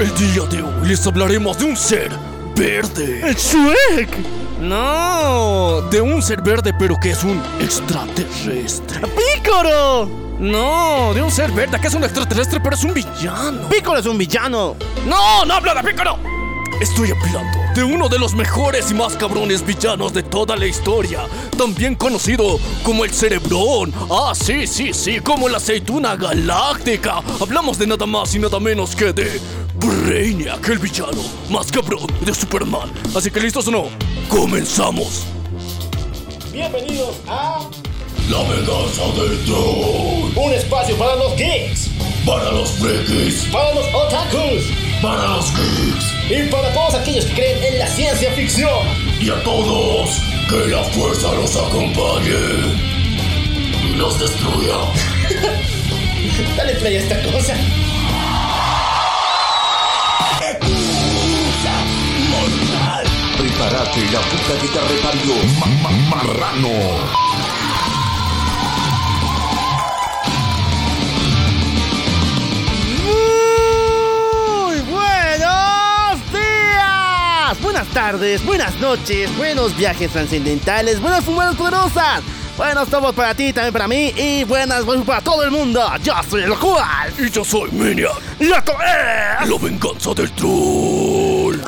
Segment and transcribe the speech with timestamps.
[0.00, 2.10] el día de hoy les hablaremos de un ser
[2.56, 3.34] verde.
[3.34, 4.08] ¡Shrek!
[4.60, 9.00] No, de un ser verde pero que es un extraterrestre.
[9.00, 10.08] ¡Pícoro!
[10.38, 13.68] No, de un ser verde que es un extraterrestre pero es un villano.
[13.68, 14.76] ¡Pícoro es un villano!
[15.06, 16.18] No, no habla de Pícoro.
[16.80, 21.20] Estoy hablando de uno de los mejores y más cabrones villanos de toda la historia,
[21.56, 23.92] también conocido como el Cerebrón.
[24.10, 27.22] Ah, sí, sí, sí, como la aceituna galáctica.
[27.40, 29.40] Hablamos de nada más y nada menos que de
[29.84, 32.90] Brainiac, el villano más cabrón de Superman.
[33.14, 33.84] Así que listos o no,
[34.28, 35.26] comenzamos.
[36.52, 37.68] Bienvenidos a
[38.30, 40.32] La venganza del troll.
[40.36, 41.90] un espacio para los geeks,
[42.24, 44.64] Para los frikis, para los otakus
[45.02, 48.70] para los geeks y para todos aquellos que creen en la ciencia ficción.
[49.20, 52.32] y a todos, que la fuerza los acompañe
[53.84, 54.76] y los destruya.
[56.56, 57.54] Dale play a esta cosa.
[63.54, 65.34] Prepárate, la puta que te reparió.
[66.10, 66.68] marrano.
[74.64, 77.62] ¡Muy buenos días!
[77.62, 82.22] Buenas tardes, buenas noches, buenos viajes trascendentales, buenas fumadas poderosas.
[82.56, 85.80] Buenos tomos para ti, también para mí, y buenas buenas para todo el mundo.
[86.02, 87.12] Yo soy el cual.
[87.18, 89.48] Y yo soy Maniac, Y esto es...
[89.48, 91.60] la venganza del troll.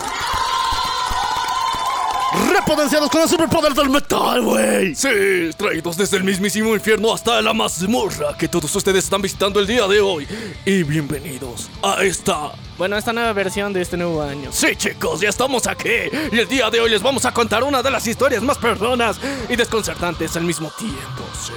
[2.67, 4.93] Repotenciados con el superpoder del metal, güey.
[4.93, 9.69] Sí, traídos desde el mismísimo infierno hasta la mazmorra que todos ustedes están visitando el
[9.69, 10.27] día de hoy.
[10.65, 12.51] Y bienvenidos a esta...
[12.77, 14.51] Bueno, esta nueva versión de este nuevo año.
[14.51, 15.93] Sí, chicos, ya estamos aquí.
[16.33, 19.21] Y el día de hoy les vamos a contar una de las historias más perdonas
[19.49, 21.23] y desconcertantes al mismo tiempo.
[21.41, 21.53] Sí.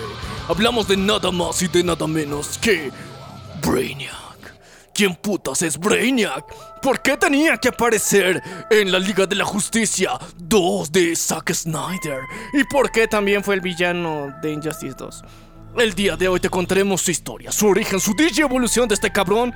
[0.47, 2.91] Hablamos de nada más y de nada menos que...
[3.65, 4.13] Brainiac.
[4.93, 6.45] ¿Quién putas es Brainiac?
[6.81, 12.21] ¿Por qué tenía que aparecer en la Liga de la Justicia 2 de Zack Snyder?
[12.53, 15.23] ¿Y por qué también fue el villano de Injustice 2?
[15.77, 19.11] El día de hoy te contaremos su historia, su origen, su digi evolución de este
[19.11, 19.53] cabrón.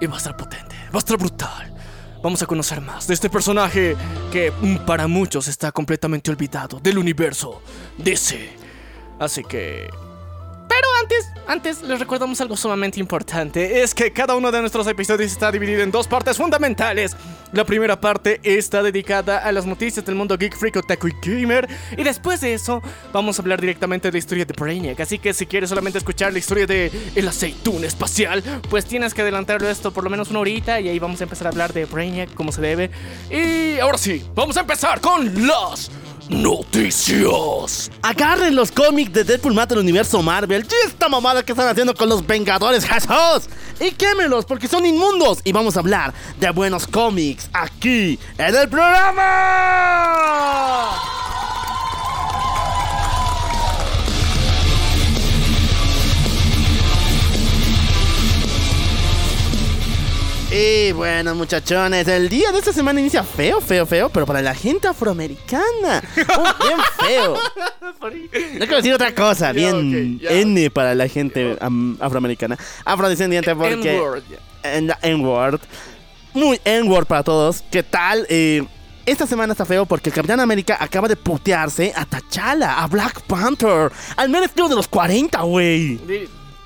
[0.00, 1.74] Y va a estar potente, va a estar brutal.
[2.22, 3.96] Vamos a conocer más de este personaje
[4.30, 7.62] que mm, para muchos está completamente olvidado del universo
[7.96, 8.50] DC.
[9.18, 9.88] Así que...
[10.70, 13.82] Pero antes, antes les recordamos algo sumamente importante.
[13.82, 17.16] Es que cada uno de nuestros episodios está dividido en dos partes fundamentales.
[17.52, 21.68] La primera parte está dedicada a las noticias del mundo geek, freak, otaku y gamer.
[21.98, 22.80] Y después de eso,
[23.12, 25.00] vamos a hablar directamente de la historia de Brainiac.
[25.00, 29.22] Así que si quieres solamente escuchar la historia de el aceitún espacial, pues tienes que
[29.22, 30.78] adelantarlo esto por lo menos una horita.
[30.80, 32.92] Y ahí vamos a empezar a hablar de Brainiac, como se debe.
[33.28, 35.90] Y ahora sí, vamos a empezar con las
[36.30, 37.90] noticias.
[38.02, 41.94] Agarren los cómics de Deadpool mata el universo Marvel y esta mamada que están haciendo
[41.94, 43.48] con los Vengadores Jesús
[43.80, 48.68] y quémelos porque son inmundos y vamos a hablar de buenos cómics aquí en el
[48.68, 49.20] programa.
[60.52, 64.52] Y bueno, muchachones, el día de esta semana inicia feo, feo, feo, pero para la
[64.52, 66.02] gente afroamericana.
[66.36, 67.36] Oh, bien feo.
[68.58, 70.20] No quiero decir otra cosa, bien.
[70.22, 72.58] N para la gente am, afroamericana.
[72.84, 74.00] Afrodescendiente porque...
[75.02, 75.60] N-word.
[76.34, 77.62] Muy N-word para todos.
[77.70, 78.26] ¿Qué tal?
[78.28, 78.64] Eh,
[79.06, 83.20] esta semana está feo porque el Capitán América acaba de putearse a T'Challa, a Black
[83.22, 86.00] Panther, al menos de los 40, güey.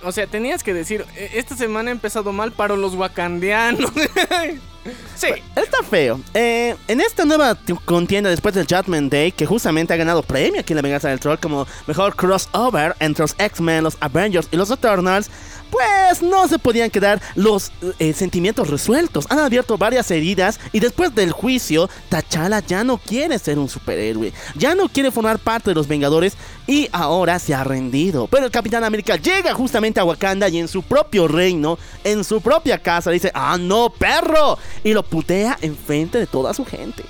[0.04, 3.91] O sea, tenías que decir, "E- esta semana ha empezado mal para los wakandianos.
[5.16, 5.28] sí.
[5.56, 6.20] Está feo.
[6.34, 10.72] Eh, en esta nueva contienda después del Judgment Day, que justamente ha ganado premio aquí
[10.72, 14.70] en la Venganza del Troll como mejor crossover entre los X-Men, los Avengers y los
[14.70, 15.31] Eternals,
[15.75, 19.27] pues no se podían quedar los eh, sentimientos resueltos.
[19.29, 24.33] Han abierto varias heridas y después del juicio, T'Challa ya no quiere ser un superhéroe,
[24.55, 26.34] ya no quiere formar parte de los Vengadores
[26.69, 28.29] y ahora se ha rendido.
[28.29, 32.41] Pero el Capitán América llega justamente a Wakanda y en su propio reino, en su
[32.41, 34.59] propia casa, dice, ah, no, perro.
[34.84, 37.03] Y lo putea enfrente de toda su gente.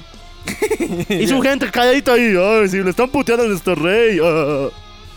[1.10, 4.18] y su gente calladita ahí, ay, si le están puteando a nuestro rey.
[4.22, 4.70] ah".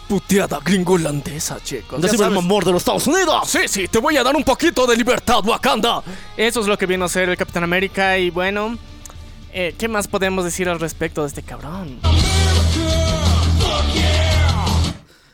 [0.07, 1.99] Puteada gringolandesa, chicos.
[2.09, 3.47] Sirve el amor de los Estados Unidos.
[3.49, 6.01] Sí, sí, te voy a dar un poquito de libertad, Wakanda.
[6.37, 8.77] Eso es lo que vino a ser el Capitán América y bueno,
[9.51, 11.99] eh, ¿qué más podemos decir al respecto de este cabrón?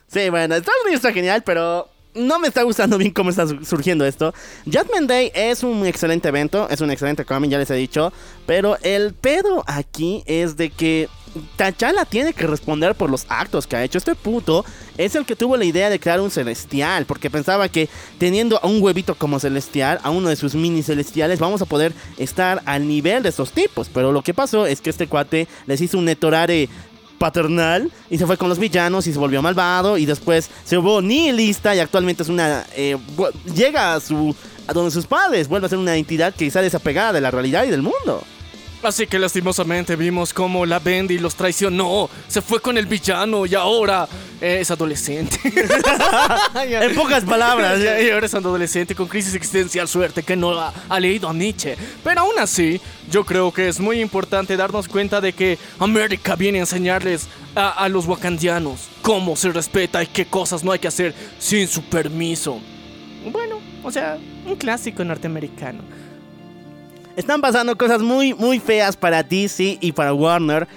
[0.08, 3.64] Sí, bueno, Estados Unidos está genial, pero no me está gustando bien cómo está su-
[3.66, 4.34] surgiendo esto.
[4.66, 8.14] Judgment Day es un excelente evento, es un excelente cómic, ya les he dicho.
[8.46, 11.10] Pero el pedo aquí es de que
[11.58, 13.98] T'Challa tiene que responder por los actos que ha hecho.
[13.98, 14.66] Este puto
[14.98, 18.68] es el que tuvo la idea de crear un celestial, porque pensaba que teniendo a
[18.68, 22.88] un huevito como celestial, a uno de sus mini celestiales, vamos a poder estar al
[22.88, 23.90] nivel de estos tipos.
[23.94, 26.70] Pero lo que pasó es que este cuate les hizo un netorare
[27.18, 31.02] paternal y se fue con los villanos y se volvió malvado y después se volvió
[31.02, 32.98] nihilista y actualmente es una eh,
[33.56, 34.36] llega a su
[34.68, 37.64] a donde sus padres vuelve a ser una entidad que está desapegada de la realidad
[37.64, 38.24] y del mundo.
[38.84, 43.56] Así que lastimosamente vimos cómo la Bendy los traicionó, se fue con el villano y
[43.56, 44.08] ahora
[44.42, 45.40] es adolescente.
[46.66, 51.00] En pocas palabras, y ahora es adolescente con crisis existencial, suerte que no ha, ha
[51.00, 51.78] leído a Nietzsche.
[52.04, 56.58] Pero aún así, yo creo que es muy importante darnos cuenta de que América viene
[56.60, 60.88] a enseñarles a, a los wakandianos cómo se respeta y qué cosas no hay que
[60.88, 62.60] hacer sin su permiso.
[63.32, 65.84] Bueno, o sea, un clásico norteamericano.
[67.16, 70.68] Están pasando cosas muy, muy feas para DC y para Warner.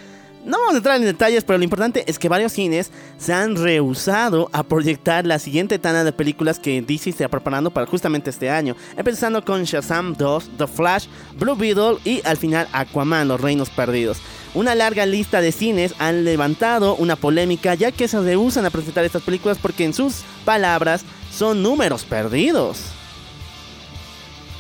[0.45, 3.57] No vamos a entrar en detalles, pero lo importante es que varios cines se han
[3.57, 8.51] rehusado a proyectar la siguiente tanda de películas que DC está preparando para justamente este
[8.51, 8.77] año.
[8.97, 11.07] Empezando con Shazam 2, The Flash,
[11.39, 14.19] Blue Beetle y al final Aquaman, Los Reinos Perdidos.
[14.55, 19.05] Una larga lista de cines han levantado una polémica ya que se rehusan a presentar
[19.05, 21.03] estas películas porque en sus palabras
[21.33, 22.83] son números perdidos.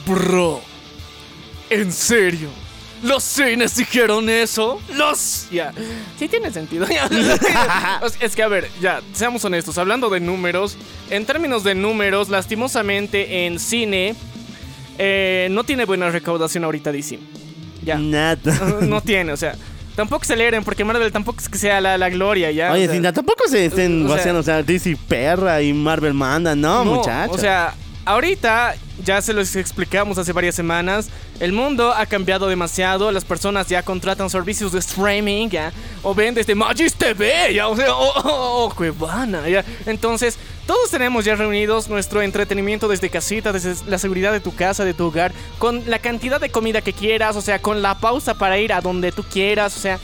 [0.05, 0.62] Bro,
[1.71, 2.49] ¿en serio?
[3.03, 4.81] ¿Los cines dijeron eso?
[4.95, 5.49] Los...
[5.51, 5.73] Ya,
[6.19, 6.87] sí tiene sentido.
[6.91, 7.09] ya.
[8.21, 9.77] Es que, a ver, ya, seamos honestos.
[9.79, 10.77] Hablando de números,
[11.11, 14.15] en términos de números, lastimosamente en cine
[14.99, 17.19] eh, no tiene buena recaudación ahorita DC.
[17.83, 18.81] Ya, Nada.
[18.83, 19.55] no tiene, o sea...
[19.95, 22.71] Tampoco aceleren porque Marvel tampoco es que sea la, la gloria, ¿ya?
[22.71, 26.55] Oye, O sea, Cinta, tampoco se estén vaciando, o sea, DC perra y Marvel manda,
[26.55, 27.35] no, muchachos.
[27.35, 27.73] O sea,
[28.06, 28.75] ahorita
[29.05, 31.08] ya se los explicamos hace varias semanas.
[31.38, 33.12] El mundo ha cambiado demasiado.
[33.12, 35.70] Las personas ya contratan servicios de streaming, ya.
[36.03, 37.69] O ven desde Magis TV, ya.
[37.69, 39.62] O sea, o, o- o Cuevana, ya.
[39.85, 44.85] Entonces, todos tenemos ya reunidos nuestro entretenimiento desde casita, desde la seguridad de tu casa,
[44.87, 48.35] de tu hogar, con la cantidad de comida que quieras, o sea, con la pausa
[48.35, 49.99] para ir a donde tú quieras, o sea.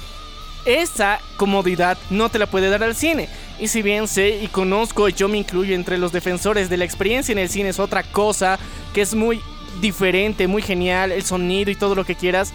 [0.64, 3.29] Esa comodidad no te la puede dar al cine.
[3.59, 7.32] Y si bien sé y conozco, yo me incluyo entre los defensores de la experiencia
[7.32, 8.59] en el cine, es otra cosa
[8.93, 9.41] que es muy
[9.81, 12.53] diferente, muy genial, el sonido y todo lo que quieras.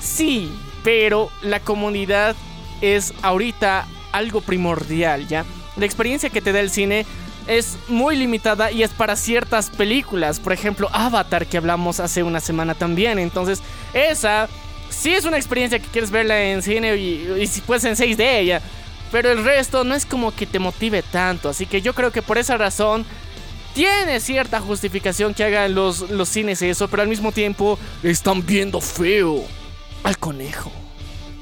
[0.00, 0.52] Sí,
[0.84, 2.36] pero la comodidad
[2.80, 5.44] es ahorita algo primordial, ¿ya?
[5.76, 7.06] La experiencia que te da el cine
[7.46, 10.38] es muy limitada y es para ciertas películas.
[10.38, 13.18] Por ejemplo, Avatar, que hablamos hace una semana también.
[13.18, 13.62] Entonces,
[13.94, 14.48] esa
[14.98, 18.44] sí es una experiencia que quieres verla en cine y, y si puedes en 6D
[18.44, 18.60] ya.
[19.12, 21.48] Pero el resto no es como que te motive tanto.
[21.48, 23.06] Así que yo creo que por esa razón
[23.74, 26.88] tiene cierta justificación que hagan los, los cines eso.
[26.88, 29.44] Pero al mismo tiempo están viendo feo
[30.02, 30.70] al conejo.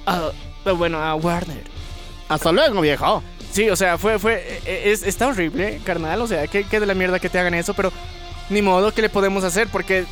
[0.06, 0.30] A-
[0.64, 1.64] a- bueno, a Warner.
[2.28, 3.22] Hasta luego, viejo.
[3.52, 6.20] Sí, o sea, fue, fue, e- es, está horrible, carnal.
[6.22, 7.92] O sea, que, que de la mierda que te hagan eso, pero
[8.50, 9.66] ni modo, ¿qué le podemos hacer?
[9.68, 10.04] Porque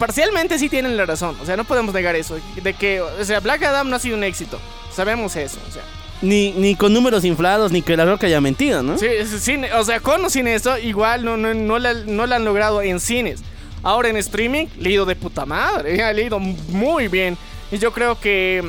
[0.00, 1.36] parcialmente sí tienen la razón.
[1.40, 2.36] O sea, no podemos negar eso.
[2.60, 4.58] De que, o sea, Black Adam no ha sido un éxito.
[4.92, 5.82] Sabemos eso, o sea.
[6.22, 8.98] Ni, ni con números inflados, ni que la roca haya mentido, ¿no?
[8.98, 9.06] Sí,
[9.38, 12.44] sin- o sea, con o sin eso, igual no, no, no, la, no la han
[12.44, 13.40] logrado en cines.
[13.82, 17.38] Ahora en streaming, leído de puta madre, ha leído muy bien.
[17.70, 18.62] Y yo creo que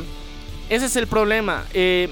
[0.69, 1.65] ese es el problema.
[1.73, 2.09] Eh,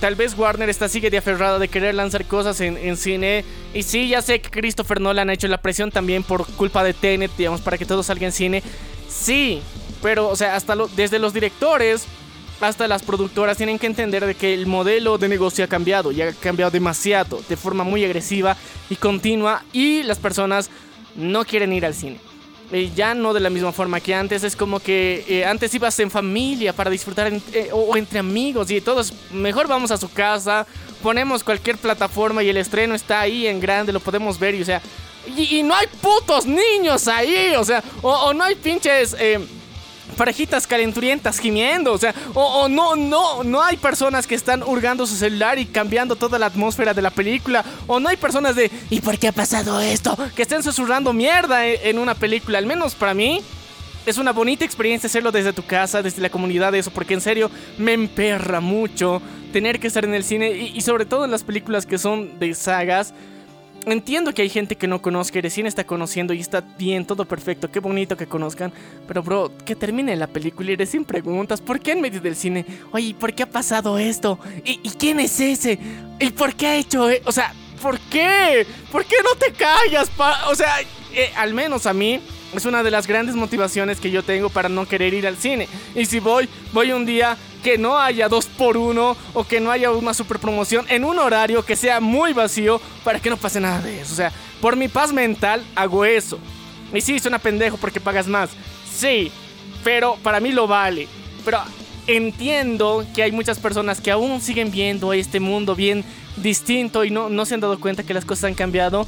[0.00, 3.44] tal vez Warner está sigue de aferrada de querer lanzar cosas en, cine.
[3.74, 6.94] Y sí, ya sé que Christopher Nolan ha hecho la presión también por culpa de
[6.94, 8.62] Tenet, digamos, para que todo salga en cine.
[9.08, 9.62] Sí,
[10.02, 12.06] pero, o sea, hasta desde los directores
[12.60, 16.22] hasta las productoras tienen que entender de que el modelo de negocio ha cambiado y
[16.22, 18.56] ha cambiado demasiado, de forma muy agresiva
[18.90, 19.62] y continua.
[19.72, 20.70] Y las personas
[21.14, 22.18] no quieren ir al cine.
[22.70, 25.98] Eh, ya no de la misma forma que antes, es como que eh, antes ibas
[26.00, 30.10] en familia para disfrutar en- eh, o, entre amigos y todos, mejor vamos a su
[30.12, 30.66] casa,
[31.02, 34.64] ponemos cualquier plataforma y el estreno está ahí en grande, lo podemos ver y o
[34.66, 34.82] sea,
[35.34, 39.16] y, no hay putos niños ahí, o sea, o, no hay pinches...
[40.18, 45.14] parejitas calenturientas gimiendo, o sea, o, no, no, no hay personas que están hurgando su
[45.14, 49.00] celular y cambiando toda la atmósfera de la película, o no hay personas de, ¿y
[49.00, 50.18] por qué ha pasado esto?
[50.34, 53.40] Que estén susurrando mierda en, en una película, al menos para mí.
[54.06, 57.50] Es una bonita experiencia hacerlo desde tu casa, desde la comunidad, eso, porque en serio
[57.76, 59.20] me emperra mucho
[59.52, 62.54] tener que estar en el cine y sobre todo en las películas que son de
[62.54, 63.12] sagas.
[63.86, 67.70] Entiendo que hay gente que no conozca y está conociendo y está bien, todo perfecto,
[67.70, 68.72] qué bonito que conozcan.
[69.06, 72.66] Pero, bro, que termine la película y recién preguntas, ¿por qué en medio del cine?
[72.92, 74.38] Oye, ¿por qué ha pasado esto?
[74.64, 75.78] ¿Y, quién es ese?
[76.18, 77.08] ¿Y por qué ha hecho?
[77.08, 77.22] e-?
[77.24, 78.66] O sea, ¿por qué?
[78.92, 80.10] ¿Por qué no te callas?
[80.50, 80.80] O sea,
[81.14, 82.20] eh, al menos a mí,
[82.54, 85.68] es una de las grandes motivaciones que yo tengo para no querer ir al cine.
[85.94, 89.70] Y si voy, voy un día que no haya dos por uno o que no
[89.70, 93.60] haya una super promoción en un horario que sea muy vacío para que no pase
[93.60, 94.12] nada de eso.
[94.12, 96.38] O sea, por mi paz mental hago eso.
[96.92, 98.50] Y sí, suena pendejo porque pagas más.
[98.90, 99.30] Sí,
[99.84, 101.06] pero para mí lo vale.
[101.44, 101.58] Pero
[102.06, 106.04] entiendo que hay muchas personas que aún siguen viendo este mundo bien
[106.36, 109.06] distinto y no, no se han dado cuenta que las cosas han cambiado.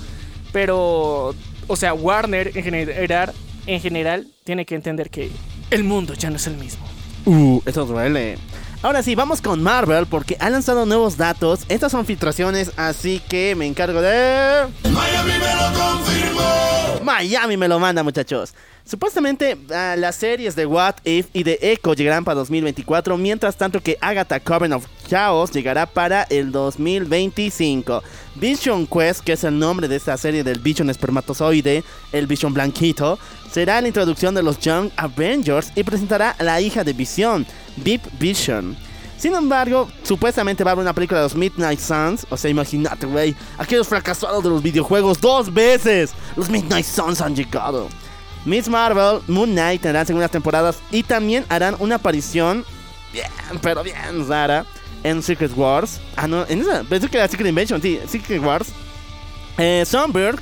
[0.53, 1.35] Pero,
[1.67, 3.33] o sea, Warner en general,
[3.67, 5.31] en general tiene que entender que
[5.71, 6.85] el mundo ya no es el mismo.
[7.27, 8.39] Uh, eso duele.
[8.83, 11.61] Ahora sí, vamos con Marvel porque ha lanzado nuevos datos.
[11.69, 14.67] Estas son filtraciones, así que me encargo de...
[14.91, 17.05] Miami me lo confirmó.
[17.05, 18.55] Miami me lo manda, muchachos.
[18.85, 23.81] Supuestamente ah, las series de What If y de Echo llegarán para 2024, mientras tanto
[23.81, 28.03] que Agatha Coven of Chaos llegará para el 2025.
[28.37, 33.19] Vision Quest, que es el nombre de esta serie del Vision espermatozoide, el Vision blanquito,
[33.51, 37.47] será la introducción de los Young Avengers y presentará a la hija de Vision,
[37.77, 38.77] Deep Vision.
[39.21, 42.27] Sin embargo, supuestamente va a haber una película de los Midnight Suns.
[42.31, 43.37] O sea, imagínate, güey.
[43.59, 46.13] Aquellos fracasados de los videojuegos dos veces.
[46.37, 47.91] Los Midnight Suns han llegado.
[48.45, 52.65] Miss Marvel, Moon Knight tendrán segundas temporadas y también harán una aparición
[53.13, 53.27] bien,
[53.61, 54.65] pero bien rara
[55.03, 56.01] en Secret Wars.
[56.17, 58.69] Ah, no, en esa, pensé que era Secret Invasion, sí, Secret Wars.
[59.59, 60.39] Eh, Songbird,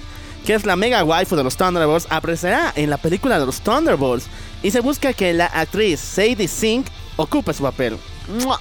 [0.46, 4.26] que es la mega waifu de los Thunderbolts, aparecerá en la película de los Thunderbolts
[4.62, 6.86] y se busca que la actriz Sadie Sink
[7.16, 7.96] ocupe su papel.
[8.42, 8.60] ¡Mua!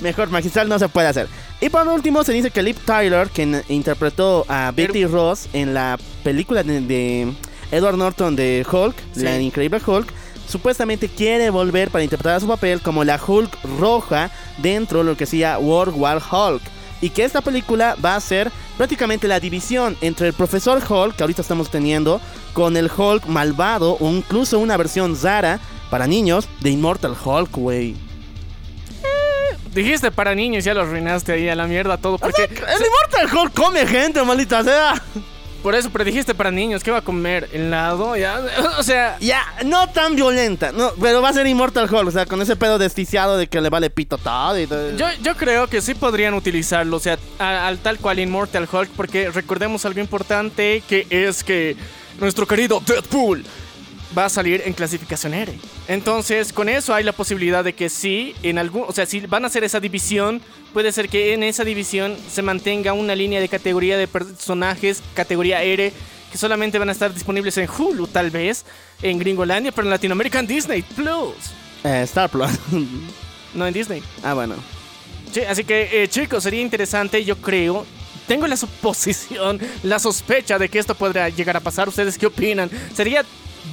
[0.00, 1.28] Mejor magistral no se puede hacer.
[1.60, 5.98] Y por último se dice que Liv Tyler, quien interpretó a Betty Ross en la
[6.22, 7.32] película de, de
[7.70, 9.22] Edward Norton de Hulk, Sí.
[9.22, 10.12] la increíble Hulk,
[10.48, 15.26] supuestamente quiere volver para interpretar su papel como la Hulk roja dentro de lo que
[15.26, 16.62] sea World War Hulk.
[17.02, 21.22] Y que esta película va a ser prácticamente la división entre el profesor Hulk, que
[21.22, 22.20] ahorita estamos teniendo,
[22.54, 27.96] con el Hulk malvado o incluso una versión Zara para niños de Immortal Hulk, güey.
[29.74, 32.16] Dijiste para niños, ya lo arruinaste ahí a la mierda todo.
[32.16, 32.50] Porque El
[32.86, 34.94] Immortal Hulk come gente, maldita sea.
[35.62, 37.48] Por eso, pero dijiste para niños, ¿qué va a comer?
[37.52, 38.16] ¿Helado?
[38.16, 38.40] Ya,
[38.78, 42.26] o sea, Ya, no tan violenta, no, pero va a ser Immortal Hulk, o sea,
[42.26, 44.96] con ese pedo desquiciado de que le vale pito todo y todo.
[44.96, 49.30] Yo, yo creo que sí podrían utilizarlo, o sea, al tal cual Immortal Hulk, porque
[49.30, 51.76] recordemos algo importante que es que
[52.20, 53.44] nuestro querido Deadpool
[54.16, 55.52] va a salir en clasificación R.
[55.88, 59.44] Entonces, con eso hay la posibilidad de que sí, en algún, o sea, si van
[59.44, 60.40] a hacer esa división,
[60.72, 65.62] puede ser que en esa división se mantenga una línea de categoría de personajes, categoría
[65.62, 65.92] R,
[66.30, 68.64] que solamente van a estar disponibles en Hulu, tal vez,
[69.02, 71.34] en Gringolandia, pero en Latinoamérica en Disney Plus,
[71.84, 72.50] Eh, Star Plus.
[73.54, 74.02] no en Disney.
[74.22, 74.54] ah, bueno.
[75.32, 77.84] Sí, así que eh, chicos, sería interesante, yo creo.
[78.26, 81.88] Tengo la suposición, la sospecha de que esto podría llegar a pasar.
[81.88, 82.68] ¿Ustedes qué opinan?
[82.94, 83.24] Sería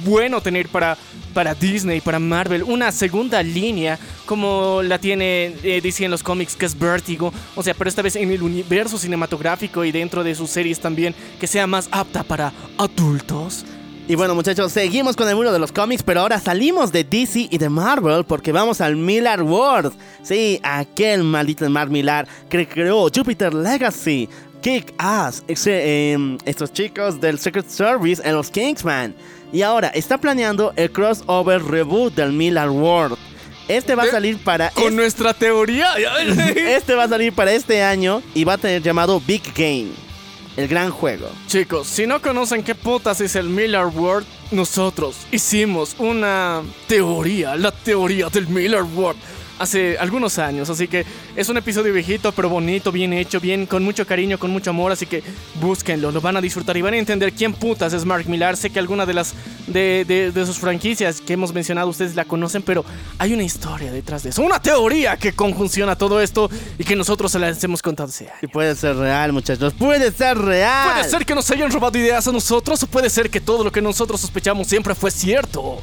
[0.04, 0.96] bueno tener para,
[1.32, 6.56] para Disney, para Marvel, una segunda línea como la tiene eh, DC en los cómics,
[6.56, 7.32] que es Vertigo.
[7.54, 11.14] O sea, pero esta vez en el universo cinematográfico y dentro de sus series también,
[11.40, 13.64] que sea más apta para adultos.
[14.06, 17.48] Y bueno, muchachos, seguimos con el muro de los cómics, pero ahora salimos de DC
[17.50, 19.94] y de Marvel porque vamos al Miller World.
[20.22, 24.28] Sí, aquel maldito Mark Millar que creó Jupiter Legacy,
[24.60, 29.14] Kick Ass, em, estos chicos del Secret Service en los Kingsman.
[29.54, 33.16] Y ahora está planeando el crossover reboot del Miller World.
[33.68, 35.88] Este va a De- salir para Con es- nuestra teoría.
[36.56, 39.90] este va a salir para este año y va a tener llamado Big Game,
[40.56, 41.30] el gran juego.
[41.46, 47.70] Chicos, si no conocen qué putas es el Miller World, nosotros hicimos una teoría, la
[47.70, 49.18] teoría del Miller World,
[49.58, 50.70] hace algunos años.
[50.70, 54.50] Así que es un episodio viejito, pero bonito, bien hecho, bien, con mucho cariño, con
[54.50, 54.92] mucho amor.
[54.92, 55.22] Así que
[55.60, 58.56] búsquenlo, lo van a disfrutar y van a entender quién putas es Mark Millar.
[58.56, 59.34] Sé que alguna de las
[59.66, 62.84] de, de- de sus franquicias que hemos mencionado ustedes la conocen, pero
[63.18, 67.32] hay una historia detrás de eso, una teoría que conjunciona todo esto y que nosotros
[67.32, 68.04] se las hemos contado.
[68.42, 70.92] Y puede ser real, muchachos, puede ser real.
[70.92, 73.72] Puede ser que nos hayan robado ideas a nosotros o puede ser que todo lo
[73.72, 75.80] que nosotros sospechamos siempre fue cierto.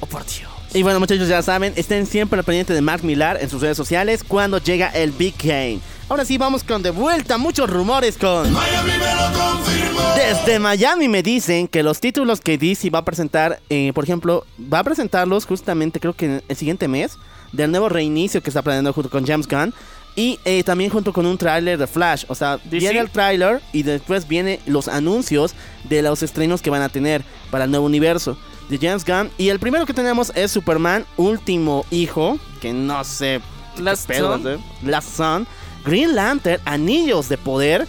[0.00, 0.53] Oh, por Dios.
[0.74, 3.76] Y bueno, muchachos, ya saben, estén siempre al pendiente de Mark Millar en sus redes
[3.76, 5.78] sociales cuando llega el Big Game.
[6.08, 8.52] Ahora sí, vamos con de vuelta muchos rumores con...
[8.52, 10.00] Miami me lo confirmó.
[10.16, 14.44] Desde Miami me dicen que los títulos que DC va a presentar, eh, por ejemplo,
[14.60, 17.18] va a presentarlos justamente creo que el siguiente mes,
[17.52, 19.72] del nuevo reinicio que está planeando junto con James Gunn.
[20.16, 22.24] Y eh, también junto con un tráiler de Flash.
[22.26, 22.78] O sea, DC.
[22.78, 25.54] viene el tráiler y después viene los anuncios
[25.88, 28.36] de los estrenos que van a tener para el nuevo universo
[28.68, 29.30] de James Gunn.
[29.38, 33.40] Y el primero que tenemos es Superman, último hijo, que no sé...
[33.76, 34.48] qué Last pedo, Son.
[34.48, 34.58] ¿eh?
[34.82, 35.46] Last Son.
[35.84, 37.86] Green Lantern, Anillos de Poder.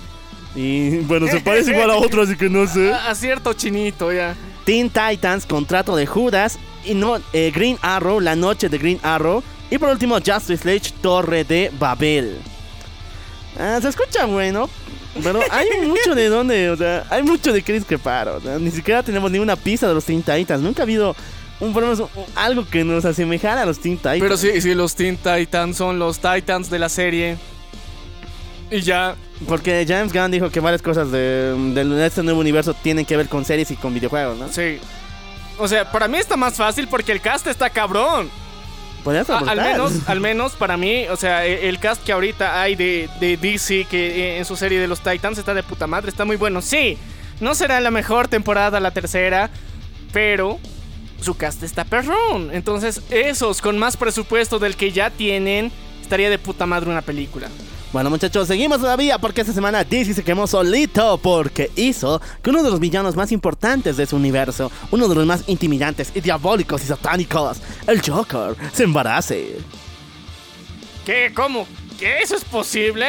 [0.55, 2.94] Y bueno, se parece igual a otro, así que no sé.
[2.94, 4.36] A, a cierto chinito, ya.
[4.65, 6.58] Teen Titans, Contrato de Judas.
[6.86, 9.44] Y no, eh, Green Arrow, La Noche de Green Arrow.
[9.72, 12.38] Y por último, Justice League, Torre de Babel.
[13.60, 14.70] Ah, se escucha bueno.
[15.24, 18.27] Pero hay mucho de dónde, o sea, hay mucho de qué discrepar.
[18.29, 20.62] O sea, ni siquiera tenemos ni una pista de los Teen Titans.
[20.62, 21.15] Nunca ha habido
[21.60, 22.03] un, por menos,
[22.36, 24.19] algo que nos asemejara a los Teen Titans.
[24.19, 27.38] Pero sí, sí, los Teen Titans son los Titans de la serie.
[28.69, 29.15] Y ya.
[29.48, 33.27] Porque James Gunn dijo que varias cosas de, de este nuevo universo tienen que ver
[33.27, 34.51] con series y con videojuegos, ¿no?
[34.51, 34.79] Sí.
[35.57, 38.29] O sea, para mí está más fácil porque el cast está cabrón.
[39.30, 42.76] A- al menos, al menos para mí, o sea, e- el cast que ahorita hay
[42.76, 46.10] de, de DC que eh, en su serie de los Titans está de puta madre,
[46.10, 46.62] está muy bueno.
[46.62, 46.98] Sí,
[47.40, 49.50] no será la mejor temporada la tercera,
[50.12, 50.60] pero
[51.22, 52.50] su cast está perrón.
[52.52, 55.72] Entonces, esos con más presupuesto del que ya tienen,
[56.02, 57.48] estaría de puta madre una película.
[57.96, 62.62] Bueno, muchachos, seguimos todavía porque esta semana DC se quemó solito porque hizo que uno
[62.62, 66.84] de los villanos más importantes de su universo, uno de los más intimidantes y diabólicos
[66.84, 69.60] y satánicos, el Joker, se embarace.
[71.06, 71.32] ¿Qué?
[71.34, 71.66] ¿Cómo?
[71.98, 72.18] ¿Qué?
[72.22, 73.06] ¿Eso es posible?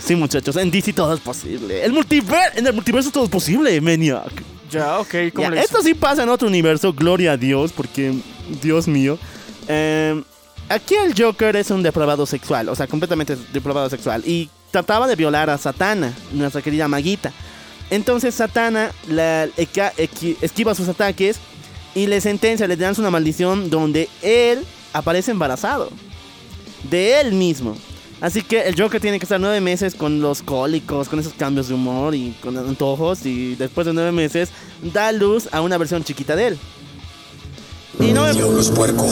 [0.00, 1.84] Sí, muchachos, en DC todo es posible.
[1.84, 4.32] El multiverso, en el multiverso todo es posible, Maniac.
[4.68, 5.64] Ya, ok, ¿cómo Ya, le hizo?
[5.66, 8.12] esto sí pasa en otro universo, gloria a Dios, porque,
[8.60, 9.16] Dios mío.
[9.68, 10.20] Eh,
[10.68, 14.22] aquí el Joker es un depravado sexual, o sea, completamente depravado sexual.
[14.26, 17.32] Y trataba de violar a Satana, nuestra querida maguita.
[17.90, 18.90] Entonces Satana
[20.40, 21.38] esquiva sus ataques
[21.94, 25.90] y le sentencia, le dan una maldición donde él aparece embarazado.
[26.90, 27.76] De él mismo.
[28.20, 31.68] Así que el Joker tiene que estar nueve meses con los cólicos, con esos cambios
[31.68, 33.26] de humor y con antojos.
[33.26, 34.50] Y después de nueve meses
[34.82, 36.58] da luz a una versión chiquita de él.
[38.00, 39.06] Y no, me, Diablo es puerco.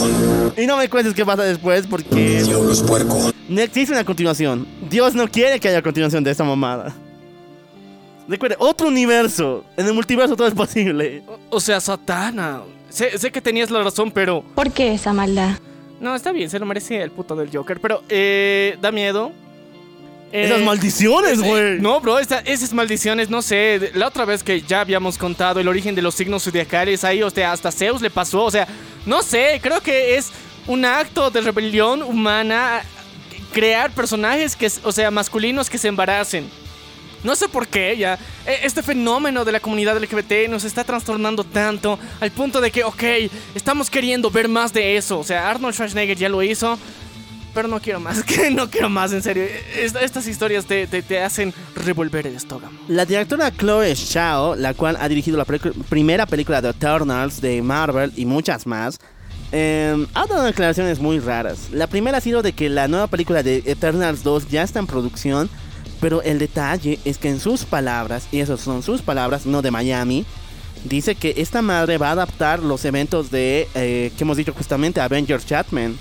[0.57, 2.43] y no me cuentes qué pasa después porque
[2.87, 3.31] puerco.
[3.49, 4.67] no existe una continuación.
[4.89, 6.93] Dios no quiere que haya continuación de esta mamada.
[8.27, 9.63] Recuerde, otro universo.
[9.77, 11.23] En el multiverso todo es posible.
[11.49, 12.61] O sea, Satana.
[12.89, 14.43] Sé, sé que tenías la razón, pero...
[14.55, 15.57] ¿Por qué esa maldad?
[15.99, 19.31] No, está bien, se lo merecía el puto del Joker, pero eh, da miedo.
[20.35, 21.79] Eh, Esas maldiciones, eh, güey.
[21.79, 23.91] No, bro, esa- esas maldiciones, no sé.
[23.93, 27.29] La otra vez que ya habíamos contado el origen de los signos zodiacales, ahí, o
[27.29, 28.43] sea, hasta Zeus le pasó.
[28.43, 28.67] O sea,
[29.05, 30.31] no sé, creo que es
[30.65, 32.81] un acto de rebelión humana
[33.53, 36.49] crear personajes que, o sea, masculinos que se embaracen.
[37.23, 38.17] No sé por qué, ya.
[38.45, 42.83] e- Este fenómeno de la comunidad LGBT nos está trastornando tanto al punto de que,
[42.83, 43.03] ok,
[43.53, 45.19] estamos queriendo ver más de eso.
[45.19, 46.77] O sea, Arnold Schwarzenegger ya lo hizo,
[47.53, 48.23] pero no quiero más.
[48.23, 49.45] Que no quiero más, en serio.
[49.77, 52.73] Esta- estas historias te, te- te hacen revolver el estómago.
[52.87, 58.11] La directora Chloe Zhao, la cual ha dirigido la primera película de Eternals de Marvel
[58.15, 58.99] y muchas más,
[59.51, 61.69] eh, ha dado declaraciones muy raras.
[61.71, 64.87] La primera ha sido de que la nueva película de Eternals 2 ya está en
[64.87, 65.49] producción,
[66.01, 69.69] pero el detalle es que en sus palabras, y esas son sus palabras, no de
[69.71, 70.25] Miami,
[70.85, 74.99] dice que esta madre va a adaptar los eventos de, eh, que hemos dicho justamente,
[74.99, 75.97] Avengers Chatman.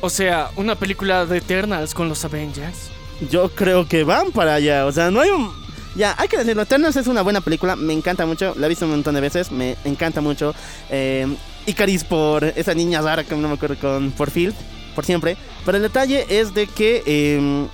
[0.00, 2.90] O sea, una película de Eternals con los Avengers.
[3.30, 4.86] Yo creo que van para allá.
[4.86, 5.52] O sea, no hay un.
[5.94, 6.62] Ya, hay que decirlo.
[6.62, 7.76] Eternals es una buena película.
[7.76, 8.54] Me encanta mucho.
[8.56, 9.52] La he visto un montón de veces.
[9.52, 10.54] Me encanta mucho.
[10.88, 11.26] Eh,
[11.66, 14.10] Icaris por esa niña rara que no me acuerdo con.
[14.12, 14.54] Por Phil.
[14.94, 15.36] Por siempre.
[15.66, 17.02] Pero el detalle es de que.
[17.04, 17.66] eh,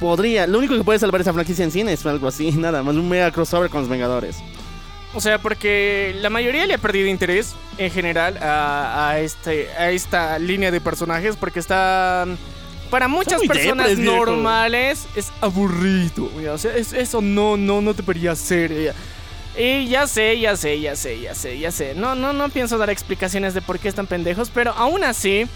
[0.00, 0.46] podría.
[0.46, 2.50] Lo único que puede salvar esa franquicia en cine es algo así.
[2.56, 2.94] Nada más.
[2.94, 4.36] Un mega crossover con los Vengadores.
[5.16, 9.90] O sea, porque la mayoría le ha perdido interés en general a, a este, a
[9.90, 12.36] esta línea de personajes porque están...
[12.90, 14.26] Para muchas personas depres, viejo.
[14.26, 16.30] normales es aburrido.
[16.52, 18.72] O sea, es- eso no, no, no debería ser.
[18.80, 18.94] ya.
[19.60, 21.94] Y ya sé, ya sé, ya sé, ya sé, ya sé.
[21.96, 25.46] No, no, no pienso dar explicaciones de por qué están pendejos, pero aún así,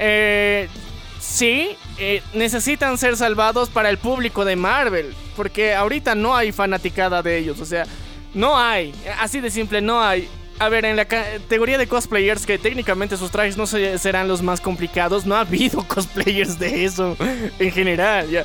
[0.00, 0.68] eh,
[1.20, 5.14] sí, eh, necesitan ser salvados para el público de Marvel.
[5.36, 7.60] Porque ahorita no hay fanaticada de ellos.
[7.60, 7.84] O sea,
[8.36, 8.94] no hay.
[9.18, 10.28] Así de simple, no hay.
[10.58, 14.40] A ver, en la categoría de cosplayers, que técnicamente sus trajes no se- serán los
[14.42, 17.16] más complicados, no ha habido cosplayers de eso
[17.58, 18.30] en general.
[18.30, 18.44] ya.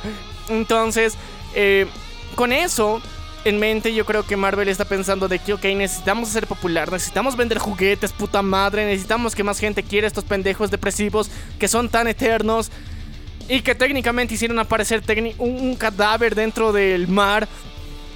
[0.50, 1.14] Entonces,
[1.54, 1.86] eh,
[2.34, 3.00] con eso
[3.44, 7.34] en mente, yo creo que Marvel está pensando de que, ok, necesitamos ser popular, necesitamos
[7.36, 12.06] vender juguetes, puta madre, necesitamos que más gente quiera estos pendejos depresivos que son tan
[12.08, 12.70] eternos
[13.48, 15.02] y que técnicamente hicieron aparecer
[15.38, 17.48] un cadáver dentro del mar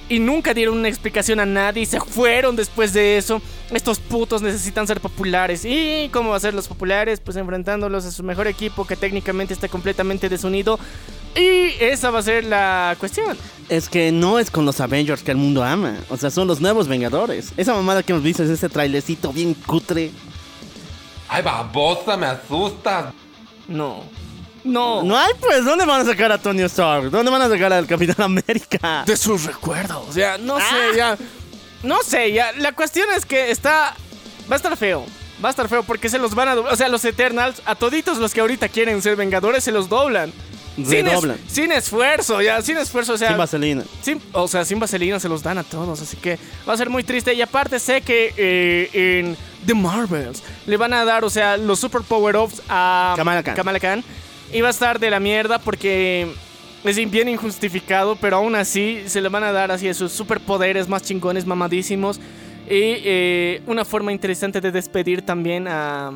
[0.09, 3.41] y nunca dieron una explicación a nadie y se fueron después de eso.
[3.71, 5.65] Estos putos necesitan ser populares.
[5.65, 7.19] ¿Y cómo va a ser los populares?
[7.19, 10.79] Pues enfrentándolos a su mejor equipo que técnicamente está completamente desunido.
[11.35, 13.37] Y esa va a ser la cuestión.
[13.69, 15.97] Es que no es con los Avengers que el mundo ama.
[16.09, 17.51] O sea, son los nuevos Vengadores.
[17.57, 20.11] Esa mamada que hemos visto es ese trailecito bien cutre.
[21.27, 23.13] Ay, babosa, me asustas.
[23.67, 24.03] No.
[24.67, 25.03] No.
[25.03, 25.65] No hay, pues.
[25.65, 27.09] ¿Dónde van a sacar a Tony Stark?
[27.09, 29.03] ¿Dónde van a sacar al Capitán América?
[29.05, 30.05] De sus recuerdos.
[30.09, 30.61] O sea, no Ah.
[30.61, 31.17] sé, ya.
[31.83, 32.51] No sé, ya.
[32.57, 33.95] La cuestión es que está.
[34.49, 35.05] Va a estar feo.
[35.43, 36.73] Va a estar feo porque se los van a doblar.
[36.73, 40.31] O sea, los Eternals, a toditos los que ahorita quieren ser vengadores, se los doblan.
[40.77, 42.61] Sin, es- sin esfuerzo, ya.
[42.61, 43.29] Sin esfuerzo, o sea.
[43.29, 43.83] Sin vaselina.
[44.03, 46.37] Sin- o sea, sin vaselina se los dan a todos, así que
[46.69, 47.33] va a ser muy triste.
[47.33, 51.79] Y aparte sé que eh, en The Marvels le van a dar, o sea, los
[51.79, 53.79] super power-ups a Kamala Khan.
[53.79, 54.03] Khan.
[54.53, 56.27] Va a estar de la mierda porque
[56.83, 61.03] es bien injustificado, pero aún así se le van a dar así esos superpoderes más
[61.03, 62.19] chingones, mamadísimos.
[62.69, 66.11] Y eh, una forma interesante de despedir también a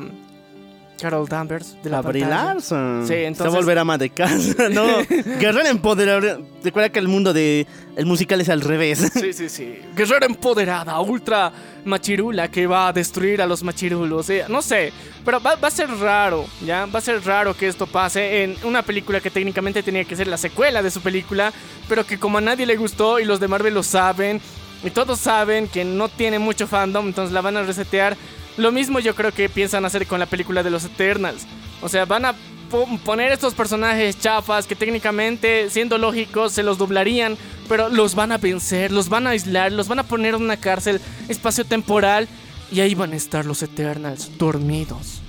[1.02, 2.28] Carol Danvers de la A pantalla.
[2.28, 3.04] Larson.
[3.06, 4.68] Sí, entonces- Se volverá ama de casa.
[4.70, 4.86] No,
[5.40, 6.38] guerrera empoderada.
[6.62, 9.10] Recuerda que el mundo de el musical es al revés.
[9.12, 9.78] Sí, sí, sí.
[9.96, 11.52] Guerrera empoderada, ultra
[11.84, 14.30] machirula que va a destruir a los machirulos.
[14.30, 14.92] eh, no sé,
[15.24, 16.86] pero va, va a ser raro, ¿ya?
[16.86, 20.28] Va a ser raro que esto pase en una película que técnicamente tenía que ser
[20.28, 21.52] la secuela de su película,
[21.88, 24.40] pero que como a nadie le gustó y los de Marvel lo saben,
[24.84, 28.16] y todos saben que no tiene mucho fandom, entonces la van a resetear.
[28.56, 31.44] Lo mismo yo creo que piensan hacer con la película de los Eternals.
[31.80, 32.34] O sea, van a
[32.70, 37.36] po- poner estos personajes chafas que técnicamente, siendo lógicos, se los doblarían,
[37.68, 40.56] pero los van a vencer, los van a aislar, los van a poner en una
[40.58, 42.28] cárcel espacio-temporal
[42.70, 45.20] y ahí van a estar los Eternals dormidos.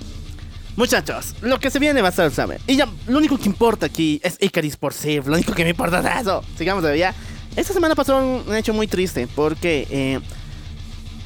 [0.76, 2.60] Muchachos, lo que se viene va a ser saber.
[2.66, 5.26] Y ya, lo único que importa aquí es Icaris por Sif.
[5.26, 6.42] Lo único que me importa es eso.
[6.58, 7.14] Sigamos de ya.
[7.54, 10.20] Esta semana pasó un hecho muy triste porque eh,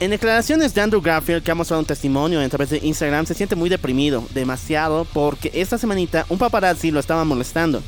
[0.01, 3.35] en declaraciones de Andrew Garfield, que ha mostrado un testimonio a través de Instagram, se
[3.35, 7.83] siente muy deprimido, demasiado, porque esta semanita un paparazzi lo estaba molestando.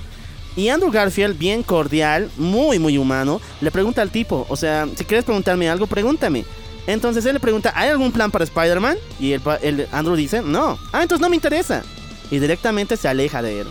[0.57, 5.05] Y Andrew Garfield, bien cordial, muy, muy humano, le pregunta al tipo, o sea, si
[5.05, 6.45] quieres preguntarme algo, pregúntame.
[6.87, 8.97] Entonces él le pregunta, ¿hay algún plan para Spider-Man?
[9.21, 10.79] Y el, el Andrew dice, no.
[10.93, 11.83] Ah, entonces no me interesa.
[12.31, 13.67] Y directamente se aleja de él.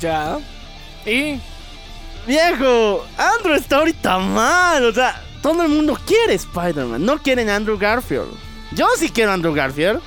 [0.00, 0.38] Ya.
[1.04, 1.40] Y
[2.26, 4.84] Viejo, Andrew está ahorita mal.
[4.84, 7.04] O sea, todo el mundo quiere Spider-Man.
[7.04, 8.30] No quieren Andrew Garfield.
[8.72, 10.00] Yo sí quiero Andrew Garfield.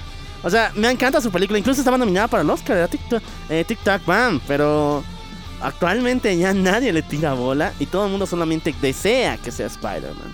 [0.43, 1.59] O sea, me encanta su película.
[1.59, 2.77] Incluso estaba nominada para el Oscar.
[2.77, 4.41] Era TikTok, eh, Bam.
[4.47, 5.03] Pero
[5.61, 7.73] actualmente ya nadie le tira bola.
[7.79, 10.33] Y todo el mundo solamente desea que sea Spider-Man.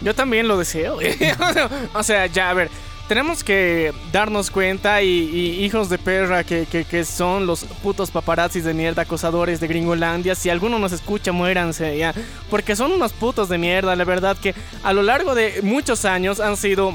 [0.00, 0.98] Yo también lo deseo.
[1.94, 2.70] o sea, ya, a ver,
[3.12, 8.10] tenemos que darnos cuenta y, y hijos de perra que, que- que son los putos
[8.10, 10.34] paparazzis de mierda, acosadores de Gringolandia.
[10.34, 12.14] Si alguno nos escucha, muéranse ya.
[12.48, 16.40] Porque son unos putos de mierda, la verdad que a lo largo de muchos años
[16.40, 16.94] han sido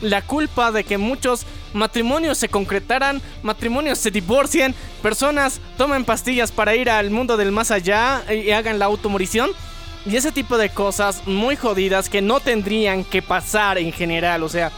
[0.00, 6.74] la culpa de que muchos matrimonios se concretaran, matrimonios se divorcien, personas tomen pastillas para
[6.74, 9.50] ir al mundo del más allá y hagan la automorición.
[10.06, 14.48] Y ese tipo de cosas muy jodidas que no tendrían que pasar en general, o
[14.48, 14.72] sea...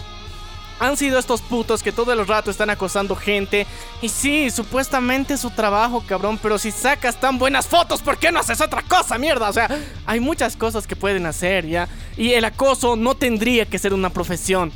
[0.79, 3.67] Han sido estos putos que todo el rato están acosando gente.
[4.03, 6.39] Y sí, supuestamente es su trabajo, cabrón.
[6.43, 9.49] Pero si sacas tan buenas fotos, ¿por qué no haces otra cosa, mierda?
[9.49, 9.69] O sea,
[10.05, 11.89] hay muchas cosas que pueden hacer, ¿ya?
[12.17, 14.71] Y el acoso no tendría que ser una profesión.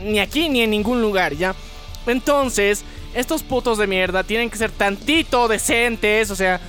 [0.00, 1.54] Ni aquí ni en ningún lugar, ¿ya?
[2.06, 6.60] Entonces, estos putos de mierda tienen que ser tantito decentes, o sea...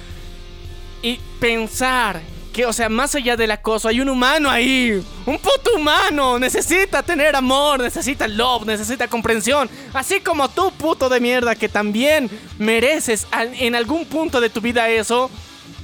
[1.01, 2.21] Y pensar
[2.65, 5.03] o sea, más allá del acoso, hay un humano ahí.
[5.25, 6.39] Un puto humano.
[6.39, 9.69] Necesita tener amor, necesita love, necesita comprensión.
[9.93, 13.27] Así como tú, puto de mierda, que también mereces
[13.59, 15.29] en algún punto de tu vida eso.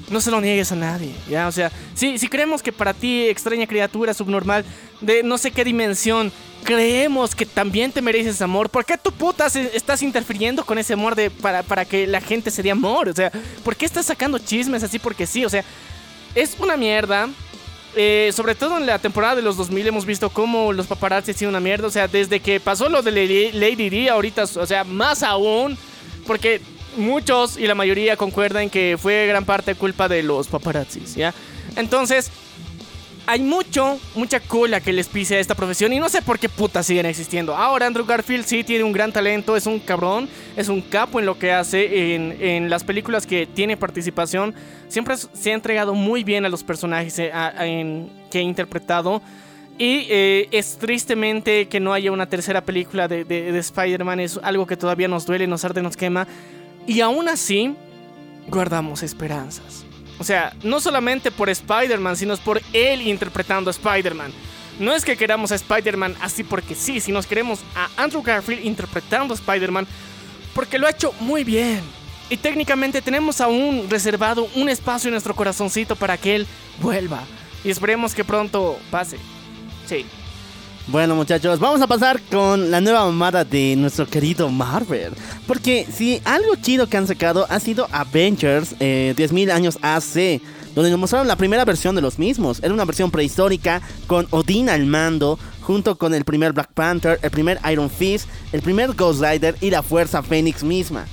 [0.10, 1.48] No se lo niegues a nadie, ¿ya?
[1.48, 4.66] O sea, si, si creemos que para ti, extraña criatura subnormal,
[5.00, 6.32] de no sé qué dimensión,
[6.64, 10.94] creemos que también te mereces amor, ¿por qué tú puta se- estás interfiriendo con ese
[10.94, 13.10] amor de, para, para que la gente se dé amor?
[13.10, 13.32] O sea,
[13.64, 15.46] ¿por qué estás sacando chismes así porque sí?
[15.46, 15.64] O sea,
[16.36, 17.30] es una mierda.
[17.96, 21.38] Eh, sobre todo en la temporada de los 2000 hemos visto cómo los paparazzi han
[21.38, 21.88] sido una mierda.
[21.88, 25.78] O sea, desde que pasó lo de Lady Di, ahorita, o sea, más aún.
[26.26, 26.62] Porque
[26.98, 31.34] muchos y la mayoría concuerdan que fue gran parte culpa de los paparazzis, ¿ya?
[31.76, 32.32] Entonces,
[33.26, 36.50] hay mucho, mucha cola que les pise a esta profesión y no sé por qué
[36.50, 37.56] putas siguen existiendo.
[37.56, 41.26] Ahora Andrew Garfield sí tiene un gran talento, es un cabrón, es un capo en
[41.26, 44.54] lo que hace, en, en las películas que tiene participación.
[44.90, 49.22] Siempre se ha entregado muy bien a los personajes eh, en- que ha interpretado.
[49.78, 54.68] Y eh, es tristemente que no haya una tercera película de- de Spider-Man, es algo
[54.68, 56.28] que todavía nos duele, nos arde, nos quema.
[56.86, 57.74] Y aún así,
[58.50, 59.83] guardamos esperanzas.
[60.24, 64.32] O sea, no solamente por Spider-Man, sino por él interpretando a Spider-Man.
[64.80, 68.64] No es que queramos a Spider-Man así porque sí, sino que queremos a Andrew Garfield
[68.64, 69.86] interpretando a Spider-Man
[70.56, 71.82] porque lo ha hecho muy bien.
[72.30, 76.48] Y técnicamente tenemos aún reservado un espacio en nuestro corazoncito para que él
[76.80, 77.26] vuelva.
[77.66, 79.18] Y esperemos que pronto pase.
[79.86, 80.06] Sí.
[80.88, 85.14] Bueno muchachos, vamos a pasar con la nueva mamada de nuestro querido Marvel.
[85.48, 90.42] Porque si algo chido que han sacado ha sido Avengers eh, 10.000 años AC,
[90.76, 92.60] donde nos mostraron la primera versión de los mismos.
[92.62, 97.32] Era una versión prehistórica con Odin al mando, junto con el primer Black Panther, el
[97.32, 101.06] primer Iron Fist, el primer Ghost Rider y la Fuerza Fénix misma.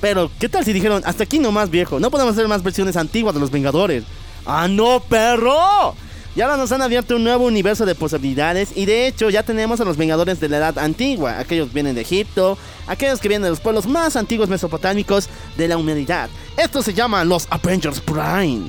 [0.00, 3.34] Pero, ¿qué tal si dijeron, hasta aquí nomás viejo, no podemos hacer más versiones antiguas
[3.34, 4.04] de los Vengadores?
[4.46, 5.94] ¡Ah, no, perro!
[6.36, 9.80] Y ahora nos han abierto un nuevo universo de posibilidades y de hecho ya tenemos
[9.80, 11.38] a los Vengadores de la Edad Antigua.
[11.40, 15.76] Aquellos vienen de Egipto, aquellos que vienen de los pueblos más antiguos mesopotámicos de la
[15.76, 16.30] humanidad.
[16.56, 18.68] Esto se llama los Avengers Prime.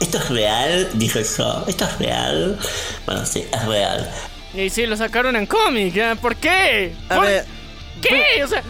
[0.00, 0.88] ¿Esto es real?
[0.94, 1.64] Dije yo.
[1.68, 2.58] ¿Esto es real?
[3.04, 4.10] Bueno, sí, es real.
[4.54, 6.16] Y sí, lo sacaron en cómic, ¿eh?
[6.20, 6.94] ¿por qué?
[7.10, 7.44] A ¿Por ver,
[8.00, 8.42] qué?
[8.42, 8.62] O sea,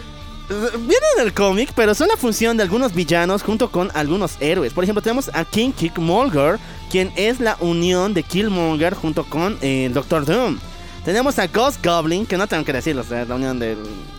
[0.51, 4.73] Viene del cómic, pero son la función de algunos villanos junto con algunos héroes.
[4.73, 6.59] Por ejemplo, tenemos a King Killmonger,
[6.89, 10.59] quien es la unión de Killmonger junto con eh, el Doctor Doom.
[11.05, 13.77] Tenemos a Ghost Goblin, que no tengo que decirlo, o sea, la unión del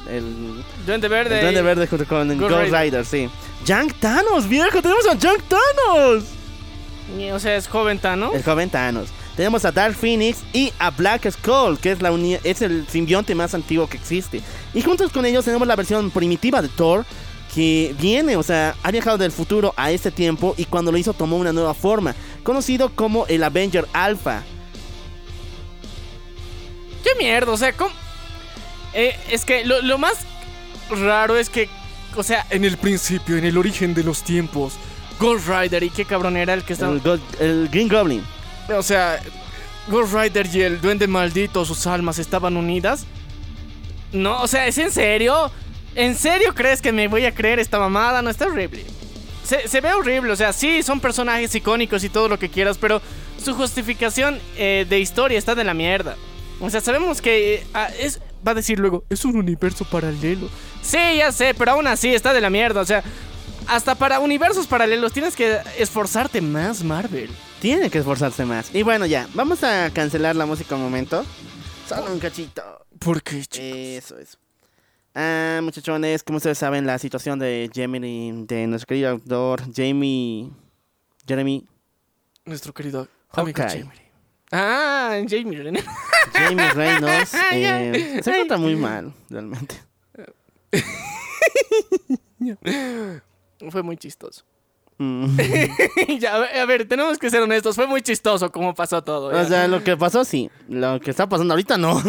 [0.09, 1.37] el, Duende Verde.
[1.37, 2.81] el Duende Verde junto con Ghost Ghost Rider.
[2.81, 3.29] Rider, sí.
[3.65, 6.25] Young Thanos, viejo, tenemos a Young Thanos.
[7.33, 8.35] O sea, es joven Thanos.
[8.35, 9.11] El joven Thanos.
[9.37, 12.13] Tenemos a Dark Phoenix y a Black Skull, que es, la
[12.45, 14.43] es el simbionte más antiguo que existe.
[14.75, 17.07] Y juntos con ellos tenemos la versión primitiva de Thor,
[17.55, 21.13] que viene, o sea, ha viajado del futuro a este tiempo y cuando lo hizo
[21.13, 24.43] tomó una nueva forma, conocido como el Avenger Alpha.
[27.03, 27.53] ¿Qué mierda?
[27.53, 27.93] O sea, ¿cómo?
[28.95, 30.19] Eh, es que lo, lo más
[30.91, 31.69] raro es que,
[32.17, 34.75] o sea, en el principio, en el origen de los tiempos,
[35.19, 36.99] Ghost Rider y qué cabrón era el que estaba.
[37.41, 38.25] El Green Goblin.
[38.79, 39.21] O sea,
[39.89, 43.07] Ghost Rider y el Duende Maldito, sus almas estaban unidas.
[44.13, 45.51] No, o sea, ¿es en serio?
[45.95, 48.23] ¿En serio crees que me voy a creer esta mamada?
[48.23, 48.85] No, está horrible.
[49.45, 53.03] Se, ve horrible, o sea, sí, son personajes icónicos y todo lo que quieras, pero
[53.43, 56.17] su justificación eh, de historia está de la mierda.
[56.61, 57.89] O sea, sabemos que eh, ah,
[58.47, 60.49] va a decir luego, es un universo paralelo.
[60.81, 62.81] Sí, ya sé, pero aún así está de la mierda.
[62.81, 63.03] O sea,
[63.67, 67.31] hasta para universos paralelos tienes que esforzarte más, Marvel.
[67.63, 68.75] Tiene que esforzarse más.
[68.75, 71.25] Y bueno, ya, vamos a cancelar la música un momento.
[71.89, 72.61] Solo un cachito.
[72.99, 74.37] ¿Por qué, Eso es.
[75.15, 80.51] Ah, muchachones, como ustedes saben, la situación de Jamie, de nuestro querido actor Jamie.
[81.25, 81.65] Jeremy.
[82.47, 83.63] Nuestro querido amigo.
[83.63, 84.11] Jamie.
[84.51, 85.85] Ah, Jamie Renner.
[86.33, 87.33] Jamie Reynolds.
[87.53, 89.77] eh, se encuentra muy mal, realmente.
[93.71, 94.43] Fue muy chistoso.
[94.99, 95.37] Mm.
[96.19, 97.77] ya, a ver, tenemos que ser honestos.
[97.77, 99.33] Fue muy chistoso cómo pasó todo.
[99.33, 99.41] ya.
[99.41, 100.51] O sea, lo que pasó, sí.
[100.69, 102.01] Lo que está pasando ahorita, no.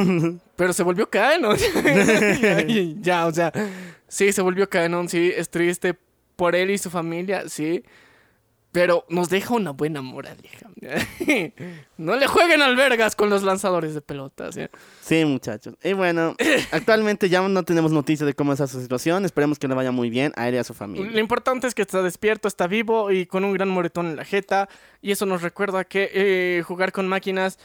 [0.55, 1.57] Pero se volvió canon.
[1.87, 2.65] ya,
[2.99, 3.51] ya, o sea,
[4.07, 5.09] sí, se volvió canon.
[5.09, 5.97] Sí, es triste
[6.35, 7.83] por él y su familia, sí.
[8.73, 10.67] Pero nos deja una buena moraleja.
[11.97, 14.55] no le jueguen albergas con los lanzadores de pelotas.
[14.55, 14.69] ¿ya?
[15.01, 15.75] Sí, muchachos.
[15.83, 16.35] Y bueno,
[16.71, 19.25] actualmente ya no tenemos noticia de cómo está su situación.
[19.25, 21.19] Esperemos que le vaya muy bien a él y a su Lo familia.
[21.19, 24.67] importante es que está despierto, está vivo y con un gran moretón en la jeta.
[25.03, 27.59] Y eso nos recuerda que eh, jugar con máquinas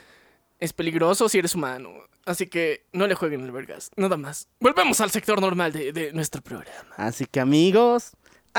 [0.61, 1.90] es peligroso si eres humano.
[2.27, 3.90] Así que no le jueguen albergas.
[3.97, 4.49] Nada más.
[4.61, 6.94] Volvemos al sector normal de, de nuestro programa.
[6.99, 8.12] Así que amigos,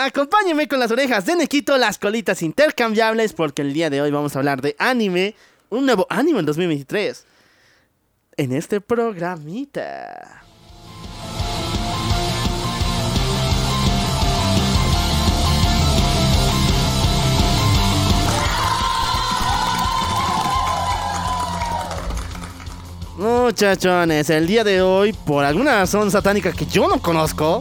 [0.05, 4.35] acompáñenme con las orejas de Nequito, las colitas intercambiables, porque el día de hoy vamos
[4.35, 5.35] a hablar de anime,
[5.69, 7.25] un nuevo anime en 2023.
[8.37, 10.43] En este programita.
[23.17, 27.59] Muchachones, el día de hoy, por alguna razón satánica que yo no conozco,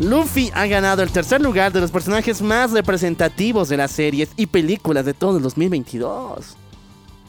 [0.00, 4.46] Luffy ha ganado el tercer lugar de los personajes más representativos de las series y
[4.46, 6.56] películas de todo el 2022.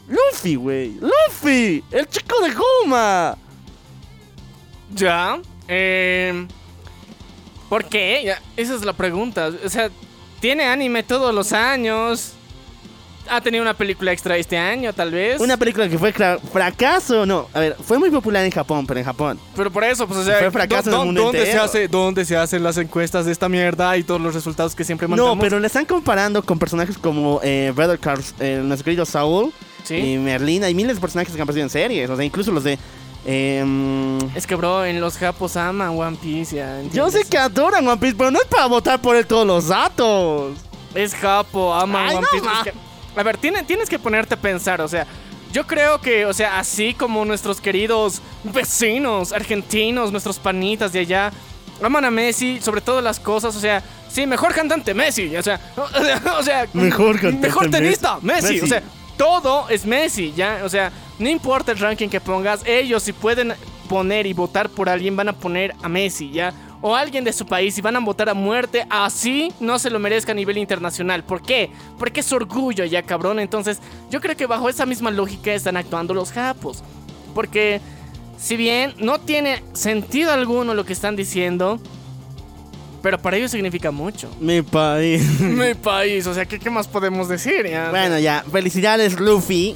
[0.08, 0.98] Luffy, güey.
[1.02, 3.38] Luffy, el chico de Goma.
[4.96, 5.42] Ya.
[5.68, 6.48] Eh,
[7.68, 8.36] ¿Por qué?
[8.56, 9.52] Esa es la pregunta.
[9.66, 9.90] O sea,
[10.40, 12.36] tiene anime todos los años.
[13.34, 15.40] Ha tenido una película extra este año, tal vez.
[15.40, 17.48] Una película que fue fracaso, no.
[17.54, 19.40] A ver, fue muy popular en Japón, pero en Japón.
[19.56, 21.88] Pero por eso, pues, o sea, Fue fracaso ¿dó- en el mundo ¿dónde, se hace,
[21.88, 25.38] ¿dónde se hacen las encuestas de esta mierda y todos los resultados que siempre mandamos?
[25.38, 29.54] No, pero le están comparando con personajes como eh, Brother Cars, eh, nuestro querido Saul
[29.84, 29.96] Sí.
[29.96, 32.10] y Merlina y miles de personajes que han aparecido en series.
[32.10, 32.78] O sea, incluso los de.
[33.26, 36.82] em, Es que, bro, en los japos aman One Piece, ya.
[36.94, 39.68] yo sé que adoran One Piece, pero no es para votar por él todos los
[39.70, 40.58] datos.
[40.94, 42.46] Es japo, aman Ay, One no Piece.
[42.46, 42.58] ma.
[42.58, 45.06] Es que- a ver, tiene- tienes que ponerte a pensar, o sea,
[45.52, 51.32] yo creo que, o sea, así como nuestros queridos vecinos argentinos, nuestros panitas de allá,
[51.84, 55.60] aman a Messi sobre todas las cosas, o sea, sí, mejor cantante Messi, o sea,
[56.40, 58.42] o sea, Mejor cantante mejor tenista Messi.
[58.44, 58.66] Messi, Messi.
[58.66, 58.84] o sea,
[59.18, 63.54] todo es Messi, ya, o sea, no importa el ranking que pongas, ellos si pueden
[63.90, 66.54] poner y votar por alguien, van a poner a Messi, ¿ya?
[66.84, 70.00] O alguien de su país y van a votar a muerte, así no se lo
[70.00, 71.24] merezca a nivel internacional.
[71.24, 71.70] ¿Por qué?
[72.00, 73.40] Porque es orgullo, ya cabrón.
[73.40, 76.84] Entonces, yo creo que bajo esa misma lógica están actuando los japos.
[77.36, 77.80] Porque,
[78.40, 81.80] si bien no tiene sentido alguno lo que están diciendo,
[83.04, 84.30] pero para ellos significa mucho.
[84.40, 85.24] Mi país.
[85.40, 87.68] Mi país, o sea, ¿qué, qué más podemos decir?
[87.70, 87.92] ya?
[87.92, 89.76] Bueno, ya, felicidades, Luffy.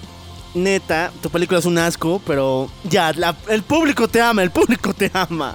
[0.55, 4.93] Neta, tu película es un asco, pero ya, la- el público te ama, el público
[4.93, 5.53] te ama.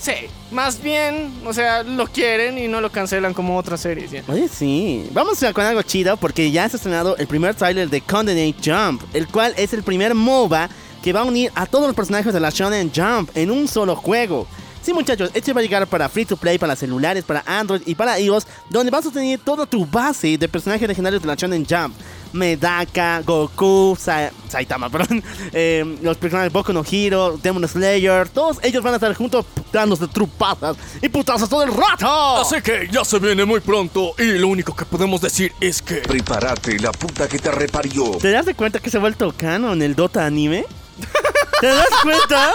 [0.00, 0.12] Sí,
[0.52, 4.10] más bien, o sea, lo quieren y no lo cancelan como otras series.
[4.12, 4.22] ¿ya?
[4.28, 5.08] Oye, sí.
[5.12, 8.54] Vamos a con algo chido porque ya se ha estrenado el primer tráiler de Condemnate
[8.64, 10.68] Jump, el cual es el primer MOBA
[11.02, 13.96] que va a unir a todos los personajes de la Shonen Jump en un solo
[13.96, 14.46] juego.
[14.82, 17.94] Sí, muchachos, este va a llegar para free to play, para celulares, para Android y
[17.94, 21.66] para iOS, donde vas a tener toda tu base de personajes legendarios de la Shonen
[21.68, 21.94] Jump.
[22.32, 28.82] Medaka, Goku, Sa- Saitama, perdón, eh, los personajes Boku no Hero, Demon Slayer, todos ellos
[28.82, 32.36] van a estar juntos dándose trupadas y putazos todo el rato.
[32.38, 35.96] Así que ya se viene muy pronto y lo único que podemos decir es que...
[35.96, 38.12] Prepárate, la puta que te reparió.
[38.20, 40.64] ¿Te das de cuenta que se ha vuelto canon el Dota anime?
[41.60, 42.52] ¿Te das cuenta?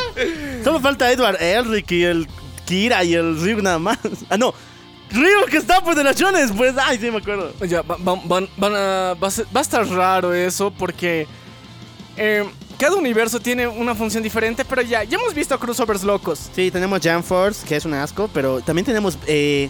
[0.64, 2.26] Solo falta Edward Elric y el
[2.66, 3.98] Kira y el Ryu nada más.
[4.28, 4.54] Ah, no.
[5.12, 6.74] Ryu que está pues de las Shonen, pues.
[6.78, 7.52] Ay, sí me acuerdo.
[7.66, 11.26] Ya, va- va- van- van a, va, a ser- va a estar raro eso porque
[12.16, 12.44] eh,
[12.78, 16.50] cada universo tiene una función diferente, pero ya, ya hemos visto crossovers locos.
[16.54, 19.68] Sí, tenemos Jam Force, que es un asco, pero también tenemos eh,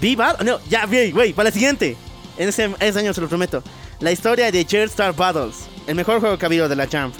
[0.00, 0.36] Viva.
[0.44, 1.96] No, ya, güey, güey, para la siguiente.
[2.36, 3.62] En ese, ese año se lo prometo.
[4.00, 7.14] La historia de Jared Star Battles, el mejor juego que ha habido de la Jump.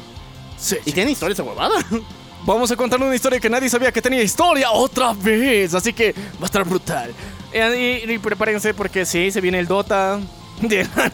[0.58, 0.76] Sí.
[0.84, 1.74] Y tiene historia esa huevada.
[2.44, 6.12] Vamos a contar una historia que nadie sabía que tenía historia otra vez, así que
[6.12, 7.12] va a estar brutal.
[7.56, 10.20] Eh, Y, y prepárense porque sí, se viene el Dota.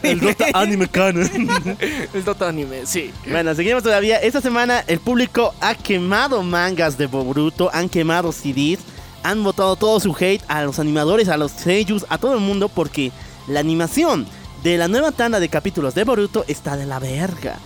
[0.03, 0.19] El.
[0.19, 1.29] Dota Anime Canon.
[2.13, 3.11] El Dota anime, sí.
[3.29, 4.17] Bueno, seguimos todavía.
[4.17, 8.79] Esta semana el público ha quemado mangas de Boruto, han quemado CDs,
[9.21, 12.69] han botado todo su hate a los animadores, a los seiyus, a todo el mundo
[12.69, 13.11] porque
[13.47, 14.25] la animación
[14.63, 17.57] de la nueva tanda de capítulos de Boruto está de la verga.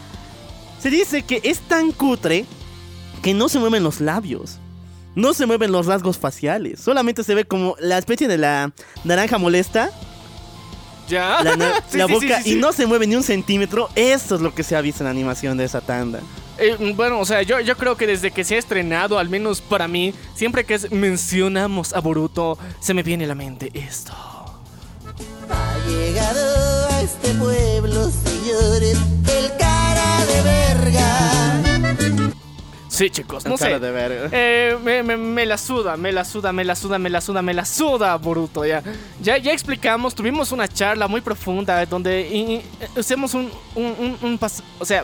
[0.79, 2.45] Se dice que es tan cutre
[3.21, 4.57] que no se mueven los labios.
[5.17, 6.79] No se mueven los rasgos faciales.
[6.79, 8.71] Solamente se ve como la especie de la
[9.03, 9.89] naranja molesta
[11.09, 11.41] ¿Ya?
[11.43, 13.89] la, na- Sí, la sí, boca sí, sí, y no se mueve ni un centímetro.
[13.95, 16.19] Eso es lo que se ha visto en la animación de esa tanda.
[16.59, 19.59] Eh, bueno, o sea, yo, yo creo que desde que se ha estrenado, al menos
[19.61, 24.11] para mí, siempre que es- mencionamos a Boruto, se me viene a la mente esto.
[25.49, 31.46] Ha llegado a este pueblo, señores, el cara de verga.
[32.97, 33.79] Sí, chicos, no sé.
[33.79, 34.29] de verga.
[34.31, 37.41] Eh, me, me- me la suda, me la suda, me la suda, me la suda,
[37.41, 38.65] me la suda, Boruto.
[38.65, 38.81] Ya,
[39.21, 42.61] ya, ya explicamos, tuvimos una charla muy profunda donde eh,
[42.97, 45.03] hacemos un, un, un, un pas- o sea,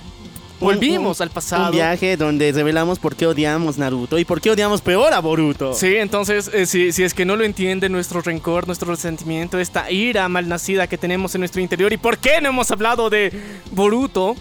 [0.60, 1.66] volvimos Un- al pasado.
[1.66, 5.74] Un viaje donde revelamos por qué odiamos Naruto y por qué odiamos peor a Boruto.
[5.74, 9.92] Sí, entonces, eh, si, si es que no lo entiende nuestro rencor, nuestro resentimiento, esta
[9.92, 13.32] ira malnacida que tenemos en nuestro interior y por qué no hemos hablado de
[13.72, 14.36] Boruto,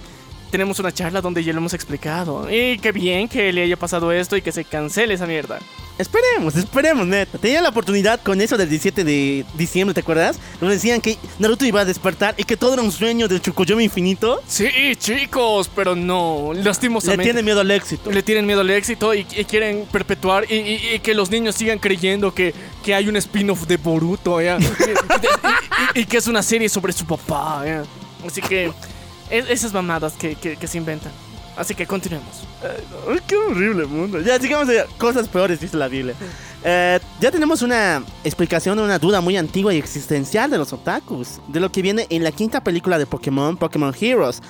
[0.53, 2.49] tenemos una charla donde ya lo hemos explicado.
[2.49, 5.59] Y qué bien que le haya pasado esto y que se cancele esa mierda.
[5.99, 7.39] Esperemos, esperemos, neta.
[7.39, 10.39] Tenía la oportunidad con eso del 17 de diciembre, ¿te acuerdas?
[10.61, 13.85] Donde decían que Naruto iba a despertar y que todo era un sueño del Chukoyomi
[13.85, 14.41] infinito.
[14.47, 17.25] Sí, chicos, pero no, Le lastimosamente.
[17.25, 18.11] tiene miedo al éxito.
[18.11, 21.55] le tienen miedo al éxito y, y quieren perpetuar y, y- y que los niños
[21.57, 24.59] sigan creyendo que, que hay un spin-off de Boruto, ¿ya?
[25.95, 27.85] Y que es una serie sobre su papá, ¿ya?
[28.27, 28.73] Así que
[29.33, 31.11] es- esas mamadas que, que- que se inventan.
[31.57, 32.45] Así que continuemos.
[33.11, 34.21] Ay, qué horrible mundo.
[34.21, 36.15] Ya, sigamos de cosas peores, dice la Biblia.
[36.65, 41.41] Eh, ya tenemos una explicación de una duda muy antigua y existencial de los otakus.
[41.49, 44.41] De lo que viene en la quinta película de Pokémon, Pokémon Heroes.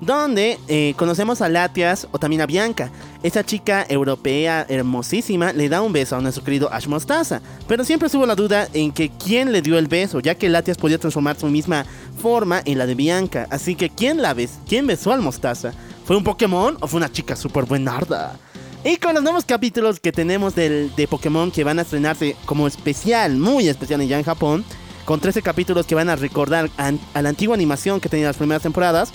[0.00, 2.90] Donde eh, conocemos a Latias o también a Bianca.
[3.24, 7.40] Esa chica europea hermosísima le da un beso a nuestro querido Ash Mostaza.
[7.66, 10.78] Pero siempre estuvo la duda en que quién le dio el beso, ya que Latias
[10.78, 11.84] podía transformar su misma
[12.22, 13.48] forma en la de Bianca.
[13.50, 15.72] Así que ¿quién la bes ¿Quién besó al Mostaza?
[16.04, 18.38] ¿Fue un Pokémon o fue una chica súper buenarda?
[18.84, 22.68] Y con los nuevos capítulos que tenemos del, de Pokémon que van a estrenarse como
[22.68, 24.64] especial, muy especial ya en Japón,
[25.04, 28.62] con 13 capítulos que van a recordar a la antigua animación que tenía las primeras
[28.62, 29.10] temporadas,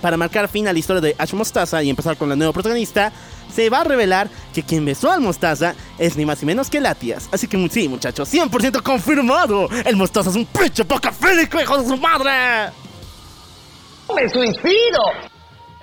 [0.00, 3.12] para marcar fin a la historia de Ash Mostaza y empezar con la nueva protagonista,
[3.54, 6.80] se va a revelar que quien besó al Mostaza es ni más ni menos que
[6.80, 7.28] Latias.
[7.32, 9.68] Así que sí, muchachos, 100% confirmado.
[9.84, 12.72] El Mostaza es un pinche pacafílico, hijo de su madre.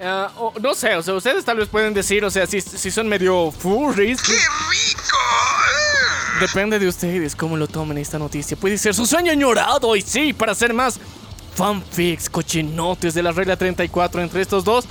[0.02, 2.92] Ah, o- no sé, o sea, ustedes tal vez pueden decir, o sea, si, si
[2.92, 4.22] son medio furries.
[4.22, 5.18] ¡Qué rico!
[6.40, 8.56] Depende de ustedes cómo lo tomen esta noticia.
[8.56, 11.00] Puede ser su sueño añorado y sí, para hacer más
[11.58, 14.86] fanfics, cochinotes de la regla 34 entre estos dos.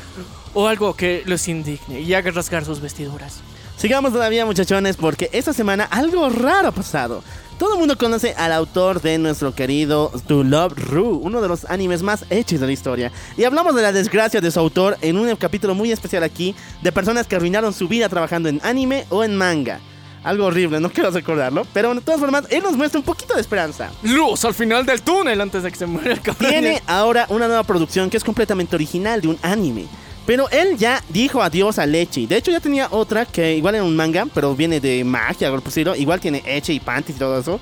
[0.53, 3.41] o algo que los indigne y haga rasgar sus vestiduras.
[3.77, 7.23] Sigamos todavía muchachones porque esta semana algo raro ha pasado.
[7.59, 11.67] Todo el mundo conoce al autor de nuestro querido To Love Ru, uno de los
[11.67, 13.13] animes más hechos de la historia.
[13.37, 16.91] Y hablamos de la desgracia de su autor en un capítulo muy especial aquí de
[16.91, 19.81] personas que arruinaron su vida trabajando en anime o en manga.
[20.27, 23.41] Algo horrible, no quiero recordarlo, pero de todas formas, él nos muestra un poquito de
[23.41, 23.93] esperanza.
[24.03, 26.51] Luz al final del túnel antes de que se muera el cabrón.
[26.51, 29.87] Tiene ahora una nueva producción que es completamente original de un anime.
[30.27, 32.27] Pero él ya dijo adiós a Lechi.
[32.27, 35.63] De hecho, ya tenía otra que igual era un manga, pero viene de magia, por.
[35.97, 37.61] Igual tiene Eche y Panties y todo eso.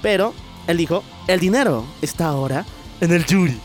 [0.00, 0.32] Pero
[0.68, 2.64] él dijo: El dinero está ahora
[3.00, 3.58] en el Yuri.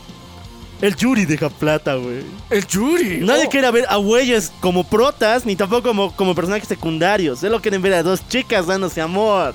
[0.82, 2.24] El Yuri deja plata, güey.
[2.50, 3.18] El Yuri.
[3.20, 3.48] Nadie oh.
[3.48, 7.38] quiere ver a güeyes como protas, ni tampoco como, como personajes secundarios.
[7.38, 9.54] Solo quieren ver a dos chicas dándose amor.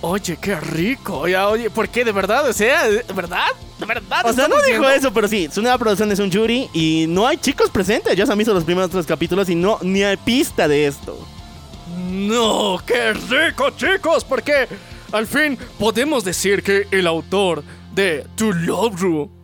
[0.00, 1.28] Oye, qué rico.
[1.28, 2.04] Ya, oye, ¿por qué?
[2.04, 2.48] ¿De verdad?
[2.48, 3.46] O sea, ¿de verdad?
[3.78, 4.22] ¿De verdad?
[4.24, 7.24] O sea, no dijo eso, pero sí, su nueva producción es un Yuri y no
[7.24, 8.16] hay chicos presentes.
[8.16, 11.24] Ya se han visto los primeros tres capítulos y no ni hay pista de esto.
[12.10, 14.66] No, qué rico, chicos, porque
[15.12, 17.62] al fin podemos decir que el autor
[17.94, 19.37] de To Love Ru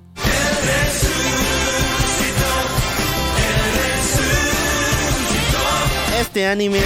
[6.20, 6.80] Este anime.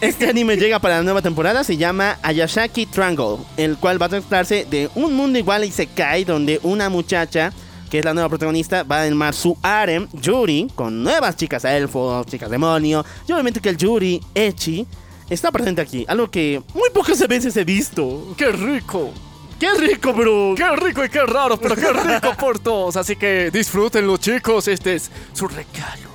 [0.00, 4.08] Este anime llega para la nueva temporada, se llama Ayashaki Triangle, el cual va a
[4.08, 7.52] tratarse de un mundo igual y se cae donde una muchacha,
[7.90, 12.26] que es la nueva protagonista, va a armar su harem, Yuri, con nuevas chicas elfos,
[12.26, 14.86] chicas demonio, y obviamente que el Yuri, Echi,
[15.30, 18.34] está presente aquí, algo que muy pocas veces he visto.
[18.36, 19.12] ¡Qué rico!
[19.58, 20.54] ¡Qué rico, bro!
[20.56, 22.96] ¡Qué rico y qué raro, pero qué rico por todos!
[22.96, 24.68] Así que disfrútenlo, chicos.
[24.68, 26.08] Este es su regalo.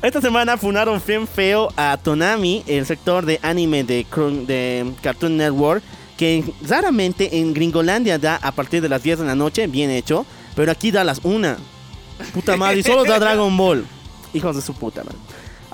[0.00, 4.06] Esta semana funaron bien feo a Tonami, el sector de anime de,
[5.02, 5.82] Cartoon Network,
[6.16, 10.26] que raramente en Gringolandia da a partir de las 10 de la noche, bien hecho,
[10.54, 11.56] pero aquí da a las 1.
[12.32, 13.84] Puta madre, y solo da Dragon Ball.
[14.34, 15.18] Hijos de su puta madre.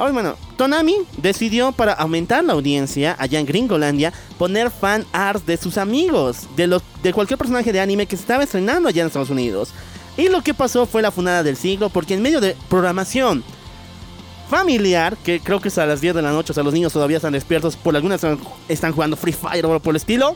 [0.00, 5.58] Ahora, bueno, Tonami decidió para aumentar la audiencia allá en Gringolandia poner fan art de
[5.58, 9.08] sus amigos, de, los, de cualquier personaje de anime que se estaba estrenando allá en
[9.08, 9.74] Estados Unidos.
[10.16, 13.44] Y lo que pasó fue la funada del siglo, porque en medio de programación
[14.48, 16.94] familiar, que creo que es a las 10 de la noche, o sea, los niños
[16.94, 18.24] todavía están despiertos, por algunas
[18.70, 20.34] están, jugando Free Fire o por el estilo,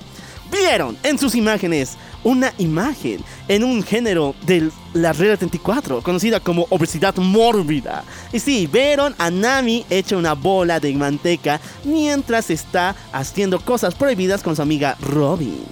[0.55, 6.67] vieron en sus imágenes una imagen en un género de la Red 34, conocida como
[6.71, 8.05] obesidad mórbida.
[8.33, 14.43] Y sí, vieron a Nami hecha una bola de manteca mientras está haciendo cosas prohibidas
[14.43, 15.65] con su amiga Robin.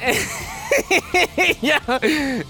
[1.62, 1.80] ya,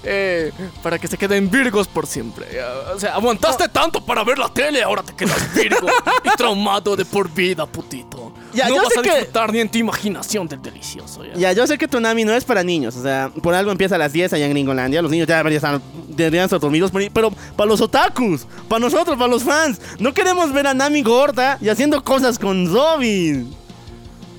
[0.03, 0.51] eh,
[0.83, 2.45] para que se queden virgos por siempre.
[2.53, 5.87] Ya, O sea, aguantaste tanto para ver la tele, ahora te quedas virgo
[6.23, 8.33] y traumado de por vida, putito.
[8.53, 11.23] Ya, no yo vas sé a que- disfrutar ni en tu imaginación del delicioso.
[11.23, 11.33] Ya.
[11.35, 13.97] Ya, yo sé que Tonami no es para niños, o sea, por algo empieza a
[13.99, 17.31] las 10 allá en Gringolandia, los niños ya deberían estar, deberían estar dormidos, pero- pero
[17.55, 21.69] para los otakus, para nosotros, para los fans, no queremos ver a Nami gorda y
[21.69, 23.55] haciendo cosas con Robin.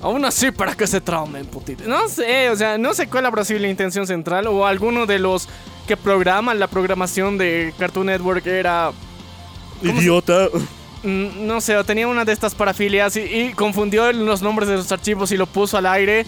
[0.01, 1.83] Aún así, para que se traumen, putito.
[1.85, 5.19] No sé, o sea, no sé cuál habrá sido la intención central o alguno de
[5.19, 5.47] los
[5.87, 8.91] que programan la programación de Cartoon Network era
[9.81, 10.49] Idiota.
[11.03, 14.75] Mm, no sé, o tenía una de estas parafilias y, y confundió los nombres de
[14.75, 16.25] los archivos y lo puso al aire.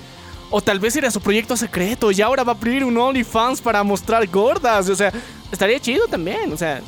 [0.49, 3.83] O tal vez era su proyecto secreto y ahora va a abrir un OnlyFans para
[3.83, 4.87] mostrar gordas.
[4.87, 5.11] O sea,
[5.51, 6.51] estaría chido también.
[6.53, 6.81] O sea,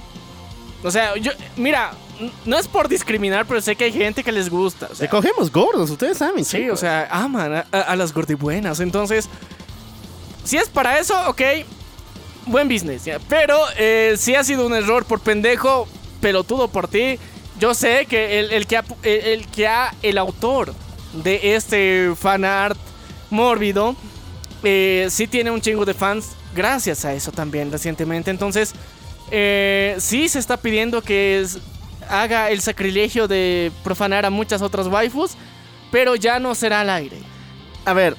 [0.83, 1.91] o sea, yo, mira,
[2.45, 4.87] no es por discriminar, pero sé que hay gente que les gusta.
[4.91, 6.43] O sea, Te cogemos gordos, ustedes saben.
[6.45, 6.73] sí, chicos.
[6.73, 8.79] o sea, aman a, a- a las gordibuenas.
[8.79, 9.29] Entonces,
[10.43, 11.41] si es para eso, ok,
[12.45, 13.05] buen business.
[13.05, 13.19] ya.
[13.27, 15.87] Pero eh, si ha sido un error por pendejo,
[16.21, 17.17] pelotudo por ti.
[17.59, 20.73] Yo sé que el, el que, ha, el que ha, el autor
[21.13, 22.77] de este fanart
[23.29, 23.95] mórbido,
[24.63, 28.29] eh, sí tiene un chingo de fans gracias a eso también recientemente.
[28.31, 28.73] Entonces,
[29.31, 31.59] eh, sí se está pidiendo que es-
[32.09, 35.31] haga el sacrilegio de profanar a muchas otras waifus,
[35.91, 37.17] pero ya no será al aire.
[37.85, 38.15] A ver,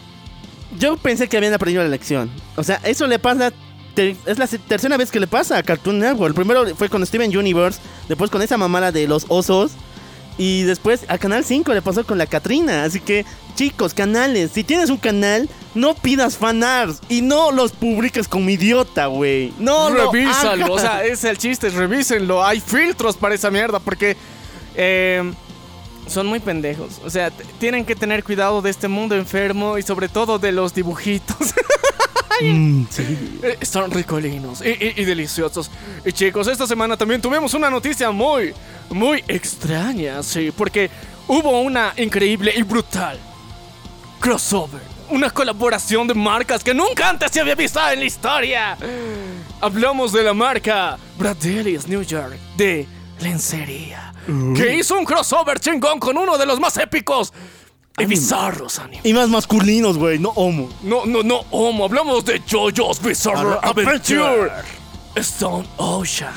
[0.79, 2.31] yo pensé que habían aprendido la lección.
[2.57, 3.53] O sea, eso le pasa.
[3.97, 6.29] es la tercera vez que le pasa a Cartoon Network.
[6.29, 9.73] El primero fue con Steven Universe, después con esa mamada de los osos.
[10.39, 12.85] Y después a Canal 5 le pasó con la Katrina.
[12.85, 13.25] Así que,
[13.55, 19.07] chicos, canales, si tienes un canal, no pidas fanarts y no los publiques como idiota,
[19.07, 19.53] güey.
[19.59, 22.45] No lo Revísalo, o sea, es el chiste, revísenlo.
[22.45, 24.17] Hay filtros para esa mierda porque
[24.75, 25.33] eh,
[26.07, 27.01] son muy pendejos.
[27.05, 30.75] O sea, tienen que tener cuidado de este mundo enfermo y sobre todo de los
[30.75, 31.37] dibujitos.
[32.43, 33.39] Mm, sí.
[33.43, 35.71] Eh, Están ricolinos y, y- y deliciosos.
[36.05, 38.53] Y chicos, esta semana también tuvimos una noticia muy,
[38.91, 40.91] muy extraña, sí, porque
[41.29, 43.19] hubo una increíble y brutal
[44.21, 44.83] crossover.
[45.09, 48.77] Una colaboración de marcas que nunca antes se había visto en la historia.
[49.63, 52.87] Hablamos de la marca Bradelis New York de
[53.21, 54.13] lencería.
[54.57, 57.33] Que hizo un crossover chingón con uno de los más épicos
[57.99, 59.07] y bizarros animes.
[59.07, 60.69] Y más masculinos, güey, no homo.
[60.83, 61.85] No, no, no, homo.
[61.85, 64.51] Hablamos de JoJo's Bizarre Adventure.
[64.51, 64.51] Adventure.
[65.17, 66.35] Stone Ocean.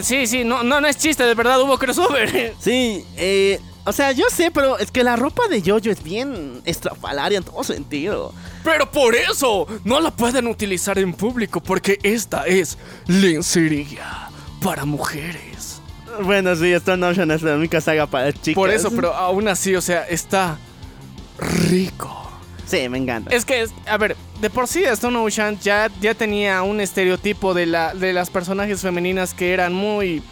[0.00, 2.54] Sí, sí, no, no, no es chiste, de verdad hubo crossover.
[2.60, 6.62] Sí, eh, o sea, yo sé, pero es que la ropa de Jojo es bien
[6.64, 8.32] estrafalaria en todo sentido.
[8.62, 14.31] Pero por eso no la pueden utilizar en público porque esta es lencería
[14.62, 15.80] para mujeres.
[16.22, 18.54] Bueno, sí, Stone Ocean es la única saga para chicas.
[18.54, 20.58] Por eso, pero aún así, o sea, está
[21.38, 22.18] rico.
[22.66, 23.34] Sí, me encanta.
[23.34, 27.66] Es que, a ver, de por sí Stone Ocean ya, ya tenía un estereotipo de,
[27.66, 30.22] la, de las personajes femeninas que eran muy,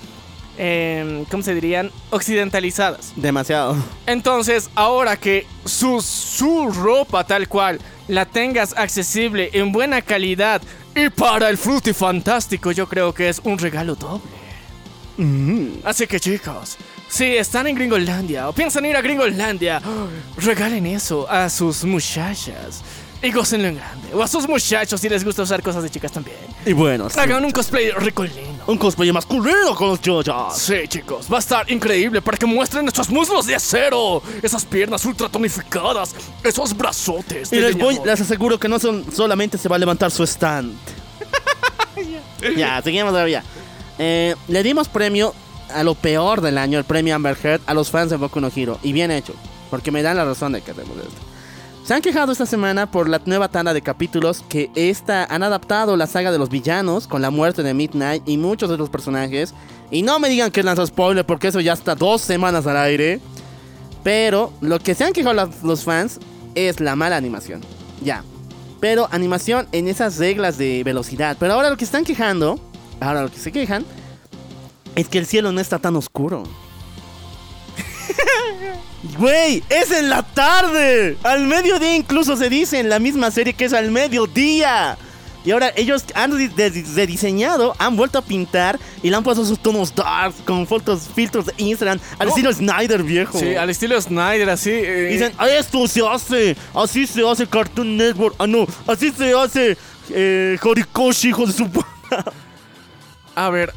[0.56, 1.90] eh, ¿cómo se dirían?
[2.10, 3.12] Occidentalizadas.
[3.16, 3.76] Demasiado.
[4.06, 7.80] Entonces, ahora que su, su ropa tal cual
[8.10, 10.60] la tengas accesible en buena calidad
[10.94, 14.40] y para el fruity fantástico, yo creo que es un regalo doble.
[15.84, 16.76] Así que chicos,
[17.08, 19.80] si están en Gringolandia o piensan ir a Gringolandia,
[20.38, 22.82] regalen eso a sus muchachas
[23.22, 24.14] y gócenlo en grande.
[24.14, 26.36] O a sus muchachos si les gusta usar cosas de chicas también.
[26.64, 28.64] Y bueno, sí, Hagan un cosplay ricolino.
[28.66, 30.00] un cosplay masculino con los.
[30.58, 35.04] Sí, chicos, va a estar increíble para que muestren nuestros muslos de acero, esas piernas
[35.04, 37.52] ultra tonificadas, esos brazotes.
[37.52, 40.74] Y les, voy, les aseguro que no son, solamente se va a levantar su stand.
[42.56, 43.44] ya, seguimos todavía.
[43.98, 45.34] Eh, le dimos premio
[45.74, 48.50] a lo peor del año, el premio Amber Heard, a los fans de Boku no
[48.54, 48.78] Hero.
[48.82, 49.34] Y bien hecho,
[49.68, 51.29] porque me dan la razón de que hacemos esto.
[51.84, 55.96] Se han quejado esta semana por la nueva tanda de capítulos que esta han adaptado
[55.96, 59.54] la saga de los villanos con la muerte de Midnight y muchos de los personajes.
[59.90, 63.20] Y no me digan que lanzó spoiler porque eso ya está dos semanas al aire.
[64.04, 66.20] Pero lo que se han quejado los fans
[66.54, 67.60] es la mala animación.
[68.02, 68.22] Ya.
[68.78, 71.36] Pero animación en esas reglas de velocidad.
[71.40, 72.60] Pero ahora lo que están quejando,
[73.00, 73.84] ahora lo que se quejan,
[74.94, 76.44] es que el cielo no está tan oscuro.
[79.18, 81.16] Güey, es en la tarde.
[81.22, 84.98] Al mediodía incluso se dice en la misma serie que es al mediodía.
[85.42, 89.94] Y ahora ellos han rediseñado, han vuelto a pintar y le han puesto sus tonos
[89.94, 92.34] dark con fotos, filtros de Instagram al No.
[92.34, 93.38] estilo Snyder viejo.
[93.38, 94.70] Sí, al estilo Snyder, así.
[94.70, 98.34] eh, Dicen, "Ah, esto se hace, así se hace Cartoon Network.
[98.38, 99.78] Ah, no, así se hace
[100.10, 101.66] eh, Horikoshi, hijo de su...
[103.34, 103.72] A ver.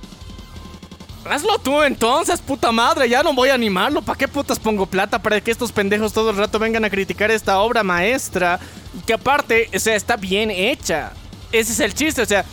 [1.29, 3.07] Hazlo tú entonces, puta madre.
[3.07, 4.01] Ya no voy a animarlo.
[4.01, 7.31] ¿Para qué putas pongo plata para que estos pendejos todo el rato vengan a criticar
[7.31, 8.59] esta obra maestra?
[9.05, 11.13] Que aparte, o sea, está bien hecha.
[11.51, 12.43] Ese es el chiste, o sea.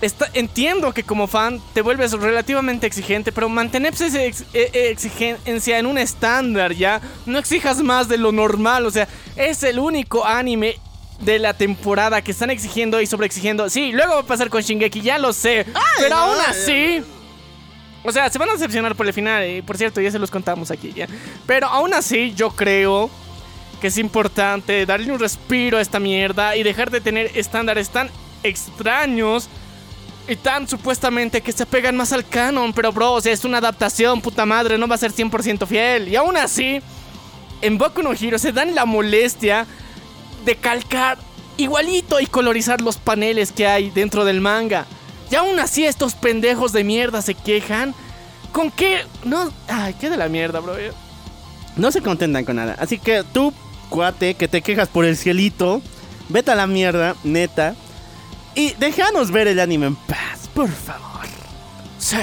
[0.00, 4.90] está- entiendo que como fan te vuelves relativamente exigente, pero mantener esa ex- e- e-
[4.90, 7.00] exigencia en un estándar ya.
[7.24, 10.76] No exijas más de lo normal, o sea, es el único anime
[11.20, 13.70] de la temporada que están exigiendo y sobreexigiendo.
[13.70, 15.66] Sí, luego va a pasar con Shingeki, ya lo sé.
[15.98, 17.04] pero no, aún así.
[18.04, 19.48] O sea, se van a decepcionar por el final.
[19.48, 21.06] Y por cierto, ya se los contamos aquí ya.
[21.46, 23.10] Pero aún así, yo creo
[23.80, 28.10] que es importante darle un respiro a esta mierda y dejar de tener estándares tan
[28.42, 29.48] extraños
[30.28, 32.72] y tan supuestamente que se pegan más al canon.
[32.72, 36.08] Pero, bro, o sea, es una adaptación, puta madre, no va a ser 100% fiel.
[36.08, 36.80] Y aún así,
[37.60, 39.66] en Boku no Hero se dan la molestia
[40.44, 41.18] de calcar
[41.56, 44.86] igualito y colorizar los paneles que hay dentro del manga.
[45.32, 47.94] Y aún así estos pendejos de mierda se quejan.
[48.52, 49.06] ¿Con qué?
[49.24, 50.74] No, ay, qué de la mierda, bro.
[51.76, 52.76] No se contentan con nada.
[52.78, 53.54] Así que tú,
[53.88, 55.80] cuate, que te quejas por el cielito,
[56.28, 57.74] vete a la mierda, neta.
[58.54, 61.26] Y déjanos ver el anime en paz, por favor.
[61.98, 62.18] Sí.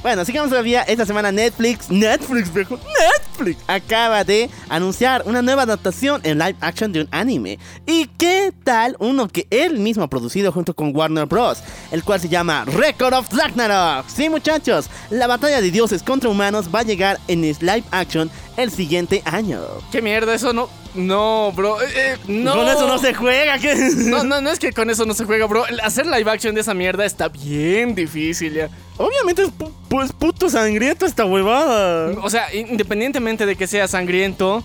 [0.00, 0.80] Bueno, sigamos todavía.
[0.84, 3.29] Esta semana Netflix, Netflix, viejo, Netflix
[3.66, 7.58] acaba de anunciar una nueva adaptación en live action de un anime.
[7.86, 11.58] ¿Y qué tal uno que él mismo ha producido junto con Warner Bros.,
[11.90, 14.06] el cual se llama Record of Ragnarok?
[14.08, 18.70] Sí, muchachos, la batalla de dioses contra humanos va a llegar en live action el
[18.70, 19.60] siguiente año.
[19.90, 20.34] ¿Qué mierda?
[20.34, 20.68] Eso no.
[20.92, 21.80] No, bro.
[21.80, 22.52] eh, eh, no.
[22.56, 23.76] Con eso no se juega, ¿qué?
[23.76, 25.62] No, no, no es que con eso no se juega, bro.
[25.84, 28.68] Hacer live action de esa mierda está bien difícil ya.
[28.96, 32.12] Obviamente es pu- pues puto sangriento esta huevada.
[32.22, 34.62] O sea, independientemente de que sea sangriento,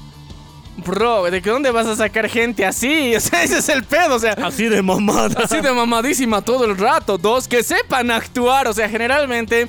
[0.78, 3.16] bro, ¿de qué dónde vas a sacar gente así?
[3.16, 4.34] O sea, ese es el pedo, o sea.
[4.34, 5.43] Así de mamada.
[5.43, 7.18] Así de mamadísima todo el rato.
[7.18, 8.68] Dos, que sepan actuar.
[8.68, 9.68] O sea, generalmente,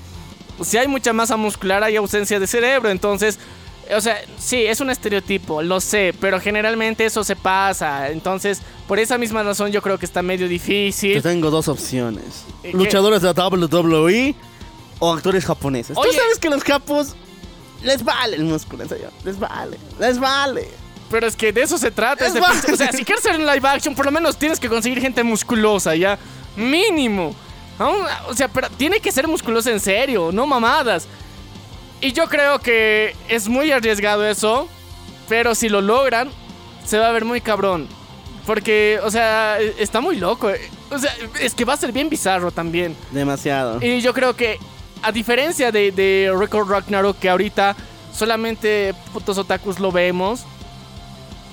[0.63, 2.91] si hay mucha masa muscular, hay ausencia de cerebro.
[2.91, 3.39] Entonces,
[3.95, 6.15] o sea, sí, es un estereotipo, lo sé.
[6.21, 8.11] Pero generalmente eso se pasa.
[8.11, 11.23] Entonces, por esa misma razón, yo creo que está medio difícil.
[11.23, 12.45] tengo dos opciones.
[12.63, 12.73] ¿Qué?
[12.73, 14.35] Luchadores de la WWE
[14.99, 15.97] o actores japoneses.
[15.97, 16.11] Oye.
[16.11, 17.15] Tú sabes que los capos
[17.83, 19.11] les vale el músculo, en serio.
[19.25, 19.79] Les vale.
[19.99, 20.69] Les vale.
[21.11, 22.27] Pero es que de eso se trata.
[22.27, 24.69] Es este o sea, si quieres hacer un live action, por lo menos tienes que
[24.69, 26.19] conseguir gente musculosa, ya.
[26.57, 27.35] Mínimo.
[27.79, 31.07] O sea, pero tiene que ser musculosa en serio, no mamadas.
[32.01, 34.69] Y yo creo que es muy arriesgado eso,
[35.29, 36.31] pero si lo logran,
[36.85, 37.89] se va a ver muy cabrón.
[38.47, 40.51] Porque, o sea, e- está muy loco.
[40.51, 40.71] eh.
[40.91, 42.97] O sea, es que va a ser bien bizarro también.
[43.11, 43.83] Demasiado.
[43.85, 44.59] Y yo creo que,
[45.03, 47.77] a diferencia de, de Record Ragnarok, que ahorita
[48.13, 50.45] solamente putos otakus lo vemos,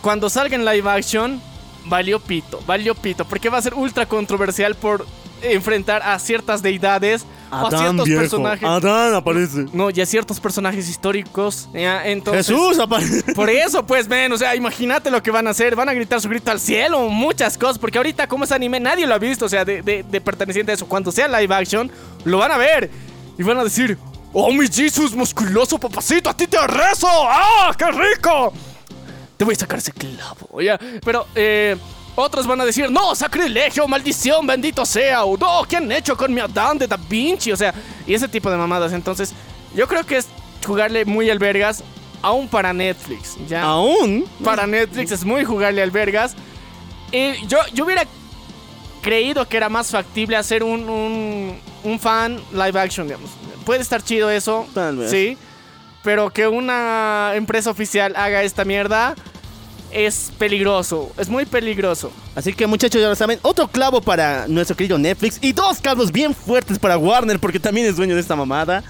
[0.02, 1.42] cuando salga en live action,
[1.86, 5.06] valió pito, valió pito, porque va a ser ultra controversial por
[5.42, 8.64] enfrentar a ciertas deidades o a ciertos personajes.
[8.68, 9.66] Adán aparece.
[9.74, 11.68] No, y a ciertos personajes históricos.
[11.74, 12.08] ¿ya?
[12.08, 13.34] Entonces, Jesús aparece.
[13.34, 15.76] por eso, pues, ven, o sea, imagínate lo que van a hacer.
[15.76, 17.78] Van a gritar su grito al cielo, muchas cosas.
[17.78, 20.72] Porque ahorita, como es anime, nadie lo ha visto, o sea, de, de- de perteneciente
[20.72, 20.88] a eso.
[20.88, 21.92] Cuando sea live action,
[22.24, 22.90] lo van a ver.
[23.38, 23.98] Y van a decir:
[24.32, 26.30] ¡Oh, mi Jesus musculoso, papacito!
[26.30, 27.08] ¡A ti te rezo!
[27.10, 28.54] ¡Ah, qué rico!
[29.38, 30.80] Te voy a sacar ese clavo, ¿ya?
[31.04, 31.78] Pero, eh.
[32.16, 36.32] Otros van a decir, no, sacrilegio, maldición, bendito sea, o no, ¿qué han hecho con
[36.32, 37.52] mi Adán de Da Vinci?
[37.52, 37.74] O sea,
[38.06, 38.94] y ese tipo de mamadas.
[38.94, 39.34] Entonces,
[39.74, 40.28] yo creo que es
[40.64, 41.84] jugarle muy al vergas,
[42.22, 43.64] aún para Netflix, ¿ya?
[43.64, 44.26] Aún.
[44.44, 46.36] Para Netflix es muy jugarle al vergas.
[47.12, 48.06] Y yo, yo hubiera
[49.02, 53.30] creído que era más factible hacer un, un, un fan live action, digamos.
[53.66, 55.12] Puede estar chido eso, Tal vez.
[55.12, 55.38] sí.
[56.04, 59.16] Pero que una empresa oficial haga esta mierda
[59.92, 62.12] es peligroso, es muy peligroso.
[62.36, 66.12] Así que muchachos, ya lo saben, otro clavo para nuestro querido Netflix y dos clavos
[66.12, 68.84] bien fuertes para Warner porque también es dueño de esta mamada.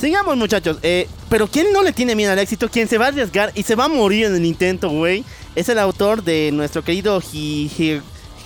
[0.00, 2.68] Sigamos muchachos, eh, pero ¿quién no le tiene miedo al éxito?
[2.70, 5.24] ¿Quién se va a arriesgar y se va a morir en el intento, güey?
[5.54, 8.02] Es el autor de nuestro querido Hi, Hi-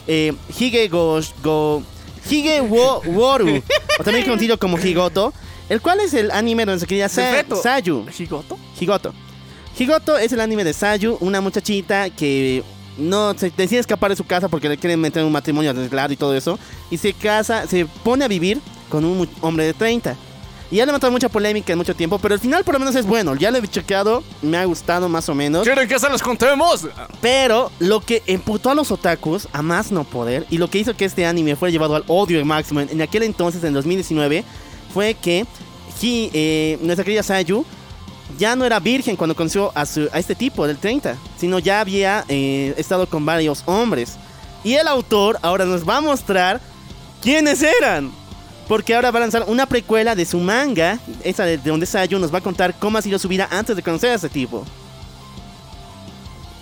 [0.06, 1.82] eh, Hige Go, Go-
[2.30, 3.62] Hige Wo, Woru,
[3.98, 5.32] o también conocido como Higoto,
[5.68, 7.44] el cual es el anime donde se quería Sa-.
[7.62, 8.06] Sayu.
[8.16, 8.58] ¿Higoto?
[8.78, 9.12] Higoto.
[9.78, 12.62] Higoto es el anime de Sayu, una muchachita que
[12.98, 16.12] no se decide escapar de su casa porque le quieren meter en un matrimonio arreglado
[16.12, 16.58] y todo eso.
[16.90, 20.16] Y se casa, se pone a vivir con un hombre de 30.
[20.70, 23.04] Y ha levantado mucha polémica en mucho tiempo, pero al final por lo menos es
[23.04, 23.34] bueno.
[23.34, 25.64] Ya lo he chequeado, me ha gustado más o menos.
[25.64, 26.86] ¿Quieren que se los contemos?
[27.20, 30.94] Pero lo que emputó a los otakus a más no poder y lo que hizo
[30.96, 34.44] que este anime fuera llevado al odio máximo en, aquel entonces, en 2019,
[34.94, 35.44] fue que
[36.00, 37.64] Hi- eh, nuestra querida Sayu
[38.38, 41.80] ya no era virgen cuando conoció a, su- a este tipo del 30, sino ya
[41.80, 44.16] había eh, estado con varios hombres.
[44.62, 46.60] Y el autor ahora nos va a mostrar
[47.22, 48.12] quiénes eran.
[48.70, 52.20] Porque ahora va a lanzar una precuela de su manga, esa de, de donde Sayu
[52.20, 54.64] nos va a contar cómo ha sido su vida antes de conocer a este tipo.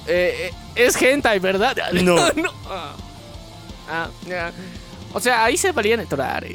[0.06, 1.76] Eh, eh, es hentai, ¿verdad?
[1.92, 2.16] No.
[2.66, 2.94] Ah.
[3.90, 4.52] Ah, ya.
[5.12, 6.46] O sea, ahí se valían etorar.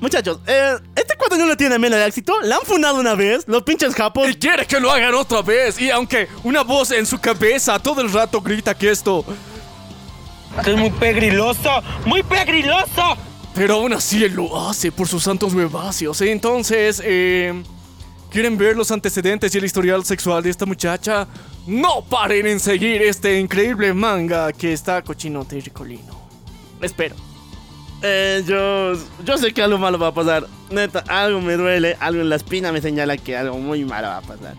[0.00, 2.40] Muchachos, eh, este cuadro no le tiene miedo al éxito.
[2.42, 4.28] La han funado una vez, los pinches japos.
[4.28, 5.80] Y quiere que lo hagan otra vez.
[5.80, 9.24] Y aunque una voz en su cabeza todo el rato grita que esto.
[10.56, 13.16] Esto es muy pegriloso, muy pegriloso.
[13.56, 16.20] Pero aún así él lo hace por sus santos huevacios.
[16.20, 17.54] Entonces, eh,
[18.30, 21.26] ¿quieren ver los antecedentes y el historial sexual de esta muchacha?
[21.66, 26.28] No paren en seguir este increíble manga que está cochinote y ricolino.
[26.82, 27.16] Espero.
[28.02, 28.92] Eh, yo,
[29.24, 30.46] yo sé que algo malo va a pasar.
[30.70, 34.18] Neta, algo me duele, algo en la espina me señala que algo muy malo va
[34.18, 34.54] a pasar.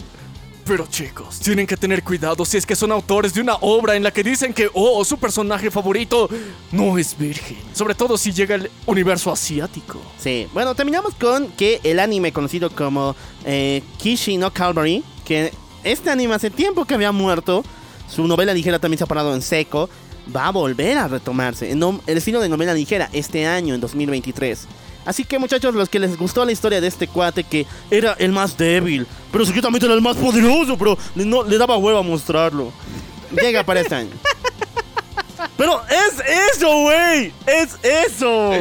[0.68, 4.04] Pero chicos, tienen que tener cuidado si es que son autores de una obra en
[4.04, 6.30] la que dicen que, oh, su personaje favorito
[6.72, 7.58] no es virgen.
[7.74, 10.02] Sobre todo si llega al universo asiático.
[10.20, 13.16] Sí, bueno, terminamos con que el anime conocido como
[13.46, 15.54] eh, Kishi no Calvary, que
[15.84, 17.64] este anime hace tiempo que había muerto,
[18.10, 19.90] su novela ligera también se ha parado en seco,
[20.36, 21.74] va a volver a retomarse.
[21.76, 24.68] Nom- el estilo de novela ligera este año, en 2023.
[25.08, 28.34] Así que muchachos, los que les gustó la historia de este cuate que era el
[28.34, 32.74] más débil, pero secretamente era el más poderoso, pero no, le daba huevo a mostrarlo.
[33.32, 34.12] Llega para este año.
[35.56, 36.22] Pero es
[36.54, 37.32] eso, güey.
[37.46, 38.52] Es eso.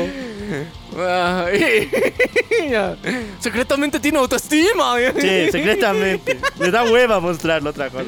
[3.41, 4.95] Secretamente tiene autoestima.
[5.19, 6.39] Sí, secretamente.
[6.61, 8.05] Le da hueva mostrarlo otra cosa.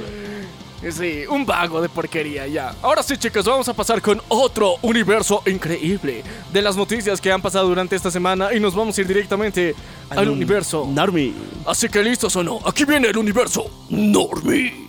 [0.91, 2.75] Sí, un vago de porquería ya.
[2.83, 6.23] Ahora sí, chicos, vamos a pasar con otro universo increíble
[6.53, 9.75] de las noticias que han pasado durante esta semana y nos vamos a ir directamente
[10.11, 10.87] al universo.
[10.89, 11.35] Narmi.
[11.67, 14.89] Así que listos o no, aquí viene el universo Normie.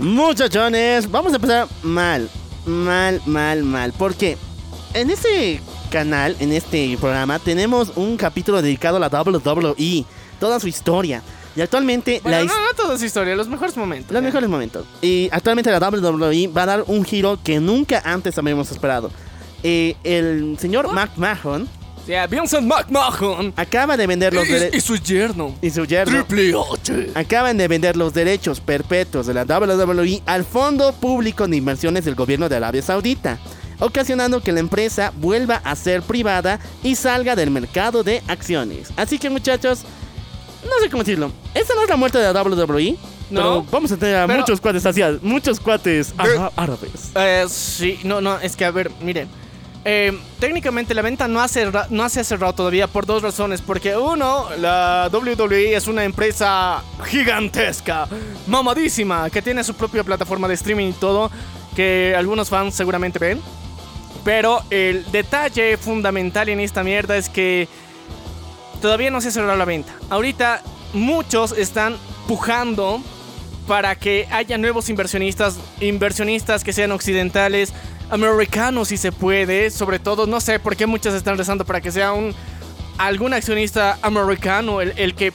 [0.00, 2.30] Muchachones, vamos a empezar mal.
[2.64, 3.92] Mal, mal, mal.
[3.96, 4.38] Porque
[4.94, 10.04] en este canal, en este programa, tenemos un capítulo dedicado a la WWE.
[10.38, 11.22] Toda su historia.
[11.54, 14.10] Y actualmente Bueno, la no, no toda esa historia, los mejores momentos.
[14.12, 14.26] Los ya.
[14.26, 14.86] mejores momentos.
[15.02, 19.10] Y actualmente la WWE va a dar un giro que nunca antes habíamos esperado.
[19.62, 21.68] Eh, el señor Mahon,
[22.10, 23.52] Ya, Vincent McMahon.
[23.56, 24.82] acaba de vender los Y, y derechos.
[24.84, 25.54] su yerno.
[25.62, 26.24] Y su yerno.
[26.24, 27.10] Triple H.
[27.14, 32.16] Acaban de vender los derechos perpetuos de la WWE al Fondo Público de Inversiones del
[32.16, 33.38] Gobierno de Arabia Saudita,
[33.78, 38.88] ocasionando que la empresa vuelva a ser privada y salga del mercado de acciones.
[38.96, 39.82] Así que muchachos,
[40.64, 41.30] no sé cómo decirlo.
[41.54, 42.96] Esta no es la muerte de la WWE.
[43.30, 43.40] No.
[43.40, 46.12] Pero vamos a tener a Pero- muchos cuates asiáticos, muchos cuates
[46.56, 47.12] árabes.
[47.14, 49.28] Eh, sí, no, no, es que a ver, miren.
[49.84, 51.46] Eh, técnicamente la venta no ha,
[51.88, 53.62] no se ha cerrado todavía por dos razones.
[53.62, 58.06] Porque uno, la WWE es una empresa gigantesca,
[58.46, 61.30] mamadísima, que tiene su propia plataforma de streaming y todo,
[61.74, 63.40] que algunos fans seguramente ven.
[64.24, 67.68] Pero el detalle fundamental en esta mierda es que
[68.82, 69.94] todavía no se ha cerrado la venta.
[70.10, 70.62] Ahorita
[70.92, 71.96] muchos están
[72.28, 73.00] pujando
[73.66, 77.72] para que haya nuevos inversionistas, inversionistas que sean occidentales,
[78.10, 81.90] americanos si se puede, sobre todo, no sé por qué muchos están rezando para que
[81.90, 82.34] sea un
[82.98, 85.32] algún accionista americano el, el que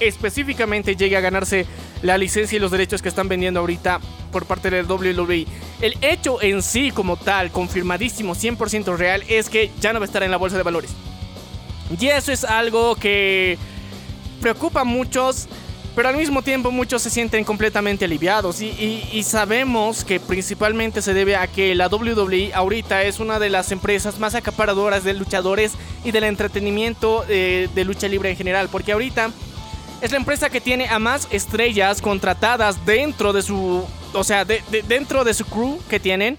[0.00, 1.66] específicamente llegue a ganarse
[2.02, 4.00] la licencia y los derechos que están vendiendo ahorita
[4.32, 5.46] por parte del WWE.
[5.80, 10.06] El hecho en sí como tal, confirmadísimo, 100% real, es que ya no va a
[10.06, 10.90] estar en la bolsa de valores.
[11.98, 13.58] Y eso es algo que
[14.40, 15.48] preocupa a muchos,
[15.96, 18.60] pero al mismo tiempo muchos se sienten completamente aliviados.
[18.60, 23.72] Y, sabemos que principalmente se debe a que la WWE ahorita es una de las
[23.72, 25.72] empresas más acaparadoras de luchadores
[26.04, 28.68] y del entretenimiento eh, de lucha libre en general.
[28.70, 29.30] Porque ahorita
[30.02, 33.82] es la empresa que tiene a más estrellas contratadas dentro de su.
[34.12, 36.36] O sea, de- de- dentro de su crew que tienen.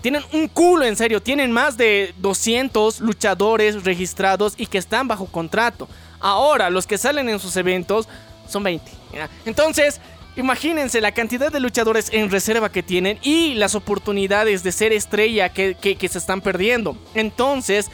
[0.00, 1.20] Tienen un culo, en serio.
[1.20, 5.88] Tienen más de 200 luchadores registrados y que están bajo contrato.
[6.20, 8.08] Ahora, los que salen en sus eventos
[8.48, 8.90] son 20.
[9.12, 9.28] ¿ya?
[9.44, 10.00] Entonces,
[10.36, 15.48] imagínense la cantidad de luchadores en reserva que tienen y las oportunidades de ser estrella
[15.48, 16.96] que, que- se están perdiendo.
[17.14, 17.90] Entonces,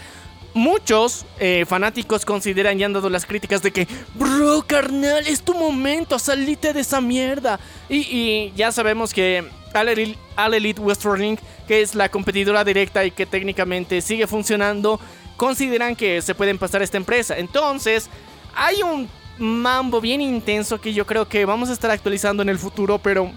[0.53, 5.55] muchos eh, fanáticos consideran y han dado las críticas de que, bro, carnal, es tu
[5.55, 7.59] momento, salite de esa mierda.
[7.89, 9.45] Y, y ya sabemos que
[9.75, 10.81] All Elite, All Elite
[11.67, 15.01] que es la competidora directa y que técnicamente sigue funcionando,
[15.37, 17.37] consideran que se pueden pasar a esta empresa.
[17.39, 18.09] Entonces,
[18.55, 22.59] hay un mambo bien intenso que yo creo que vamos a estar actualizando en el
[22.59, 23.31] futuro, pero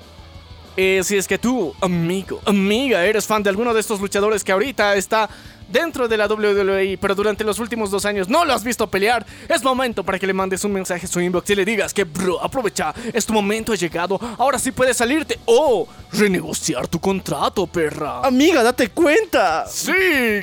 [0.76, 4.52] eh, si es que tú, amigo, amiga, eres fan de alguno de estos luchadores que
[4.52, 5.30] ahorita está
[5.70, 9.26] dentro de la WWE, pero durante los últimos dos años no lo has visto pelear,
[9.50, 12.04] es momento para que le mandes un mensaje a su inbox y le digas que,
[12.04, 17.68] bro, aprovecha, es tu momento ha llegado, ahora sí puedes salirte o renegociar tu contrato,
[17.68, 18.22] perra.
[18.22, 19.66] Amiga, date cuenta.
[19.68, 19.92] Sí,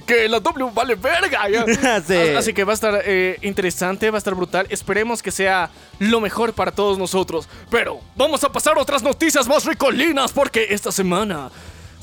[0.07, 1.43] que la W vale verga.
[2.07, 2.15] Sí.
[2.15, 4.67] As- Así que va a estar eh, interesante, va a estar brutal.
[4.71, 7.49] Esperemos que sea lo mejor para todos nosotros.
[7.71, 11.51] Pero vamos a pasar a otras noticias más ricolinas porque esta semana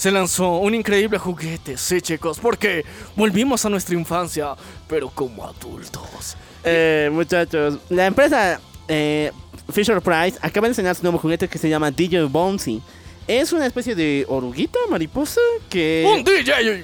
[0.02, 1.78] se lanzó un increíble juguete.
[1.78, 2.84] Sí, chicos, porque
[3.16, 4.56] volvimos a nuestra infancia,
[4.88, 6.36] pero como adultos.
[6.64, 9.32] Eh, muchachos, la empresa eh,
[9.72, 12.82] Fisher Price acaba de enseñar su nuevo juguete que se llama DJ Bouncy.
[13.28, 15.40] Es una especie de oruguita, mariposa,
[15.70, 16.04] que...
[16.12, 16.84] ¡Un DJ!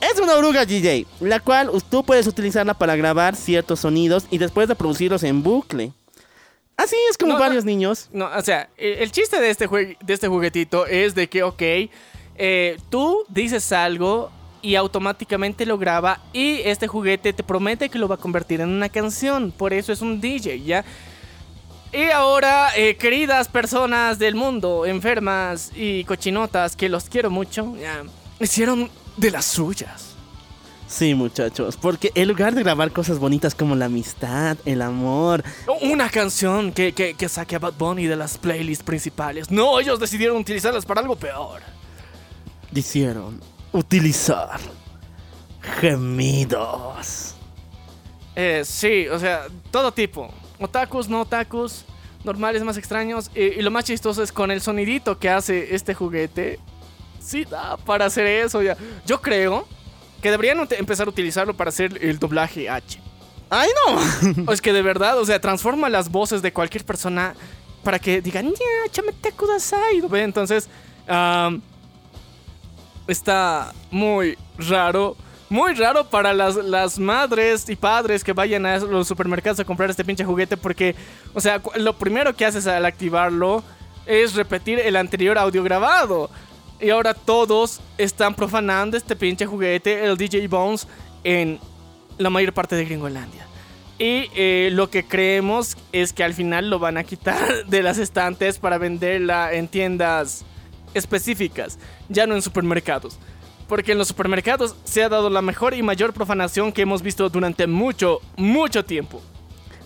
[0.00, 4.68] Es una oruga DJ, la cual tú puedes utilizarla para grabar ciertos sonidos y después
[4.68, 5.92] reproducirlos en bucle.
[6.76, 7.70] Así es como No, varios no.
[7.70, 8.08] niños.
[8.12, 11.62] No, o sea, el, el chiste de este, de este juguetito es de que, ok,
[12.38, 14.30] eh, tú dices algo
[14.62, 18.68] y automáticamente lo graba y este juguete te promete que lo va a convertir en
[18.68, 19.52] una canción.
[19.52, 20.84] Por eso es un DJ, ¿ya?
[21.92, 28.02] Y ahora, eh, queridas personas del mundo, enfermas y cochinotas, que los quiero mucho, ya,
[28.40, 30.16] hicieron de las suyas.
[30.88, 35.42] Sí, muchachos, porque en lugar de grabar cosas bonitas como la amistad, el amor,
[35.80, 39.50] Una canción que, que, que saque a Bad Bunny de las playlists principales.
[39.50, 41.60] No, ellos decidieron utilizarlas para algo peor.
[42.80, 43.40] Hicieron
[43.72, 44.60] utilizar
[45.80, 47.34] gemidos.
[48.34, 50.30] Eh, sí, o sea, todo tipo.
[50.58, 51.84] Otakus, no otakus,
[52.24, 53.30] normales, más extraños.
[53.34, 56.58] Y, y lo más chistoso es con el sonidito que hace este juguete.
[57.20, 58.76] Sí, da para hacer eso ya.
[59.06, 59.66] Yo creo
[60.22, 63.00] que deberían empezar a utilizarlo para hacer el doblaje H.
[63.50, 64.52] ¡Ay, no!
[64.52, 67.34] Es que de verdad, o sea, transforma las voces de cualquier persona
[67.82, 70.02] para que digan, ya, chamete kudasai.
[70.14, 70.68] Entonces,
[71.06, 71.62] am,
[73.06, 75.16] está muy raro.
[75.48, 79.88] Muy raro para las, las madres y padres que vayan a los supermercados a comprar
[79.88, 80.96] este pinche juguete porque,
[81.34, 83.62] o sea, lo primero que haces al activarlo
[84.06, 86.30] es repetir el anterior audio grabado.
[86.80, 90.88] Y ahora todos están profanando este pinche juguete, el DJ Bones,
[91.22, 91.58] en
[92.18, 93.46] la mayor parte de Gringolandia.
[93.98, 97.98] Y eh, lo que creemos es que al final lo van a quitar de las
[97.98, 100.44] estantes para venderla en tiendas
[100.94, 101.78] específicas,
[102.08, 103.16] ya no en supermercados.
[103.68, 107.28] Porque en los supermercados se ha dado la mejor y mayor profanación que hemos visto
[107.28, 109.20] durante mucho, mucho tiempo.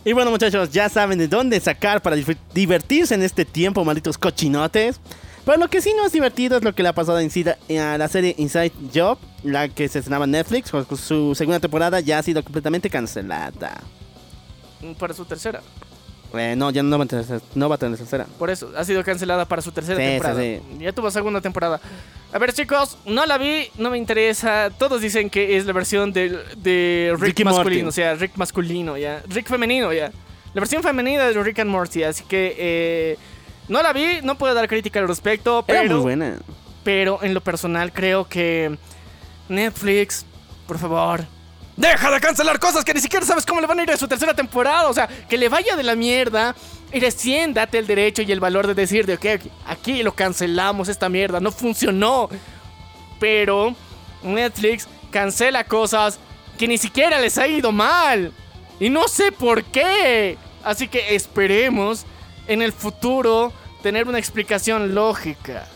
[0.04, 2.16] Y bueno, muchachos, ya saben de dónde sacar para
[2.54, 5.00] divertirse en este tiempo, malditos cochinotes.
[5.44, 7.56] Pero lo que sí no es divertido es lo que le ha pasado a, Inside-
[7.78, 12.00] a la serie Inside Job, la que se estrenaba en Netflix, con su segunda temporada
[12.00, 13.80] ya ha sido completamente cancelada.
[14.98, 15.62] Para su tercera.
[16.34, 17.24] Eh, no, ya no va, a tener,
[17.56, 18.24] no va a tener tercera.
[18.38, 20.40] Por eso, ha sido cancelada para su tercera Sí, temporada.
[20.40, 20.60] sí.
[20.78, 21.80] Ya tuvo segunda temporada.
[22.32, 24.70] A ver, chicos, no la vi, no me interesa.
[24.78, 28.96] Todos dicen que es la versión de, de Rick Ricky masculino, o sea, Rick masculino,
[28.96, 29.22] ya.
[29.28, 30.12] Rick femenino, ya.
[30.54, 33.18] La versión femenina de Rick and Morty, así que eh,
[33.68, 36.38] no la vi, no puedo dar crítica al respecto, Era pero, muy buena.
[36.84, 38.76] pero en lo personal creo que
[39.48, 40.24] Netflix,
[40.66, 41.24] por favor,
[41.80, 44.06] deja de cancelar cosas que ni siquiera sabes cómo le van a ir a su
[44.06, 44.88] tercera temporada.
[44.88, 46.54] O sea, que le vaya de la mierda
[46.92, 50.88] y recién date el derecho y el valor de decir de ok, aquí lo cancelamos
[50.88, 52.28] esta mierda, no funcionó.
[53.18, 53.74] Pero
[54.22, 56.18] Netflix cancela cosas
[56.58, 58.32] que ni siquiera les ha ido mal.
[58.78, 60.36] Y no sé por qué.
[60.62, 62.04] Así que esperemos
[62.46, 63.52] en el futuro
[63.82, 65.66] tener una explicación lógica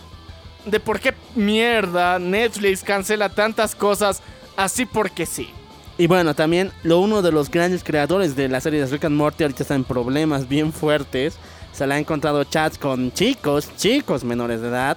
[0.66, 4.22] de por qué mierda Netflix cancela tantas cosas
[4.56, 5.50] así porque sí.
[5.96, 9.16] Y bueno, también lo uno de los grandes creadores de la serie de Rick and
[9.16, 11.36] Morty ahorita está en problemas bien fuertes.
[11.72, 14.96] Se le ha encontrado chats con chicos, chicos menores de edad.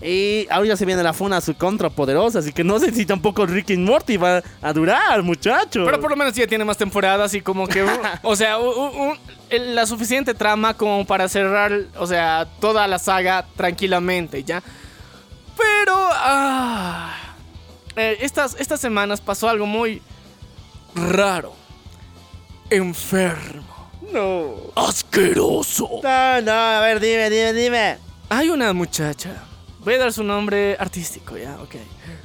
[0.00, 3.04] Y ahora se viene la funa a su contra poderosa, así que no sé si
[3.04, 5.84] tampoco Rick and Morty va a durar, muchachos.
[5.84, 7.84] Pero por lo menos ya tiene más temporadas y como que...
[8.22, 9.18] o sea, un-
[9.50, 14.62] la suficiente trama como para cerrar, o sea, toda la saga tranquilamente, ¿ya?
[15.56, 15.94] Pero...
[15.96, 17.12] ah,
[17.96, 20.00] eh, estas, estas semanas pasó algo muy
[20.98, 21.54] raro.
[22.70, 23.90] Enfermo.
[24.12, 24.54] No.
[24.74, 26.00] Asqueroso.
[26.02, 27.98] No, no, a ver, dime, dime, dime.
[28.28, 29.44] Hay una muchacha.
[29.80, 31.58] Voy a dar su nombre artístico, ¿ya?
[31.62, 31.76] Ok.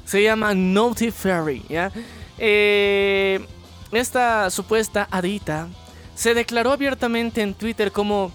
[0.05, 1.91] Se llama Naughty Fairy, ¿ya?
[2.37, 3.45] Eh,
[3.91, 5.67] esta supuesta adita
[6.15, 8.31] se declaró abiertamente en Twitter como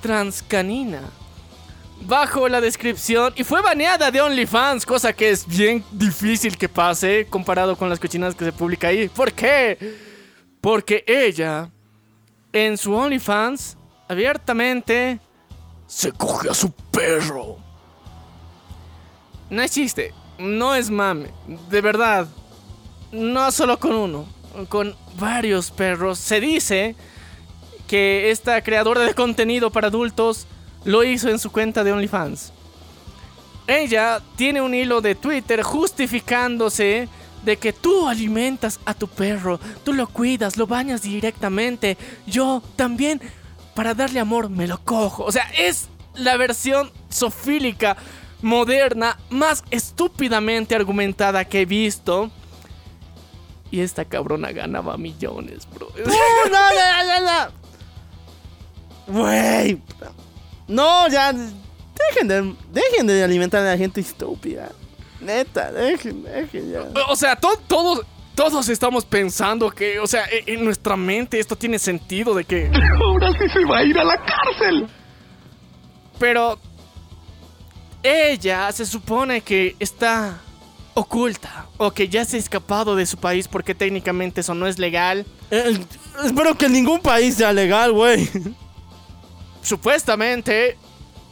[0.00, 1.02] transcanina.
[2.02, 7.26] Bajo la descripción y fue baneada de OnlyFans, cosa que es bien difícil que pase
[7.28, 9.08] comparado con las cochinadas que se publica ahí.
[9.08, 9.76] ¿Por qué?
[10.60, 11.70] Porque ella,
[12.52, 13.76] en su OnlyFans,
[14.08, 15.20] abiertamente
[15.86, 17.58] Se coge a su perro.
[19.50, 21.30] No es chiste, no es mame,
[21.68, 22.28] de verdad.
[23.12, 24.26] No solo con uno,
[24.68, 26.18] con varios perros.
[26.18, 26.94] Se dice
[27.88, 30.46] que esta creadora de contenido para adultos
[30.84, 32.52] lo hizo en su cuenta de OnlyFans.
[33.66, 37.08] Ella tiene un hilo de Twitter justificándose
[37.44, 41.96] de que tú alimentas a tu perro, tú lo cuidas, lo bañas directamente.
[42.26, 43.20] Yo también,
[43.74, 45.24] para darle amor, me lo cojo.
[45.24, 47.96] O sea, es la versión sofílica
[48.42, 52.30] moderna más estúpidamente argumentada que he visto.
[53.70, 55.88] Y esta cabrona ganaba millones, bro.
[56.04, 56.12] No,
[56.50, 57.52] no, no, no,
[59.14, 59.22] no.
[60.70, 61.32] No, ya.
[61.32, 64.70] Dejen de, dejen de alimentar a la gente estúpida.
[65.20, 66.80] Neta, dejen, dejen ya.
[67.08, 71.56] O sea, to- todos, todos estamos pensando que, o sea, e- en nuestra mente esto
[71.56, 72.70] tiene sentido de que...
[73.04, 74.86] Ahora sí se va a ir a la cárcel.
[76.18, 76.58] Pero
[78.02, 80.38] ella se supone que está
[80.94, 84.78] oculta o que ya se ha escapado de su país porque técnicamente eso no es
[84.78, 85.26] legal.
[85.50, 85.78] Eh,
[86.24, 88.28] espero que en ningún país sea legal, güey.
[89.62, 90.76] Supuestamente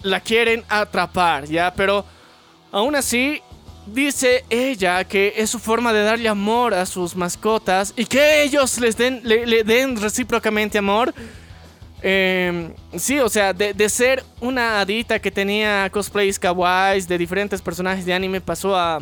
[0.03, 1.73] la quieren atrapar, ¿ya?
[1.75, 2.05] Pero
[2.71, 3.43] aún así
[3.87, 8.79] dice ella que es su forma de darle amor a sus mascotas y que ellos
[8.79, 11.15] les den, le, den recíprocamente amor.
[12.01, 17.61] Eh, sí, o sea, de, de ser una adita que tenía cosplays kawaiis de diferentes
[17.61, 19.01] personajes de anime pasó a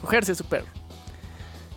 [0.00, 0.75] cogerse su perro.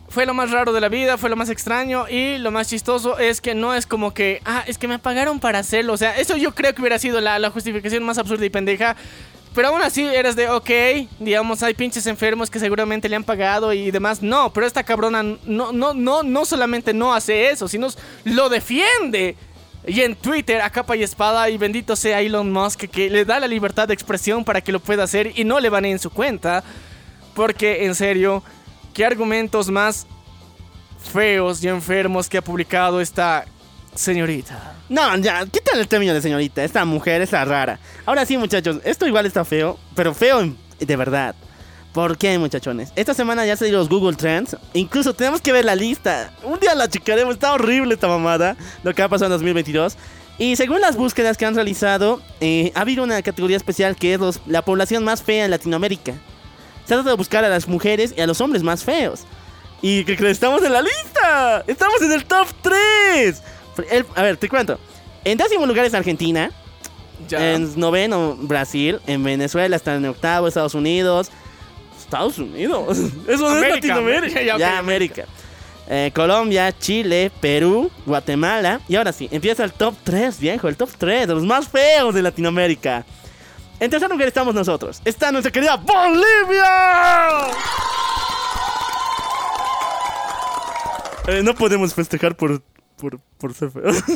[0.09, 3.19] Fue lo más raro de la vida, fue lo más extraño y lo más chistoso
[3.19, 5.93] es que no es como que, ah, es que me pagaron para hacerlo.
[5.93, 8.95] O sea, eso yo creo que hubiera sido la, la justificación más absurda y pendeja.
[9.53, 10.69] Pero aún así eres de, ok,
[11.19, 14.21] digamos, hay pinches enfermos que seguramente le han pagado y demás.
[14.21, 17.87] No, pero esta cabrona no, no, no, no solamente no hace eso, sino
[18.25, 19.35] lo defiende.
[19.87, 23.39] Y en Twitter, a capa y espada, y bendito sea Elon Musk, que le da
[23.39, 26.09] la libertad de expresión para que lo pueda hacer y no le van en su
[26.09, 26.63] cuenta.
[27.33, 28.43] Porque, en serio,
[28.93, 30.07] ¿qué argumentos más
[31.11, 33.45] feos y enfermos que ha publicado esta
[33.95, 34.75] señorita?
[34.89, 36.63] No, ya, quítale el término de señorita.
[36.63, 37.79] Esta mujer es la rara.
[38.05, 41.35] Ahora sí, muchachos, esto igual está feo, pero feo de verdad.
[41.93, 42.93] ¿Por qué, muchachones?
[42.95, 44.55] Esta semana ya salieron los Google Trends.
[44.73, 46.31] Incluso tenemos que ver la lista.
[46.43, 47.33] Un día la checaremos.
[47.33, 48.55] Está horrible esta mamada.
[48.83, 49.97] Lo que ha pasado en 2022.
[50.37, 54.39] Y según las búsquedas que han realizado, eh, ha habido una categoría especial que es
[54.45, 56.13] la población más fea en Latinoamérica.
[56.89, 59.21] Tratado de buscar a las mujeres y a los hombres más feos.
[59.81, 60.33] ¿Y que crees?
[60.33, 61.63] Estamos en la lista.
[61.67, 63.41] Estamos en el top 3.
[63.91, 64.77] El- a ver, te cuento.
[65.23, 66.51] En décimo lugar es Argentina.
[67.29, 67.53] Ya.
[67.53, 68.99] En noveno, Brasil.
[69.07, 71.29] En Venezuela está en octavo, Estados Unidos.
[71.97, 72.97] Estados Unidos.
[73.27, 74.41] Eso no es América, Latinoamérica.
[74.57, 75.25] ya, América.
[75.91, 78.79] Eh, Colombia, Chile, Perú, Guatemala.
[78.87, 80.67] Y ahora sí, empieza el top 3, viejo.
[80.67, 83.05] El top 3 de los más feos de Latinoamérica.
[83.79, 85.01] En tercer lugar estamos nosotros.
[85.05, 87.47] Está nuestra querida Bolivia.
[91.27, 92.61] Eh, no podemos festejar por,
[92.97, 93.97] por, por ser feos.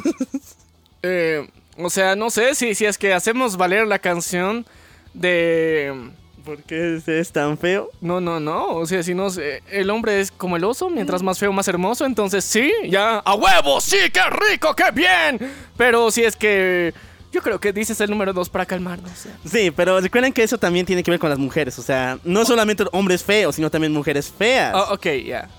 [1.05, 1.45] Eh,
[1.77, 4.65] o sea, no sé si, si es que hacemos valer la canción
[5.13, 6.11] de...
[6.45, 7.89] ¿Por qué es tan feo?
[7.99, 8.67] No, no, no.
[8.67, 9.27] O sea, si no,
[9.69, 12.05] el hombre es como el oso, mientras más feo, más hermoso.
[12.05, 13.17] Entonces sí, ya.
[13.19, 13.81] ¡A huevo!
[13.81, 13.97] ¡Sí!
[14.13, 14.73] ¡Qué rico!
[14.73, 15.39] ¡Qué bien!
[15.75, 16.93] Pero si es que.
[17.33, 19.25] Yo creo que dices el número dos para calmarnos.
[19.25, 19.31] ¿eh?
[19.43, 21.77] Sí, pero recuerden que eso también tiene que ver con las mujeres.
[21.79, 24.73] O sea, no solamente hombres feos, sino también mujeres feas.
[24.75, 25.49] Oh, ok, ya.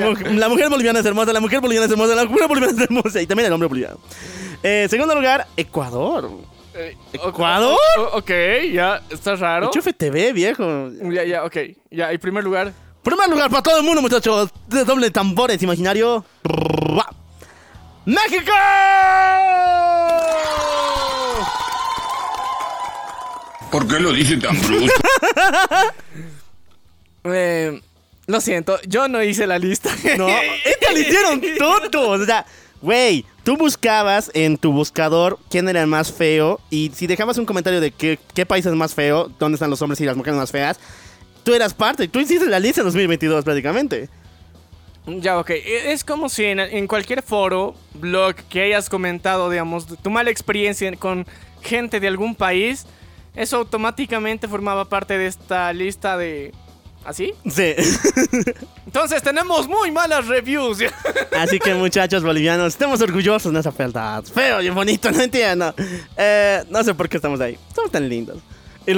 [0.00, 2.80] Mu- La mujer boliviana es hermosa, la mujer boliviana es hermosa, la mujer boliviana es
[2.90, 3.98] hermosa y también el hombre boliviano.
[4.62, 6.30] Eh, segundo lugar, Ecuador.
[6.74, 7.76] Eh, ¿Ecuador?
[7.98, 8.30] o- o- ok,
[8.72, 9.02] ya.
[9.10, 9.66] Está raro.
[9.66, 10.90] Enchufe TV, viejo.
[11.10, 11.56] Ya, ya, ok.
[11.90, 12.72] Ya, y primer lugar.
[13.02, 14.50] Primer lugar para todo el mundo, muchachos.
[14.68, 16.24] De doble tambores imaginario.
[18.08, 18.52] ¡México!
[23.70, 24.92] ¿Por qué lo dice tan bruto?
[27.24, 27.82] Eh,
[28.26, 29.90] lo siento, yo no hice la lista.
[30.16, 30.28] No,
[30.64, 31.42] esta le hicieron
[31.90, 32.22] todos.
[32.22, 32.46] O sea,
[32.80, 36.58] güey, tú buscabas en tu buscador quién era el más feo.
[36.70, 39.82] Y si dejabas un comentario de qué, qué país es más feo, dónde están los
[39.82, 40.80] hombres y las mujeres más feas,
[41.44, 42.08] tú eras parte.
[42.08, 44.08] Tú hiciste la lista 2022 prácticamente.
[45.20, 45.50] Ya, ok.
[45.50, 50.30] E- Es como si en, en cualquier foro, blog que hayas comentado, digamos, tu mala
[50.30, 51.26] experiencia con
[51.62, 52.86] gente de algún país,
[53.34, 56.52] eso automáticamente formaba parte de esta lista de...
[57.04, 57.32] ¿Así?
[57.48, 57.74] Sí.
[58.86, 60.78] Entonces tenemos muy malas reviews.
[61.38, 64.24] Así que muchachos bolivianos, estemos orgullosos de esa fealdad.
[64.24, 65.74] Feo y bonito, no entiendo.
[66.16, 67.56] Eh, no sé por qué estamos ahí.
[67.74, 68.38] Somos tan lindos.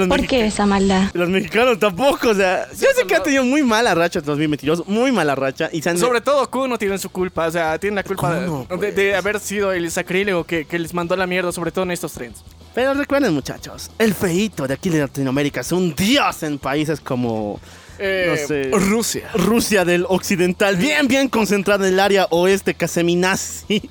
[0.07, 1.09] ¿Por qué esa maldad?
[1.13, 4.87] los mexicanos tampoco, o sea, yo sé que han tenido muy mala racha en 2022,
[4.87, 5.69] muy mala racha.
[5.71, 8.67] Y han Sobre todo Kuno tiene su culpa, o sea, tiene la culpa de- Kuno,
[8.79, 11.91] de, de haber sido el sacrílego que, que les mandó la mierda, sobre todo en
[11.91, 12.43] estos trends.
[12.73, 17.59] Pero recuerden, muchachos, el feíto de aquí de Latinoamérica es un dios en países como.
[17.99, 18.69] Eh, no sé.
[18.71, 19.29] Rusia.
[19.35, 23.89] Rusia del Occidental, bien, bien concentrada en el área oeste caseminazi.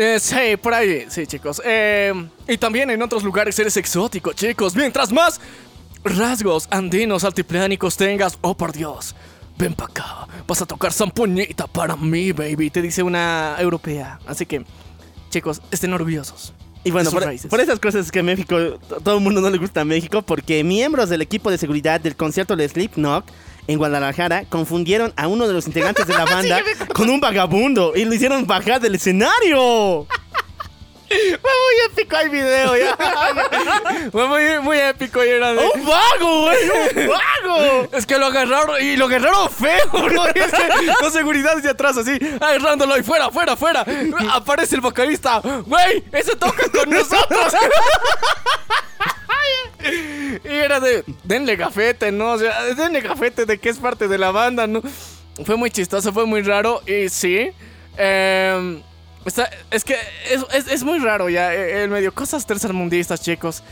[0.00, 1.60] Eh, sí, por ahí, sí, chicos.
[1.64, 2.12] Eh,
[2.46, 4.76] y también en otros lugares eres exótico, chicos.
[4.76, 5.40] Mientras más
[6.04, 9.16] rasgos andinos altiplánicos tengas, oh por Dios,
[9.58, 10.28] ven para acá.
[10.46, 14.20] Vas a tocar zampoñita para mí, baby, te dice una europea.
[14.24, 14.64] Así que,
[15.30, 16.54] chicos, estén orgullosos.
[16.84, 18.56] Y bueno, por, por esas cosas es que México,
[19.02, 22.14] todo el mundo no le gusta a México, porque miembros del equipo de seguridad del
[22.14, 23.24] concierto de Slipknot
[23.68, 26.60] en Guadalajara confundieron a uno de los integrantes de la banda
[26.94, 30.06] con un vagabundo y lo hicieron bajar del escenario.
[31.08, 32.96] Fue muy épico el video, ya.
[34.12, 35.58] Fue muy, muy épico y era de...
[35.58, 36.58] ¡Un vago, güey!
[36.68, 37.88] ¡Un vago!
[37.92, 40.26] Es que lo agarraron y lo agarraron feo, bro.
[40.34, 43.86] Es que con seguridad de atrás así, agarrándolo y fuera, fuera, fuera.
[44.32, 45.40] Aparece el vocalista.
[45.40, 47.54] Güey, ese toca con nosotros.
[50.44, 52.32] Y era de, denle gafete, ¿no?
[52.32, 54.82] O sea, denle gafete de que es parte de la banda, ¿no?
[55.44, 57.50] Fue muy chistoso, fue muy raro y sí.
[57.96, 58.82] em,
[59.24, 59.96] está- es que
[60.30, 62.12] es, es- es muy raro ya eh, el medio.
[62.14, 63.62] Cosas tercermundistas, chicos.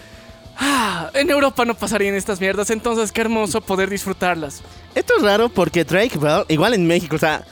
[0.58, 4.62] Ah, en Europa no pasarían estas mierdas, entonces qué hermoso poder disfrutarlas.
[4.94, 7.44] Esto es raro porque Drake Bell, igual en México, o sea,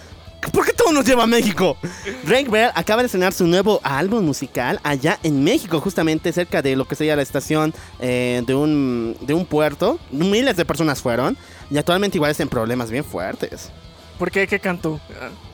[0.53, 1.77] ¿por qué todo nos lleva a México?
[2.25, 6.77] Drake Bell acaba de estrenar su nuevo álbum musical allá en México, justamente cerca de
[6.77, 9.99] lo que sería la estación eh, de, un, de un puerto.
[10.11, 11.37] Miles de personas fueron
[11.71, 13.71] y actualmente igual están en problemas bien fuertes.
[14.19, 14.47] ¿Por qué?
[14.47, 15.01] ¿Qué cantó?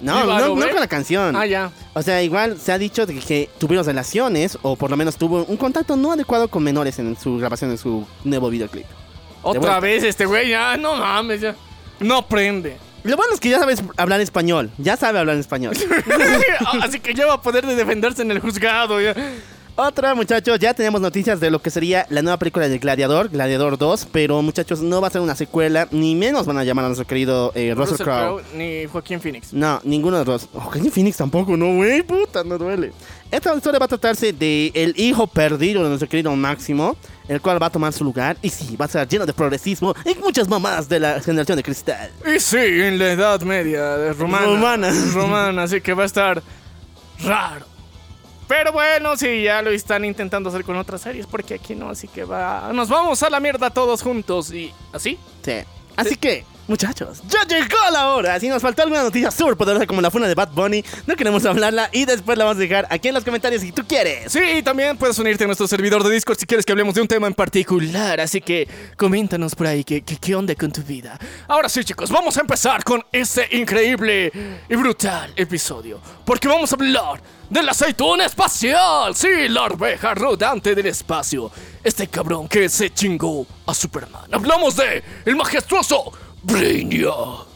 [0.03, 1.34] No, no, con la canción.
[1.34, 1.70] Ah, ya.
[1.95, 5.45] O sea, igual se ha dicho de que tuvieron relaciones o por lo menos tuvo
[5.45, 8.84] un contacto no adecuado con menores en su grabación de su nuevo videoclip.
[9.43, 11.57] Otra vez este güey, ya, no mames, ya.
[12.01, 12.76] No prende.
[13.03, 15.74] Lo bueno es que ya sabes hablar español, ya sabe hablar español.
[16.82, 19.14] Así que ya va a poder de defenderse en el juzgado, ya.
[19.82, 23.78] Otra, muchachos, ya tenemos noticias de lo que sería la nueva película de Gladiador, Gladiador
[23.78, 26.88] 2, pero muchachos, no va a ser una secuela, ni menos van a llamar a
[26.88, 28.42] nuestro querido eh, Russell, Russell Crowe.
[28.55, 29.55] Ni Joaquín Phoenix.
[29.55, 30.62] No, ninguno de los dos.
[30.62, 32.92] Joaquin Phoenix tampoco, no, güey, puta, no duele.
[33.30, 36.96] Esta historia va a tratarse de el hijo perdido de nuestro querido Máximo,
[37.30, 39.94] el cual va a tomar su lugar, y sí, va a ser lleno de progresismo
[40.04, 42.10] y muchas mamás de la generación de cristal.
[42.26, 44.46] Y sí, en la Edad Media, de romana.
[44.46, 44.92] Romana.
[45.14, 46.42] Romana, así que va a estar
[47.22, 47.66] raro.
[48.48, 52.08] Pero bueno, sí, ya lo están intentando hacer con otras series, porque aquí no, así
[52.08, 52.72] que va.
[52.74, 55.16] Nos vamos a la mierda todos juntos y así.
[55.44, 55.58] Sí.
[55.94, 58.40] Así que, muchachos, ya llegó la hora.
[58.40, 61.44] Si nos faltó alguna noticia súper poderosa como la funa de Bad Bunny, no queremos
[61.44, 64.32] hablarla y después la vamos a dejar aquí en los comentarios si tú quieres.
[64.32, 67.08] Sí, también puedes unirte a nuestro servidor de Discord si quieres que hablemos de un
[67.08, 68.20] tema en particular.
[68.20, 71.18] Así que coméntanos por ahí qué, qué, onda con tu vida.
[71.48, 74.32] Ahora sí, chicos, vamos a empezar con este increíble
[74.68, 76.00] y brutal episodio.
[76.24, 79.14] Porque vamos a hablar del aceituna espacial.
[79.16, 81.50] Sí, la arveja rodante del espacio.
[81.82, 84.32] Este cabrón que se chingó a Superman.
[84.32, 86.12] Hablamos de el majestuoso
[86.45, 87.49] Brainiac.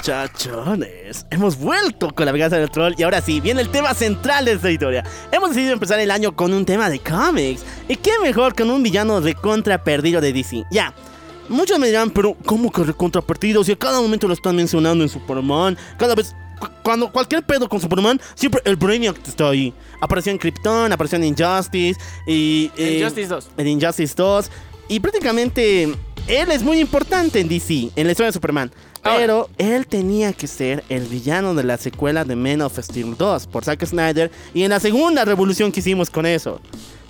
[0.00, 4.46] Muchachones, hemos vuelto con la venganza del troll y ahora sí, viene el tema central
[4.46, 5.04] de esta historia.
[5.30, 7.62] Hemos decidido empezar el año con un tema de cómics.
[7.86, 10.64] ¿Y qué mejor con un villano de contra perdido de DC?
[10.70, 10.94] Ya,
[11.50, 13.62] muchos me dirán, pero ¿cómo que recontra perdido?
[13.62, 16.34] Si a cada momento lo están mencionando en Superman, cada vez...
[16.58, 19.74] cu- Cuando cualquier pedo con Superman, siempre el Brainiac está ahí.
[20.00, 22.70] Apareció en Krypton, apareció en Injustice y...
[22.78, 23.50] eh, Injustice 2.
[23.58, 24.50] En Injustice 2.
[24.88, 25.82] Y prácticamente
[26.26, 28.72] él es muy importante en DC, en la historia de Superman.
[29.02, 33.46] Pero él tenía que ser el villano de la secuela de Men of Steel 2
[33.46, 36.60] por Zack Snyder y en la segunda revolución que hicimos con eso.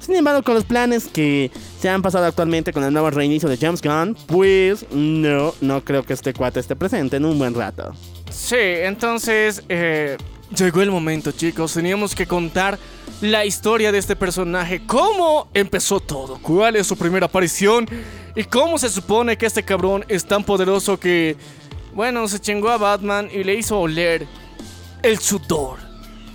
[0.00, 3.58] Sin embargo, con los planes que se han pasado actualmente con el nuevo reinicio de
[3.58, 7.92] James Gunn, pues no, no creo que este cuate esté presente en un buen rato.
[8.30, 10.16] Sí, entonces eh,
[10.56, 11.74] llegó el momento, chicos.
[11.74, 12.78] Teníamos que contar
[13.20, 17.86] la historia de este personaje, cómo empezó todo, cuál es su primera aparición
[18.34, 21.36] y cómo se supone que este cabrón es tan poderoso que,
[21.94, 24.26] bueno, se chingó a Batman y le hizo oler
[25.02, 25.78] el sudor,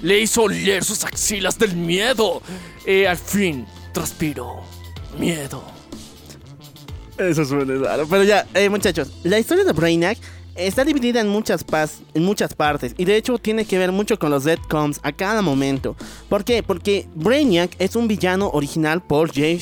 [0.02, 2.42] le hizo oler sus axilas del miedo.
[2.86, 4.62] Y al fin transpiró
[5.18, 5.64] miedo.
[7.18, 8.08] Eso suena raro.
[8.08, 10.18] Pero ya, eh, muchachos, la historia de Brainiac
[10.56, 12.94] está dividida en muchas, pas- en muchas partes.
[12.98, 15.96] Y de hecho tiene que ver mucho con los Deadcoms a cada momento.
[16.30, 16.64] ¿Por qué?
[16.64, 19.60] Porque Brainiac es un villano original por Jay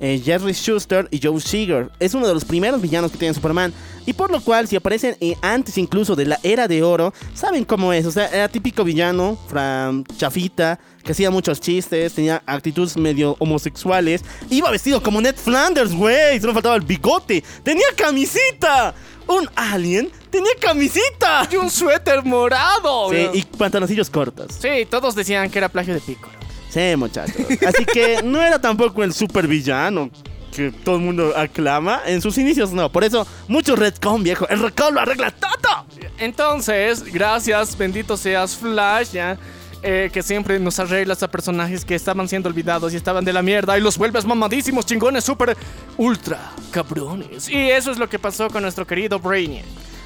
[0.00, 1.90] eh, Jerry Schuster y Joe Seeger.
[2.00, 3.72] Es uno de los primeros villanos que tiene Superman.
[4.06, 7.64] Y por lo cual, si aparecen eh, antes incluso de la era de oro, saben
[7.64, 8.06] cómo es.
[8.06, 14.24] O sea, era típico villano, fran, chafita, que hacía muchos chistes, tenía actitudes medio homosexuales.
[14.48, 16.38] Iba vestido como Ned Flanders, güey.
[16.40, 17.42] Solo faltaba el bigote.
[17.64, 18.94] Tenía camisita.
[19.26, 21.48] Un alien tenía camisita.
[21.50, 23.10] Y un suéter morado.
[23.10, 24.54] Sí, y pantaloncillos cortos.
[24.58, 26.34] Sí, todos decían que era plagio de Piccolo.
[26.70, 27.34] Sí, muchachos.
[27.66, 30.10] Así que no era tampoco el super villano
[30.54, 32.00] que todo el mundo aclama.
[32.06, 32.90] En sus inicios no.
[32.90, 34.48] Por eso, mucho retcon, viejo.
[34.48, 35.86] El retcon lo arregla todo.
[36.18, 39.38] Entonces, gracias, bendito seas Flash, ya.
[39.82, 43.42] Eh, que siempre nos arreglas a personajes que estaban siendo olvidados y estaban de la
[43.42, 45.56] mierda y los vuelves mamadísimos, chingones, super
[45.96, 47.48] ultra cabrones.
[47.48, 49.64] Y eso es lo que pasó con nuestro querido Brainiac.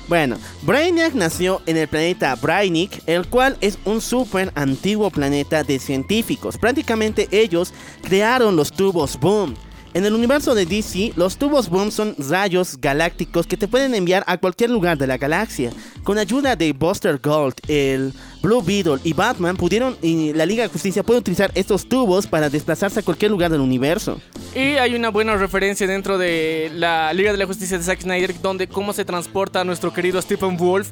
[0.09, 5.79] Bueno, Brainiac nació en el planeta Brainic, el cual es un súper antiguo planeta de
[5.79, 6.59] científicos.
[6.59, 9.55] Prácticamente ellos crearon los tubos Boom.
[9.93, 14.23] En el universo de DC, los tubos Boom son rayos galácticos que te pueden enviar
[14.29, 15.73] a cualquier lugar de la galaxia.
[16.05, 20.69] Con ayuda de Buster Gold, el Blue Beetle y Batman pudieron y la Liga de
[20.69, 24.21] Justicia puede utilizar estos tubos para desplazarse a cualquier lugar del universo.
[24.55, 28.41] Y hay una buena referencia dentro de la Liga de la Justicia de Zack Snyder,
[28.41, 30.91] donde cómo se transporta a nuestro querido Stephen Wolf.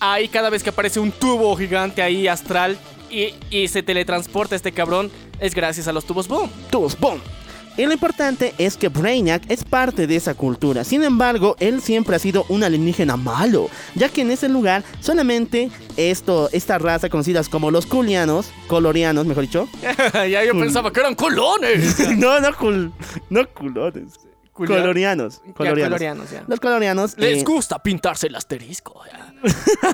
[0.00, 2.76] Ahí cada vez que aparece un tubo gigante ahí astral
[3.08, 6.50] y, y se teletransporta este cabrón, es gracias a los tubos Boom.
[6.70, 7.20] Tubos Boom.
[7.76, 10.84] Y lo importante es que Brainiac es parte de esa cultura.
[10.84, 15.70] Sin embargo, él siempre ha sido un alienígena malo, ya que en ese lugar solamente
[15.96, 19.68] esto, esta raza conocidas como los culianos, colorianos, mejor dicho.
[20.14, 21.98] ya yo pensaba que eran colones.
[22.18, 22.92] no, no, cul-
[23.30, 24.18] no culones.
[24.52, 25.40] Culia- Colorianos.
[25.46, 25.88] Ya, Colorianos.
[25.88, 26.44] colorianos, ya.
[26.46, 27.16] Los colorianos.
[27.16, 29.00] Les eh, gusta pintarse el asterisco.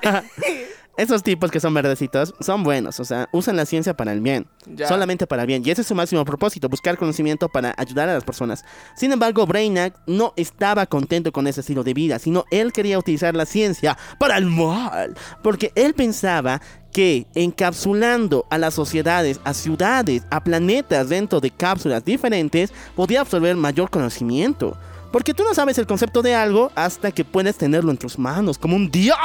[0.02, 0.24] ya.
[0.98, 4.48] Esos tipos que son verdecitos son buenos, o sea, usan la ciencia para el bien,
[4.66, 4.88] Ya.
[4.88, 8.14] solamente para el bien, y ese es su máximo propósito, buscar conocimiento para ayudar a
[8.14, 8.64] las personas.
[8.96, 13.36] Sin embargo, Brainiac no estaba contento con ese estilo de vida, sino él quería utilizar
[13.36, 15.14] la ciencia para el mal,
[15.44, 16.60] porque él pensaba
[16.92, 23.54] que encapsulando a las sociedades, a ciudades, a planetas dentro de cápsulas diferentes, podía absorber
[23.54, 24.76] mayor conocimiento.
[25.12, 28.58] Porque tú no sabes el concepto de algo hasta que puedes tenerlo en tus manos,
[28.58, 29.16] como un dios.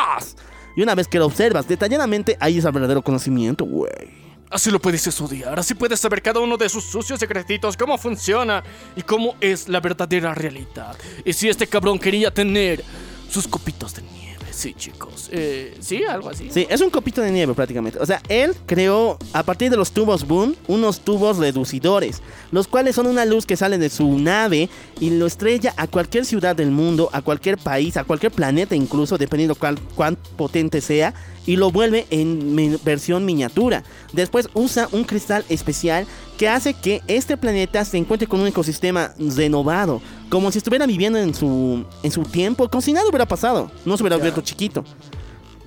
[0.75, 4.23] Y una vez que lo observas detalladamente, ahí es el verdadero conocimiento, güey.
[4.49, 8.63] Así lo puedes estudiar, así puedes saber cada uno de sus sucios secretitos, cómo funciona
[8.95, 10.95] y cómo es la verdadera realidad.
[11.25, 12.83] Y si este cabrón quería tener
[13.29, 14.32] sus copitos de nieve.
[14.53, 15.29] Sí, chicos.
[15.31, 16.49] Eh, sí, algo así.
[16.51, 17.97] Sí, es un copito de nieve prácticamente.
[17.99, 22.21] O sea, él creó a partir de los tubos Boom unos tubos reducidores,
[22.51, 24.69] los cuales son una luz que sale de su nave
[24.99, 29.17] y lo estrella a cualquier ciudad del mundo, a cualquier país, a cualquier planeta incluso,
[29.17, 29.55] dependiendo
[29.95, 33.83] cuán potente sea, y lo vuelve en mi- versión miniatura.
[34.13, 36.05] Después usa un cristal especial
[36.37, 41.19] que hace que este planeta se encuentre con un ecosistema renovado, como si estuviera viviendo
[41.19, 44.83] en su, en su tiempo, como si nada hubiera pasado, no se hubiera vuelto chiquito.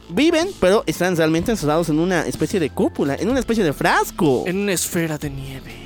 [0.08, 4.44] Viven, pero están realmente encerrados en una especie de cúpula, en una especie de frasco.
[4.46, 5.85] En una esfera de nieve.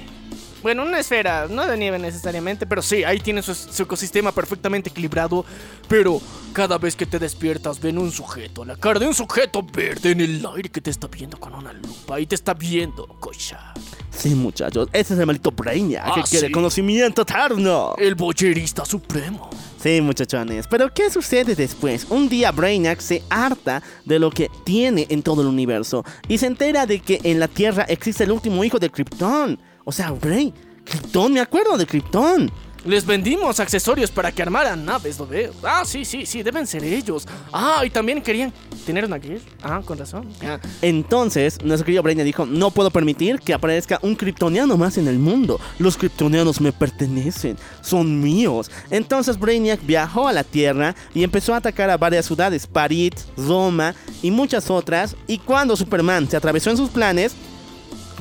[0.63, 4.91] Bueno, una esfera, no de nieve necesariamente, pero sí, ahí tiene su, su ecosistema perfectamente
[4.91, 5.45] equilibrado.
[5.89, 6.21] Pero
[6.53, 10.21] cada vez que te despiertas, ven un sujeto, la cara de un sujeto verde en
[10.21, 13.73] el aire que te está viendo con una lupa y te está viendo, cocha.
[14.11, 17.95] Sí, muchachos, ese es el maldito Brainiac Ah, que quiere conocimiento eterno.
[17.97, 19.49] El boyerista supremo.
[19.83, 20.67] Sí, muchachones.
[20.67, 22.07] Pero ¿qué sucede después?
[22.11, 26.47] Un día Brainiac se harta de lo que tiene en todo el universo y se
[26.47, 29.59] entera de que en la Tierra existe el último hijo de Krypton.
[29.85, 30.53] O sea, Bray,
[30.85, 32.51] Krypton, me acuerdo de Krypton.
[32.85, 35.53] Les vendimos accesorios para que armaran naves, lo veo.
[35.63, 37.29] Ah, sí, sí, sí, deben ser ellos.
[37.53, 38.55] Ah, y también querían
[38.87, 39.41] tener una gear.
[39.63, 40.27] Ah, con razón.
[40.43, 40.59] Ah.
[40.81, 45.19] Entonces, nuestro querido Brainiac dijo, no puedo permitir que aparezca un kryptoniano más en el
[45.19, 45.61] mundo.
[45.79, 48.71] Los kryptonianos me pertenecen, son míos.
[48.91, 53.95] Entonces Brainiac viajó a la Tierra y empezó a atacar a varias ciudades, París, Roma
[54.23, 55.17] y muchas otras.
[55.27, 57.35] Y cuando Superman se atravesó en sus planes,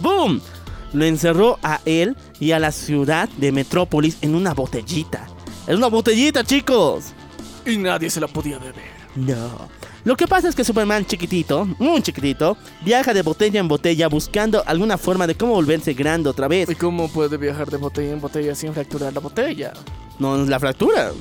[0.01, 0.41] ¡boom!
[0.93, 5.27] Lo encerró a él y a la ciudad de Metrópolis en una botellita.
[5.67, 7.05] Es una botellita, chicos.
[7.65, 8.99] Y nadie se la podía beber.
[9.15, 9.67] No.
[10.05, 14.63] Lo que pasa es que Superman chiquitito, muy chiquitito, viaja de botella en botella buscando
[14.65, 16.69] alguna forma de cómo volverse grande otra vez.
[16.69, 19.73] ¿Y cómo puede viajar de botella en botella sin fracturar la botella?
[20.17, 21.11] No, la fractura.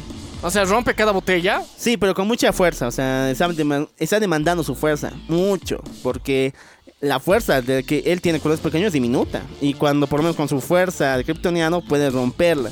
[0.42, 1.64] O sea, rompe cada botella.
[1.76, 6.54] Sí, pero con mucha fuerza, o sea, está, deman- está demandando su fuerza, mucho, porque
[7.00, 9.42] la fuerza de que él tiene con los pequeños es diminuta.
[9.60, 12.70] Y cuando por lo menos con su fuerza de kryptoniano puede romperla.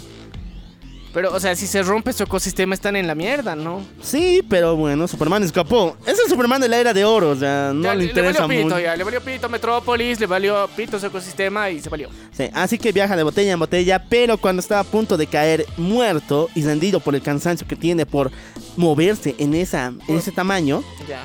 [1.15, 3.81] Pero, o sea, si se rompe su ecosistema, están en la mierda, ¿no?
[4.03, 5.97] Sí, pero bueno, Superman escapó.
[6.07, 8.41] Es el Superman de la era de oro, o sea, no Ya, le le, interesa
[8.43, 8.81] valió pito, mucho.
[8.85, 8.97] ya.
[8.97, 12.11] Le valió pito Metrópolis, le valió pito su ecosistema y se valió.
[12.37, 15.65] Sí, así que viaja de botella en botella, pero cuando está a punto de caer
[15.79, 18.31] muerto y rendido por el cansancio que tiene por
[18.77, 21.23] moverse en, esa, en ese tamaño, Ya.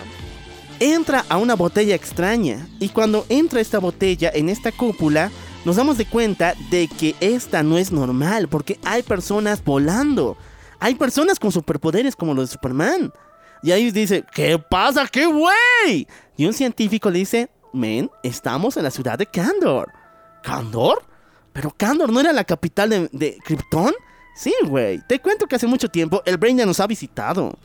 [0.81, 2.67] Entra a una botella extraña.
[2.79, 5.31] Y cuando entra esta botella en esta cúpula,
[5.63, 10.35] nos damos de cuenta de que esta no es normal, porque hay personas volando.
[10.79, 13.13] Hay personas con superpoderes como los de Superman.
[13.61, 15.07] Y ahí dice, ¿qué pasa?
[15.07, 16.07] ¿Qué güey?
[16.35, 19.91] Y un científico le dice, men, estamos en la ciudad de Kandor.
[20.41, 21.03] ¿Kandor?
[21.53, 23.93] ¿Pero Kandor no era la capital de, de Krypton?
[24.35, 24.99] Sí, güey.
[25.07, 27.55] Te cuento que hace mucho tiempo el Brain ya nos ha visitado.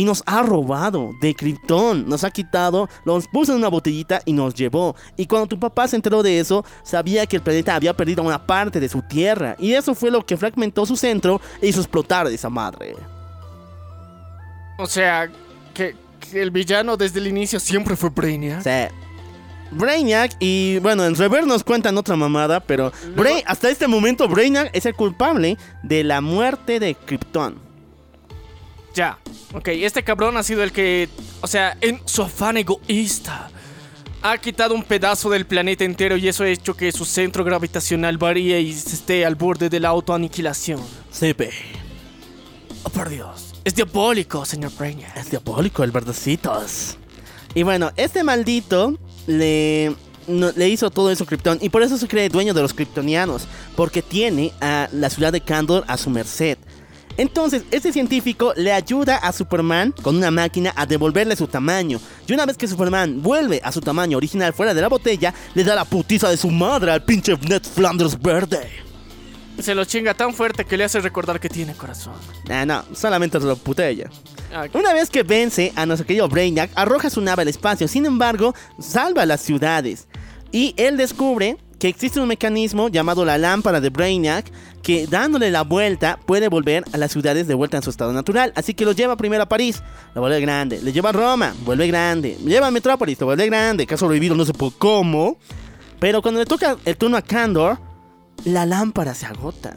[0.00, 2.08] Y nos ha robado de Krypton.
[2.08, 4.96] Nos ha quitado, nos puso en una botellita y nos llevó.
[5.18, 8.46] Y cuando tu papá se enteró de eso, sabía que el planeta había perdido una
[8.46, 9.56] parte de su tierra.
[9.58, 12.96] Y eso fue lo que fragmentó su centro e hizo explotar esa madre.
[14.78, 15.30] O sea,
[15.74, 18.62] que, que el villano desde el inicio siempre fue Brainiac.
[18.62, 18.90] Sea,
[19.72, 24.70] Brainiac y bueno, en Rever nos cuentan otra mamada, pero Bra- hasta este momento Brainiac
[24.72, 27.68] es el culpable de la muerte de Krypton.
[28.94, 29.18] Ya.
[29.54, 31.08] Ok, este cabrón ha sido el que,
[31.40, 33.50] o sea, en su afán egoísta,
[34.22, 38.18] ha quitado un pedazo del planeta entero y eso ha hecho que su centro gravitacional
[38.18, 40.80] varíe y se esté al borde de la autoaniquilación.
[41.12, 41.50] CP.
[42.84, 43.54] Oh, por Dios.
[43.64, 45.16] Es diabólico, señor Brainiac.
[45.16, 46.96] Es diabólico el verdecitos.
[47.54, 48.96] Y bueno, este maldito
[49.26, 49.94] le,
[50.28, 51.58] no- le hizo todo eso a Krypton.
[51.60, 53.46] Y por eso se cree dueño de los kryptonianos.
[53.76, 56.58] Porque tiene a la ciudad de Kandor a su merced.
[57.16, 62.00] Entonces, este científico le ayuda a Superman con una máquina a devolverle su tamaño.
[62.26, 65.64] Y una vez que Superman vuelve a su tamaño original fuera de la botella, le
[65.64, 68.68] da la putiza de su madre al pinche Ned Flanders verde.
[69.58, 72.14] Se lo chinga tan fuerte que le hace recordar que tiene corazón.
[72.48, 74.08] Ah, no, solamente se lo putella.
[74.54, 77.86] Ah, Una vez que vence a nuestro querido Brainiac, arroja su nave al espacio.
[77.86, 80.06] Sin embargo, salva las ciudades.
[80.50, 84.52] Y él descubre que existe un mecanismo llamado la lámpara de Brainiac
[84.82, 88.52] que dándole la vuelta puede volver a las ciudades de vuelta en su estado natural.
[88.54, 89.82] Así que lo lleva primero a París,
[90.14, 90.80] lo vuelve grande.
[90.82, 92.36] Le lleva a Roma, vuelve grande.
[92.44, 93.86] Le lleva a Metrópolis, lo vuelve grande.
[93.86, 95.38] Que ha sobrevivido no sé por cómo.
[95.98, 97.78] Pero cuando le toca el turno a Kandor,
[98.44, 99.74] la lámpara se agota.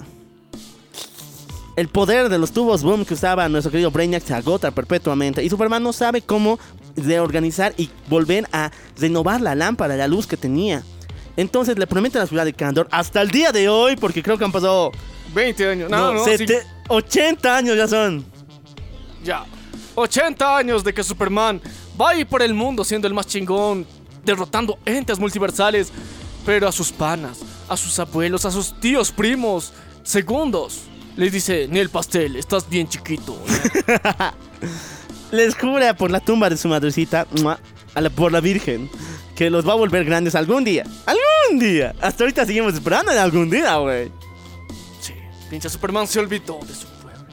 [1.78, 5.50] El poder de los tubos boom que usaba nuestro querido Brainiac se agota perpetuamente y
[5.50, 6.60] Superman no sabe cómo
[6.98, 10.84] reorganizar y volver a renovar la lámpara, la luz que tenía.
[11.38, 14.38] Entonces le promete a la ciudad de Kandor hasta el día de hoy, porque creo
[14.38, 14.92] que han pasado
[15.34, 15.90] 20 años.
[15.90, 16.32] No, no, sí.
[16.38, 18.24] sete- 80 años ya son.
[19.24, 19.46] Ya.
[19.96, 21.62] 80 años de que Superman
[22.00, 23.86] va a ir por el mundo siendo el más chingón,
[24.26, 25.92] derrotando entes multiversales,
[26.46, 27.40] pero a sus panas,
[27.70, 29.72] a sus abuelos, a sus tíos primos,
[30.04, 30.82] segundos.
[31.16, 33.38] Les dice, ni el pastel, estás bien chiquito.
[35.32, 37.60] Les jura por la tumba de su madrecita, ¡mua!
[37.96, 38.90] a la- por la Virgen,
[39.36, 40.84] que los va a volver grandes algún día.
[41.06, 41.23] ¡Algún
[41.60, 41.94] día!
[42.02, 44.12] Hasta ahorita seguimos esperando en algún día, güey.
[45.02, 45.14] Sí,
[45.50, 47.26] pinche Superman se olvidó de su pueblo.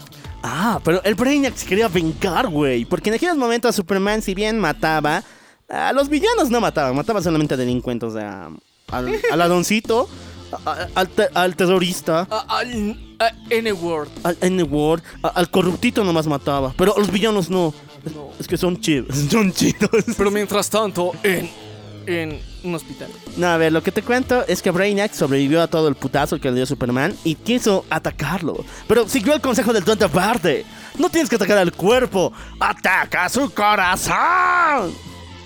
[0.43, 2.85] Ah, pero el Brainiac se quería vengar, güey.
[2.85, 5.23] Porque en aquellos momentos Superman, si bien mataba,
[5.69, 8.49] a los villanos no mataba, mataba solamente a delincuentes, o sea,
[8.89, 10.09] al, al Adoncito,
[10.65, 14.09] a- a- al, te- al terrorista, A- Al a N-Word.
[14.25, 16.73] al N-Word, a- al corruptito nomás mataba.
[16.77, 17.73] Pero a los villanos no.
[18.15, 18.31] No.
[18.41, 19.91] es que son chidos, son chidos.
[20.17, 21.51] Pero mientras tanto, en,
[22.07, 23.09] en un hospital.
[23.37, 26.41] No, a ver, lo que te cuento es que Brainiac sobrevivió a todo el putazo
[26.41, 28.65] que le dio Superman y quiso atacarlo.
[28.87, 30.65] Pero siguió el consejo del Duende Verde.
[30.99, 34.93] No tienes que atacar al cuerpo, ataca su corazón.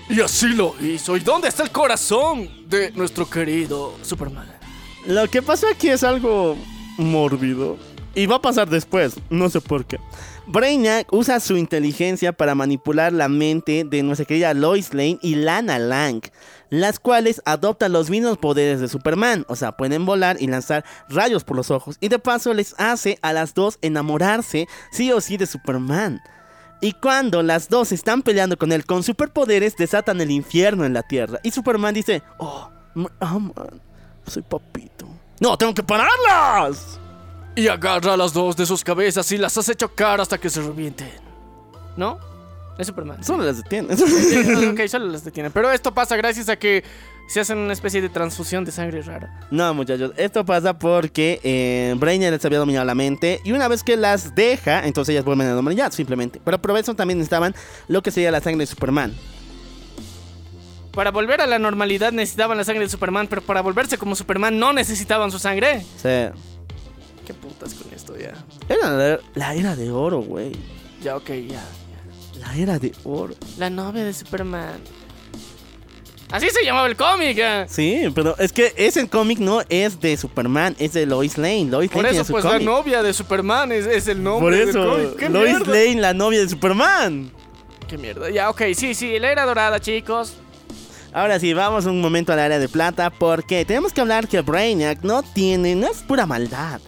[0.09, 1.17] Y así lo hizo.
[1.17, 4.47] ¿Y dónde está el corazón de nuestro querido Superman?
[5.07, 6.57] Lo que pasó aquí es algo
[6.97, 7.77] mórbido.
[8.13, 9.99] Y va a pasar después, no sé por qué.
[10.47, 15.79] Brainiac usa su inteligencia para manipular la mente de nuestra querida Lois Lane y Lana
[15.79, 16.21] Lang,
[16.69, 21.43] las cuales adoptan los mismos poderes de Superman, o sea, pueden volar y lanzar rayos
[21.43, 25.37] por los ojos, y de paso les hace a las dos enamorarse sí o sí
[25.37, 26.21] de Superman.
[26.79, 31.01] Y cuando las dos están peleando con él con superpoderes, desatan el infierno en la
[31.01, 31.39] Tierra.
[31.41, 33.81] Y Superman dice, oh, me aman,
[34.27, 35.07] soy papito.
[35.39, 36.99] No, tengo que pararlas.
[37.55, 40.61] Y agarra a las dos de sus cabezas y las hace chocar hasta que se
[40.61, 41.09] revienten.
[41.95, 42.19] ¿No?
[42.77, 43.23] Es Superman.
[43.23, 43.95] Solo las detiene.
[44.71, 45.49] Ok, solo las detiene.
[45.49, 46.83] Pero esto pasa gracias a que
[47.27, 49.47] se hacen una especie de transfusión de sangre rara.
[49.49, 53.83] No, muchachos, esto pasa porque eh, Brainiac les había dominado la mente y una vez
[53.83, 56.41] que las deja, entonces ellas vuelven a normalidad, simplemente.
[56.43, 57.55] Pero por eso también necesitaban
[57.87, 59.13] lo que sería la sangre de Superman.
[60.91, 64.59] Para volver a la normalidad necesitaban la sangre de Superman, pero para volverse como Superman
[64.59, 65.83] no necesitaban su sangre.
[65.97, 66.33] Sea,
[67.25, 68.33] ¿Qué putas con esto ya?
[68.69, 70.51] era la, la era de oro, güey.
[71.01, 71.63] Ya, ok, ya.
[72.39, 73.33] La era de oro.
[73.57, 74.79] La novia de Superman.
[76.31, 77.37] Así se llamaba el cómic.
[77.39, 77.65] eh.
[77.69, 81.65] Sí, pero es que ese cómic no es de Superman, es de Lois Lane.
[81.65, 82.65] Lois Por Lane eso, pues la cómic.
[82.65, 85.15] novia de Superman es, es el nombre Por del eso, cómic.
[85.17, 85.71] ¿Qué Lois mierda?
[85.73, 87.31] Lane, la novia de Superman.
[87.87, 88.29] Qué mierda.
[88.31, 90.33] Ya, ok, sí, sí, la era dorada, chicos.
[91.13, 95.01] Ahora sí, vamos un momento al área de plata porque tenemos que hablar que Brainiac
[95.03, 96.81] no tiene, no es pura maldad.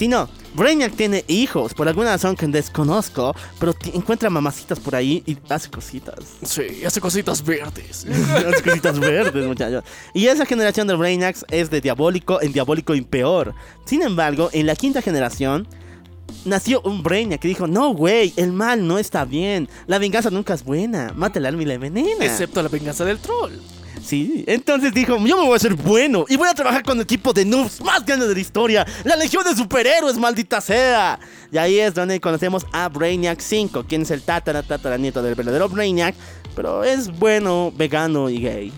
[0.00, 5.36] Sino, Brainiac tiene hijos, por alguna razón que desconozco, pero encuentra mamacitas por ahí y
[5.50, 6.14] hace cositas.
[6.42, 8.06] Sí, hace cositas verdes.
[8.50, 9.84] hace cositas verdes, muchachos.
[10.14, 13.54] Y esa generación de Brainiacs es de diabólico en diabólico y peor.
[13.84, 15.68] Sin embargo, en la quinta generación
[16.46, 19.68] nació un Brainiac que dijo, no, güey, el mal no está bien.
[19.86, 21.12] La venganza nunca es buena.
[21.14, 22.24] Mata el alma y la envenena.
[22.24, 23.52] Excepto la venganza del troll.
[24.02, 27.02] Sí, entonces dijo, yo me voy a hacer bueno y voy a trabajar con el
[27.02, 31.18] equipo de noobs más grande de la historia, la Legión de Superhéroes, maldita sea.
[31.52, 35.34] Y ahí es donde conocemos a Brainiac 5, quien es el tatara tatara nieto del
[35.34, 36.14] verdadero Brainiac,
[36.56, 38.72] pero es bueno, vegano y gay.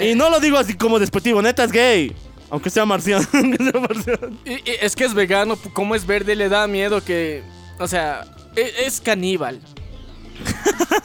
[0.00, 2.14] Y no lo digo así como despectivo, neta es gay.
[2.50, 3.26] Aunque sea marciano.
[3.32, 4.38] aunque sea marciano.
[4.44, 7.42] Y, y es que es vegano, como es verde, le da miedo que.
[7.78, 8.24] O sea,
[8.56, 9.60] e- es, caníbal.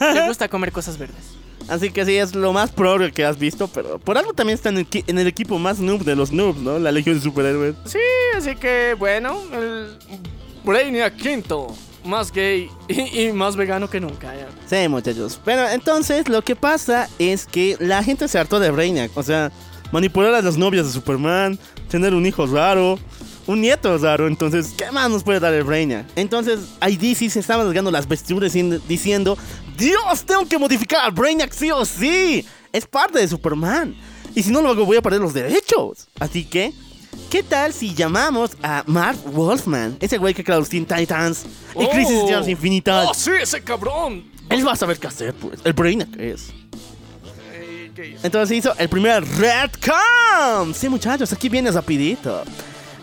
[0.00, 1.33] le gusta comer cosas verdes.
[1.68, 4.68] Así que sí, es lo más progre que has visto, pero por algo también está
[4.68, 6.78] en el, equi- en el equipo más noob de los noobs, ¿no?
[6.78, 7.74] La Legión de Superhéroes.
[7.86, 7.98] Sí,
[8.36, 9.96] así que bueno, el
[10.64, 11.74] Brainiac quinto,
[12.04, 14.34] más gay y, y más vegano que nunca.
[14.34, 14.48] ya.
[14.66, 15.40] Sí, muchachos.
[15.44, 19.10] Pero entonces lo que pasa es que la gente se hartó de Brainiac.
[19.16, 19.50] O sea,
[19.92, 21.58] manipular a las novias de Superman,
[21.88, 22.98] tener un hijo raro,
[23.46, 24.26] un nieto raro.
[24.26, 26.06] Entonces, ¿qué más nos puede dar el Brainiac?
[26.16, 28.52] Entonces, ahí DC se estaba rasgando las vestiduras
[28.88, 29.36] diciendo:
[29.76, 32.44] Dios, tengo que modificar al Brainiac sí o sí.
[32.72, 33.94] Es parte de Superman.
[34.34, 36.08] Y si no lo hago, voy a perder los derechos.
[36.18, 36.72] Así que.
[37.30, 39.96] ¿Qué tal si llamamos a Mark Wolfman?
[40.00, 41.46] Ese güey que creó los Teen Titans
[41.78, 43.08] y Crisis de las Infinitas.
[43.08, 44.24] ¡Oh, sí, ese cabrón!
[44.50, 45.60] Él va a saber qué hacer, pues.
[45.64, 46.50] El Brainiac es.
[47.52, 48.16] Eh, ¿qué?
[48.22, 50.74] Entonces hizo el primer Redcom.
[50.74, 52.42] Sí, muchachos, aquí viene rapidito.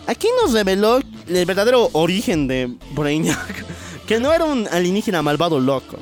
[0.06, 3.64] Aquí nos reveló el verdadero origen de Brainiac.
[4.06, 5.96] Que no era un alienígena malvado loco.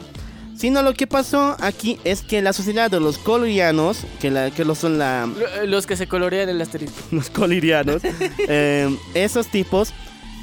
[0.61, 4.67] Sino lo que pasó aquí es que la sociedad de los colorianos, que, la, que
[4.67, 6.97] lo son la, Lo- Los que se colorean el asterisco.
[7.13, 8.03] los colirianos,
[8.47, 9.95] eh, esos tipos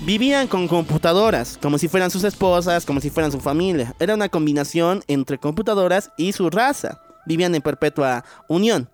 [0.02, 3.94] vivían con computadoras, como si fueran sus esposas, como si fueran su familia.
[4.00, 7.00] Era una combinación entre computadoras y su raza.
[7.28, 8.90] Vivían en perpetua unión.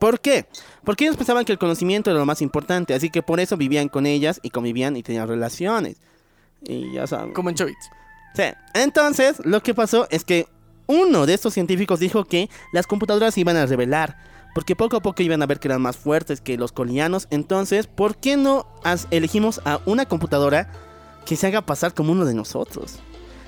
[0.00, 0.46] ¿Por qué?
[0.82, 3.88] Porque ellos pensaban que el conocimiento era lo más importante, así que por eso vivían
[3.88, 5.96] con ellas y convivían y tenían relaciones.
[6.64, 7.32] Y ya saben.
[7.34, 7.76] Como en Chovitz.
[8.74, 10.46] Entonces, lo que pasó es que
[10.86, 14.16] uno de estos científicos dijo que las computadoras se iban a revelar.
[14.54, 17.28] Porque poco a poco iban a ver que eran más fuertes que los colianos.
[17.30, 18.66] Entonces, ¿por qué no
[19.10, 20.72] elegimos a una computadora
[21.26, 22.98] que se haga pasar como uno de nosotros?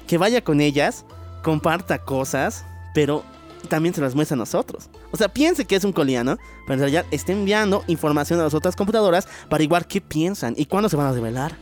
[0.06, 1.04] Que vaya con ellas,
[1.42, 2.64] comparta cosas,
[2.94, 3.24] pero
[3.68, 4.88] también se las muestra a nosotros.
[5.10, 6.36] O sea, piense que es un coliano,
[6.66, 10.66] pero en realidad está enviando información a las otras computadoras para igual qué piensan y
[10.66, 11.56] cuándo se van a revelar.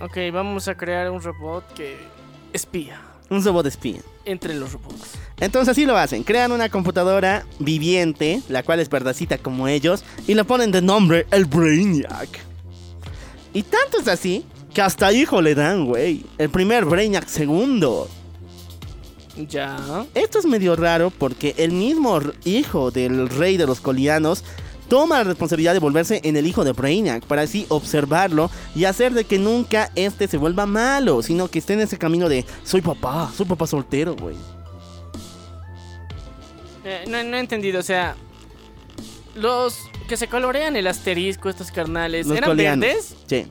[0.00, 1.96] Ok, vamos a crear un robot que
[2.52, 4.00] espía Un robot espía.
[4.24, 5.12] entre los robots.
[5.40, 10.34] Entonces así lo hacen, crean una computadora viviente, la cual es verdadcita como ellos, y
[10.34, 12.28] le ponen de nombre el Brainiac.
[13.52, 16.24] Y tanto es así que hasta hijo le dan, güey.
[16.38, 18.08] El primer Brainiac segundo.
[19.48, 20.04] Ya.
[20.14, 24.44] Esto es medio raro porque el mismo hijo del rey de los colianos
[24.90, 29.14] toma la responsabilidad de volverse en el hijo de Brainiac para así observarlo y hacer
[29.14, 32.82] de que nunca este se vuelva malo, sino que esté en ese camino de soy
[32.82, 34.36] papá, soy papá soltero, güey.
[36.84, 38.16] Eh, no, no he entendido, o sea.
[39.36, 43.14] Los que se colorean el asterisco, estos carnales, Los ¿eran verdes?
[43.26, 43.46] Sí,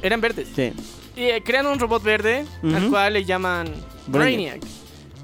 [0.00, 0.46] Eran verdes.
[0.54, 0.72] sí.
[1.16, 3.66] Y eh, crean un robot verde al cual le llaman
[4.06, 4.60] Brainiac.
[4.60, 4.62] Brainiac.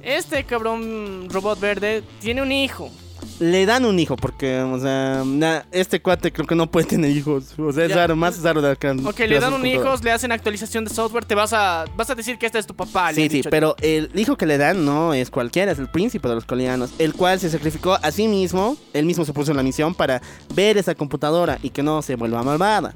[0.03, 2.91] Este cabrón robot verde tiene un hijo.
[3.39, 7.11] Le dan un hijo porque, o sea, na- este cuate creo que no puede tener
[7.11, 7.55] hijos.
[7.59, 7.97] O sea, es Ya.
[7.97, 8.95] raro, más raro de acá.
[9.05, 12.15] Ok, le dan un hijo, le hacen actualización de software, te vas a vas a
[12.15, 13.11] decir que este es tu papá.
[13.15, 13.51] Sí, sí, dicho.
[13.51, 16.91] pero el hijo que le dan no es cualquiera, es el príncipe de los colianos,
[16.99, 20.21] el cual se sacrificó a sí mismo, él mismo se puso en la misión para
[20.55, 22.95] ver esa computadora y que no se vuelva malvada.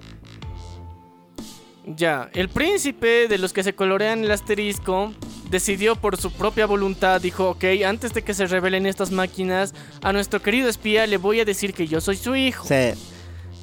[1.87, 5.13] Ya, el príncipe de los que se colorean el asterisco
[5.51, 10.13] decidió por su propia voluntad, dijo, ok, antes de que se revelen estas máquinas, a
[10.13, 12.67] nuestro querido espía le voy a decir que yo soy su hijo.
[12.67, 12.99] Sí.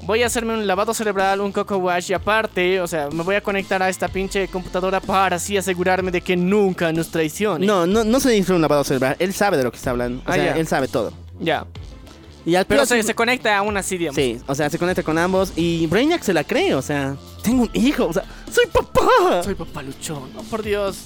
[0.03, 3.35] Voy a hacerme un lavado cerebral, un coco wash y aparte, o sea, me voy
[3.35, 7.65] a conectar a esta pinche computadora para así asegurarme de que nunca nos traicione.
[7.65, 10.19] No, no, no se dice un lavado cerebral, él sabe de lo que está hablando,
[10.21, 10.51] o Ah, sea, ya.
[10.57, 11.11] él sabe todo.
[11.39, 11.65] Ya,
[12.45, 14.15] Y al pero se, se conecta aún así, digamos.
[14.15, 17.63] Sí, o sea, se conecta con ambos y Brainiac se la cree, o sea, tengo
[17.63, 19.43] un hijo, o sea, soy papá.
[19.43, 21.05] Soy papá luchón, oh, por Dios.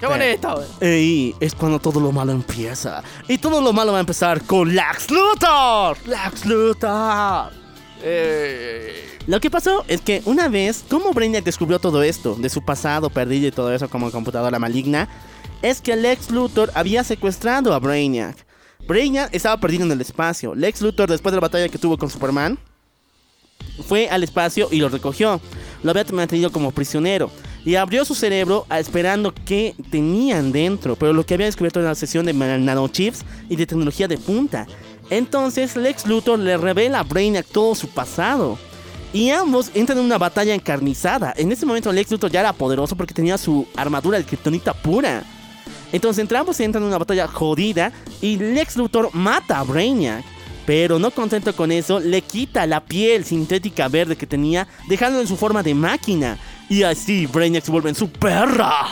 [0.00, 0.08] Qué Eh.
[0.08, 0.64] bonito.
[0.80, 3.02] Ey, es cuando todo lo malo empieza.
[3.28, 5.96] Y todo lo malo va a empezar con Lex Luthor.
[6.06, 7.50] Lex Luthor.
[8.02, 12.62] Eh, Lo que pasó es que una vez, como Brainiac descubrió todo esto, de su
[12.62, 15.08] pasado perdido y todo eso como computadora maligna,
[15.62, 18.45] es que Lex Luthor había secuestrado a Brainiac.
[18.86, 20.54] Brainiac estaba perdido en el espacio.
[20.54, 22.58] Lex Luthor, después de la batalla que tuvo con Superman,
[23.86, 25.40] fue al espacio y lo recogió.
[25.82, 27.30] Lo había mantenido como prisionero.
[27.64, 30.94] Y abrió su cerebro esperando qué tenían dentro.
[30.94, 34.66] Pero lo que había descubierto era la sesión de nanochips y de tecnología de punta.
[35.10, 38.56] Entonces Lex Luthor le revela a Brainiac todo su pasado.
[39.12, 41.34] Y ambos entran en una batalla encarnizada.
[41.36, 45.24] En ese momento Lex Luthor ya era poderoso porque tenía su armadura de kriptonita pura.
[45.92, 50.24] Entonces entre ambos entran en una batalla jodida y Lex Luthor mata a Brainiac.
[50.66, 55.28] Pero no contento con eso, le quita la piel sintética verde que tenía, dejándolo en
[55.28, 56.38] su forma de máquina.
[56.68, 58.86] Y así Brainiac se vuelve en su perra.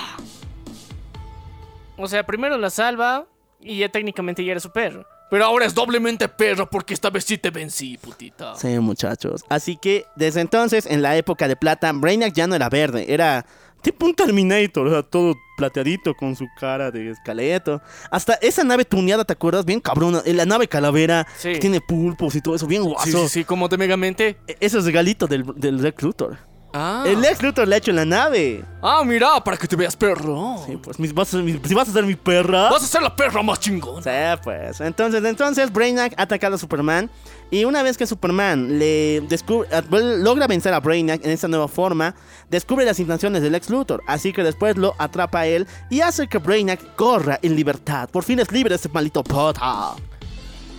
[1.96, 3.26] o sea, primero la salva
[3.60, 5.04] y ya técnicamente ya era su perro.
[5.30, 8.54] Pero ahora es doblemente perro porque esta vez sí te vencí, putita.
[8.54, 9.44] Sí, muchachos.
[9.48, 13.44] Así que desde entonces, en la época de plata, Brainiac ya no era verde, era
[13.84, 17.80] tipo un Terminator, o sea, todo plateadito con su cara de esqueleto.
[18.10, 19.64] Hasta esa nave tuneada, ¿te acuerdas?
[19.64, 20.22] Bien cabrona.
[20.24, 21.52] eh, La nave calavera Sí.
[21.52, 23.04] que tiene pulpos y todo eso, bien guaso.
[23.06, 24.36] Sí, sí, sí, como de Megamente.
[24.48, 26.36] E- Eso es regalito del, del Lex Luthor.
[26.76, 27.04] Ah.
[27.06, 28.64] El Lex Luthor le ha hecho en la nave.
[28.82, 30.56] Ah, mira, para que te veas perro.
[30.66, 32.68] Sí, pues, mis- vas a- mis- si vas a ser mi perra.
[32.68, 34.02] Vas a ser la perra más chingón.
[34.02, 34.10] Sí,
[34.42, 34.80] pues.
[34.80, 37.08] Entonces, entonces Brainiac ha atacado a Superman.
[37.54, 41.68] Y una vez que Superman le descubre, ah, logra vencer a Brainiac en esta nueva
[41.68, 42.16] forma,
[42.50, 44.02] descubre las intenciones del ex Luthor.
[44.08, 48.08] Así que después lo atrapa a él y hace que Brainiac corra en libertad.
[48.10, 49.94] Por fin es libre este maldito pota.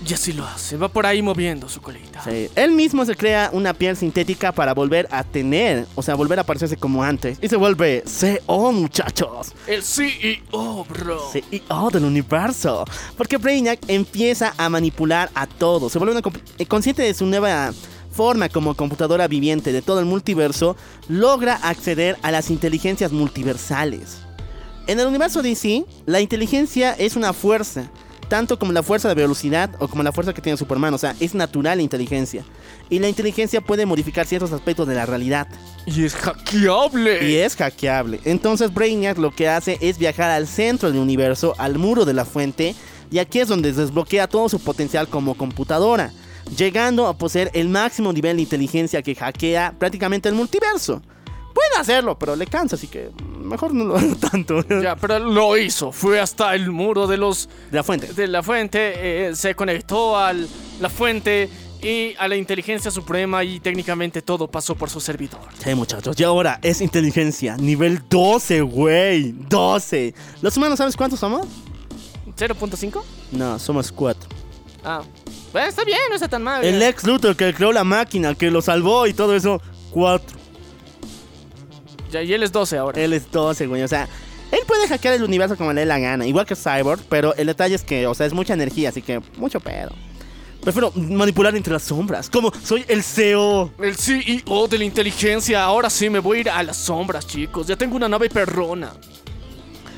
[0.07, 2.23] Y así lo hace, va por ahí moviendo su colita.
[2.23, 2.48] Sí.
[2.56, 6.44] Él mismo se crea una piel sintética para volver a tener, o sea, volver a
[6.44, 7.40] parecerse como antes.
[7.41, 9.53] Y se vuelve CO, muchachos.
[9.65, 11.32] El CEO, bro.
[11.32, 12.86] CEO del universo.
[13.18, 15.91] Porque Brainiac empieza a manipular a todos.
[15.91, 16.22] Se vuelve una
[16.60, 17.73] eh, consciente de su nueva
[18.11, 20.77] forma como computadora viviente de todo el multiverso.
[21.07, 24.19] Logra acceder a las inteligencias multiversales.
[24.86, 27.90] En el universo DC, la inteligencia es una fuerza.
[28.27, 30.93] Tanto como la fuerza de velocidad o como la fuerza que tiene Superman.
[30.93, 32.43] O sea, es natural la inteligencia.
[32.89, 35.47] Y la inteligencia puede modificar ciertos aspectos de la realidad.
[35.85, 37.30] Y es hackeable.
[37.30, 38.19] Y es hackeable.
[38.26, 42.26] Entonces Brainiac lo que hace es viajar al centro del universo, al muro de la
[42.26, 42.76] fuente,
[43.11, 46.11] y aquí es donde desbloquea todo su potencial como computadora,
[46.57, 51.02] llegando a poseer el máximo nivel de inteligencia que hackea prácticamente el multiverso.
[51.53, 53.11] Puede hacerlo, pero le cansa, así que
[53.45, 54.61] mejor no lo hago tanto.
[54.81, 55.91] Ya, pero lo hizo.
[55.91, 58.13] Fue hasta el muro de los De la fuente.
[58.13, 61.49] de la fuente, eh, se conectó a la fuente
[61.81, 65.39] y a la inteligencia suprema y técnicamente todo pasó por su servidor.
[65.63, 66.19] Sí, muchachos.
[66.19, 67.57] Y ahora es inteligencia.
[67.57, 69.31] Nivel 12, güey.
[69.49, 70.13] 12.
[70.41, 71.47] ¿Los humanos sabes cuántos somos?
[72.38, 73.01] ¿0.5?
[73.34, 74.30] No, somos 4.
[74.84, 75.01] Ah.
[75.51, 76.63] Bueno, está bien, no está tan mal.
[76.65, 79.61] El ex Luthor que creó la máquina, que lo salvó y todo eso,
[79.91, 80.38] 4.
[82.11, 83.02] Ya, y él es 12 ahora.
[83.02, 83.84] Él es 12, güey.
[83.84, 84.07] O sea,
[84.52, 86.26] él puede hackear el universo como le dé la gana.
[86.26, 89.22] Igual que Cyborg, pero el detalle es que, o sea, es mucha energía, así que
[89.38, 89.91] mucho pedo.
[90.61, 92.30] Prefiero manipular entre las sombras.
[92.30, 93.72] Como soy el CEO.
[93.80, 95.64] El CEO de la inteligencia.
[95.64, 97.68] Ahora sí me voy a ir a las sombras, chicos.
[97.68, 98.91] Ya tengo una nave perrona.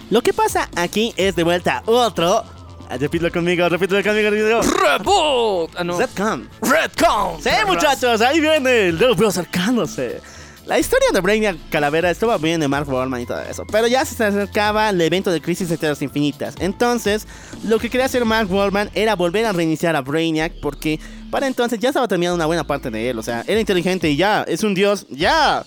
[0.09, 2.43] Lo que pasa aquí es de vuelta otro.
[2.89, 4.61] Ah, Repítelo conmigo, repítelo conmigo, repítelo.
[4.61, 5.71] ¡Reboot!
[5.77, 5.97] Ah, no.
[5.99, 6.49] Redcon.
[6.61, 7.41] Redcon.
[7.41, 10.21] Sí, muchachos, ahí viene el dedo acercándose.
[10.67, 14.03] La historia de Brainiac Calavera estaba bien de Mark Borman y todo eso, pero ya
[14.03, 16.55] se acercaba el evento de Crisis de Tierras Infinitas.
[16.59, 17.25] Entonces,
[17.63, 20.99] lo que quería hacer Mark Borman era volver a reiniciar a Brainiac porque
[21.31, 23.17] para entonces ya estaba terminando una buena parte de él.
[23.17, 25.65] O sea, era inteligente y ya, es un dios, ya.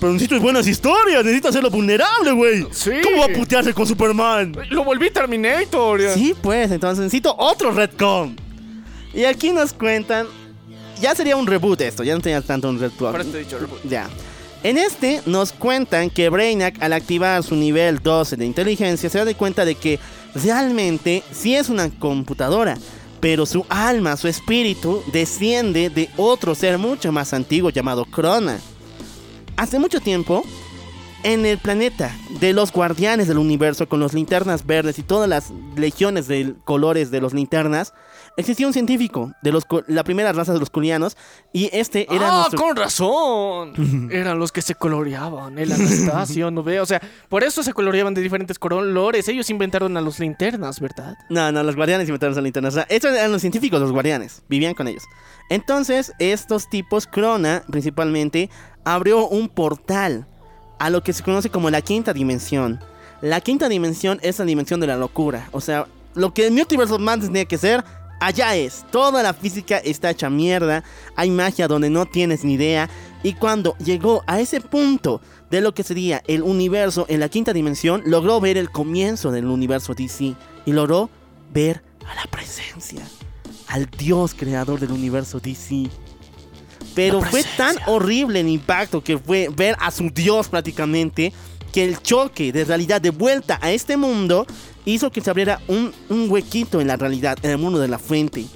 [0.00, 2.66] Pero necesito buenas historias, necesito hacerlo vulnerable, güey.
[2.70, 2.92] Sí.
[3.02, 4.56] ¿Cómo va a putearse con Superman?
[4.70, 6.00] Lo volví Terminator.
[6.14, 8.40] Sí, pues, entonces necesito otro Redcon.
[9.12, 10.26] Y aquí nos cuentan.
[11.00, 12.78] Ya sería un reboot esto, ya no tenía tanto un.
[12.78, 13.82] Por eso te he dicho reboot.
[13.84, 14.08] Ya.
[14.62, 19.34] En este nos cuentan que Brainiac al activar su nivel 12 de inteligencia se da
[19.34, 19.98] cuenta de que
[20.34, 22.78] realmente sí es una computadora,
[23.20, 28.58] pero su alma, su espíritu desciende de otro ser mucho más antiguo llamado Krona.
[29.56, 30.42] Hace mucho tiempo,
[31.24, 35.52] en el planeta de los guardianes del universo con los linternas verdes y todas las
[35.76, 37.94] legiones de colores de los linternas,
[38.36, 41.16] existía un científico de los la primera raza de los culianos
[41.52, 44.10] y este era ah, nuestro con razón.
[44.12, 45.58] Eran los que se coloreaban.
[45.58, 46.82] El Anastasio, no veo.
[46.82, 49.28] O sea, por eso se coloreaban de diferentes colores.
[49.28, 51.16] Ellos inventaron a los linternas, ¿verdad?
[51.30, 52.74] No, no, los guardianes inventaron las linternas.
[52.74, 54.42] O sea, estos eran los científicos, los guardianes.
[54.48, 55.04] Vivían con ellos.
[55.50, 58.50] Entonces, estos tipos, Krona, principalmente,
[58.84, 60.26] abrió un portal
[60.78, 62.80] a lo que se conoce como la quinta dimensión.
[63.20, 65.48] La quinta dimensión es la dimensión de la locura.
[65.52, 67.84] O sea, lo que el Multiverse of Madness tenía que ser,
[68.24, 68.84] allá es.
[68.90, 70.82] Toda la física está hecha mierda.
[71.16, 72.88] Hay magia donde no tienes ni idea.
[73.22, 75.20] Y cuando llegó a ese punto
[75.50, 79.46] de lo que sería el universo en la quinta dimensión, logró ver el comienzo del
[79.46, 80.34] universo DC.
[80.66, 81.10] Y logró
[81.52, 83.02] ver a la presencia.
[83.68, 85.90] Al dios creador del universo DC.
[86.94, 91.32] Pero fue tan horrible el impacto que fue ver a su dios prácticamente
[91.74, 94.46] que el choque de realidad de vuelta a este mundo
[94.84, 97.98] hizo que se abriera un, un huequito en la realidad, en el mundo de la
[97.98, 98.46] fuente.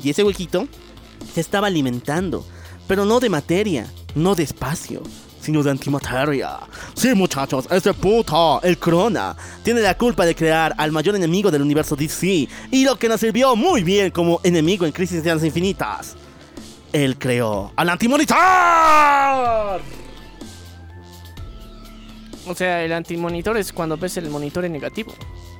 [0.00, 0.68] Y ese huequito
[1.34, 2.46] se estaba alimentando,
[2.86, 5.02] pero no de materia, no de espacio,
[5.40, 6.60] sino de antimateria.
[6.94, 9.34] Sí, muchachos, ese puto, el Corona,
[9.64, 13.18] tiene la culpa de crear al mayor enemigo del universo DC y lo que nos
[13.18, 16.14] sirvió muy bien como enemigo en Crisis de las Infinitas.
[16.92, 18.38] Él creó al antimonitor.
[22.46, 25.12] O sea, el antimonitor es cuando ves el monitor en negativo.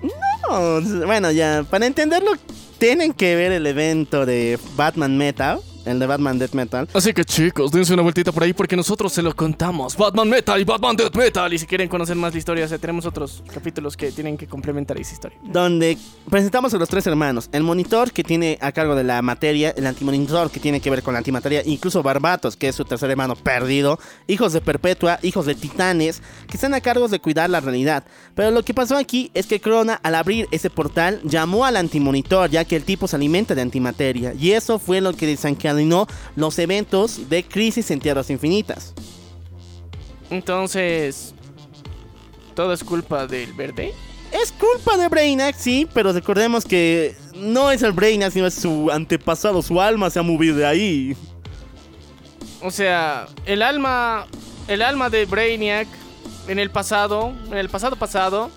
[0.03, 2.33] No, bueno, ya, para entenderlo,
[2.79, 6.89] tienen que ver el evento de Batman Metal, el de Batman Death Metal.
[6.93, 9.97] Así que chicos, dense una vueltita por ahí porque nosotros se lo contamos.
[9.97, 11.53] Batman Metal y Batman Death Metal.
[11.53, 14.47] Y si quieren conocer más la historia, o sea, tenemos otros capítulos que tienen que
[14.47, 15.39] complementar esa historia.
[15.43, 15.97] donde
[16.29, 17.49] presentamos a los tres hermanos.
[17.53, 21.03] El monitor que tiene a cargo de la materia, el antimonitor que tiene que ver
[21.03, 25.47] con la antimateria, incluso Barbatos, que es su tercer hermano perdido, hijos de Perpetua, hijos
[25.47, 28.05] de Titanes, que están a cargo de cuidar la realidad.
[28.35, 32.51] Pero lo que pasó aquí es que Crona, al abrir ese portal, llamó al antimonitor,
[32.51, 34.35] ya que el tipo se alimenta de antimateria.
[34.35, 35.70] Y eso fue lo que desencadenó
[36.37, 38.95] los eventos de Crisis en Tierras Infinitas.
[40.31, 41.35] Entonces,
[42.55, 43.93] todo es culpa del verde.
[44.33, 48.91] Es culpa de Brainiac, sí, pero recordemos que no es el Brainiac, sino es su
[48.91, 51.17] antepasado, su alma se ha movido de ahí.
[52.63, 54.27] O sea, el alma,
[54.69, 55.89] el alma de Brainiac
[56.47, 58.51] en el pasado, en el pasado pasado,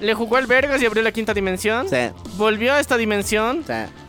[0.00, 1.88] le jugó al Vergas y abrió la quinta dimensión.
[1.88, 2.10] Sí.
[2.36, 3.64] Volvió a esta dimensión.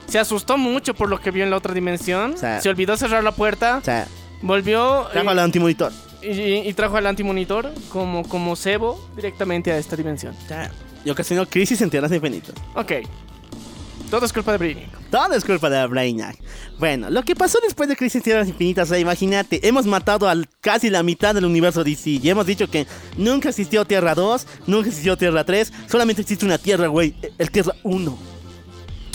[0.07, 2.36] Se asustó mucho por lo que vio en la otra dimensión.
[2.38, 3.77] Se olvidó cerrar la puerta.
[3.77, 4.07] o sea,
[4.41, 5.91] Volvió trajo y, al antimonitor.
[6.22, 10.36] y- y trajo al antimonitor como, como cebo directamente a esta dimensión.
[10.44, 10.72] O sea,
[11.03, 12.53] y ocasionó crisis en Tierras Infinitas.
[12.76, 12.91] Ok.
[14.10, 14.90] Todo es culpa de Brainiac.
[15.10, 16.38] Todo es culpa de Brainiac.
[16.77, 20.30] Bueno, lo que pasó después de Crisis en Tierras Infinitas, o sea, imagínate, hemos matado
[20.30, 22.86] a casi la mitad del universo DC y hemos dicho que
[23.18, 27.73] nunca existió Tierra 2, nunca existió Tierra 3, solamente existe una Tierra, güey, el Tierra
[27.84, 28.35] 1.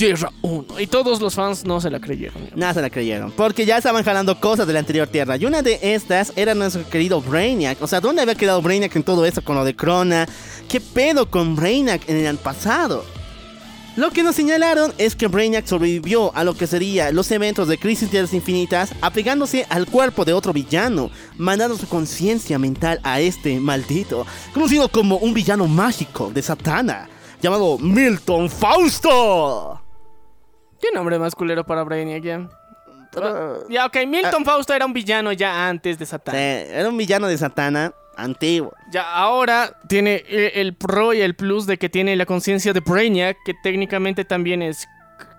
[0.00, 0.80] Tierra 1.
[0.80, 2.48] Y todos los fans no se la creyeron.
[2.54, 3.32] Nada se la creyeron.
[3.32, 5.36] Porque ya estaban jalando cosas de la anterior Tierra.
[5.36, 7.82] Y una de estas era nuestro querido Brainiac.
[7.82, 10.26] O sea, ¿dónde había quedado Brainiac en todo esto con lo de Krona?
[10.70, 13.04] ¿Qué pedo con Brainiac en el pasado?
[13.96, 17.76] Lo que nos señalaron es que Brainiac sobrevivió a lo que serían los eventos de
[17.76, 23.60] Crisis Tierras Infinitas, apegándose al cuerpo de otro villano, mandando su conciencia mental a este
[23.60, 27.06] maldito, conocido como un villano mágico de Satana,
[27.42, 29.82] llamado Milton Fausto.
[30.80, 32.48] ¿Qué nombre más culero para Brainiac ya?
[33.68, 36.34] Ya, ok, Milton Fausto era un villano ya antes de Satán.
[36.36, 38.72] Eh, era un villano de Satana antiguo.
[38.90, 42.80] Ya, ahora tiene el, el pro y el plus de que tiene la conciencia de
[42.80, 44.86] Brainiac, que técnicamente también es.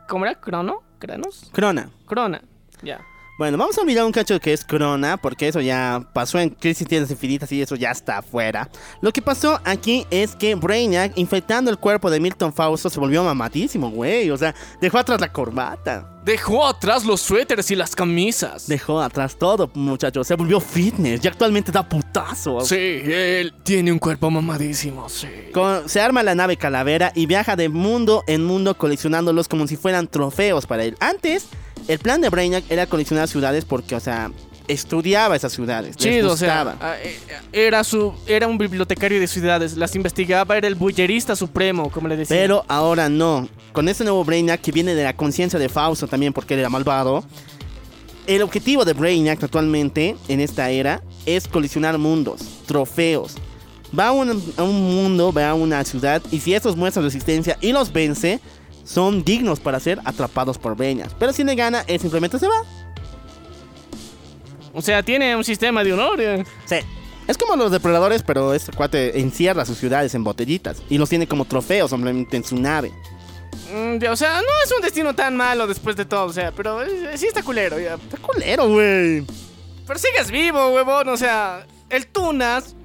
[0.08, 0.36] ¿Cómo era?
[0.36, 0.84] ¿Crono?
[1.00, 1.50] ¿Cronos?
[1.54, 1.90] Crona.
[2.06, 2.42] Crona.
[2.84, 3.00] Ya.
[3.42, 6.88] Bueno, vamos a mirar un cacho que es Corona, porque eso ya pasó en Crisis
[6.88, 8.70] Tierras Infinitas y eso ya está afuera.
[9.02, 13.24] Lo que pasó aquí es que Brainiac, infectando el cuerpo de Milton Fausto, se volvió
[13.24, 14.30] mamadísimo, güey.
[14.30, 16.08] O sea, dejó atrás la corbata.
[16.24, 18.68] Dejó atrás los suéteres y las camisas.
[18.68, 20.28] Dejó atrás todo, muchachos.
[20.28, 22.62] Se volvió fitness y actualmente da putazo.
[22.62, 25.28] Sí, él tiene un cuerpo mamadísimo, sí.
[25.52, 29.78] Con- se arma la nave calavera y viaja de mundo en mundo coleccionándolos como si
[29.78, 30.96] fueran trofeos para él.
[31.00, 31.48] Antes,
[31.92, 34.32] el plan de Brainiac era coleccionar ciudades porque, o sea,
[34.70, 35.98] estudiaba esas ciudades.
[35.98, 37.18] les Chido, o sea, ah, eh,
[37.52, 42.16] era su era un bibliotecario de ciudades, las investigaba, era el bullerista supremo, como le
[42.16, 42.38] decía.
[42.38, 43.50] Pero ahora no.
[43.74, 46.70] Con este nuevo Brainiac que viene de la conciencia de Fausto también porque él era
[46.70, 47.26] malvado.
[48.26, 53.36] El objetivo de Brainiac actualmente en esta era es colisionar mundos, trofeos.
[53.98, 57.58] Va a un, a un mundo, va a una ciudad y si estos muestran resistencia
[57.60, 58.40] y los vence,
[58.92, 61.12] son dignos para ser atrapados por Brainiac.
[61.18, 62.64] Pero si le gana, él simplemente se va.
[64.74, 66.20] o sea, tiene un sistema de honor.
[66.22, 66.44] eh.
[66.66, 66.78] Sí.
[67.28, 71.28] Es como los depredadores, pero este cuate encierra sus ciudades en botellitas y los tiene
[71.28, 72.92] como trofeos simplemente en su nave.
[73.74, 76.82] Mm, o sea, no es un destino tan malo después de todo, o sea, pero
[76.84, 77.94] eh, sí está culero, ya.
[77.94, 79.24] Está culero, güey.
[79.88, 82.76] Pero sigues vivo, huevón, o sea, el Tunas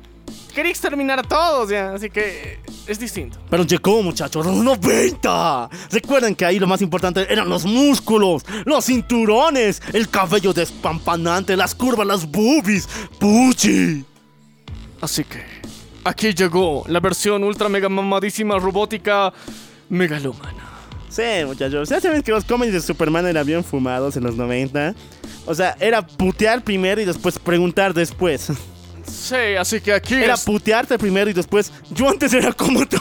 [0.57, 3.39] quería exterminar a todos, ya, así que es distinto.
[3.51, 5.69] Pero llegó, muchachos, los 90.
[5.91, 11.75] Recuerden que ahí lo más importante eran los músculos, los cinturones, el cabello despampanante, las
[11.75, 12.89] curvas, las boobies.
[13.21, 14.03] Puchi.
[15.03, 15.45] Así que
[16.05, 19.35] aquí llegó la versión ultra mega mamadísima robótica
[19.91, 20.65] megalómana.
[21.11, 21.91] Sí, muchachos.
[21.91, 24.95] Ya saben que los cómics de Superman eran bien fumados en los 90.
[25.45, 28.51] O sea, era putear primero y después preguntar después.
[29.09, 31.73] Sí, así que aquí Era es- putearte primero y después.
[31.91, 32.99] Yo antes era como tú.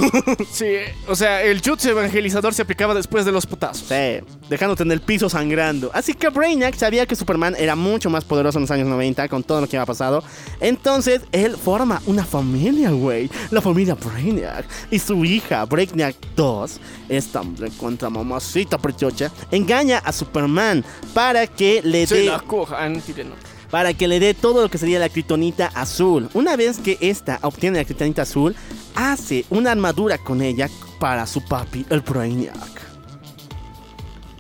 [0.52, 0.74] Sí,
[1.08, 3.88] o sea, el jutsu evangelizador se aplicaba después de los putazos.
[3.88, 5.92] Sí, dejándote en el piso sangrando.
[5.94, 9.44] Así que Brainiac sabía que Superman era mucho más poderoso en los años 90 con
[9.44, 10.24] todo lo que había pasado.
[10.60, 13.30] Entonces él forma una familia, güey.
[13.52, 14.66] La familia Brainiac.
[14.92, 16.80] Y su hija, Brainiac 2,
[17.10, 17.42] esta
[17.78, 20.84] contra mamacita preciosa, engaña a Superman
[21.14, 23.36] para que le Se dé la cojan, tireno.
[23.76, 26.30] Para que le dé todo lo que sería la kriptonita azul.
[26.34, 28.56] Una vez que esta obtiene la kriptonita azul,
[28.96, 32.56] hace una armadura con ella para su papi, el Brainiac.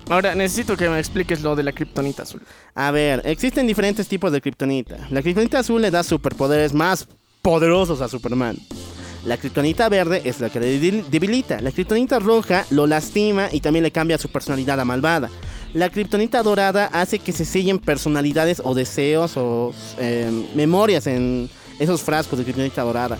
[0.09, 2.43] Ahora necesito que me expliques lo de la kriptonita azul.
[2.75, 5.05] A ver, existen diferentes tipos de kriptonita.
[5.09, 7.05] La kriptonita azul le da superpoderes más
[7.41, 8.57] poderosos a Superman.
[9.25, 11.59] La kriptonita verde es la que le debil- debilita.
[11.59, 15.29] La kriptonita roja lo lastima y también le cambia su personalidad a malvada.
[15.75, 21.49] La kriptonita dorada hace que se sellen personalidades o deseos o eh, memorias en
[21.79, 23.17] esos frascos de kriptonita dorada.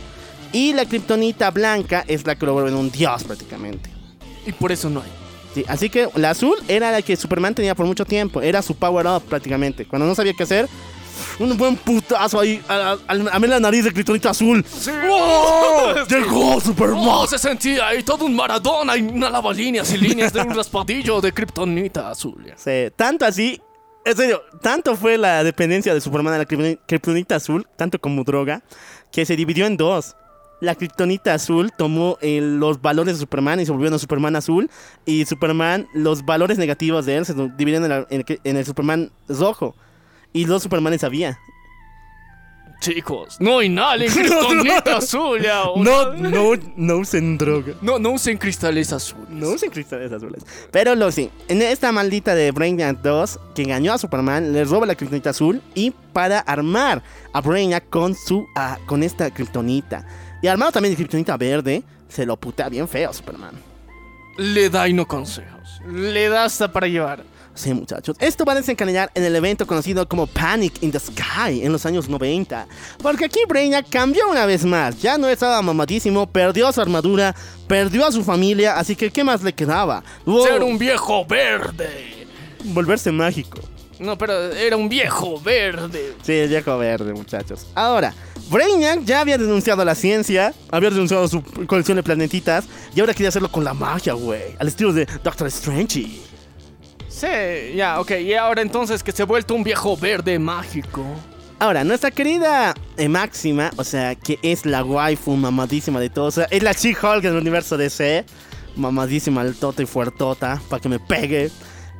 [0.53, 3.90] Y la kriptonita blanca es la que lo vuelve en un dios prácticamente.
[4.48, 5.11] Y por eso no hay.
[5.53, 8.41] Sí, así que la azul era la que Superman tenía por mucho tiempo.
[8.41, 9.86] Era su power up prácticamente.
[9.86, 10.69] Cuando no sabía qué hacer,
[11.40, 14.66] un buen putazo ahí a, a, a mí la nariz de Kryptonita azul.
[15.10, 15.94] ¡Oh!
[16.10, 17.00] ¡Llegó Superman!
[17.06, 21.22] Oh, se sentía ahí todo un Maradona y una líneas y líneas de un raspadillo
[21.22, 22.54] de kriptonita azul.
[22.56, 23.62] Sí, tanto así.
[24.04, 28.24] En serio, tanto fue la dependencia de Superman a la Kryptoni- Kryptonita azul, tanto como
[28.24, 28.62] droga,
[29.12, 30.16] que se dividió en dos.
[30.62, 34.70] La Kryptonita azul tomó eh, los valores de Superman y se volvió en Superman azul.
[35.06, 38.06] Y Superman, los valores negativos de él se dividieron en, la-
[38.44, 39.76] en el Superman rojo.
[40.36, 41.40] Y los Supermanes había.
[42.82, 45.41] Chicos, no inhalen kriptonita azul.
[45.41, 47.74] ya, No, no, no usen droga.
[47.82, 49.30] no, no usen cristales azules.
[49.30, 50.44] No usen cristales azules.
[50.72, 51.32] Pero lo sí.
[51.48, 55.62] En esta maldita de Brainiac 2, que engañó a Superman, le roba la kriptonita azul
[55.74, 57.02] y para armar
[57.34, 58.45] a Brainiac con su
[58.86, 60.06] con esta kriptonita.
[60.41, 63.56] Y armado también de kriptonita verde, se lo putea bien feo a Superman.
[64.38, 65.82] Le da y no consejos.
[65.90, 67.24] Le da hasta para llevar.
[67.56, 68.18] Sí, muchachos.
[68.19, 71.86] Esto va a desencadenar en el evento conocido como Panic in the Sky en los
[71.86, 72.68] años 90.
[73.02, 75.02] Porque aquí Brainiac cambió una vez más.
[75.02, 77.34] Ya no estaba mamadísimo, perdió su armadura,
[77.68, 80.03] perdió a su familia, así que ¿qué más le quedaba?
[80.26, 82.27] Wow, Ser un viejo verde.
[82.65, 83.60] Volverse mágico.
[83.99, 86.14] No, pero era un viejo verde.
[86.23, 87.68] Sí, el viejo verde, muchachos.
[87.73, 88.14] Ahora,
[88.49, 93.14] Brainiac ya había denunciado a la ciencia, había denunciado su colección de planetitas, y ahora
[93.14, 94.41] quería hacerlo con la magia, güey.
[94.60, 96.35] Al estilo de Doctor Strange.
[97.16, 98.12] Sí, ya, ok.
[98.20, 101.06] Y ahora entonces que se ha vuelto un viejo verde mágico.
[101.60, 106.42] Ahora, nuestra querida eh, Máxima, o sea, que es la waifu mamadísima de todos, o
[106.42, 108.26] sea, es la She-Hulk del universo DC,
[108.76, 111.50] mamadísima, altota y fuertota, para que me pegue.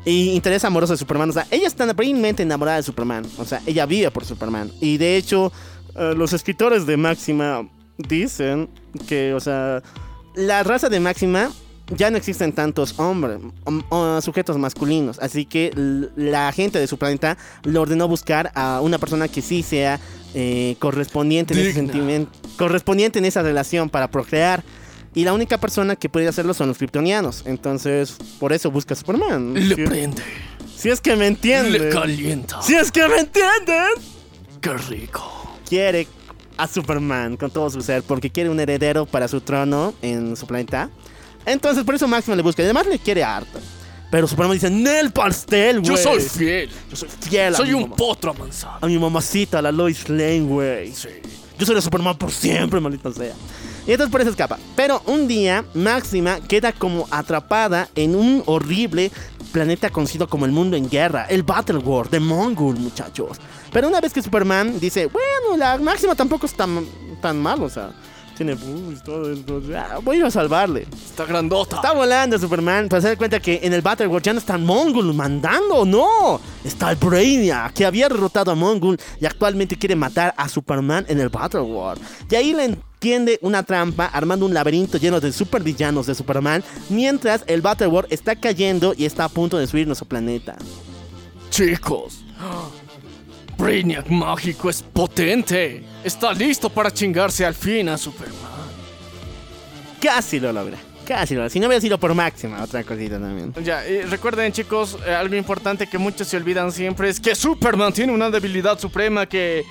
[0.04, 3.62] Y interés amoroso de Superman, o sea, ella está realmente enamorada de Superman, o sea,
[3.66, 4.70] ella vive por Superman.
[4.82, 5.54] Y de hecho,
[5.96, 7.66] eh, los escritores de Máxima
[7.98, 8.70] dicen
[9.08, 9.82] que, o sea,
[10.36, 11.50] la raza de Máxima
[11.90, 15.72] ya no existen tantos hombres, hom- o sujetos masculinos, así que
[16.16, 20.00] la gente de su planeta le ordenó buscar a una persona que sí sea
[20.34, 24.64] eh, correspondiente en ese sentimiento, correspondiente en esa relación para procrear.
[25.14, 27.44] Y la única persona que puede hacerlo son los kryptonianos.
[27.46, 29.54] Entonces, por eso busca a Superman.
[29.54, 30.22] Le si, prende.
[30.76, 31.90] si es que me Le entienden.
[31.90, 32.62] calienta.
[32.62, 33.88] Si es que me entienden.
[34.60, 35.24] Qué rico.
[35.70, 36.06] quiere
[36.58, 40.48] a Superman con todo su ser porque quiere un heredero para su trono en su
[40.48, 40.90] planeta.
[41.46, 43.60] Entonces por eso Máximo le busca y además le quiere harto.
[44.12, 45.90] Pero Superman dice, Nel pastel, güey.
[45.92, 46.70] Yo soy fiel.
[46.90, 48.78] Yo soy fiel a Soy mi un mamá- potro avanzado.
[48.82, 50.92] a mi mamacita, a la Lois Lane, güey.
[50.94, 51.10] Sí.
[51.58, 53.34] Yo soy el Superman por siempre, maldito sea.
[53.88, 54.58] Y entonces por eso escapa.
[54.76, 59.12] Pero un día, Máxima queda como atrapada en un horrible
[59.52, 63.38] planeta conocido como el mundo en guerra, el Battle World de Mongol, muchachos.
[63.72, 66.86] Pero una vez que Superman dice, bueno, la Máxima tampoco es tan,
[67.22, 67.92] tan mal, o sea,
[68.36, 70.88] tiene boobies, todo esto, ah, voy a ir a salvarle.
[70.94, 71.78] Está grandota.
[71.78, 75.14] Está volando Superman para da cuenta que en el Battle World ya no está Mongol
[75.14, 76.40] mandando, no.
[76.64, 81.20] Está el Brainiac que había derrotado a Mongol y actualmente quiere matar a Superman en
[81.20, 82.02] el Battle World.
[82.30, 87.44] Y ahí le entiende una trampa armando un laberinto lleno de supervillanos de Superman mientras
[87.48, 90.56] el Battle World está cayendo y está a punto de destruir nuestro planeta.
[91.50, 92.26] Chicos.
[93.58, 95.84] Brainiac mágico es potente.
[96.04, 98.36] Está listo para chingarse al fin a Superman.
[100.00, 100.78] Casi lo logra.
[101.06, 101.50] Casi lo logra.
[101.50, 103.54] Si no hubiera sido por máxima, otra cosita también.
[103.64, 107.94] Ya, y recuerden chicos, eh, algo importante que muchos se olvidan siempre es que Superman
[107.94, 109.64] tiene una debilidad suprema que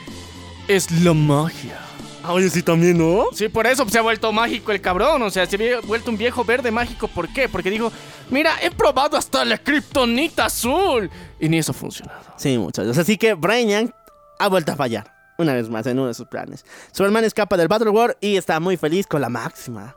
[0.67, 1.79] es la magia.
[2.27, 3.25] Ah, Oye, sí también, ¿no?
[3.35, 5.21] Sí, por eso se ha vuelto mágico el cabrón.
[5.23, 7.07] O sea, se había vuelto un viejo verde mágico.
[7.07, 7.49] ¿Por qué?
[7.51, 7.93] Porque dijo,
[8.31, 11.11] mira, he probado hasta la kriptonita azul.
[11.39, 12.21] Y ni eso ha funcionado.
[12.39, 12.97] Sí, muchachos.
[12.97, 13.95] Así que Brainiac
[14.39, 15.13] ha vuelto a fallar.
[15.37, 16.65] Una vez más en uno de sus planes.
[16.93, 19.95] Superman escapa del Battle World y está muy feliz con la máxima.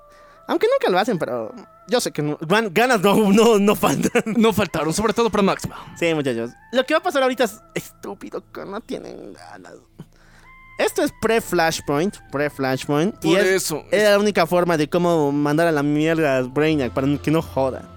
[0.49, 1.53] Aunque nunca lo hacen, pero
[1.87, 4.23] yo sé que no- gan- ganas no, no, no faltan.
[4.37, 5.75] No faltaron, sobre todo para Máxima.
[5.99, 6.51] Sí, muchachos.
[6.71, 9.73] Lo que va a pasar ahorita es estúpido, que no tienen ganas.
[10.77, 13.23] Esto es pre-Flashpoint, pre-Flashpoint.
[13.25, 13.83] Y es, eso.
[13.91, 17.41] es la única forma de cómo mandar a la mierda a Brainiac para que no
[17.41, 17.89] joda.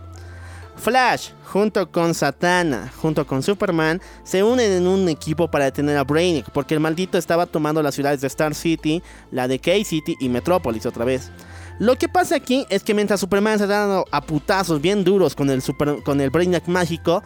[0.77, 6.05] Flash, junto con Satana, junto con Superman, se unen en un equipo para detener a
[6.05, 10.29] Brainiac, porque el maldito estaba tomando las ciudades de Star City, la de K-City y
[10.31, 11.31] Metrópolis otra vez.
[11.79, 15.35] Lo que pasa aquí es que mientras Superman se está dando a putazos bien duros
[15.35, 17.23] con el, super, con el Brainiac mágico,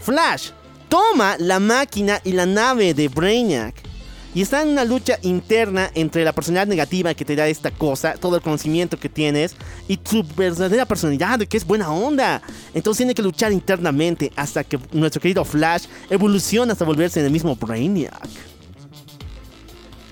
[0.00, 0.50] Flash
[0.88, 3.89] toma la máquina y la nave de Brainiac.
[4.32, 8.14] Y está en una lucha interna entre la personalidad negativa que te da esta cosa,
[8.14, 9.56] todo el conocimiento que tienes,
[9.88, 12.40] y tu verdadera personalidad, que es buena onda.
[12.72, 17.32] Entonces tiene que luchar internamente hasta que nuestro querido Flash evoluciona hasta volverse en el
[17.32, 18.28] mismo Brainiac.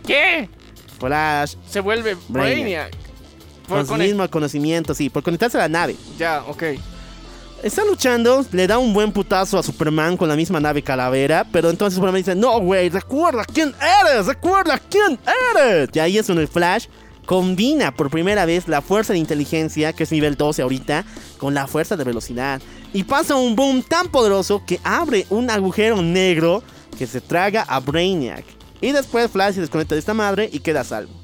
[0.06, 0.48] ¿Qué?
[0.98, 2.90] Flash, Se vuelve Brainiac.
[2.90, 2.96] Brainiac.
[3.68, 5.94] Por con conect- mismo conocimiento, sí, por conectarse a la nave.
[6.18, 6.62] Ya, ok.
[7.62, 11.70] Está luchando, le da un buen putazo a Superman con la misma nave calavera, pero
[11.70, 13.74] entonces Superman dice, no, güey, recuerda quién
[14.04, 15.18] eres, recuerda quién
[15.56, 15.88] eres.
[15.92, 16.86] Y ahí es donde Flash
[17.26, 21.04] combina por primera vez la fuerza de inteligencia, que es nivel 12 ahorita,
[21.36, 22.62] con la fuerza de velocidad.
[22.92, 26.62] Y pasa un boom tan poderoso que abre un agujero negro
[26.96, 28.44] que se traga a Brainiac.
[28.80, 31.17] Y después Flash se desconecta de esta madre y queda salvo.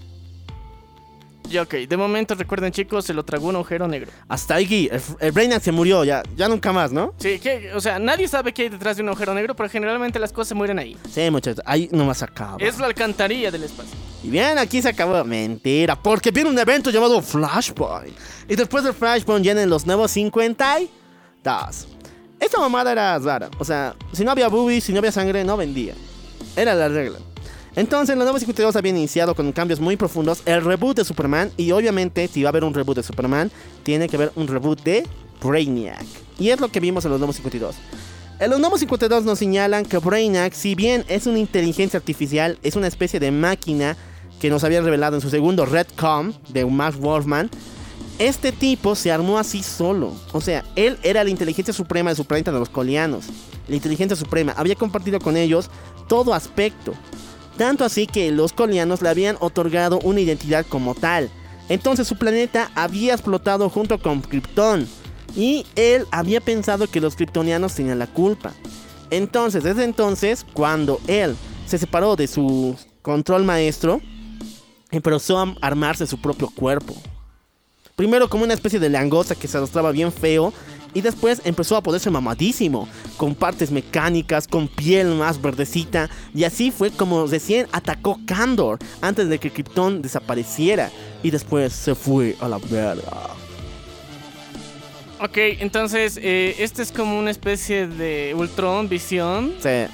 [1.51, 1.75] Ya, ok.
[1.89, 4.11] De momento, recuerden chicos, se lo tragó un agujero negro.
[4.29, 7.15] Hasta ahí, el, el Brainiac se murió, ya, ya nunca más, ¿no?
[7.19, 10.19] Sí, que, o sea, nadie sabe qué hay detrás de un agujero negro, pero generalmente
[10.19, 10.97] las cosas se mueren ahí.
[11.11, 12.57] Sí, muchachos, ahí nomás acaba.
[12.59, 13.95] Es la alcantarilla del espacio.
[14.23, 15.23] Y bien, aquí se acabó.
[15.23, 18.17] Mentira, porque viene un evento llamado Flashpoint.
[18.49, 20.89] Y después del Flashpoint vienen los nuevos 52.
[22.41, 23.51] Esta mamada era rara.
[23.59, 25.95] O sea, si no había boobies, si no había sangre, no vendía.
[26.57, 27.19] Era la regla.
[27.77, 30.43] Entonces, los nuevos 52 habían iniciado con cambios muy profundos.
[30.45, 31.51] El reboot de Superman.
[31.57, 33.51] Y obviamente, si va a haber un reboot de Superman,
[33.83, 35.07] tiene que haber un reboot de
[35.43, 36.05] Brainiac.
[36.39, 37.75] Y es lo que vimos en los nuevos 52.
[38.41, 42.77] En los nuevos 52 nos señalan que Brainiac, si bien es una inteligencia artificial, es
[42.77, 43.97] una especie de máquina
[44.41, 47.49] que nos habían revelado en su segundo Redcom de Mark Wolfman,
[48.19, 50.13] este tipo se armó así solo.
[50.33, 53.27] O sea, él era la inteligencia suprema de su planeta de los Colianos.
[53.69, 55.71] La inteligencia suprema había compartido con ellos
[56.07, 56.95] todo aspecto.
[57.57, 61.31] Tanto así que los Colianos le habían otorgado una identidad como tal.
[61.69, 64.89] Entonces su planeta había explotado junto con Krypton.
[65.37, 68.53] Y él había pensado que los kryptonianos tenían la culpa.
[69.11, 71.37] Entonces, desde entonces, cuando él
[71.67, 74.01] se separó de su control maestro,
[74.91, 76.95] empezó a armarse su propio cuerpo.
[77.97, 80.53] Primero como una especie de langosta que se mostraba bien feo.
[80.95, 82.89] Y después empezó a ponerse mamadísimo.
[83.17, 86.09] Con partes mecánicas, con piel más verdecita.
[86.35, 88.79] Y así fue como recién atacó Kandor.
[89.01, 90.91] Antes de que Krypton desapareciera.
[91.23, 93.35] Y después se fue a la verga.
[95.21, 99.55] Ok, entonces, eh, este es como una especie de Ultron, visión.
[99.59, 99.87] Sí.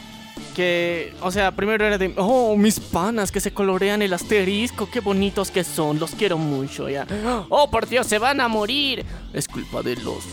[0.56, 4.98] Que, o sea, primero era de, oh, mis panas que se colorean el asterisco, qué
[4.98, 7.06] bonitos que son, los quiero mucho, ya.
[7.48, 9.04] Oh, por Dios, se van a morir.
[9.32, 10.24] Es culpa de los,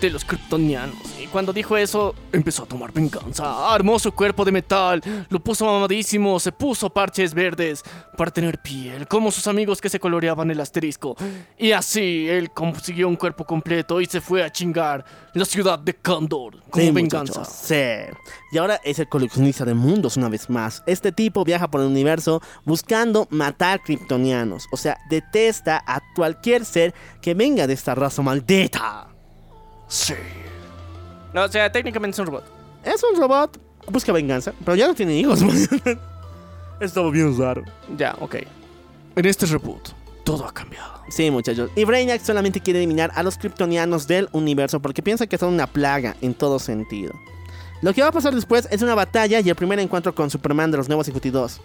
[0.00, 0.96] de los kryptonianos.
[1.20, 3.72] Y cuando dijo eso, empezó a tomar venganza.
[3.72, 7.82] Armó su cuerpo de metal, lo puso mamadísimo, se puso parches verdes
[8.16, 11.16] para tener piel, como sus amigos que se coloreaban el asterisco.
[11.58, 15.04] Y así, él consiguió un cuerpo completo y se fue a chingar
[15.34, 17.40] la ciudad de Kandor como Sí, venganza.
[17.40, 17.74] muchachos, sí.
[18.52, 20.82] Y ahora es el coleccionista de mundos una vez más.
[20.86, 24.66] Este tipo viaja por el universo buscando matar kryptonianos.
[24.72, 29.08] O sea, detesta a cualquier ser que venga de esta raza maldita.
[29.88, 30.14] Sí.
[31.32, 32.44] No, o sea, técnicamente es un robot.
[32.84, 33.58] Es un robot,
[33.90, 35.40] busca venganza, pero ya no tiene hijos.
[36.80, 37.62] Estaba bien raro.
[37.96, 38.36] Ya, ok.
[39.16, 39.88] En este reboot,
[40.24, 41.02] todo ha cambiado.
[41.08, 41.70] Sí, muchachos.
[41.74, 45.66] Y Brainiac solamente quiere eliminar a los kryptonianos del universo porque piensa que son una
[45.66, 47.14] plaga en todo sentido.
[47.82, 50.70] Lo que va a pasar después es una batalla y el primer encuentro con Superman
[50.70, 51.60] de los Nuevos 52.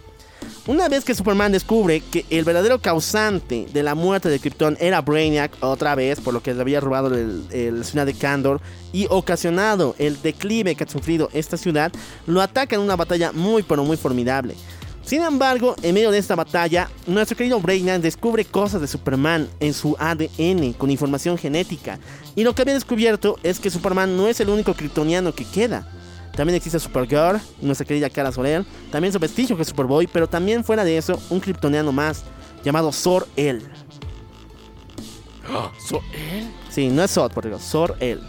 [0.68, 5.01] Una vez que Superman descubre que el verdadero causante de la muerte de Krypton era
[5.01, 8.61] Brainiac, otra vez, por lo que le había robado el, ciudad de Kandor
[8.93, 11.91] y ocasionado el declive que ha sufrido esta ciudad,
[12.27, 14.55] lo ataca en una batalla muy pero muy formidable.
[15.03, 19.73] Sin embargo, en medio de esta batalla, nuestro querido Brainiac descubre cosas de Superman en
[19.73, 21.97] su ADN con información genética.
[22.35, 25.88] Y lo que había descubierto es que Superman no es el único kryptoniano que queda.
[26.36, 28.66] También existe Supergirl, nuestra querida Kara Sorel.
[28.91, 32.24] También su vestigio que es Superboy, pero también fuera de eso, un kryptoniano más
[32.64, 33.62] llamado Sor-El.
[35.88, 36.49] ¿So él?
[36.70, 38.22] Sí, no es Sod, por Dios, Sor-El.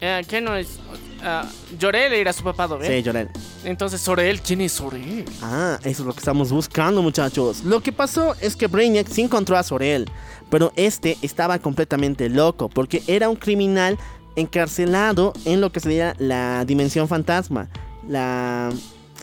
[0.00, 0.78] Eh, ¿Qué no es?
[1.22, 1.46] Ah,
[1.78, 2.88] Llorel era su papá, ¿ves?
[2.88, 3.28] Sí, Jorel.
[3.64, 5.26] Entonces, Sorel, ¿quién es Sorel?
[5.42, 7.62] Ah, eso es lo que estamos buscando, muchachos.
[7.64, 10.10] Lo que pasó es que Brainiac sí encontró a Sorel,
[10.48, 13.98] pero este estaba completamente loco porque era un criminal
[14.36, 17.68] encarcelado en lo que sería la dimensión fantasma.
[18.08, 18.70] La.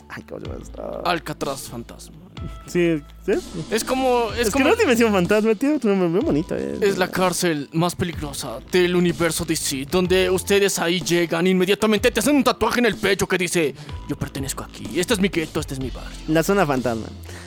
[0.08, 1.02] Ay, ¿cómo se llama esto?
[1.04, 2.16] Alcatraz fantasma.
[2.68, 3.32] Sí, ¿sí?
[3.70, 4.30] Es como.
[4.32, 4.66] Es, Es, que como.
[4.66, 6.54] no es dimensión fantasma, tiene otro nombre muy bonito.
[6.56, 6.78] eh.
[6.80, 12.36] Es la cárcel más peligrosa del universo DC, donde ustedes ahí llegan inmediatamente te hacen
[12.36, 13.74] un tatuaje en el pecho que dice
[14.08, 16.16] yo pertenezco aquí, este es mi gueto, este es mi barrio.
[16.28, 17.06] La zona fantasma.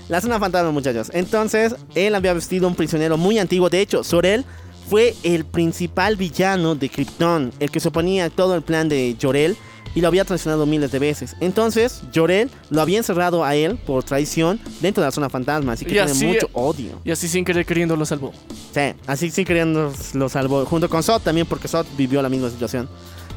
[0.10, 1.10] La zona fantasma, muchachos.
[1.14, 3.70] Entonces, él había vestido un prisionero muy antiguo.
[3.70, 4.44] De hecho, Sorel
[4.90, 9.16] fue el principal villano de Krypton, el que se oponía a todo el plan de
[9.22, 9.56] Jorel
[9.94, 11.36] y lo había traicionado miles de veces.
[11.42, 15.84] Entonces, Jorel lo había encerrado a él por traición dentro de la zona fantasma, así
[15.86, 17.00] que Y tiene así- mucho odio.
[17.04, 18.32] Y así sin querer queriendo lo salvó.
[18.74, 20.66] Sí, así sí queriendo lo salvó.
[20.66, 22.88] Junto con Sot también, porque Sot vivió la misma situación.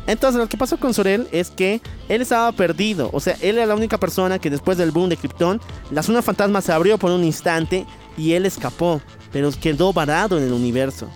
[0.06, 3.08] Entonces, lo que pasó con Sorel es que él estaba perdido.
[3.12, 5.60] O sea, él era la única persona que después del boom de Krypton,
[5.90, 7.86] la zona fantasma se abrió por un instante
[8.18, 9.00] y él escapó,
[9.32, 11.08] pero quedó varado en el universo.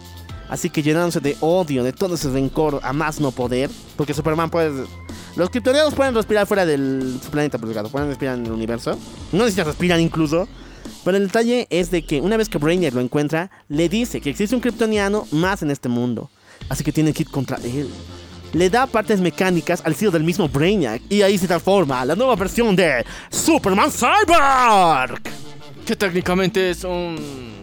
[0.48, 4.50] Así que llenándose de odio, de todo ese rencor a más no poder, porque Superman
[4.50, 4.86] puede.
[5.36, 8.98] Los kryptonianos pueden respirar fuera del planeta, por pueden respirar en el universo.
[9.32, 10.48] No necesitan respirar incluso.
[11.04, 14.30] Pero el detalle es de que una vez que Brainiac lo encuentra, le dice que
[14.30, 16.30] existe un kryptoniano más en este mundo.
[16.68, 17.88] Así que tiene que ir contra él.
[18.52, 21.02] Le da partes mecánicas al estilo del mismo Brainiac.
[21.08, 25.22] Y ahí se transforma la nueva versión de Superman Cyborg.
[25.86, 27.57] Que técnicamente es un.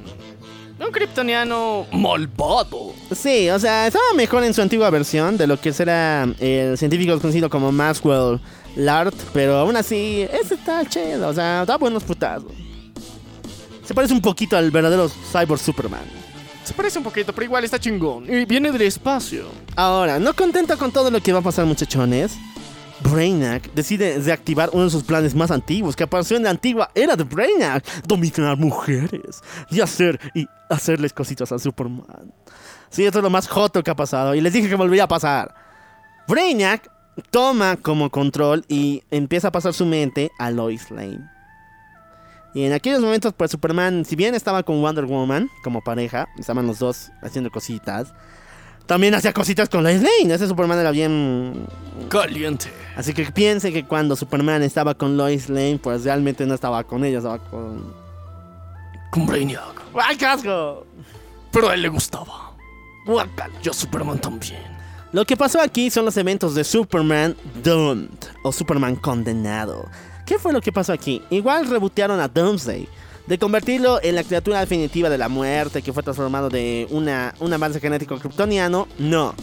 [0.77, 2.93] Un kryptoniano malvado.
[3.15, 7.18] Sí, o sea, estaba mejor en su antigua versión de lo que será el científico
[7.19, 8.39] conocido como Maxwell
[8.76, 9.14] Lard.
[9.34, 11.30] Pero aún así, ese está chido.
[11.30, 12.52] O sea, da buenos putazos.
[13.85, 16.03] Se parece un poquito al verdadero Cyborg Superman.
[16.65, 18.26] Se parece un poquito, pero igual está chingón.
[18.27, 19.45] Y viene del espacio.
[19.76, 22.35] Ahora, no contento con todo lo que va a pasar, muchachones,
[23.10, 27.15] Brainiac decide reactivar uno de sus planes más antiguos que apareció en la antigua era
[27.15, 32.34] de Brainiac: dominar mujeres y hacer y hacerles cositas a Superman.
[32.90, 35.07] Sí, esto es lo más joto que ha pasado y les dije que volvería a
[35.07, 35.53] pasar.
[36.27, 36.90] Brainiac
[37.30, 41.30] toma como control y empieza a pasar su mente a Lois Lane.
[42.53, 46.65] Y en aquellos momentos, pues Superman, si bien estaba con Wonder Woman como pareja, estaban
[46.65, 48.14] los dos haciendo cositas,
[48.86, 50.34] también hacía cositas con Lois Lane.
[50.34, 51.68] Ese Superman era bien
[52.10, 52.72] Caliente.
[52.95, 57.03] Así que piense que cuando Superman estaba con Lois Lane, pues realmente no estaba con
[57.03, 57.94] ella, estaba con.
[59.12, 59.82] Con Brainiac.
[59.95, 60.86] ¡Ay, qué asco!
[61.52, 62.53] Pero a él le gustaba.
[63.06, 63.53] Guácala.
[63.62, 64.76] Yo Superman también.
[65.14, 68.10] Lo que pasó aquí son los eventos de Superman Doomed
[68.44, 69.88] o Superman Condenado.
[70.26, 71.22] ¿Qué fue lo que pasó aquí?
[71.30, 72.90] Igual rebotearon a Doomsday.
[73.27, 77.52] De convertirlo en la criatura definitiva de la muerte que fue transformado de una, un
[77.52, 79.34] avance genético kryptoniano, no.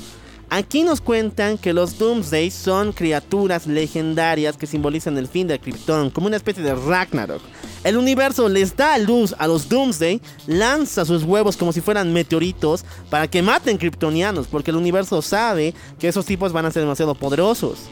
[0.50, 6.10] Aquí nos cuentan que los Doomsday son criaturas legendarias que simbolizan el fin de Krypton,
[6.10, 7.40] como una especie de Ragnarok.
[7.82, 12.84] El universo les da luz a los Doomsday, lanza sus huevos como si fueran meteoritos
[13.08, 17.14] para que maten kryptonianos, porque el universo sabe que esos tipos van a ser demasiado
[17.14, 17.88] poderosos.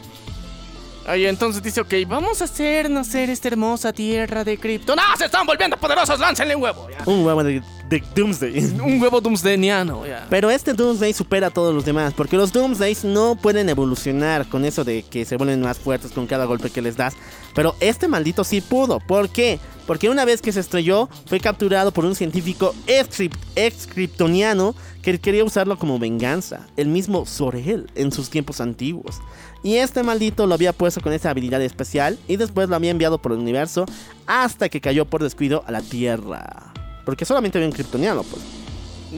[1.10, 4.96] Ahí entonces dice, ok, vamos a hacer nacer esta hermosa tierra de Krypton.
[4.98, 6.20] ¡Ah, se están volviendo poderosos!
[6.20, 6.86] ¡Láncenle un huevo!
[6.88, 7.02] ya.
[7.10, 8.58] Un huevo de, de Doomsday.
[8.84, 10.26] Un huevo doomsdayniano, ya.
[10.30, 14.64] Pero este Doomsday supera a todos los demás, porque los Doomsdays no pueden evolucionar con
[14.64, 17.14] eso de que se vuelven más fuertes con cada golpe que les das.
[17.56, 19.00] Pero este maldito sí pudo.
[19.00, 19.58] ¿Por qué?
[19.88, 25.42] Porque una vez que se estrelló, fue capturado por un científico ex- ex-kryptoniano que quería
[25.42, 26.66] usarlo como venganza.
[26.76, 29.16] El mismo Sorel en sus tiempos antiguos.
[29.62, 33.18] Y este maldito lo había puesto con esa habilidad especial y después lo había enviado
[33.18, 33.84] por el universo
[34.26, 36.72] hasta que cayó por descuido a la Tierra.
[37.04, 38.42] Porque solamente había un kryptoniano, pues.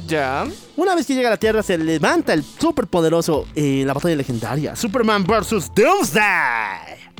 [0.06, 0.46] Ya.
[0.76, 4.74] Una vez que llega a la Tierra se levanta el superpoderoso, eh, la batalla legendaria,
[4.74, 5.70] Superman vs.
[5.74, 7.12] Doomsday.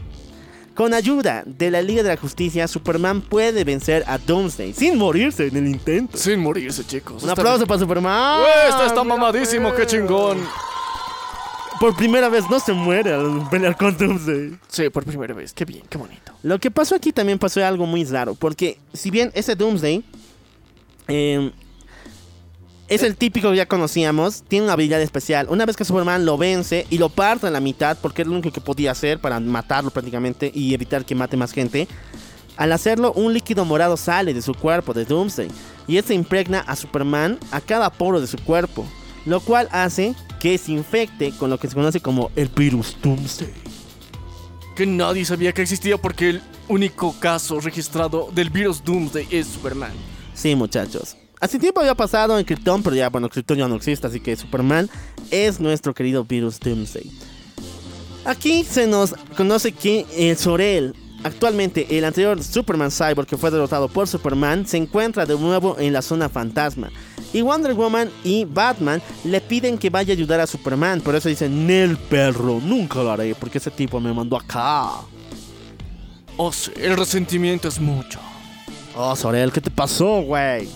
[0.75, 5.49] Con ayuda de la Liga de la Justicia, Superman puede vencer a Doomsday sin morirse
[5.49, 6.17] en el intento.
[6.17, 7.23] Sin morirse, chicos.
[7.23, 8.43] Un aplauso para Superman.
[8.69, 10.39] Esto está mamadísimo, qué chingón.
[11.83, 14.57] Por primera vez no se muere al pelear con Doomsday.
[14.69, 15.53] Sí, por primera vez.
[15.53, 16.33] Qué bien, qué bonito.
[16.45, 20.05] Lo que pasó aquí también pasó algo muy raro, porque si bien ese Doomsday
[21.09, 21.51] eh,
[22.87, 25.49] es el típico que ya conocíamos, tiene una habilidad especial.
[25.51, 28.35] Una vez que Superman lo vence y lo parte a la mitad, porque es lo
[28.35, 31.89] único que podía hacer para matarlo prácticamente y evitar que mate más gente,
[32.57, 35.49] al hacerlo un líquido morado sale de su cuerpo, de Doomsday,
[35.89, 38.87] y este impregna a Superman a cada poro de su cuerpo,
[39.27, 43.53] lo cual hace que se infecte con lo que se conoce como el virus Doomsday.
[44.75, 49.93] Que nadie sabía que existía porque el único caso registrado del virus Doomsday es Superman.
[50.35, 51.17] Sí, muchachos.
[51.39, 54.35] Hace tiempo había pasado en Krypton, pero ya, bueno, Krypton ya no existe, así que
[54.35, 54.91] Superman
[55.31, 57.09] es nuestro querido virus Doomsday.
[58.25, 63.89] Aquí se nos conoce que el Sorel, actualmente el anterior Superman Cyborg que fue derrotado
[63.89, 66.91] por Superman, se encuentra de nuevo en la zona fantasma.
[67.33, 71.29] Y Wonder Woman y Batman le piden que vaya a ayudar a Superman, por eso
[71.29, 74.91] dicen, Nel perro, nunca lo haré, porque ese tipo me mandó acá.
[76.37, 78.19] Oh, sí, el resentimiento es mucho.
[78.95, 80.69] Oh, Sorel, ¿qué te pasó, güey?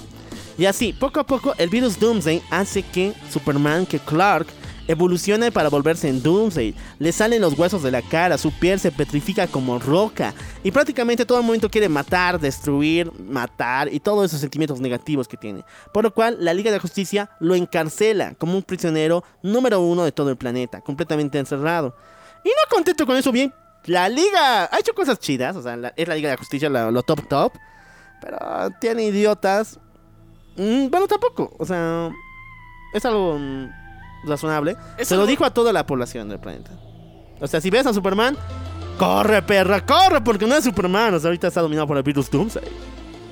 [0.59, 4.47] Y así, poco a poco, el virus Doomsday hace que Superman, que Clark,
[4.89, 6.75] evolucione para volverse en Doomsday.
[6.99, 10.35] Le salen los huesos de la cara, su piel se petrifica como roca.
[10.63, 15.65] Y prácticamente todo momento quiere matar, destruir, matar y todos esos sentimientos negativos que tiene.
[15.93, 20.13] Por lo cual, la Liga de Justicia lo encarcela como un prisionero número uno de
[20.13, 21.97] todo el planeta, completamente encerrado.
[22.45, 23.53] Y no contento con eso, bien,
[23.87, 26.91] la Liga ha hecho cosas chidas, o sea, la- es la Liga de Justicia lo,
[26.91, 27.53] lo top top.
[28.21, 28.39] Pero
[28.81, 29.79] tiene idiotas.
[30.57, 31.55] Mm, bueno, tampoco.
[31.59, 32.11] O sea,
[32.95, 33.69] es algo mm,
[34.25, 34.77] razonable.
[35.01, 36.71] Se lo dijo a toda la población del planeta.
[37.41, 38.37] O sea, si ves a Superman,
[38.99, 41.15] corre, perra, corre, porque no es Superman.
[41.15, 42.65] O sea, ahorita está dominado por el virus Doomsday.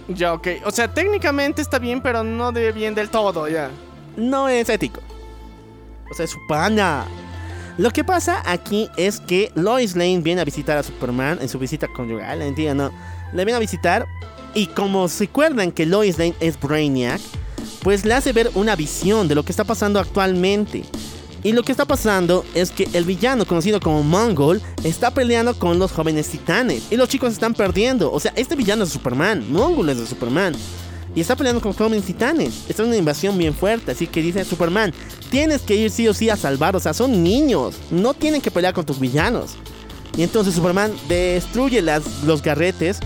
[0.08, 0.48] Ya, ok.
[0.64, 3.70] O sea, técnicamente está bien, pero no de bien del todo, ya.
[4.16, 5.00] No es ético.
[6.10, 7.04] O sea, es su pana.
[7.78, 11.58] Lo que pasa aquí es que Lois Lane viene a visitar a Superman en su
[11.58, 12.42] visita conyugal.
[12.42, 12.96] Entiendo, ¿no?
[13.32, 14.06] Le viene a visitar.
[14.54, 17.20] Y como se acuerdan que Lois Lane es Brainiac,
[17.84, 20.84] pues le hace ver una visión de lo que está pasando actualmente.
[21.42, 25.78] Y lo que está pasando es que el villano conocido como Mongol está peleando con
[25.78, 26.84] los jóvenes titanes.
[26.90, 28.10] Y los chicos están perdiendo.
[28.10, 29.52] O sea, este villano es Superman.
[29.52, 30.54] Mongol es de Superman.
[31.14, 32.64] Y está peleando con jóvenes titanes.
[32.66, 33.92] Está en una invasión bien fuerte.
[33.92, 34.94] Así que dice Superman,
[35.30, 36.74] tienes que ir sí o sí a salvar.
[36.76, 37.74] O sea, son niños.
[37.90, 39.56] No tienen que pelear con tus villanos.
[40.16, 43.00] Y entonces Superman destruye las, los garretes.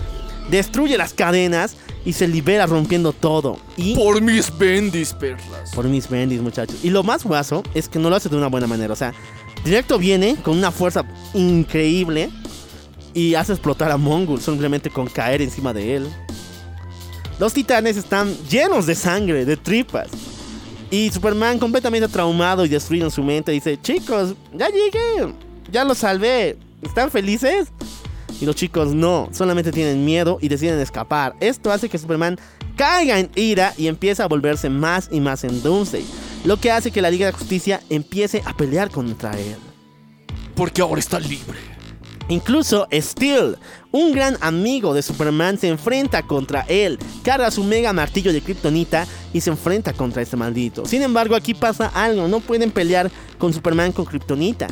[0.51, 1.75] Destruye las cadenas.
[2.05, 3.59] Y se libera rompiendo todo.
[3.75, 5.71] Y Por mis bendis, perlas.
[5.75, 6.77] por mis bendis, muchachos.
[6.81, 8.93] Y lo más guaso es que no lo hace de una buena manera.
[8.93, 9.13] O sea,
[9.65, 11.03] directo viene con una fuerza
[11.33, 12.29] increíble
[13.13, 16.07] y hace explotar a Mongul simplemente con caer encima de él.
[17.37, 20.07] Los titanes están llenos de sangre, de tripas.
[20.89, 25.33] Y Superman completamente traumado y destruido en su mente dice, chicos, ya llegué.
[25.69, 26.57] ya los salvé.
[26.81, 27.67] ¿Están felices?
[28.41, 31.35] Y los chicos no, solamente tienen miedo y deciden escapar.
[31.39, 32.39] Esto hace que Superman
[32.75, 36.05] caiga en ira y empieza a volverse más y más en Doomsday.
[36.45, 39.57] Lo que hace que la Liga de Justicia empiece a pelear contra él.
[40.55, 41.57] Porque ahora está libre.
[42.29, 43.57] Incluso Steel,
[43.91, 49.07] un gran amigo de Superman, se enfrenta contra él, carga su mega martillo de Kryptonita
[49.33, 50.85] y se enfrenta contra este maldito.
[50.85, 53.09] Sin embargo, aquí pasa algo, no pueden pelear
[53.39, 54.67] con Superman con Kryptonita.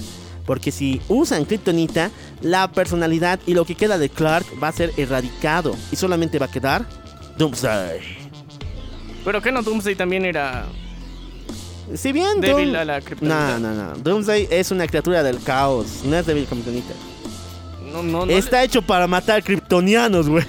[0.47, 2.09] Porque si usan Kryptonita,
[2.41, 6.47] la personalidad y lo que queda de Clark va a ser erradicado y solamente va
[6.47, 6.85] a quedar
[7.37, 7.99] Doomsday.
[9.23, 10.65] Pero que no Doomsday también era.
[11.93, 13.59] Si bien Débil Doom- a la Kryptonita.
[13.59, 13.97] No, no, no.
[13.97, 16.93] Doomsday es una criatura del caos, no es débil Kryptonita.
[17.91, 18.31] No, no, no.
[18.31, 20.45] Está hecho para matar kryptonianos, güey.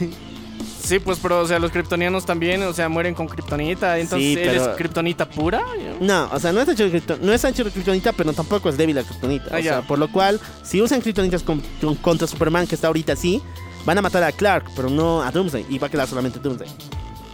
[0.88, 3.98] Sí, pues, pero, o sea, los kryptonianos también, o sea, mueren con kryptonita.
[3.98, 5.62] Entonces, Sí, ¿él es pero- kryptonita pura?
[6.00, 8.68] No, o sea, no es hecho de kripto- no es hecho de kryptonita, pero tampoco
[8.68, 9.46] es débil la kryptonita.
[9.50, 9.70] Ah, o ya.
[9.72, 13.42] sea, por lo cual, si usan kryptonitas con- con- contra Superman, que está ahorita así,
[13.84, 16.68] van a matar a Clark, pero no a Doomsday, y va a quedar solamente Doomsday.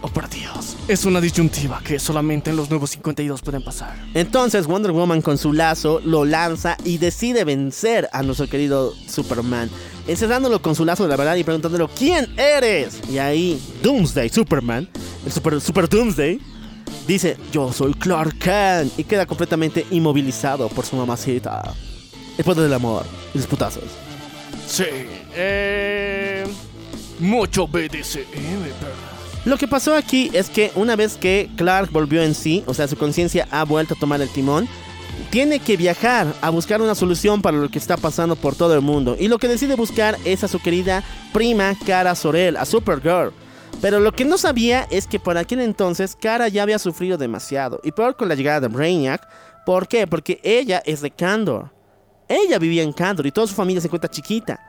[0.01, 0.75] Oh, por Dios.
[0.87, 3.95] Es una disyuntiva que solamente en los nuevos 52 pueden pasar.
[4.13, 9.69] Entonces Wonder Woman con su lazo lo lanza y decide vencer a nuestro querido Superman,
[10.07, 12.99] encerrándolo con su lazo de la verdad y preguntándolo ¿Quién eres?
[13.09, 14.87] Y ahí Doomsday, Superman,
[15.25, 16.39] el Super, Super Doomsday,
[17.07, 21.73] dice Yo soy Clark Kent y queda completamente inmovilizado por su mamacita.
[22.37, 23.83] El poder del amor y los putazos.
[24.67, 24.83] Sí.
[25.33, 26.45] Eh.
[27.19, 28.25] Mucho BDSM,
[28.79, 29.14] pero...
[29.45, 32.87] Lo que pasó aquí es que una vez que Clark volvió en sí, o sea,
[32.87, 34.67] su conciencia ha vuelto a tomar el timón,
[35.29, 38.81] tiene que viajar a buscar una solución para lo que está pasando por todo el
[38.81, 39.15] mundo.
[39.19, 43.33] Y lo que decide buscar es a su querida prima Kara Sorel, a Supergirl.
[43.81, 47.79] Pero lo que no sabía es que por aquel entonces Kara ya había sufrido demasiado.
[47.83, 49.27] Y peor con la llegada de Brainiac.
[49.63, 50.07] ¿Por qué?
[50.07, 51.71] Porque ella es de Kandor.
[52.27, 54.59] Ella vivía en Kandor y toda su familia se encuentra chiquita.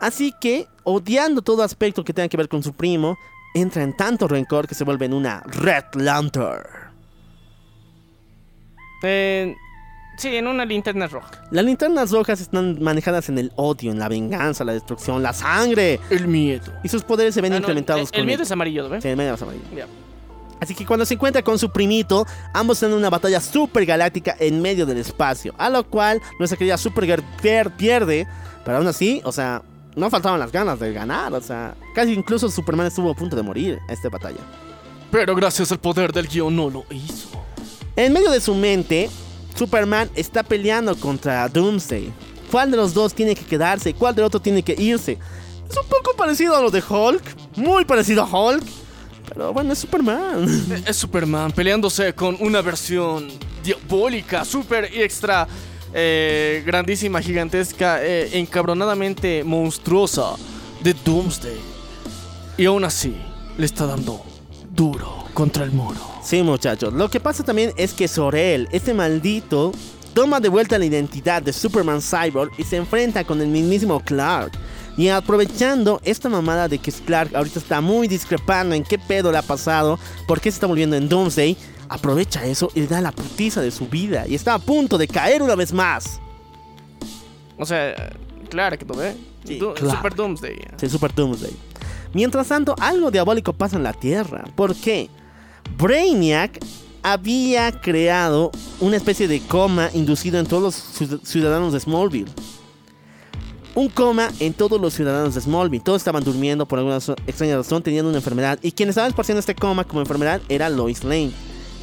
[0.00, 3.16] Así que, odiando todo aspecto que tenga que ver con su primo,
[3.54, 6.62] entra en tanto rencor que se vuelve en una Red Lantern.
[9.02, 9.54] eh,
[10.16, 11.30] sí, en una linterna roja.
[11.50, 16.00] Las linternas rojas están manejadas en el odio, en la venganza, la destrucción, la sangre.
[16.10, 16.72] El miedo.
[16.82, 19.02] Y sus poderes se ven Ah, no, incrementados el, el con miedo es amarillo, ¿ves?
[19.02, 19.64] Sí, el miedo es amarillo.
[20.60, 24.34] Así que cuando se encuentra con su primito, ambos están en una batalla super galáctica
[24.40, 25.54] en medio del espacio.
[25.56, 28.26] A lo cual nuestra querida Supergirl pier- pierde.
[28.64, 29.62] Pero aún así, o sea,
[29.98, 31.32] no faltaban las ganas de ganar.
[31.34, 34.40] O sea, casi incluso Superman estuvo a punto de morir en esta batalla.
[35.10, 37.28] Pero gracias al poder del guion no lo hizo.
[37.96, 39.10] En medio de su mente,
[39.54, 42.12] Superman está peleando contra Doomsday.
[42.50, 43.94] ¿Cuál de los dos tiene que quedarse?
[43.94, 45.18] ¿Cuál del otro tiene que irse?
[45.68, 47.22] Es un poco parecido a lo de Hulk.
[47.56, 48.64] Muy parecido a Hulk.
[49.28, 50.46] Pero bueno, es Superman.
[50.86, 53.28] Es Superman peleándose con una versión
[53.62, 55.46] diabólica, super y extra
[55.92, 60.36] eh, grandísima, gigantesca, eh, encabronadamente monstruosa
[60.82, 61.58] de Doomsday.
[62.56, 63.16] Y aún así,
[63.56, 64.22] le está dando
[64.74, 66.00] duro contra el muro.
[66.22, 66.92] Sí, muchachos.
[66.92, 69.72] Lo que pasa también es que Sorel, este maldito,
[70.14, 74.52] toma de vuelta la identidad de Superman Cyborg y se enfrenta con el mismísimo Clark.
[74.96, 79.38] Y aprovechando esta mamada de que Clark ahorita está muy discrepando en qué pedo le
[79.38, 81.56] ha pasado, por qué se está volviendo en Doomsday,
[81.88, 84.26] aprovecha eso y le da la putiza de su vida.
[84.28, 86.20] Y está a punto de caer una vez más.
[87.56, 88.10] O sea,
[88.50, 89.16] claro que lo ve.
[89.44, 89.96] Sí, claro.
[89.96, 90.56] Super Doomsday.
[90.76, 91.52] Sí, Super Doomsday.
[92.12, 94.44] Mientras tanto, algo diabólico pasa en la Tierra.
[94.54, 95.08] ¿Por qué?
[95.76, 96.58] Brainiac
[97.02, 98.50] había creado
[98.80, 102.30] una especie de coma inducido en todos los ciud- ciudadanos de Smallville.
[103.74, 105.82] Un coma en todos los ciudadanos de Smallville.
[105.84, 106.96] Todos estaban durmiendo por alguna
[107.26, 108.58] extraña razón, teniendo una enfermedad.
[108.62, 111.30] Y quien estaba esparciendo este coma como enfermedad era Lois Lane.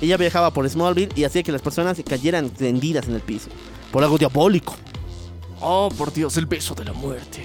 [0.02, 3.50] Ella viajaba por Smallville y hacía que las personas cayeran tendidas en el piso.
[3.92, 4.76] Por algo diabólico.
[5.62, 7.44] Oh, por Dios, el beso de la muerte.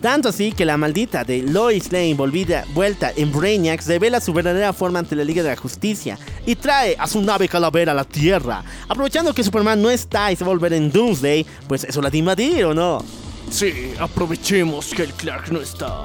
[0.00, 4.72] Tanto así que la maldita de Lois Lane volvida, vuelta en Brainiac revela su verdadera
[4.72, 6.16] forma ante la Liga de la Justicia
[6.46, 8.62] y trae a su nave calavera a la Tierra.
[8.88, 12.10] Aprovechando que Superman no está y se va a volver en Doomsday, pues eso la
[12.10, 13.04] de invadir o no.
[13.50, 16.04] Sí, aprovechemos que el Clark no está.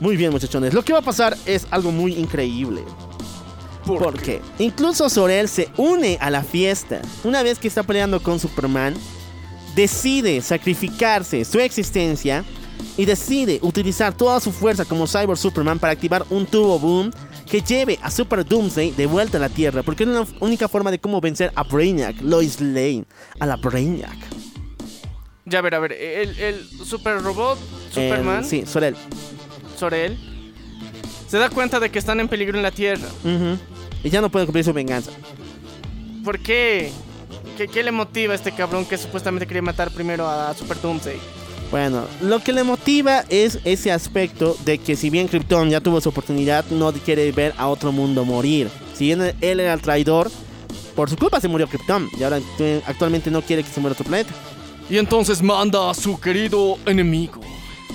[0.00, 2.82] Muy bien muchachones, lo que va a pasar es algo muy increíble.
[3.98, 7.00] ¿Por Porque incluso Sorel se une a la fiesta.
[7.24, 8.94] Una vez que está peleando con Superman,
[9.74, 12.44] decide sacrificarse su existencia
[12.96, 17.10] y decide utilizar toda su fuerza como Cyber Superman para activar un tubo boom
[17.48, 19.82] que lleve a Super Doomsday de vuelta a la Tierra.
[19.82, 23.04] Porque es la única forma de cómo vencer a Brainiac, Lois Lane,
[23.38, 24.16] a la Brainiac.
[25.46, 25.92] Ya, a ver, a ver.
[25.92, 28.94] El, el super robot, Eh, Superman, sí, Sorel.
[29.76, 30.16] Sorel,
[31.26, 33.08] se da cuenta de que están en peligro en la Tierra.
[34.02, 35.10] Y ya no puede cumplir su venganza.
[36.24, 36.90] ¿Por qué?
[37.56, 41.18] ¿Qué, qué le motiva a este cabrón que supuestamente quería matar primero a Super Doomsday?
[41.70, 46.00] Bueno, lo que le motiva es ese aspecto de que si bien Krypton ya tuvo
[46.00, 48.68] su oportunidad, no quiere ver a otro mundo morir.
[48.94, 50.30] Si bien él era el traidor,
[50.96, 52.40] por su culpa se murió Krypton y ahora
[52.86, 54.32] actualmente no quiere que se muera otro planeta.
[54.88, 57.40] Y entonces manda a su querido enemigo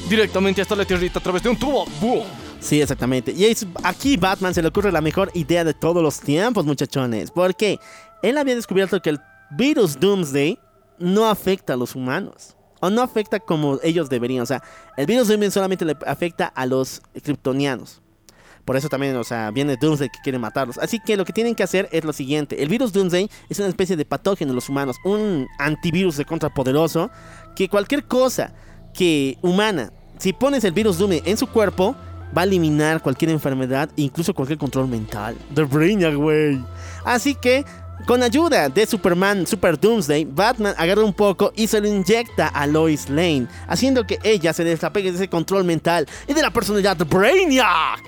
[0.09, 1.85] directamente hasta la tierrita a través de un tubo.
[1.99, 2.23] ¡Boom!
[2.65, 3.31] Sí, exactamente.
[3.31, 7.29] Y es- aquí Batman se le ocurre la mejor idea de todos los tiempos, muchachones.
[7.29, 7.77] Porque
[8.23, 9.19] él había descubierto que el
[9.51, 10.57] virus Doomsday
[10.97, 12.55] no afecta a los humanos.
[12.79, 14.41] O no afecta como ellos deberían.
[14.41, 14.63] O sea,
[14.97, 18.01] el virus Doomsday solamente le afecta a los kryptonianos.
[18.65, 20.79] Por eso también, o sea, viene Doomsday que quiere matarlos.
[20.79, 22.63] Así que lo que tienen que hacer es lo siguiente.
[22.63, 24.95] El virus Doomsday es una especie de patógeno en los humanos.
[25.05, 27.11] Un antivirus de contrapoderoso.
[27.55, 28.55] Que cualquier cosa
[28.91, 31.95] que humana, si pones el virus Doomsday en su cuerpo,
[32.35, 35.35] va a eliminar cualquier enfermedad, incluso cualquier control mental.
[35.53, 36.63] The Brainiac, güey.
[37.03, 37.65] Así que,
[38.05, 42.67] con ayuda de Superman, Super Doomsday, Batman agarra un poco y se lo inyecta a
[42.67, 46.97] Lois Lane, haciendo que ella se desapegue de ese control mental y de la personalidad
[46.97, 48.03] de Brainiac.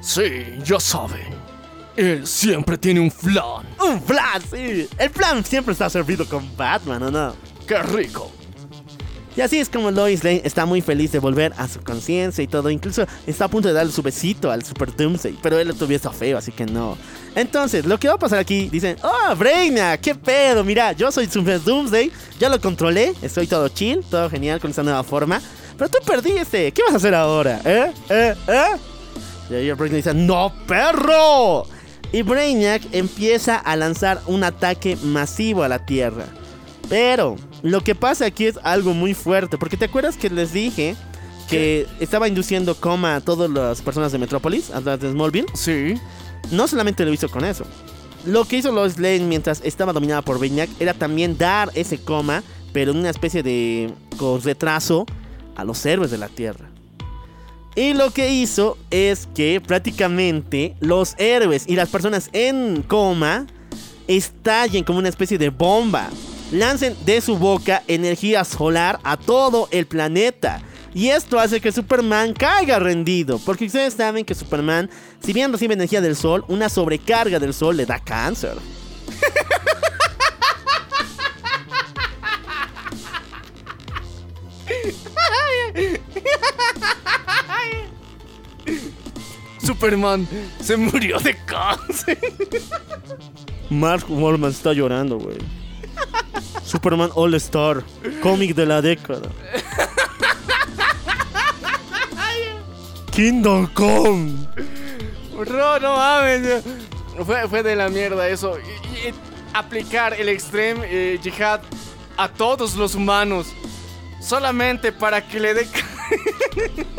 [0.00, 1.34] Sí, ya saben.
[1.96, 3.66] Él siempre tiene un flan.
[3.78, 4.88] Un plan, sí.
[4.96, 7.34] El plan siempre está servido con Batman, ¿o no?
[7.66, 8.32] ¡Qué rico!
[9.36, 12.48] Y así es como Lois Lane está muy feliz de volver a su conciencia y
[12.48, 12.68] todo.
[12.68, 15.38] Incluso está a punto de darle su besito al Super Doomsday.
[15.40, 16.98] Pero él lo tuviese feo, así que no.
[17.34, 21.26] Entonces, lo que va a pasar aquí, dicen, oh, Brainiac, qué pedo, mira, yo soy
[21.26, 25.40] Super Doomsday, ya lo controlé, estoy todo chill, todo genial con esta nueva forma.
[25.78, 27.60] Pero tú perdiste, ¿qué vas a hacer ahora?
[27.64, 27.92] ¿Eh?
[28.08, 28.34] ¿Eh?
[28.48, 29.62] ¿Eh?
[29.62, 31.66] Y Brainiac dice, ¡No, perro!
[32.12, 36.24] Y Brainiac empieza a lanzar un ataque masivo a la Tierra.
[36.88, 39.58] Pero lo que pasa aquí es algo muy fuerte.
[39.58, 40.96] Porque te acuerdas que les dije
[41.48, 45.46] que estaba induciendo coma a todas las personas de Metrópolis, a las de Smallville.
[45.54, 45.94] Sí.
[46.50, 47.64] No solamente lo hizo con eso.
[48.24, 52.42] Lo que hizo Lois Lane mientras estaba dominada por Brainiac era también dar ese coma,
[52.72, 55.06] pero en una especie de con retraso
[55.56, 56.68] a los héroes de la Tierra.
[57.74, 63.46] Y lo que hizo es que prácticamente los héroes y las personas en coma
[64.06, 66.10] estallen como una especie de bomba.
[66.52, 70.60] Lancen de su boca energía solar a todo el planeta.
[70.92, 73.38] Y esto hace que Superman caiga rendido.
[73.38, 74.90] Porque ustedes saben que Superman,
[75.24, 78.56] si bien recibe energía del sol, una sobrecarga del sol le da cáncer.
[89.62, 90.26] Superman
[90.60, 92.18] se murió de cáncer.
[93.70, 95.38] Mark Wahlman está llorando, güey.
[96.64, 97.82] Superman All Star,
[98.22, 99.28] cómic de la década.
[103.12, 104.32] Kingdom Come.
[105.36, 106.62] Bro, no mames.
[107.26, 108.58] Fue, fue de la mierda eso.
[108.58, 109.12] Y-
[109.52, 111.60] aplicar el Extreme eh, Jihad
[112.16, 113.48] a todos los humanos.
[114.22, 115.68] Solamente para que le dé...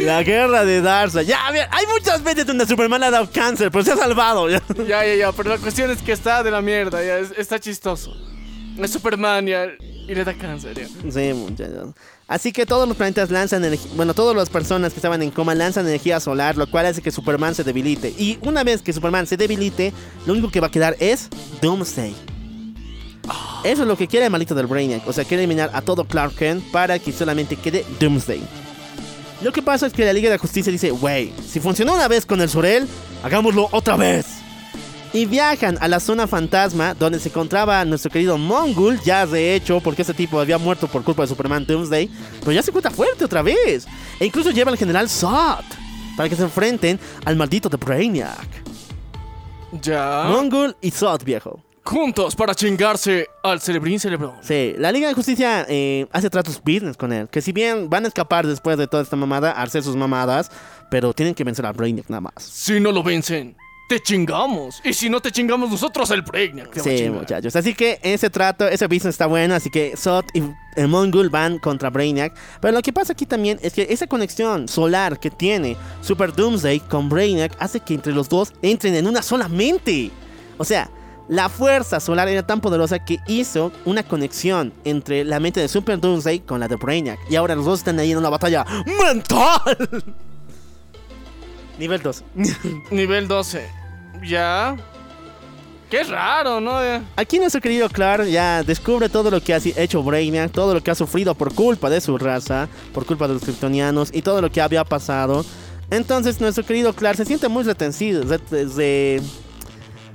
[0.00, 1.22] La guerra de Darza.
[1.22, 4.48] Ya, mira, hay muchas veces donde Superman le ha dado cáncer, pero se ha salvado.
[4.48, 4.62] ya.
[4.86, 5.32] ya, ya, ya.
[5.32, 7.04] Pero la cuestión es que está de la mierda.
[7.04, 8.14] Ya, es- está chistoso.
[8.78, 10.76] Es Superman ya, y le da cáncer.
[10.78, 11.10] Ya.
[11.10, 11.94] Sí, muchachos.
[12.28, 13.90] Así que todos los planetas lanzan energía.
[13.94, 17.10] Bueno, todas las personas que estaban en coma lanzan energía solar, lo cual hace que
[17.10, 18.12] Superman se debilite.
[18.18, 19.92] Y una vez que Superman se debilite,
[20.26, 21.28] lo único que va a quedar es
[21.62, 22.14] Doomsday.
[23.64, 25.06] Eso es lo que quiere el maldito del Brainiac.
[25.08, 28.40] O sea, quiere eliminar a todo Clark Kent para que solamente quede Doomsday.
[29.42, 32.08] Lo que pasa es que la Liga de la Justicia dice, wey, si funcionó una
[32.08, 32.88] vez con el Sorel,
[33.22, 34.26] hagámoslo otra vez.
[35.12, 39.80] Y viajan a la zona fantasma donde se encontraba nuestro querido Mongul, ya de hecho,
[39.80, 42.10] porque ese tipo había muerto por culpa de Superman Doomsday,
[42.40, 43.86] pero ya se encuentra fuerte otra vez.
[44.20, 45.64] E incluso lleva al general Zod
[46.16, 48.48] para que se enfrenten al maldito de Brainiac.
[49.82, 50.24] Ya.
[50.28, 51.60] Mongul y Zod, viejo.
[51.86, 54.34] Juntos para chingarse al cerebrín cerebrón.
[54.40, 57.28] Sí, la Liga de Justicia eh, hace tratos business con él.
[57.28, 60.50] Que si bien van a escapar después de toda esta mamada, a hacer sus mamadas,
[60.90, 62.34] pero tienen que vencer a Brainiac nada más.
[62.38, 63.56] Si no lo vencen,
[63.88, 64.80] te chingamos.
[64.82, 66.72] Y si no te chingamos nosotros, el Brainiac.
[66.72, 67.54] te Sí, muchachos.
[67.54, 69.54] Así que ese trato, ese business está bueno.
[69.54, 70.42] Así que Zod y
[70.74, 72.34] el Mongul van contra Brainiac.
[72.60, 76.80] Pero lo que pasa aquí también es que esa conexión solar que tiene Super Doomsday
[76.80, 80.10] con Brainiac hace que entre los dos entren en una sola mente.
[80.58, 80.90] O sea,
[81.28, 85.98] la fuerza solar era tan poderosa que hizo una conexión entre la mente de Super
[86.00, 87.18] Doomsday con la de Brainiac.
[87.28, 90.04] Y ahora los dos están ahí en una batalla mental.
[91.78, 92.24] Nivel 2.
[92.90, 93.66] Nivel 12.
[94.24, 94.76] Ya.
[95.90, 96.78] Qué raro, ¿no?
[97.14, 100.90] Aquí nuestro querido Clark ya descubre todo lo que ha hecho Brainiac, todo lo que
[100.90, 104.50] ha sufrido por culpa de su raza, por culpa de los kryptonianos y todo lo
[104.50, 105.44] que había pasado.
[105.90, 109.20] Entonces nuestro querido Clark se siente muy retencido, re-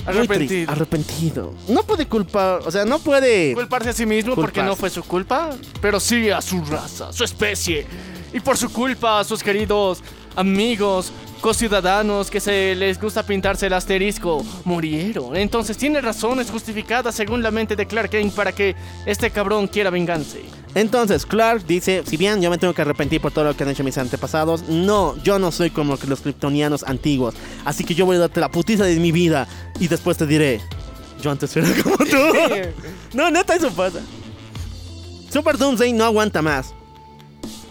[0.06, 0.72] Muy Arrepentido.
[0.72, 1.54] arrepentido.
[1.68, 3.54] No puede culpar, o sea, no puede.
[3.54, 7.24] Culparse a sí mismo porque no fue su culpa, pero sí a su raza, su
[7.24, 7.86] especie.
[8.34, 10.02] Y por su culpa a sus queridos
[10.36, 15.36] amigos, co-ciudadanos que se les gusta pintarse el asterisco, murieron.
[15.36, 18.76] Entonces tiene razones justificadas según la mente de Clark Kent para que
[19.06, 20.38] este cabrón quiera venganza.
[20.74, 23.70] Entonces, Clark dice, si bien yo me tengo que arrepentir por todo lo que han
[23.70, 27.36] hecho mis antepasados, no, yo no soy como los kryptonianos antiguos.
[27.66, 29.48] Así que yo voy a darte la putiza de mi vida
[29.80, 30.62] y después te diré,
[31.22, 32.18] yo antes era como tú.
[33.14, 34.00] no, neta, eso pasa.
[35.30, 36.74] Super Doomsday no aguanta más.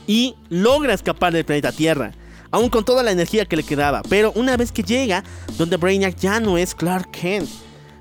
[0.07, 2.13] Y logra escapar del planeta Tierra.
[2.51, 4.03] Aún con toda la energía que le quedaba.
[4.09, 5.25] Pero una vez que llega,
[5.57, 7.49] donde Brainiac ya no es Clark Kent.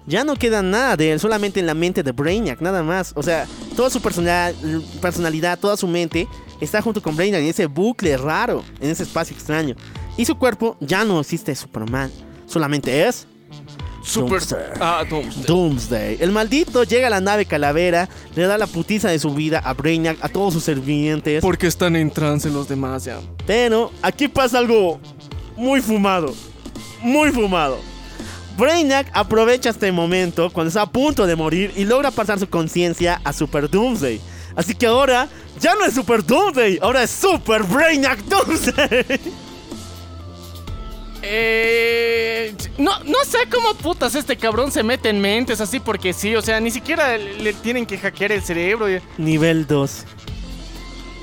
[0.08, 3.12] Ya no queda nada de él, solamente en la mente de Brainiac, nada más.
[3.16, 3.46] O sea,
[3.76, 6.28] toda su personalidad, toda su mente
[6.60, 9.76] está junto con Brainiac en ese bucle raro, en ese espacio extraño.
[10.18, 12.12] Y su cuerpo ya no existe Superman,
[12.48, 13.28] solamente es
[14.04, 14.40] Super.
[14.40, 14.66] Doomsday.
[14.80, 15.46] Ah, Doomsday.
[15.46, 16.18] Doomsday.
[16.20, 19.74] El maldito llega a la nave Calavera, le da la putiza de su vida a
[19.74, 21.42] Brainiac, a todos sus servientes.
[21.42, 23.20] Porque están en trance los demás ya.
[23.46, 25.00] Pero aquí pasa algo
[25.56, 26.34] muy fumado.
[27.02, 27.78] Muy fumado.
[28.58, 33.22] Brainiac aprovecha este momento cuando está a punto de morir y logra pasar su conciencia
[33.24, 34.20] a Super Doomsday.
[34.56, 39.06] Así que ahora ya no es Super Doomsday, ahora es Super Brainiac Doomsday.
[41.22, 46.36] Eh, no, no sé cómo putas este cabrón se mete en mentes así porque sí,
[46.36, 48.88] o sea, ni siquiera le, tienen que hackear el cerebro.
[49.18, 50.06] Nivel 2.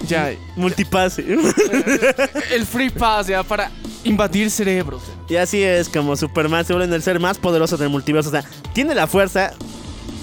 [0.06, 1.23] ya, Multipase.
[2.52, 3.70] el free pass ya para
[4.05, 5.02] invadir cerebros.
[5.28, 8.28] Y así es como Superman se vuelve el ser más poderoso del multiverso.
[8.28, 9.52] O sea, tiene la fuerza.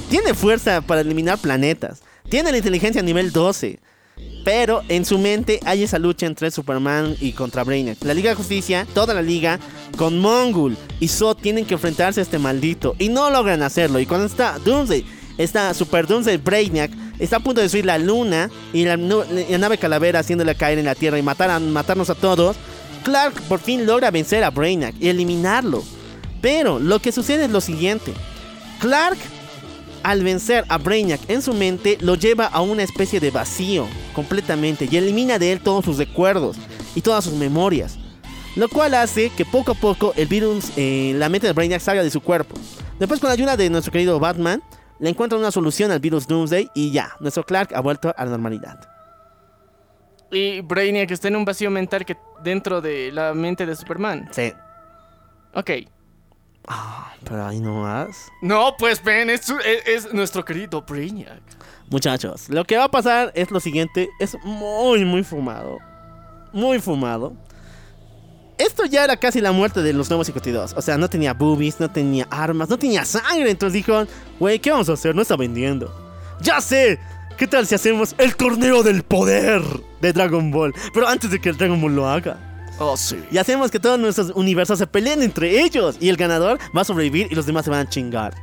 [0.10, 2.04] Tiene fuerza para eliminar planetas.
[2.30, 3.80] Tiene la inteligencia a nivel 12.
[4.46, 8.04] Pero en su mente hay esa lucha entre Superman y contra Brainiac.
[8.04, 9.60] La Liga de Justicia, toda la liga,
[9.98, 12.96] con Mongul y Zod tienen que enfrentarse a este maldito.
[13.00, 14.00] Y no logran hacerlo.
[14.00, 15.06] Y cuando está Doomsday,
[15.38, 19.78] está Super Doomsday Brainiac, está a punto de destruir la luna y la, la nave
[19.78, 22.58] calavera haciéndola caer en la tierra y matar a- matarnos a todos.
[23.04, 25.84] Clark por fin logra vencer a Brainiac y eliminarlo.
[26.42, 28.14] Pero lo que sucede es lo siguiente.
[28.80, 29.18] Clark,
[30.04, 34.88] al vencer a Brainiac en su mente, lo lleva a una especie de vacío completamente
[34.90, 36.58] y elimina de él todos sus recuerdos
[36.96, 37.98] y todas sus memorias.
[38.56, 42.04] Lo cual hace que poco a poco el virus, eh, la mente de Brainiac salga
[42.04, 42.56] de su cuerpo.
[43.00, 44.62] Después con la ayuda de nuestro querido Batman,
[45.00, 48.32] le encuentra una solución al virus Doomsday y ya, nuestro Clark ha vuelto a la
[48.32, 48.80] normalidad.
[50.32, 54.30] Y Brainiac está en un vacío mental que dentro de la mente de Superman.
[54.32, 54.54] Sí.
[55.54, 55.72] Ok.
[57.24, 58.32] Pero ahí no más.
[58.42, 61.42] No, pues ven, es, es- es nuestro querido Brainiac.
[61.90, 64.10] Muchachos, lo que va a pasar es lo siguiente.
[64.20, 65.78] Es muy, muy fumado.
[66.52, 67.34] Muy fumado.
[68.58, 70.74] Esto ya era casi la muerte de los nuevos 52.
[70.78, 73.50] O sea, no tenía boobies, no tenía armas, no tenía sangre.
[73.50, 74.06] Entonces dijo,
[74.40, 75.16] güey, ¿qué vamos a hacer?
[75.16, 75.94] No está vendiendo.
[76.42, 77.00] ¡Ya sé!
[77.38, 79.62] ¿Qué tal si hacemos el torneo del poder
[80.02, 80.74] de Dragon Ball?
[80.94, 82.38] Pero antes de que el Dragon Ball lo haga.
[82.80, 83.24] Oh, sí.
[83.32, 85.98] Y hacemos que todos nuestros universos se peleen entre ellos.
[86.00, 88.36] Y el ganador va a sobrevivir y los demás se van a chingar.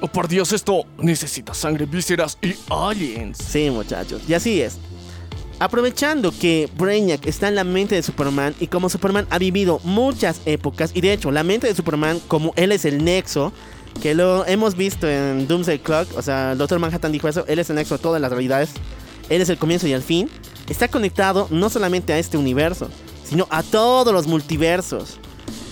[0.00, 3.38] Oh, por Dios, esto necesita sangre, vísceras y aliens.
[3.38, 4.22] Sí, muchachos.
[4.28, 4.78] Y así es.
[5.58, 10.42] Aprovechando que Brainiac está en la mente de Superman y como Superman ha vivido muchas
[10.44, 13.54] épocas y de hecho la mente de Superman como él es el nexo
[14.02, 16.78] que lo hemos visto en Doomsday Clock, o sea, el Dr.
[16.78, 18.70] Manhattan dijo eso, él es el nexo de todas las realidades,
[19.30, 20.28] él es el comienzo y el fin,
[20.68, 22.90] está conectado no solamente a este universo,
[23.28, 25.18] sino a todos los multiversos.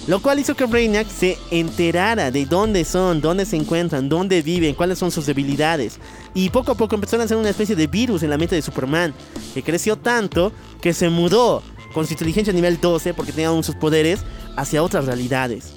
[0.06, 4.74] Lo cual hizo que Brainiac se enterara de dónde son, dónde se encuentran, dónde viven,
[4.74, 5.98] cuáles son sus debilidades.
[6.34, 8.60] Y poco a poco empezó a lanzar una especie de virus en la mente de
[8.60, 9.14] Superman,
[9.54, 10.52] que creció tanto
[10.82, 11.62] que se mudó
[11.94, 14.20] con su inteligencia a nivel 12, porque tenía aún sus poderes,
[14.56, 15.72] hacia otras realidades.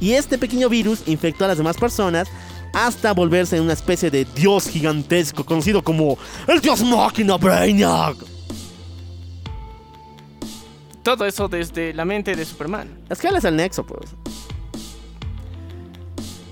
[0.00, 2.28] Y este pequeño virus infectó a las demás personas
[2.72, 8.31] hasta volverse en una especie de dios gigantesco, conocido como el dios máquina Brainiac.
[11.02, 12.88] Todo eso desde la mente de Superman.
[13.10, 14.10] Es que él es el nexo, pues.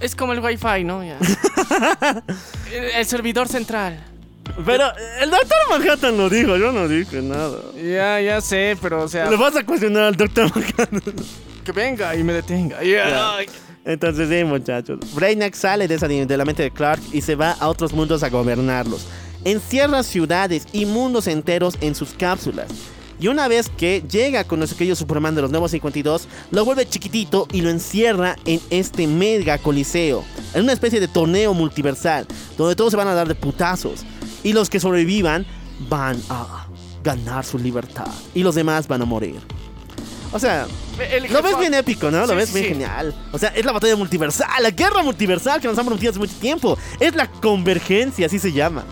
[0.00, 1.04] Es como el Wi-Fi, ¿no?
[1.04, 1.18] Ya.
[2.72, 4.02] el, el servidor central.
[4.64, 4.84] Pero
[5.20, 7.58] el Doctor Manhattan lo dijo, yo no dije nada.
[7.76, 11.02] Ya, ya sé, pero o sea, Le vas a cuestionar al Doctor Manhattan.
[11.64, 12.82] que venga y me detenga.
[12.82, 13.36] Ya.
[13.84, 14.98] Entonces, sí, muchachos.
[15.14, 18.22] Brainiac sale de, esa, de la mente de Clark y se va a otros mundos
[18.22, 19.06] a gobernarlos.
[19.44, 22.68] Encierra ciudades y mundos enteros en sus cápsulas.
[23.20, 26.88] Y una vez que llega con nuestro querido Superman de los nuevos 52, lo vuelve
[26.88, 30.24] chiquitito y lo encierra en este mega coliseo.
[30.54, 32.26] En una especie de torneo multiversal,
[32.56, 34.00] donde todos se van a dar de putazos.
[34.42, 35.44] Y los que sobrevivan
[35.90, 36.66] van a
[37.04, 38.08] ganar su libertad.
[38.34, 39.36] Y los demás van a morir.
[40.32, 40.66] O sea,
[41.30, 42.20] lo ves bien épico, ¿no?
[42.20, 42.70] Lo Sí, ves sí, bien sí.
[42.72, 43.14] genial.
[43.32, 46.36] O sea, es la batalla multiversal, la guerra multiversal que nos han prometido hace mucho
[46.40, 46.78] tiempo.
[47.00, 48.84] Es la convergencia, así se llama.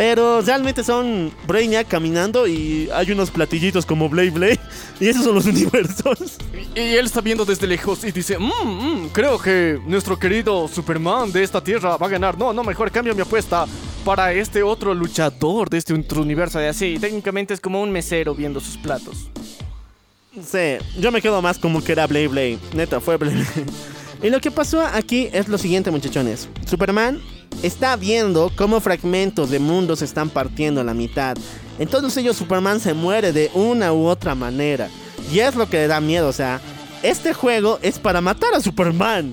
[0.00, 4.60] Pero realmente son Brainiac caminando y hay unos platillitos como Blade Blade.
[4.98, 6.38] Y esos son los universos.
[6.74, 11.30] Y él está viendo desde lejos y dice, "Mm, mm, creo que nuestro querido Superman
[11.32, 12.38] de esta tierra va a ganar.
[12.38, 13.66] No, no, mejor cambio mi apuesta
[14.02, 16.58] para este otro luchador de este otro universo.
[16.62, 19.28] Y así, técnicamente es como un mesero viendo sus platos.
[20.42, 22.58] Sí, yo me quedo más como que era Blade Blade.
[22.72, 23.70] Neta, fue Blade Blade.
[24.22, 26.48] Y lo que pasó aquí es lo siguiente, muchachones.
[26.66, 27.20] Superman
[27.62, 31.36] está viendo cómo fragmentos de mundos se están partiendo a la mitad.
[31.78, 34.88] En todos ellos Superman se muere de una u otra manera.
[35.32, 36.60] Y es lo que le da miedo, o sea,
[37.02, 39.32] este juego es para matar a Superman.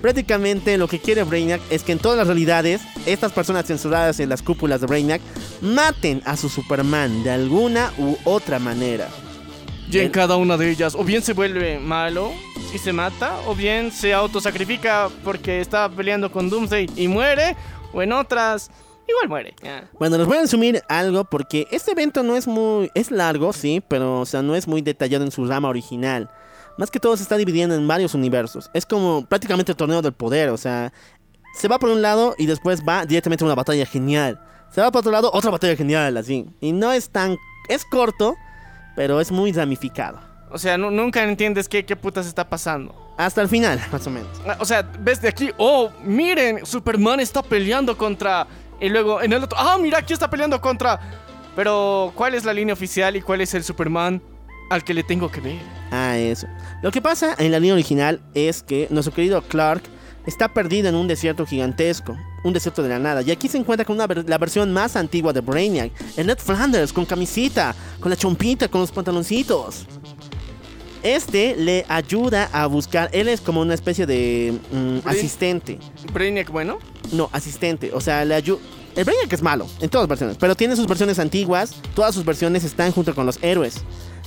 [0.00, 4.28] Prácticamente lo que quiere Brainiac es que en todas las realidades, estas personas censuradas en
[4.28, 5.20] las cúpulas de Brainiac
[5.60, 9.08] maten a su Superman de alguna u otra manera.
[9.90, 12.32] Y en El- cada una de ellas, o bien se vuelve malo
[12.72, 17.56] y se mata, o bien se autosacrifica porque está peleando con Doomsday y muere,
[17.92, 18.70] o en otras,
[19.08, 19.54] igual muere.
[19.98, 22.90] Bueno, les voy a resumir algo porque este evento no es muy...
[22.94, 26.30] Es largo, sí, pero o sea, no es muy detallado en su rama original.
[26.78, 28.70] Más que todo se está dividiendo en varios universos.
[28.72, 30.92] Es como prácticamente el torneo del poder, o sea...
[31.52, 34.40] Se va por un lado y después va directamente a una batalla genial.
[34.70, 36.46] Se va por otro lado, otra batalla genial, así.
[36.60, 37.36] Y no es tan...
[37.68, 38.36] Es corto,
[38.94, 40.29] pero es muy ramificado.
[40.50, 42.94] O sea, nu- nunca entiendes qué, qué putas está pasando.
[43.16, 44.28] Hasta el final, más o menos.
[44.46, 48.46] Ah, O sea, ves de aquí, oh, miren, Superman está peleando contra...
[48.80, 50.98] Y luego en el otro, ah, mira, aquí está peleando contra...
[51.56, 54.22] Pero, ¿cuál es la línea oficial y cuál es el Superman
[54.70, 55.58] al que le tengo que ver?
[55.90, 56.46] Ah, eso.
[56.82, 59.82] Lo que pasa en la línea original es que nuestro querido Clark
[60.26, 63.22] está perdido en un desierto gigantesco, un desierto de la nada.
[63.22, 66.38] Y aquí se encuentra con una ver- la versión más antigua de Brainiac, el Ned
[66.38, 69.86] Flanders, con camisita, con la chompita, con los pantaloncitos.
[71.02, 75.78] Este le ayuda a buscar, él es como una especie de mm, asistente.
[76.12, 76.78] Brainiac, bueno.
[77.12, 77.90] No, asistente.
[77.94, 78.60] O sea, le ayuda.
[78.96, 80.36] El Brainiac es malo, en todas versiones.
[80.38, 81.74] Pero tiene sus versiones antiguas.
[81.94, 83.76] Todas sus versiones están junto con los héroes.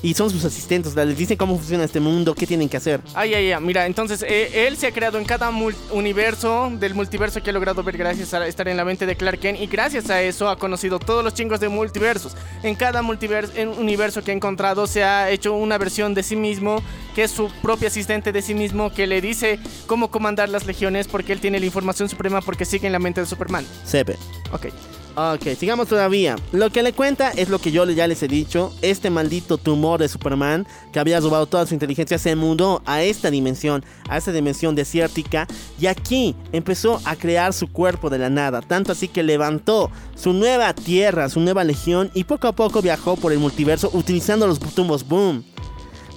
[0.04, 0.96] Y son sus asistentes.
[0.96, 3.00] les dicen cómo funciona este mundo, qué tienen que hacer.
[3.16, 5.50] Ay, ay, ay, mira, entonces eh, él se ha creado en cada
[5.92, 9.40] universo del multiverso que ha logrado ver gracias a estar en la mente de Clark
[9.40, 12.36] Kent y gracias a eso ha conocido todos los chingos de multiversos.
[12.64, 16.36] En cada multiverso, en universo que ha encontrado se ha hecho una versión de sí
[16.36, 16.84] mismo
[17.16, 19.58] que es su propio asistente de sí mismo que le dice
[19.88, 23.22] cómo comandar las legiones porque él tiene la información suprema porque sigue en la mente
[23.22, 23.66] de Superman.
[23.86, 24.18] Sepe.
[24.52, 24.68] Ok.
[25.16, 26.38] Ok, sigamos todavía.
[26.52, 28.74] Lo que le cuenta es lo que yo ya les he dicho.
[28.82, 33.30] Este maldito tumor de Superman, que había robado toda su inteligencia, se mudó a esta
[33.30, 35.46] dimensión, a esta dimensión desértica.
[35.80, 38.62] Y aquí empezó a crear su cuerpo de la nada.
[38.62, 42.10] Tanto así que levantó su nueva tierra, su nueva legión.
[42.16, 45.44] Y poco a poco viajó por el multiverso utilizando los tubos Boom.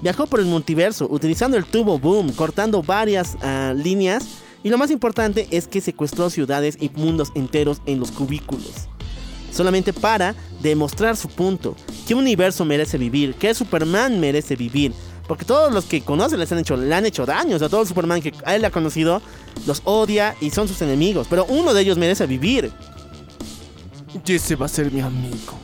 [0.01, 4.46] Viajó por el multiverso utilizando el tubo Boom, cortando varias ah, líneas.
[4.67, 8.89] Y lo más importante es que secuestró ciudades y mundos enteros en los cubículos.
[9.53, 11.77] Solamente para demostrar su punto.
[12.09, 13.37] ¿Qué universo merece vivir?
[13.37, 14.93] ¿Qué Superman merece vivir?
[15.29, 17.55] Porque todos los que conocen les han hecho, le han hecho daño.
[17.55, 19.23] O sea, todo Superman que a él ha conocido
[19.69, 21.29] los odia y son sus enemigos.
[21.31, 22.73] Pero uno de ellos merece vivir.
[24.15, 25.61] Y va a ser mi amigo.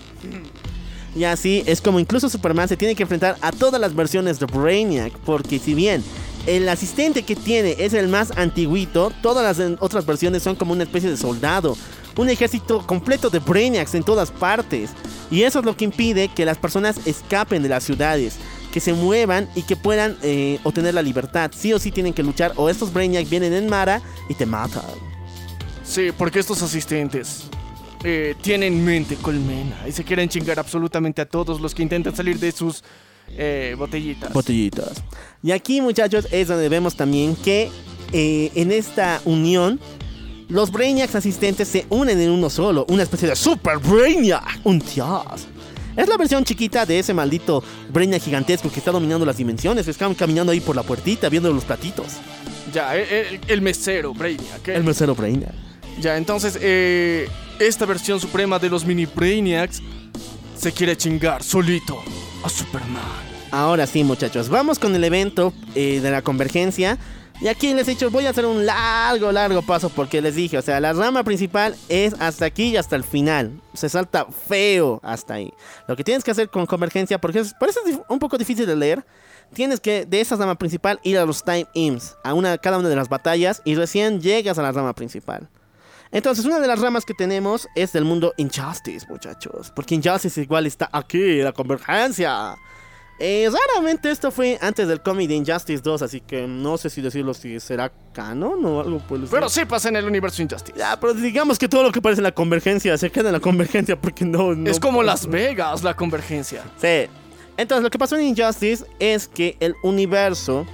[1.15, 4.47] Y así es como incluso Superman se tiene que enfrentar a todas las versiones de
[4.47, 5.13] Brainiac.
[5.19, 6.03] Porque si bien
[6.47, 10.85] el asistente que tiene es el más antiguito, todas las otras versiones son como una
[10.85, 11.77] especie de soldado.
[12.17, 14.91] Un ejército completo de Brainiacs en todas partes.
[15.31, 18.37] Y eso es lo que impide que las personas escapen de las ciudades.
[18.73, 21.51] Que se muevan y que puedan eh, obtener la libertad.
[21.55, 24.83] Sí o sí tienen que luchar o estos Brainiacs vienen en Mara y te matan.
[25.85, 27.45] Sí, porque estos asistentes
[28.05, 32.39] eh, tienen mente colmena y se quieren chingar absolutamente a todos los que intentan salir
[32.39, 32.83] de sus
[33.37, 34.33] eh, botellitas.
[34.33, 35.03] botellitas.
[35.43, 37.71] Y aquí, muchachos, es donde vemos también que
[38.13, 39.79] eh, en esta unión,
[40.49, 45.47] los Brainiacs asistentes se unen en uno solo, una especie de Super Brainiac, un dios.
[45.97, 47.63] Es la versión chiquita de ese maldito
[47.93, 49.87] Brainiac gigantesco que está dominando las dimensiones.
[49.89, 52.07] Están caminando ahí por la puertita viendo los platitos.
[52.73, 54.69] Ya, el, el- el mesero, Brainiac.
[54.69, 54.75] ¿eh?
[54.77, 55.53] El mesero Brainiac.
[56.01, 57.29] Ya, entonces, eh,
[57.67, 59.83] esta versión suprema de los mini Brainiacs
[60.57, 62.03] se quiere chingar solito
[62.45, 63.03] a Superman.
[63.51, 66.99] Ahora sí, muchachos, vamos con el evento eh, de la convergencia.
[67.41, 70.59] Y aquí les he dicho, voy a hacer un largo, largo paso porque les dije,
[70.59, 73.61] o sea, la rama principal es hasta aquí y hasta el final.
[73.75, 75.53] Se salta feo hasta ahí.
[75.89, 77.55] Lo que tienes que hacer con convergencia, porque es,
[78.09, 79.05] un poco difícil de leer,
[79.53, 82.89] tienes que de esa rama principal ir a los time imps, a una, cada una
[82.89, 85.49] de las batallas y recién llegas a la rama principal.
[86.13, 89.73] Entonces, una de las ramas que tenemos es del mundo Injustice, muchachos.
[89.75, 92.55] Porque Injustice igual está aquí, la convergencia.
[93.19, 97.01] Eh, raramente esto fue antes del cómic de Injustice 2, así que no sé si
[97.01, 100.79] decirlo si será canon o algo por el Pero sí pasa en el universo Injustice.
[100.79, 103.41] Ya, pero digamos que todo lo que aparece en la convergencia se queda en la
[103.41, 104.55] convergencia porque no.
[104.55, 106.63] no es como Las Vegas, la convergencia.
[106.79, 107.07] Sí.
[107.57, 110.67] Entonces, lo que pasó en Injustice es que el universo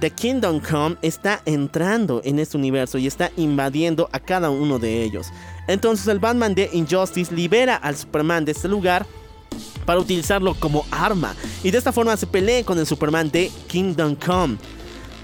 [0.00, 5.02] de Kingdom Come está entrando en este universo y está invadiendo a cada uno de
[5.02, 5.28] ellos.
[5.66, 9.06] Entonces, el Batman de Injustice libera al Superman de este lugar
[9.84, 14.14] para utilizarlo como arma y de esta forma se pelea con el Superman de Kingdom
[14.14, 14.58] Come.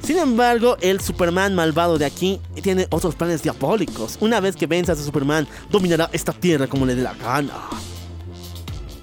[0.02, 4.18] Sin embargo, el Superman malvado de aquí tiene otros planes diabólicos.
[4.20, 7.52] Una vez que venzas a Superman, dominará esta tierra como le dé la gana.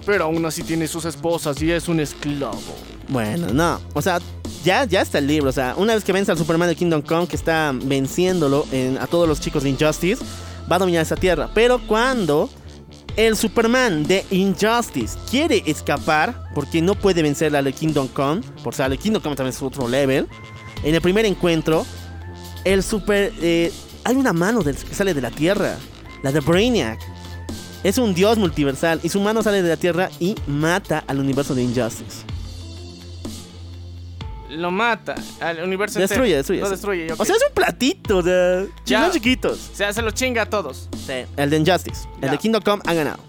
[0.06, 2.60] Pero aún así tiene sus esposas y es un esclavo.
[3.08, 3.80] Bueno, no.
[3.94, 4.20] O sea,
[4.64, 5.50] ya, ya está el libro.
[5.50, 8.98] O sea, una vez que vence al Superman de Kingdom Come, que está venciéndolo en-
[8.98, 10.24] a todos los chicos de Injustice,
[10.72, 11.50] va a dominar esa tierra.
[11.54, 12.50] Pero cuando
[13.18, 18.92] el Superman de Injustice quiere escapar, porque no puede vencer al Kingdom Come, por ser
[18.92, 20.28] el Kingdom Come también es otro level,
[20.84, 21.86] en el primer encuentro,
[22.64, 23.34] el Super...
[23.42, 23.72] eh,
[24.04, 25.76] hay una mano del- que sale de la tierra,
[26.24, 27.00] la de Brainiac.
[27.84, 31.56] Es un dios multiversal y su mano sale de la tierra y mata al universo
[31.56, 32.26] de Injustice.
[34.50, 36.38] Lo mata al universo Destruye, entero.
[36.38, 36.60] destruye.
[36.62, 36.72] Lo sí.
[36.72, 37.20] destruye, ok.
[37.22, 38.68] O sea, es un platito, sea, Ya.
[39.00, 39.70] chingos chiquitos.
[39.72, 40.90] O sea, se lo chinga a todos.
[41.38, 42.08] El de Injustice.
[42.18, 42.32] El Ya.
[42.32, 43.20] de Kingdom Come ha ganado.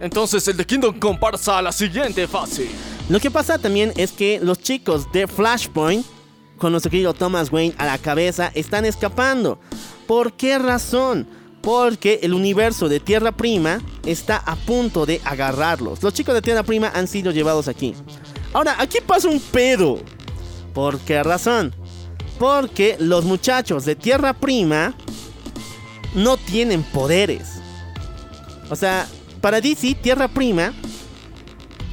[0.00, 2.68] Entonces el de Kingdom Come pasa a la siguiente fase.
[3.08, 6.04] Lo que pasa también es que los chicos de Flashpoint,
[6.58, 9.60] con nuestro querido Thomas Wayne a la cabeza, están escapando.
[10.08, 11.28] ¿Por qué razón?
[11.66, 16.00] Porque el universo de Tierra Prima está a punto de agarrarlos.
[16.00, 17.92] Los chicos de Tierra Prima han sido llevados aquí.
[18.52, 19.98] Ahora, aquí pasa un pedo.
[20.72, 21.74] ¿Por qué razón?
[22.38, 24.94] Porque los muchachos de Tierra Prima
[26.14, 27.54] no tienen poderes.
[28.70, 29.08] O sea,
[29.40, 30.72] para DC, Tierra Prima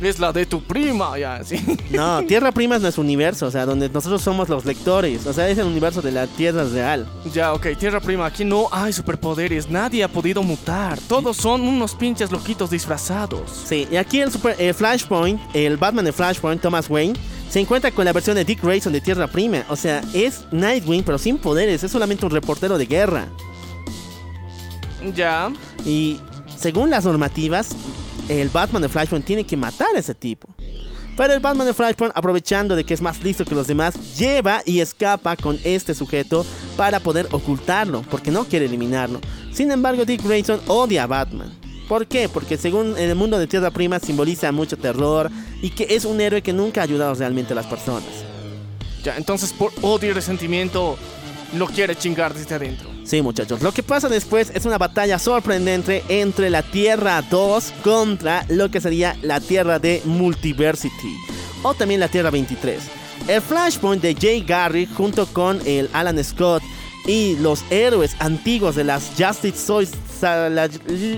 [0.04, 1.58] Es la de tu prima, ya, sí.
[1.92, 5.26] no, Tierra Prima es nuestro universo, o sea, donde nosotros somos los lectores.
[5.26, 7.08] O sea, es el universo de la Tierra real.
[7.34, 11.00] Ya, ok, Tierra Prima, aquí no hay superpoderes, nadie ha podido mutar.
[11.08, 13.64] Todos son unos pinches loquitos disfrazados.
[13.66, 17.18] Sí, y aquí el, super, el Flashpoint, el Batman de Flashpoint, Thomas Wayne,
[17.50, 19.64] se encuentra con la versión de Dick Grayson de Tierra Prima.
[19.70, 23.28] O sea, es Nightwing, pero sin poderes, es solamente un reportero de guerra.
[25.16, 25.50] Ya.
[25.86, 26.20] Y
[26.58, 27.70] según las normativas,
[28.30, 30.48] el Batman de Flashpoint tiene que matar a ese tipo.
[31.16, 34.64] Pero el Batman de Flashpoint, aprovechando de que es más listo que los demás, lleva
[34.66, 36.46] y escapa con este sujeto
[36.76, 39.22] para poder ocultarlo, porque no quiere eliminarlo.
[39.52, 41.54] Sin embargo, Dick Grayson odia a Batman.
[41.88, 42.30] ¿Por qué?
[42.30, 45.30] Porque según en el mundo de Tierra Prima simboliza mucho terror
[45.62, 48.10] y que es un héroe que nunca ha ayudado realmente a las personas.
[49.04, 50.98] Ya, entonces por odio y resentimiento
[51.56, 52.93] lo quiere chingar desde adentro.
[53.04, 53.62] Sí, muchachos.
[53.62, 58.80] Lo que pasa después es una batalla sorprendente entre la Tierra 2 contra lo que
[58.82, 61.16] sería la Tierra de Multiversity.
[61.64, 62.82] O también la Tierra 23.
[63.28, 66.64] El Flashpoint de Jay Garrick junto con el Alan Scott
[67.06, 70.70] y los héroes antiguos de las Justice sa- la,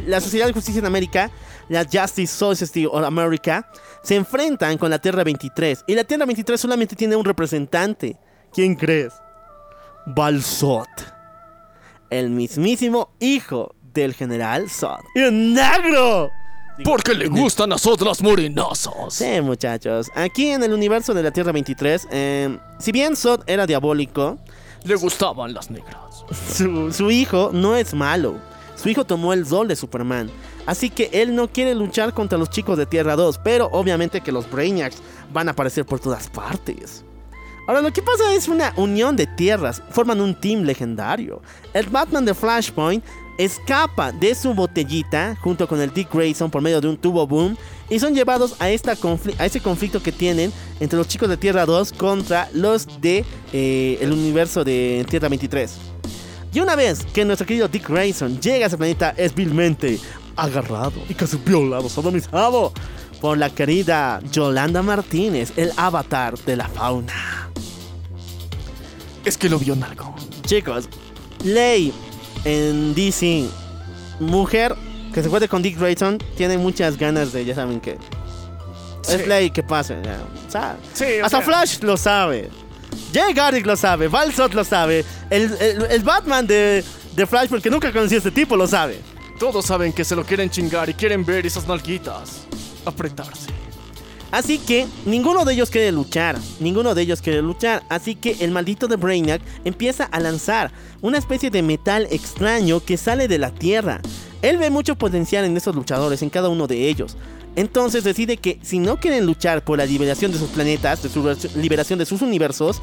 [0.08, 1.30] la Sociedad de Justicia en América,
[1.70, 3.68] la Justice Society of America,
[4.04, 5.84] se enfrentan con la Tierra 23.
[5.88, 8.18] Y la Tierra 23 solamente tiene un representante.
[8.52, 9.14] ¿Quién crees?
[10.08, 10.88] Balsot
[12.10, 15.00] el mismísimo hijo del general Zod.
[15.16, 16.30] ¡Y un negro!
[16.84, 18.94] Porque le gustan las otras morenazas.
[19.14, 20.12] Sí, muchachos.
[20.14, 24.38] Aquí en el universo de la Tierra 23, eh, si bien Zod era diabólico,
[24.84, 26.26] Le gustaban las negras.
[26.54, 28.36] su, su hijo no es malo.
[28.76, 30.30] Su hijo tomó el rol de Superman.
[30.66, 33.40] Así que él no quiere luchar contra los chicos de Tierra 2.
[33.44, 34.98] Pero obviamente que los Brainiacs
[35.32, 37.06] van a aparecer por todas partes.
[37.68, 39.82] Ahora lo que pasa es una unión de tierras.
[39.90, 41.42] Forman un team legendario.
[41.74, 43.04] El Batman de Flashpoint
[43.38, 47.58] escapa de su botellita junto con el Dick Grayson por medio de un tubo boom.
[47.90, 48.94] Y son llevados a, esta
[49.40, 53.98] a ese conflicto que tienen entre los chicos de Tierra 2 contra los de eh,
[54.00, 55.76] el universo de Tierra 23.
[56.54, 60.00] Y una vez que nuestro querido Dick Grayson llega a ese planeta es vilmente
[60.36, 62.72] agarrado y casi violado, sodomizado
[63.20, 67.45] por la querida Yolanda Martínez, el avatar de la fauna.
[69.26, 70.16] Es que lo vio en algo.
[70.46, 70.88] Chicos,
[71.44, 71.92] ley
[72.44, 73.46] en DC,
[74.20, 74.76] mujer
[75.14, 77.98] que se encuentre con Dick Grayson, tiene muchas ganas de, ya saben que.
[79.08, 79.28] Es Sí.
[79.28, 79.96] ley que pase.
[80.04, 82.50] ya, o sea, Sí, o hasta sea- Flash lo sabe.
[83.14, 84.08] Jay Garrick lo sabe.
[84.08, 85.06] Valsot lo sabe.
[85.30, 86.84] El, el- el Batman de,
[87.16, 89.00] de Flash, porque nunca conocí a este tipo, lo sabe.
[89.40, 92.42] Todos saben que se lo quieren chingar y quieren ver esas nalguitas
[92.86, 93.48] apretarse.
[94.36, 96.38] Así que ninguno de ellos quiere luchar.
[96.60, 97.84] Ninguno de ellos quiere luchar.
[97.88, 102.98] Así que el maldito de Brainiac empieza a lanzar una especie de metal extraño que
[102.98, 104.02] sale de la tierra.
[104.42, 107.16] Él ve mucho potencial en esos luchadores, en cada uno de ellos.
[107.56, 111.24] Entonces decide que si no quieren luchar por la liberación de sus planetas, de su
[111.56, 112.82] liberación de sus universos,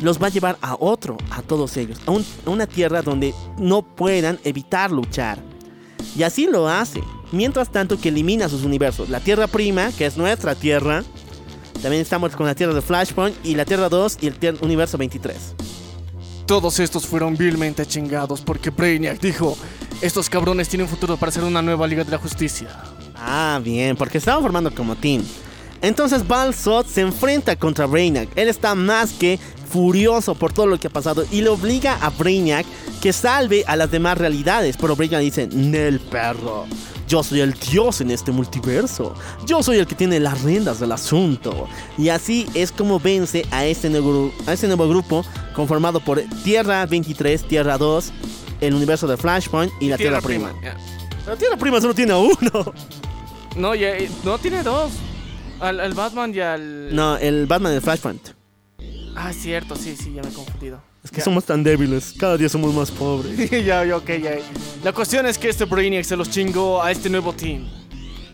[0.00, 3.82] los va a llevar a otro, a todos ellos, a, a una tierra donde no
[3.82, 5.40] puedan evitar luchar.
[6.16, 7.00] Y así lo hace.
[7.34, 9.08] Mientras tanto que elimina sus universos.
[9.10, 11.02] La Tierra Prima, que es nuestra Tierra.
[11.82, 14.96] También estamos con la Tierra de Flashpoint y la Tierra 2 y el tier- universo
[14.96, 15.36] 23.
[16.46, 19.56] Todos estos fueron vilmente chingados porque Brainiac dijo,
[20.00, 22.68] estos cabrones tienen futuro para hacer una nueva Liga de la Justicia.
[23.16, 25.22] Ah, bien, porque estaban formando como team.
[25.82, 28.28] Entonces Balzot se enfrenta contra Brainiac.
[28.36, 29.38] Él está más que
[29.70, 32.64] furioso por todo lo que ha pasado y le obliga a Brainiac
[33.02, 34.76] que salve a las demás realidades.
[34.78, 36.66] Pero Brainiac dice, Nel perro,
[37.08, 39.14] yo soy el dios en este multiverso.
[39.46, 41.68] Yo soy el que tiene las riendas del asunto.
[41.98, 45.24] Y así es como vence a este nuevo, a este nuevo grupo
[45.54, 48.12] conformado por Tierra 23, Tierra 2,
[48.60, 50.52] el universo de Flashpoint y la Tierra, Prima.
[51.26, 52.72] La Tierra Prima solo tiene a uno.
[53.56, 54.92] No, ya, eh, no tiene dos.
[55.60, 56.94] Al, al Batman y al...
[56.94, 58.30] No, el Batman de Flashpoint.
[59.14, 60.80] Ah, es cierto, sí, sí, ya me he confundido.
[61.04, 63.50] Es que somos tan débiles, cada día somos más pobres.
[63.64, 64.38] ya, ya, ok, ya.
[64.82, 67.68] La cuestión es que este Brainiac se los chingó a este nuevo team.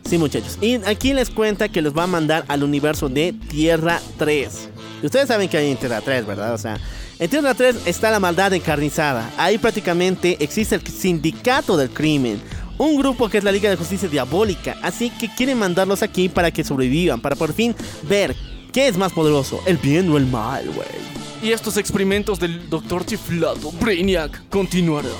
[0.08, 0.56] Sí, muchachos.
[0.60, 4.68] Y aquí les cuenta que los va a mandar al universo de Tierra 3.
[5.02, 6.54] Y ustedes saben que hay en Tierra 3, ¿verdad?
[6.54, 6.78] O sea,
[7.18, 9.28] en Tierra 3 está la maldad encarnizada.
[9.36, 12.40] Ahí prácticamente existe el sindicato del crimen.
[12.78, 14.76] Un grupo que es la Liga de Justicia Diabólica.
[14.80, 17.20] Así que quieren mandarlos aquí para que sobrevivan.
[17.20, 17.74] Para por fin
[18.08, 18.34] ver
[18.72, 21.19] qué es más poderoso, el bien o el mal, güey.
[21.42, 25.10] Y estos experimentos del Doctor Chiflado, Brainiac, continuarán.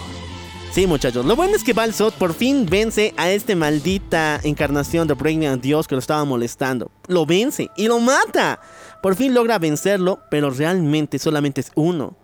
[0.70, 1.24] Sí, muchachos.
[1.24, 5.88] Lo bueno es que Balzot por fin vence a esta maldita encarnación de Brainiac Dios
[5.88, 6.92] que lo estaba molestando.
[7.09, 8.60] Lo vence y lo mata.
[9.02, 12.16] Por fin logra vencerlo, pero realmente solamente es uno.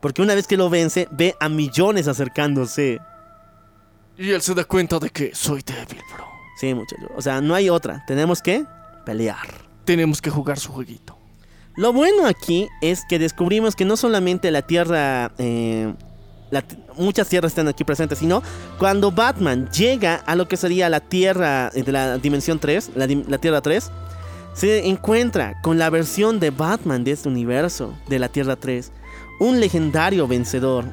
[0.00, 3.00] Porque una vez que lo vence, ve a millones acercándose.
[4.18, 6.26] Y él se da cuenta de que soy débil, bro.
[6.60, 7.08] Sí, muchachos.
[7.16, 8.04] O sea, no hay otra.
[8.06, 8.66] Tenemos que
[9.06, 9.46] pelear.
[9.84, 11.13] Tenemos que jugar su jueguito.
[11.76, 15.92] Lo bueno aquí es que descubrimos que no solamente la Tierra, eh,
[16.96, 18.42] muchas tierras están aquí presentes, sino
[18.78, 23.08] cuando Batman llega a lo que sería la Tierra eh, de la Dimensión 3, la,
[23.26, 23.90] la Tierra 3,
[24.54, 28.92] se encuentra con la versión de Batman de este universo, de la Tierra 3,
[29.40, 30.84] un legendario vencedor.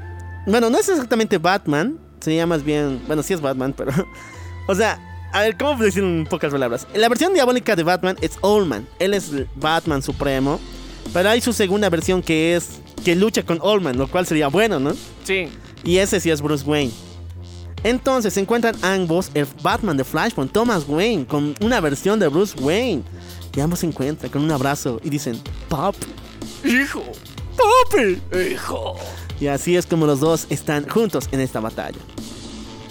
[0.47, 3.91] Bueno, no es exactamente Batman, sería más bien, bueno, sí es Batman, pero,
[4.67, 4.99] o sea,
[5.31, 6.87] a ver, ¿cómo decir en pocas palabras?
[6.93, 8.87] La versión diabólica de Batman es Allman.
[8.99, 10.59] Él es el Batman supremo.
[11.13, 14.79] Pero hay su segunda versión que es que lucha con Allman, lo cual sería bueno,
[14.79, 14.93] ¿no?
[15.23, 15.49] Sí.
[15.83, 16.91] Y ese sí es Bruce Wayne.
[17.83, 22.55] Entonces se encuentran ambos, el Batman de Flashpoint, Thomas Wayne, con una versión de Bruce
[22.59, 23.03] Wayne.
[23.55, 25.95] Y ambos se encuentran con un abrazo y dicen, Pop,
[26.63, 27.03] Hijo.
[27.57, 28.21] Papi.
[28.51, 28.95] Hijo.
[29.39, 31.97] Y así es como los dos están juntos en esta batalla.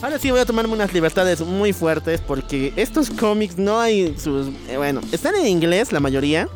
[0.03, 4.49] Ahora sí voy a tomarme unas libertades muy fuertes porque estos cómics no hay sus...
[4.69, 6.49] eh, bueno, están en inglés la mayoría.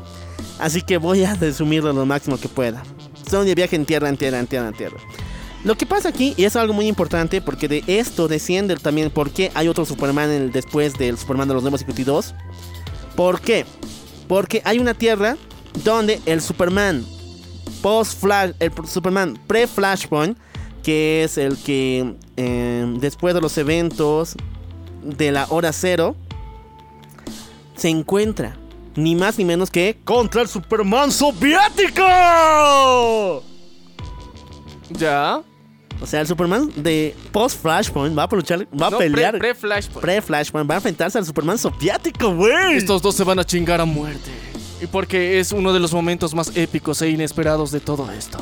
[0.59, 2.83] Así que voy a resumirlo lo máximo que pueda.
[3.29, 4.97] Son de viaje en tierra, en tierra, en tierra, en tierra.
[5.65, 9.31] Lo que pasa aquí, y es algo muy importante, porque de esto desciende también por
[9.31, 12.35] qué hay otro Superman el- después del Superman de los Nuevos 52.
[13.17, 13.67] ¿Por qué?
[14.29, 15.37] Porque hay una tierra
[15.83, 17.05] donde el Superman
[17.83, 20.39] post Flash, el Superman pre-Flashpoint,
[20.85, 24.37] que es el que eh, después de los eventos
[25.03, 26.15] de la hora cero,
[27.75, 28.57] se encuentra
[28.95, 32.05] ni más ni menos que contra el Superman soviético.
[34.91, 35.43] ¿Ya?
[36.01, 39.39] O sea, el Superman de post Flashpoint va a luchar, va a pelear.
[39.39, 39.55] pre-.
[39.55, 42.77] Pre-Flashpoint va a enfrentarse al Superman soviético, güey.
[42.77, 44.31] Estos dos se van a chingar a muerte.
[44.83, 48.39] Y porque es uno de los momentos más épicos e inesperados de todo esto.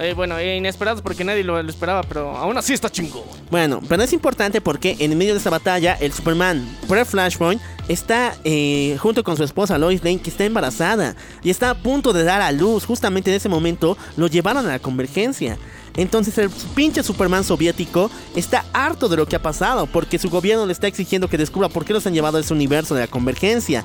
[0.00, 3.22] Eh, bueno, eh, inesperados porque nadie lo, esperaba, pero aún así está chingón.
[3.50, 8.96] Bueno, pero es importante porque en medio de esta batalla, el Superman pre-Flashpoint está eh,
[8.98, 12.40] junto con su esposa Lois Lane, que está embarazada y está a punto de dar
[12.40, 12.86] a luz.
[12.86, 15.58] Justamente en ese momento lo llevaron a la convergencia.
[15.96, 20.64] Entonces el pinche Superman soviético está harto de lo que ha pasado porque su gobierno
[20.64, 23.06] le está exigiendo que descubra por qué los han llevado a ese universo de la
[23.06, 23.84] convergencia.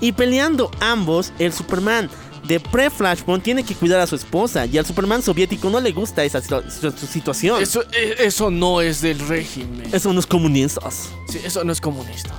[0.00, 2.10] Y peleando ambos, el Superman
[2.46, 6.24] de pre-Flashpoint tiene que cuidar a su esposa y al Superman soviético no le gusta
[6.24, 7.62] esa situ- su- situación.
[7.62, 9.82] Eso, eh, eso no es del régimen.
[9.92, 11.10] Eso no es comunistas.
[11.28, 12.34] Sí, eso no es comunista.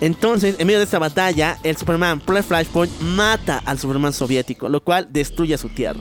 [0.00, 5.06] Entonces, en medio de esta batalla, el Superman pre-Flashpoint mata al Superman soviético, lo cual
[5.10, 6.00] destruye su tierra.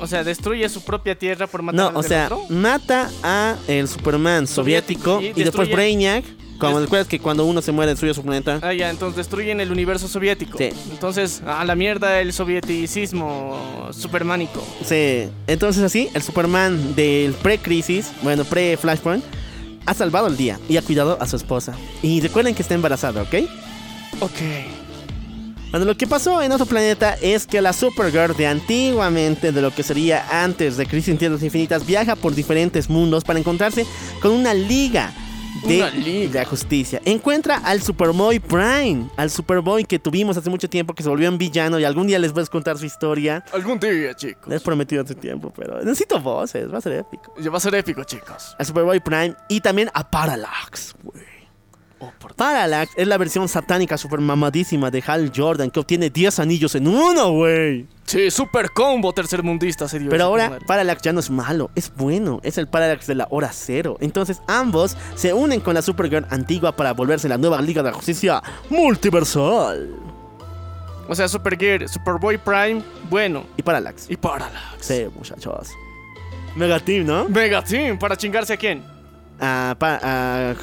[0.00, 2.44] O sea, destruye su propia tierra por matar No, al o sea, otro.
[2.48, 6.24] mata a el Superman soviético, Soviético, y y, después Brainiac.
[6.66, 8.58] Como recuerdas que cuando uno se muere destruye su planeta.
[8.62, 10.58] Ah, ya, entonces destruyen el universo soviético.
[10.58, 10.70] Sí.
[10.90, 14.64] Entonces, a la mierda el sovieticismo supermánico.
[14.84, 19.24] Sí, entonces así, el Superman del pre-crisis, bueno, pre-Flashpoint,
[19.86, 21.74] ha salvado el día y ha cuidado a su esposa.
[22.02, 23.34] Y recuerden que está embarazada, ¿ok?
[24.20, 24.30] Ok.
[25.72, 29.74] Bueno, lo que pasó en otro planeta es que la Supergirl de antiguamente, de lo
[29.74, 33.86] que sería antes de Crisis en Tierras Infinitas, viaja por diferentes mundos para encontrarse
[34.20, 35.14] con una liga
[35.66, 37.00] de la justicia.
[37.04, 41.38] Encuentra al Superboy Prime, al Superboy que tuvimos hace mucho tiempo, que se volvió un
[41.38, 43.44] villano y algún día les voy a contar su historia.
[43.52, 44.48] Algún día, chicos.
[44.48, 47.32] Les he prometido hace tiempo, pero necesito voces, va a ser épico.
[47.38, 48.54] Ya va a ser épico, chicos.
[48.58, 51.31] Al Superboy Prime y también a Parallax, güey.
[52.36, 56.88] Parallax es la versión satánica super mamadísima de Hal Jordan que obtiene 10 anillos en
[56.88, 57.86] uno, güey.
[58.04, 60.64] Sí, super combo tercermundista se dio Pero ahora madre.
[60.66, 63.96] Parallax ya no es malo, es bueno, es el Parallax de la hora cero.
[64.00, 67.96] Entonces ambos se unen con la Supergirl antigua para volverse la nueva Liga de la
[67.96, 69.94] Justicia multiversal.
[71.08, 73.44] O sea, Supergirl, Superboy Prime, bueno.
[73.56, 74.10] Y Parallax.
[74.10, 74.76] Y Parallax.
[74.80, 75.70] Sí, muchachos.
[76.54, 77.28] Mega Team, ¿no?
[77.28, 78.91] Mega Team, ¿para chingarse a quién?
[79.44, 80.54] A,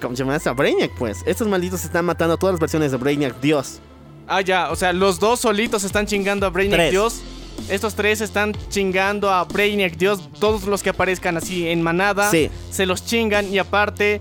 [0.00, 0.36] ¿Cómo se llama?
[0.44, 1.22] A Brainiac, pues.
[1.24, 3.80] Estos malditos están matando a todas las versiones de Brainiac, Dios.
[4.28, 6.90] Ah, ya, o sea, los dos solitos están chingando a Brainiac Tres.
[6.90, 7.20] Dios.
[7.70, 10.28] Estos tres están chingando a Brainiac Dios.
[10.38, 12.50] Todos los que aparezcan así en manada Sí.
[12.70, 14.20] se los chingan y aparte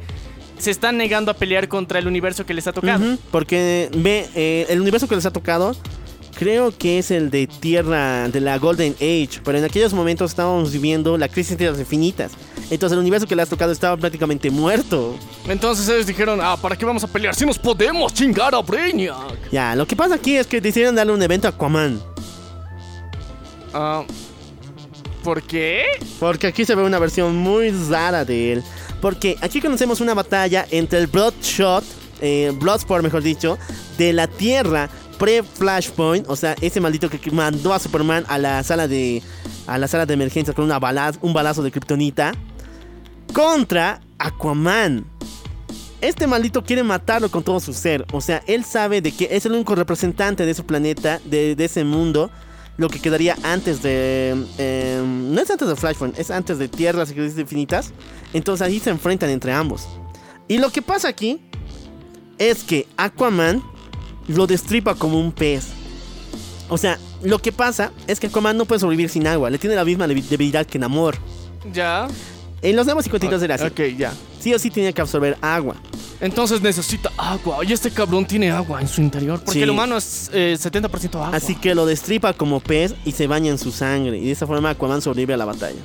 [0.58, 3.18] se están negando a pelear contra el universo que les ha tocado.
[3.32, 5.76] Porque ve, eh, el universo que les ha tocado,
[6.36, 9.42] creo que es el de Tierra, de la Golden Age.
[9.44, 12.34] Pero en aquellos momentos estábamos viviendo la crisis de tierras infinitas.
[12.70, 15.16] Entonces el universo que les ha tocado estaba prácticamente muerto.
[15.48, 19.50] Entonces ellos dijeron, ah, ¿para qué vamos a pelear si nos podemos chingar a Brainiac?
[19.52, 22.02] Ya, lo que pasa aquí es que decidieron darle un evento a Aquaman.
[23.74, 24.04] Ah,
[25.24, 25.86] ¿Por qué?
[26.20, 28.64] Porque aquí se ve una versión muy rara de él.
[29.02, 31.84] Porque aquí conocemos una batalla entre el Bloodshot,
[32.22, 33.58] eh, Bloodsport mejor dicho,
[33.98, 36.26] de la Tierra pre-Flashpoint.
[36.30, 39.22] O sea, ese maldito que mandó a Superman a la sala de,
[39.68, 40.80] a la sala de emergencia con una
[41.22, 42.34] un balazo de Kryptonita.
[43.34, 45.06] Contra Aquaman.
[46.02, 48.06] Este maldito quiere matarlo con todo su ser.
[48.12, 51.84] O sea, él sabe de que es el único representante de su planeta, de, ese
[51.84, 52.30] mundo.
[52.78, 54.36] Lo que quedaría antes de...
[54.58, 57.92] eh, no es antes de Flashpoint, es antes de Tierras y Infinitas.
[58.34, 59.88] Entonces ahí se enfrentan entre ambos.
[60.48, 61.42] Y lo que pasa aquí
[62.38, 63.64] es que Aquaman
[64.28, 65.68] lo destripa como un pez.
[66.70, 69.50] O sea, lo que pasa es que Aquaman no puede sobrevivir sin agua.
[69.50, 71.16] Le tiene la misma debi- debilidad que Namor.
[71.72, 72.08] Ya.
[72.62, 73.66] En los nuevos 52 era así.
[73.66, 74.14] Ok, ya.
[74.40, 75.76] Sí o sí tiene que absorber agua.
[76.22, 77.64] Entonces necesita agua.
[77.66, 79.40] Y este cabrón tiene agua en su interior.
[79.40, 79.62] Porque Sí.
[79.64, 81.36] el humano es eh, 70% agua.
[81.38, 84.18] Así que lo destripa como pez y se baña en su sangre.
[84.18, 85.82] Y de esa forma Aquaman sobrevive a la batalla.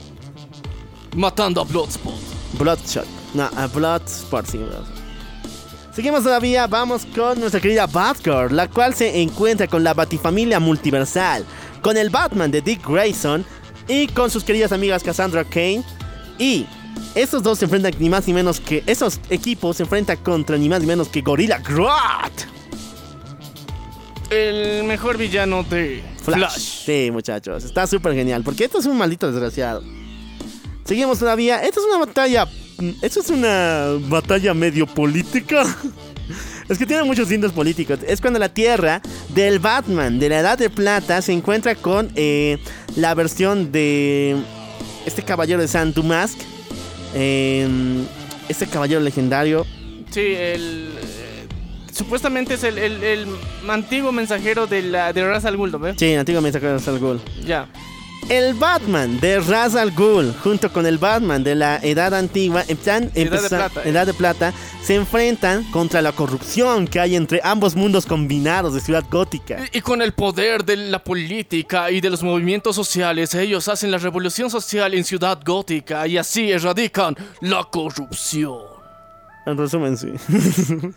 [1.16, 2.14] Matando a Bloodspot.
[2.58, 3.06] Bloodshot.
[3.34, 4.58] No, a Bloodsport, sí.
[4.58, 4.99] Bloodsport.
[5.94, 11.44] Seguimos todavía, vamos con nuestra querida Batgirl, la cual se encuentra con la Batifamilia multiversal,
[11.82, 13.44] con el Batman de Dick Grayson
[13.88, 15.82] y con sus queridas amigas Cassandra Kane.
[16.38, 16.64] Y
[17.16, 18.84] estos dos se enfrentan ni más ni menos que.
[18.86, 21.90] Esos equipos se enfrentan contra ni más ni menos que Gorilla Grodd.
[24.30, 26.38] El mejor villano de Flash.
[26.38, 26.84] Flash.
[26.86, 29.82] Sí, muchachos, está súper genial, porque esto es un maldito desgraciado.
[30.84, 31.62] Seguimos todavía.
[31.64, 32.48] Esto es una batalla.
[33.02, 35.62] Esto es una batalla medio política.
[36.68, 37.98] Es que tiene muchos lindos políticos.
[38.06, 42.58] Es cuando la Tierra del Batman de la Edad de Plata se encuentra con eh,
[42.96, 44.36] la versión de
[45.04, 46.38] este caballero de San Dumask.
[47.14, 47.68] Eh,
[48.48, 49.66] este caballero legendario.
[50.10, 50.90] Sí, el.
[51.02, 51.46] eh,
[51.92, 53.26] supuestamente es el, el- el
[53.68, 55.72] antiguo mensajero de la de Ra's al Ghul.
[55.96, 57.20] Sí, antiguo mensajero de Ra's al Ghul.
[57.44, 57.68] Ya.
[58.28, 63.04] El Batman de Ra's al Ghul junto con el Batman de la Edad Antigua, están
[63.04, 63.88] Edad de empeza- Plata, eh.
[63.88, 68.80] Edad de Plata, se enfrentan contra la corrupción que hay entre ambos mundos combinados de
[68.80, 69.58] Ciudad Gótica.
[69.72, 73.90] Y, y con el poder de la política y de los movimientos sociales, ellos hacen
[73.90, 78.58] la revolución social en Ciudad Gótica y así erradican la corrupción.
[79.44, 80.12] En resumen, sí.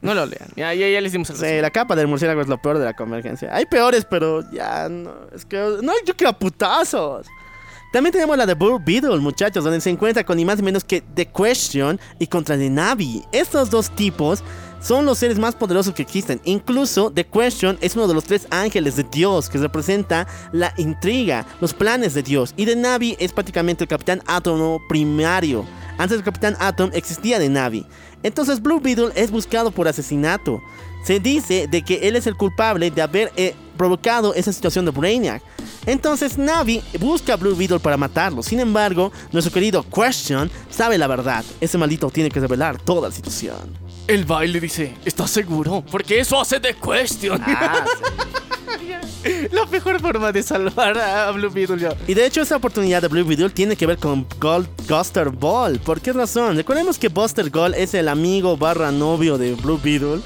[0.00, 0.48] No lo lean.
[0.56, 1.62] Ya, ya, ya les dimos el Sí, resumen.
[1.62, 3.54] la capa del murciélago es lo peor de la convergencia.
[3.54, 5.12] Hay peores, pero ya no.
[5.34, 5.56] Es que.
[5.82, 7.26] No, yo quiero a putazos.
[7.92, 10.84] También tenemos la de Blue Beetle, muchachos, donde se encuentra con ni más ni menos
[10.84, 13.24] que The Question y contra The Navi.
[13.32, 14.44] Estos dos tipos
[14.80, 16.40] son los seres más poderosos que existen.
[16.44, 21.46] Incluso The Question es uno de los tres ángeles de Dios que representa la intriga,
[21.60, 22.54] los planes de Dios.
[22.56, 25.64] Y The Navi es prácticamente el Capitán Átomo primario.
[25.98, 27.84] Antes del Capitán Atom existía The Navi.
[28.22, 30.62] Entonces Blue Beetle es buscado por asesinato.
[31.04, 34.90] Se dice de que él es el culpable de haber eh, provocado esa situación de
[34.92, 35.42] Brainiac.
[35.86, 38.42] Entonces Navi busca a Blue Beetle para matarlo.
[38.42, 41.44] Sin embargo, nuestro querido Question sabe la verdad.
[41.60, 43.87] Ese maldito tiene que revelar toda la situación.
[44.08, 45.84] El baile dice, ¿estás seguro?
[45.90, 47.38] Porque eso hace de question.
[47.46, 47.84] Ah,
[49.52, 51.90] La mejor forma de salvar a Blue Beetle yo.
[52.06, 55.78] Y de hecho esa oportunidad de Blue Beetle tiene que ver con Gold Buster Ball.
[55.80, 56.56] ¿Por qué razón?
[56.56, 60.20] Recordemos que Buster Gold es el amigo barra novio de Blue Beetle.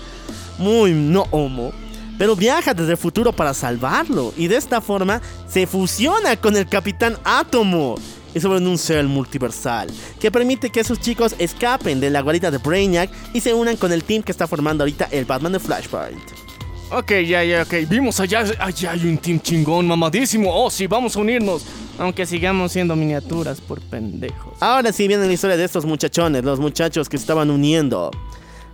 [0.58, 1.72] Muy no homo.
[2.18, 4.32] Pero viaja desde el futuro para salvarlo.
[4.36, 7.96] Y de esta forma se fusiona con el Capitán Átomo.
[8.34, 9.88] Y sobre un cel multiversal.
[10.20, 13.92] Que permite que esos chicos escapen de la guarida de Brainiac y se unan con
[13.92, 16.42] el team que está formando ahorita el Batman de Flashpoint.
[16.90, 17.88] Ok, ya, ya, ok.
[17.88, 20.50] Vimos allá, allá hay un team chingón, mamadísimo.
[20.52, 21.64] Oh, sí, vamos a unirnos.
[21.98, 24.54] Aunque sigamos siendo miniaturas por pendejos.
[24.60, 28.10] Ahora sí viene la historia de estos muchachones, los muchachos que estaban uniendo.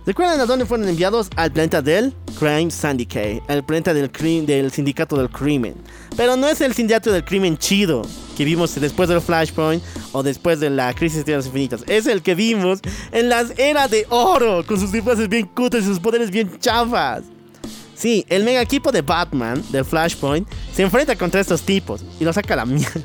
[0.05, 1.29] ¿Recuerdan a dónde fueron enviados?
[1.35, 4.09] Al planeta del Crime Syndicate, al planeta del,
[4.45, 5.75] del sindicato del crimen.
[6.15, 8.03] Pero no es el sindicato del crimen chido
[8.37, 11.83] que vimos después del Flashpoint o después de la crisis de tierras infinitas.
[11.87, 12.79] Es el que vimos
[13.11, 17.23] en las eras de oro, con sus disfraces bien cutres y sus poderes bien chafas.
[17.93, 22.35] Sí, el mega equipo de Batman del Flashpoint se enfrenta contra estos tipos y los
[22.35, 23.01] saca a la mierda.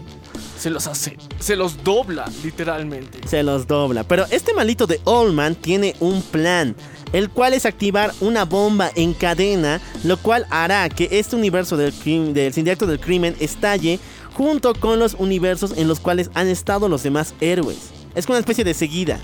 [0.64, 3.28] Se los hace, se los dobla, literalmente.
[3.28, 4.02] se los dobla.
[4.02, 6.74] Pero este malito de Allman tiene un plan,
[7.12, 11.92] el cual es activar una bomba en cadena, lo cual hará que este universo del,
[12.32, 14.00] del sindicato del crimen estalle
[14.32, 17.90] junto con los universos en los cuales han estado los demás héroes.
[18.14, 19.20] Es una especie de seguida.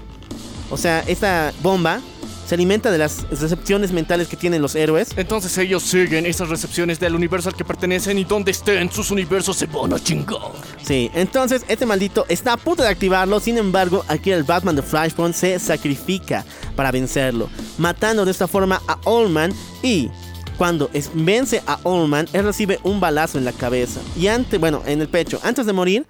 [0.70, 2.02] O sea, esta bomba
[2.50, 5.10] se alimenta de las recepciones mentales que tienen los héroes.
[5.16, 9.56] Entonces ellos siguen esas recepciones del universo al que pertenecen y donde estén sus universos
[9.56, 10.50] se van a chingar.
[10.82, 14.82] Sí, entonces este maldito está a punto de activarlo, sin embargo, aquí el Batman de
[14.82, 17.48] Flashpoint se sacrifica para vencerlo,
[17.78, 20.08] matando de esta forma a Allman y
[20.58, 24.82] cuando es- vence a Allman, él recibe un balazo en la cabeza y antes, bueno,
[24.86, 26.04] en el pecho, antes de morir,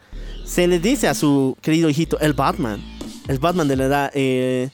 [0.47, 2.83] se le dice a su querido hijito, el Batman,
[3.28, 4.70] el Batman de la edad, eh,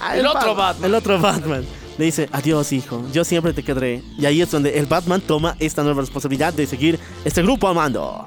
[0.00, 0.84] ah, El otro Ba- Batman.
[0.90, 1.64] el otro Batman.
[1.98, 4.02] Le dice, adiós hijo, yo siempre te quedaré.
[4.18, 8.24] Y ahí es donde el Batman toma esta nueva responsabilidad de seguir este grupo amando.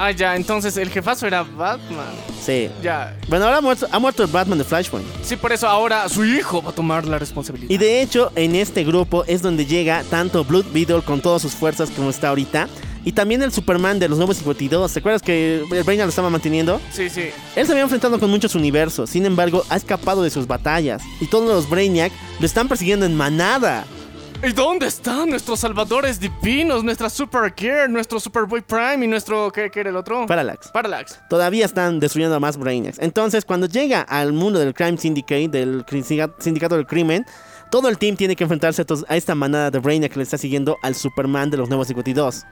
[0.00, 2.06] Ah, ya, entonces el jefazo era Batman.
[2.40, 2.70] Sí.
[2.82, 3.16] Ya.
[3.28, 5.06] Bueno, ahora ha muerto, ha muerto el Batman de Flashpoint.
[5.24, 7.68] Sí, por eso ahora su hijo va a tomar la responsabilidad.
[7.70, 11.52] Y de hecho, en este grupo es donde llega tanto Blood Beetle con todas sus
[11.52, 12.68] fuerzas como está ahorita.
[13.08, 14.92] Y también el Superman de los nuevos 52.
[14.92, 16.78] ¿Te acuerdas que el Brainiac lo estaba manteniendo?
[16.92, 17.30] Sí, sí.
[17.56, 19.08] Él se había enfrentado con muchos universos.
[19.08, 21.02] Sin embargo, ha escapado de sus batallas.
[21.18, 23.86] Y todos los Brainiac lo están persiguiendo en manada.
[24.46, 26.84] ¿Y dónde están nuestros salvadores divinos?
[26.84, 29.50] Nuestra Super Gear, nuestro Superboy Prime y nuestro.
[29.52, 30.26] ¿Qué, qué era el otro?
[30.26, 30.68] Parallax.
[30.68, 31.18] Parallax.
[31.30, 32.98] Todavía están destruyendo a más Brainiacs.
[32.98, 35.86] Entonces, cuando llega al mundo del Crime Syndicate, del
[36.40, 37.24] sindicato del crimen,
[37.70, 40.76] todo el team tiene que enfrentarse a esta manada de Brainiac que le está siguiendo
[40.82, 42.44] al Superman de los nuevos 52.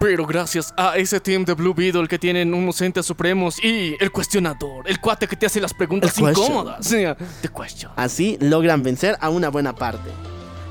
[0.00, 4.10] Pero gracias a ese team de Blue Beetle que tienen unos entes supremos y el
[4.12, 6.86] cuestionador, el cuate que te hace las preguntas El incómodas.
[6.86, 7.04] Sí,
[7.42, 7.90] the question.
[7.96, 10.10] Así logran vencer a una buena parte.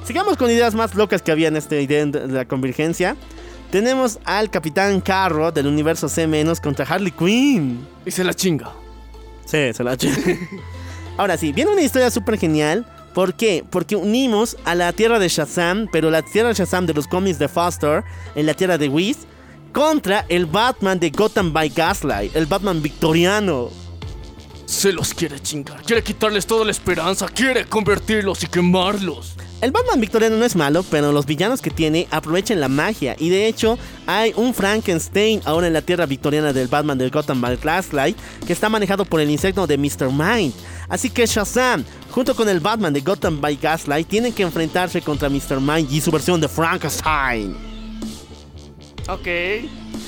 [0.05, 3.15] Sigamos con ideas más locas que había en esta idea de la convergencia.
[3.71, 6.27] Tenemos al Capitán Carro del universo C-
[6.61, 7.87] contra Harley Quinn.
[8.05, 8.71] Y se la chinga.
[9.45, 9.97] Sí, se la
[11.17, 12.85] Ahora sí, viene una historia súper genial.
[13.13, 13.63] ¿Por qué?
[13.69, 17.37] Porque unimos a la tierra de Shazam, pero la tierra de Shazam de los cómics
[17.37, 18.03] de Foster,
[18.35, 19.19] en la tierra de Whis,
[19.71, 23.69] contra el Batman de Gotham by Gaslight, el Batman victoriano.
[24.65, 25.83] Se los quiere chingar.
[25.83, 27.27] Quiere quitarles toda la esperanza.
[27.27, 29.35] Quiere convertirlos y quemarlos.
[29.61, 33.15] El Batman victoriano no es malo, pero los villanos que tiene aprovechan la magia.
[33.19, 33.77] Y de hecho,
[34.07, 38.53] hay un Frankenstein ahora en la tierra victoriana del Batman del Gotham by Gaslight que
[38.53, 40.11] está manejado por el insecto de Mr.
[40.11, 40.53] Mind.
[40.89, 45.29] Así que Shazam, junto con el Batman de Gotham by Gaslight, tienen que enfrentarse contra
[45.29, 45.59] Mr.
[45.59, 47.55] Mind y su versión de Frankenstein.
[49.07, 49.27] Ok.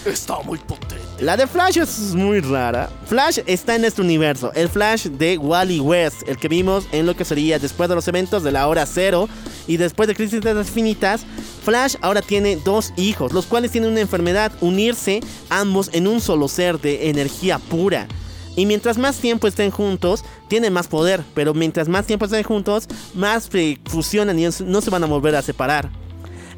[0.06, 0.96] Está muy potente.
[1.20, 2.90] La de Flash es muy rara.
[3.08, 4.52] Flash está en este universo.
[4.54, 8.08] El Flash de Wally West, el que vimos en lo que sería después de los
[8.08, 9.28] eventos de la hora cero
[9.68, 11.26] y después de Crisis de las Infinitas.
[11.64, 16.48] Flash ahora tiene dos hijos, los cuales tienen una enfermedad, unirse ambos en un solo
[16.48, 18.08] ser de energía pura.
[18.56, 21.24] Y mientras más tiempo estén juntos, tienen más poder.
[21.34, 23.50] Pero mientras más tiempo estén juntos, más
[23.86, 25.90] fusionan y no se van a volver a separar.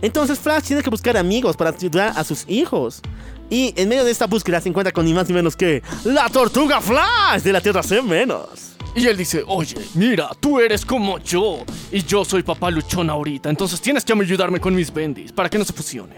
[0.01, 3.01] Entonces Flash tiene que buscar amigos para ayudar a sus hijos.
[3.49, 6.29] Y en medio de esta búsqueda se encuentra con ni más ni menos que la
[6.29, 8.73] tortuga Flash de la Tierra C menos.
[8.95, 11.63] Y él dice, oye, mira, tú eres como yo.
[11.91, 13.49] Y yo soy papá luchón ahorita.
[13.49, 16.17] Entonces tienes que ayudarme con mis bendis para que no se fusionen.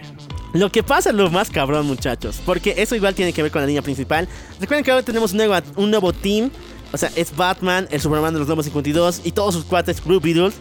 [0.53, 2.39] Lo que pasa es lo más cabrón, muchachos.
[2.45, 4.27] Porque eso igual tiene que ver con la línea principal.
[4.59, 6.49] Recuerden que ahora tenemos un nuevo, un nuevo team.
[6.91, 10.19] O sea, es Batman, el Superman de los nuevos 52 y todos sus cuates Blue
[10.19, 10.55] Beetles.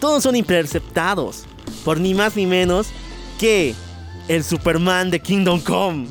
[0.00, 1.44] Todos son interceptados.
[1.84, 2.88] Por ni más ni menos
[3.38, 3.74] que
[4.26, 6.08] el Superman de Kingdom Come.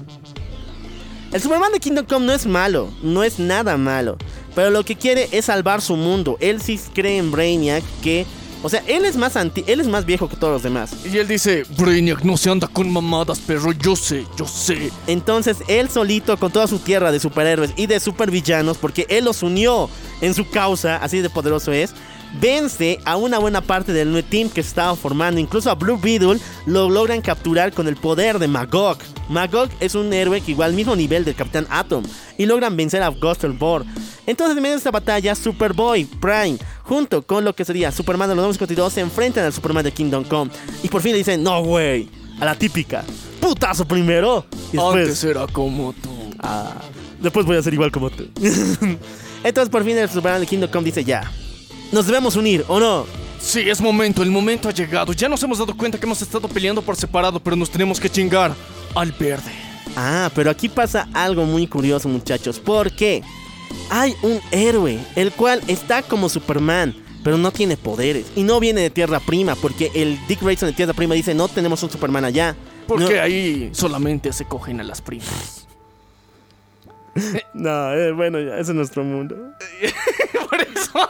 [1.33, 4.17] El Superman de Kingdom Come no es malo, no es nada malo.
[4.55, 6.37] Pero lo que quiere es salvar su mundo.
[6.39, 8.25] Él sí cree en Brainiac que
[8.63, 10.91] O sea, él es más anti, él es más viejo que todos los demás.
[11.05, 14.91] Y él dice, Brainiac no se anda con mamadas, perro, yo sé, yo sé.
[15.05, 19.43] Entonces, él solito con toda su tierra de superhéroes y de supervillanos, porque él los
[19.43, 19.89] unió
[20.21, 21.93] en su causa, así de poderoso es,
[22.41, 25.39] vence a una buena parte del nuevo team que se estaba formando.
[25.39, 28.97] Incluso a Blue Beetle lo logran capturar con el poder de Magog.
[29.29, 32.03] Magog es un héroe que igual al mismo nivel del Capitán Atom
[32.37, 33.85] y logran vencer a Gostelbor.
[34.27, 38.35] Entonces, en medio de esta batalla, Superboy, Prime, junto con lo que sería Superman de
[38.35, 40.51] los 952, se enfrentan al Superman de Kingdom Come.
[40.83, 43.03] Y por fin le dicen, no, güey, a la típica.
[43.39, 44.45] Putazo primero.
[44.73, 46.09] Y Antes después, era como tú.
[46.39, 46.73] ah,
[47.21, 48.27] después voy a ser igual como tú.
[49.43, 51.31] Entonces, por fin el Superman de Kingdom Come dice, ya.
[51.91, 53.05] Nos debemos unir, ¿o no?
[53.39, 55.13] Sí, es momento, el momento ha llegado.
[55.13, 58.09] Ya nos hemos dado cuenta que hemos estado peleando por separado, pero nos tenemos que
[58.09, 58.53] chingar
[58.93, 59.51] al verde.
[59.95, 62.59] Ah, pero aquí pasa algo muy curioso, muchachos.
[62.59, 63.23] Porque
[63.89, 68.27] hay un héroe, el cual está como Superman, pero no tiene poderes.
[68.35, 71.47] Y no viene de Tierra Prima, porque el Dick Grayson de Tierra Prima dice, no
[71.47, 72.55] tenemos un Superman allá.
[72.87, 75.67] Porque no, ahí solamente se cogen a las primas.
[77.53, 79.35] No, eh, bueno, ya, ese es nuestro mundo.
[80.49, 81.09] Por eso.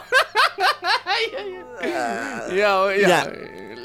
[2.50, 2.96] ya, ya.
[2.96, 3.32] Ya.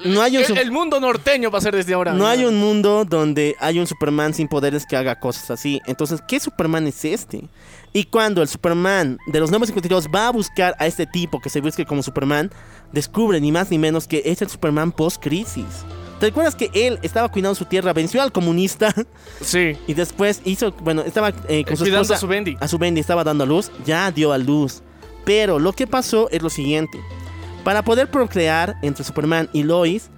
[0.06, 2.14] No hay un el mundo norteño va a ser desde ahora.
[2.14, 5.82] No hay un mundo donde hay un Superman sin poderes que haga cosas así.
[5.85, 7.43] Entonces, ¿qué Superman es este?
[7.93, 11.61] Y cuando el Superman de los 952 va a buscar a este tipo que se
[11.61, 12.49] busque como Superman,
[12.91, 15.85] descubre ni más ni menos que es el Superman post-crisis.
[16.19, 18.93] ¿Te acuerdas que él estaba cuidando su tierra, venció al comunista
[19.41, 19.77] Sí.
[19.88, 22.57] y después hizo, bueno, estaba eh, con su Cuidando esposa, a su Bendy.
[22.59, 24.81] a su Bendy, estaba dando a luz, ya dio a luz.
[25.25, 26.99] Pero lo que pasó es lo siguiente.
[27.63, 30.09] Para poder procrear entre Superman y Lois,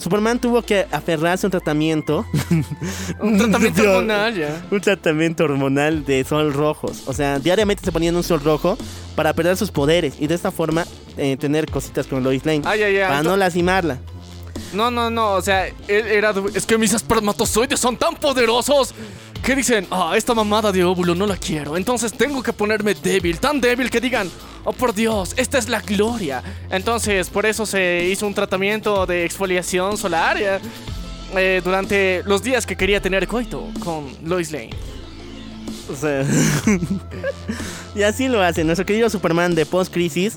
[0.00, 2.24] Superman tuvo que aferrarse a un tratamiento.
[3.20, 4.62] Un tratamiento hormonal, ya.
[4.70, 7.02] Un tratamiento hormonal de sol rojos.
[7.06, 8.78] O sea, diariamente se ponían un sol rojo
[9.14, 10.86] para perder sus poderes y de esta forma
[11.18, 12.62] eh, tener cositas con Lois Lane.
[12.64, 13.08] Ah, ya, ya.
[13.08, 13.98] Para no lastimarla.
[14.72, 15.32] No, no, no.
[15.34, 16.32] O sea, él era.
[16.54, 18.94] Es que mis espermatozoides son tan poderosos
[19.50, 21.76] que dicen, ah, esta mamada de óvulo no la quiero.
[21.76, 24.30] Entonces tengo que ponerme débil, tan débil que digan,
[24.62, 26.40] oh por Dios, esta es la gloria.
[26.70, 30.60] Entonces, por eso se hizo un tratamiento de exfoliación solar ya,
[31.36, 34.70] eh, durante los días que quería tener coito con Lois Lane.
[37.96, 38.62] Y así lo hace.
[38.62, 40.36] Nuestro querido Superman de post-crisis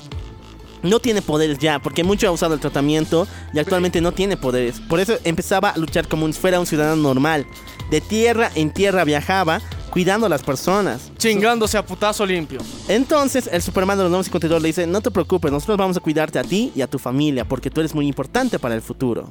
[0.84, 4.80] no tiene poderes ya, porque mucho ha usado el tratamiento y actualmente no tiene poderes.
[4.80, 7.46] Por eso empezaba a luchar como si fuera un ciudadano normal.
[7.90, 11.10] De tierra en tierra viajaba, cuidando a las personas.
[11.16, 12.60] Chingándose a putazo limpio.
[12.88, 16.38] Entonces el Superman de los 952 le dice, no te preocupes, nosotros vamos a cuidarte
[16.38, 19.28] a ti y a tu familia, porque tú eres muy importante para el futuro.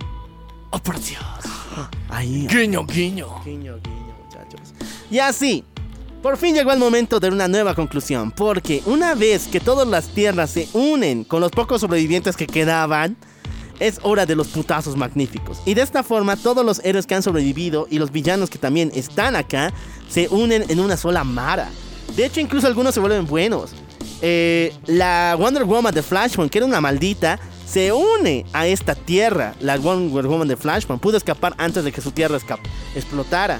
[0.71, 1.23] Oh por Dios.
[2.09, 2.47] Ahí.
[2.47, 3.41] Guiño, guiño.
[3.45, 4.73] Guiño, guiño, muchachos.
[5.11, 5.63] Y así,
[6.23, 10.07] por fin llegó el momento de una nueva conclusión, porque una vez que todas las
[10.07, 13.17] tierras se unen con los pocos sobrevivientes que quedaban,
[13.81, 15.61] es hora de los putazos magníficos.
[15.65, 18.89] Y de esta forma, todos los héroes que han sobrevivido y los villanos que también
[18.95, 19.73] están acá,
[20.07, 21.69] se unen en una sola mara.
[22.15, 23.71] De hecho, incluso algunos se vuelven buenos.
[24.21, 27.37] Eh, la Wonder Woman de Flashpoint, que era una maldita,
[27.67, 29.55] se une a esta tierra.
[29.59, 32.37] La Wonder Woman de Flashpoint pudo escapar antes de que su tierra
[32.95, 33.59] explotara.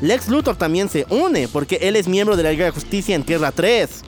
[0.00, 3.24] Lex Luthor también se une porque él es miembro de la Liga de Justicia en
[3.24, 4.02] Tierra 3.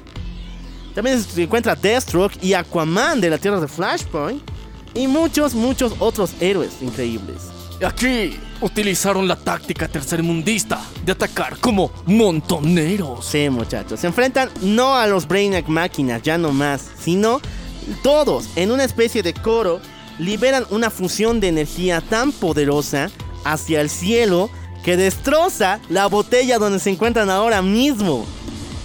[0.94, 4.42] También se encuentra Deathstroke y Aquaman de la Tierra de Flashpoint.
[4.94, 7.36] Y muchos, muchos otros héroes increíbles.
[7.86, 13.25] Aquí utilizaron la táctica tercermundista de atacar como montoneros.
[13.25, 14.00] Sí, muchachos.
[14.00, 17.41] Se enfrentan no a los Brainiac máquinas, ya no más, sino
[18.02, 19.81] todos en una especie de coro
[20.18, 23.10] liberan una fusión de energía tan poderosa
[23.44, 24.50] hacia el cielo
[24.89, 28.25] que destroza la botella donde se encuentran ahora mismo.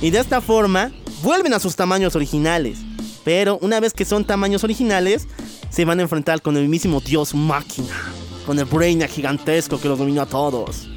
[0.01, 0.91] Y de esta forma
[1.21, 2.79] vuelven a sus tamaños originales.
[3.23, 5.29] Pero una vez que son tamaños originales,
[5.69, 7.95] se van a enfrentar con el mismísimo dios máquina.
[8.45, 10.89] Con el Brainiac gigantesco que los dominó a todos.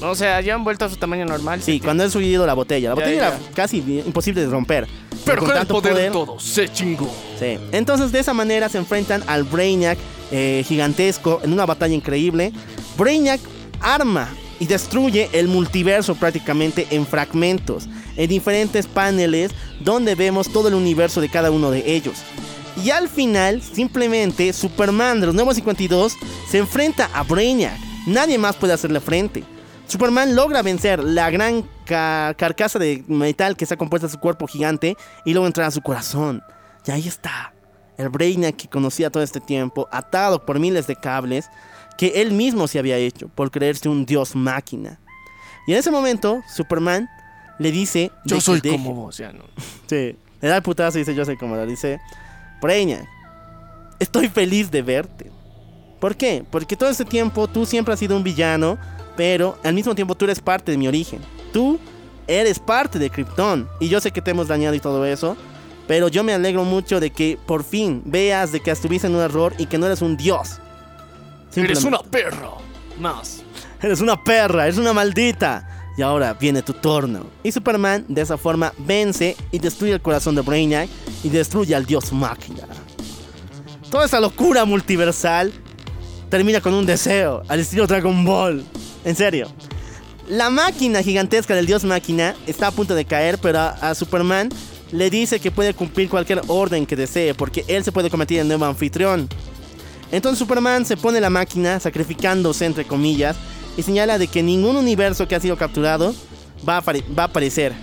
[0.00, 1.60] O sea, ya han vuelto a su tamaño normal.
[1.62, 2.88] Sí, cuando han subido la botella.
[2.88, 3.28] La Ya, botella ya.
[3.28, 4.88] era casi imposible de romper.
[5.26, 7.14] Pero con el tanto poder de todos, se chingó.
[7.38, 7.58] Sí.
[7.72, 9.98] Entonces de esa manera se enfrentan al Brainiac
[10.30, 12.52] eh, gigantesco en una batalla increíble.
[12.96, 13.38] Brainiac
[13.80, 20.74] arma y destruye el multiverso prácticamente en fragmentos, en diferentes paneles donde vemos todo el
[20.74, 22.22] universo de cada uno de ellos.
[22.82, 26.14] Y al final, simplemente Superman de los nuevos 52
[26.48, 27.78] se enfrenta a Brainiac.
[28.06, 29.44] Nadie más puede hacerle frente.
[29.86, 34.46] Superman logra vencer la gran ca- carcasa de metal que está compuesta de su cuerpo
[34.46, 36.42] gigante y luego entrar a su corazón.
[36.86, 37.52] Y ahí está.
[37.96, 41.46] El Brainiac que conocía todo este tiempo, atado por miles de cables,
[41.98, 45.00] que él mismo se había hecho por creerse un dios máquina.
[45.66, 47.08] Y en ese momento, Superman
[47.58, 48.12] le dice...
[48.24, 49.44] Yo que soy como vos, ya no.
[49.86, 50.16] Sí.
[50.40, 51.98] Le da el putazo y dice, yo soy como, dice,
[52.60, 53.08] Brainiac,
[53.98, 55.30] estoy feliz de verte.
[55.98, 56.44] ¿Por qué?
[56.50, 58.78] Porque todo este tiempo tú siempre has sido un villano,
[59.16, 61.20] pero al mismo tiempo tú eres parte de mi origen.
[61.52, 61.80] Tú
[62.26, 63.68] eres parte de Krypton.
[63.80, 65.36] Y yo sé que te hemos dañado y todo eso.
[65.86, 69.22] Pero yo me alegro mucho de que por fin veas de que estuviste en un
[69.22, 70.60] error y que no eres un dios.
[71.56, 72.50] Eres una perra.
[73.00, 73.42] Más.
[73.82, 75.68] Eres una perra, eres una maldita.
[75.96, 77.26] Y ahora viene tu turno.
[77.42, 80.88] Y Superman de esa forma vence y destruye el corazón de Brainiac
[81.24, 82.64] y destruye al dios máquina.
[83.90, 85.52] Toda esa locura multiversal
[86.28, 88.64] termina con un deseo, al estilo Dragon Ball.
[89.04, 89.48] En serio.
[90.28, 94.50] La máquina gigantesca del dios máquina está a punto de caer, pero a, a Superman
[94.90, 98.48] le dice que puede cumplir cualquier orden que desee, porque él se puede convertir en
[98.48, 99.28] nuevo anfitrión.
[100.12, 103.36] Entonces Superman se pone la máquina, sacrificándose entre comillas,
[103.76, 106.14] y señala de que ningún universo que ha sido capturado
[106.66, 107.74] va a, va a aparecer.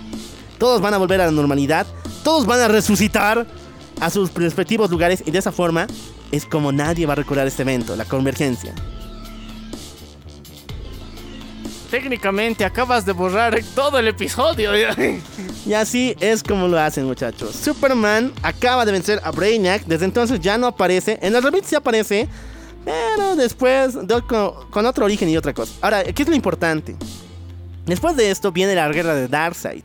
[0.58, 1.86] Todos van a volver a la normalidad,
[2.22, 3.46] todos van a resucitar
[4.00, 5.86] a sus respectivos lugares y de esa forma
[6.32, 8.74] es como nadie va a recordar este evento, la convergencia.
[11.94, 14.72] Técnicamente acabas de borrar todo el episodio.
[15.64, 17.54] Y así es como lo hacen muchachos.
[17.54, 21.76] Superman acaba de vencer a Brainiac, desde entonces ya no aparece, en el review sí
[21.76, 22.28] aparece,
[22.84, 25.72] pero después de- con, con otro origen y otra cosa.
[25.82, 26.96] Ahora, ¿qué es lo importante?
[27.86, 29.84] Después de esto viene la guerra de Darkseid.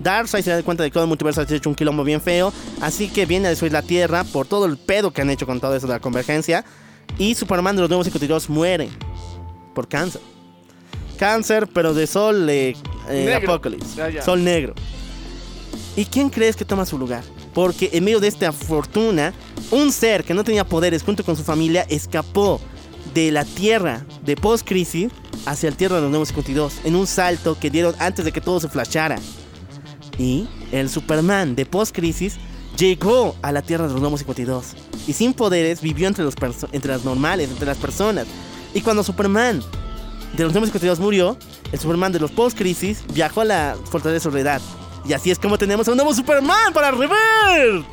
[0.00, 2.52] Darkseid se da cuenta de que todo el multiverso ha hecho un quilombo bien feo,
[2.80, 5.60] así que viene a destruir la Tierra por todo el pedo que han hecho con
[5.60, 6.64] todo eso de la convergencia.
[7.18, 8.88] Y Superman de los nuevos 52 muere
[9.76, 10.20] por cáncer.
[11.16, 12.76] Cáncer, pero de sol eh,
[13.08, 13.34] eh.
[13.34, 14.22] Apocalypse.
[14.22, 14.74] Sol negro.
[15.96, 17.24] ¿Y quién crees que toma su lugar?
[17.54, 19.32] Porque en medio de esta fortuna,
[19.70, 22.60] un ser que no tenía poderes junto con su familia escapó
[23.14, 25.10] de la tierra de post-crisis
[25.46, 28.42] hacia el tierra de los nuevos 52 en un salto que dieron antes de que
[28.42, 29.18] todo se flashara.
[30.18, 32.36] Y el Superman de post-crisis
[32.76, 34.74] llegó a la tierra de los nuevos 52
[35.06, 36.34] y sin poderes vivió entre, los
[36.72, 38.26] entre las normales, entre las personas.
[38.74, 39.62] Y cuando Superman
[40.36, 41.38] de los nuevos 52 murió,
[41.72, 44.60] el Superman de los post-crisis viajó a la fortaleza de Soledad.
[45.08, 47.86] Y así es como tenemos a un nuevo Superman para Revert.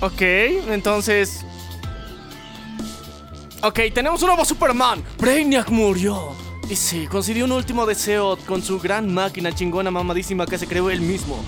[0.00, 0.22] ok,
[0.70, 1.44] entonces.
[3.62, 5.02] Ok, tenemos un nuevo Superman.
[5.18, 6.32] Brainiac murió.
[6.68, 10.90] Y sí, consiguió un último deseo con su gran máquina chingona mamadísima que se creó
[10.90, 11.42] él mismo.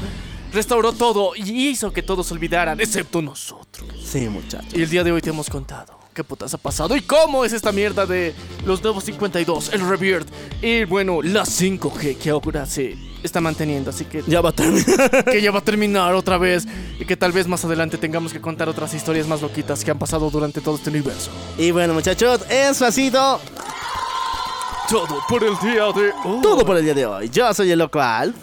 [0.53, 3.89] Restauró todo y hizo que todos olvidaran, excepto nosotros.
[4.03, 4.75] Sí, muchachos.
[4.75, 7.53] Y el día de hoy te hemos contado qué putas ha pasado y cómo es
[7.53, 10.27] esta mierda de los nuevos 52, el Rebirth
[10.63, 13.91] y bueno, la 5G que ahora se está manteniendo.
[13.91, 15.25] Así que Ya va a terminar.
[15.31, 16.67] que ya va a terminar otra vez
[16.99, 19.99] y que tal vez más adelante tengamos que contar otras historias más loquitas que han
[19.99, 21.31] pasado durante todo este universo.
[21.59, 23.39] Y bueno, muchachos, eso ha sido
[24.89, 26.41] Todo por el día de hoy.
[26.43, 27.29] todo por el día de hoy.
[27.29, 28.35] Yo soy el Loco Alf.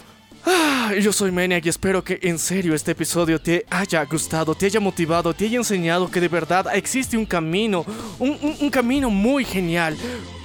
[0.46, 4.66] Ah, Yo soy Maniac y espero que en serio este episodio te haya gustado, te
[4.66, 7.84] haya motivado, te haya enseñado que de verdad existe un camino,
[8.18, 9.96] un, un- un camino muy genial,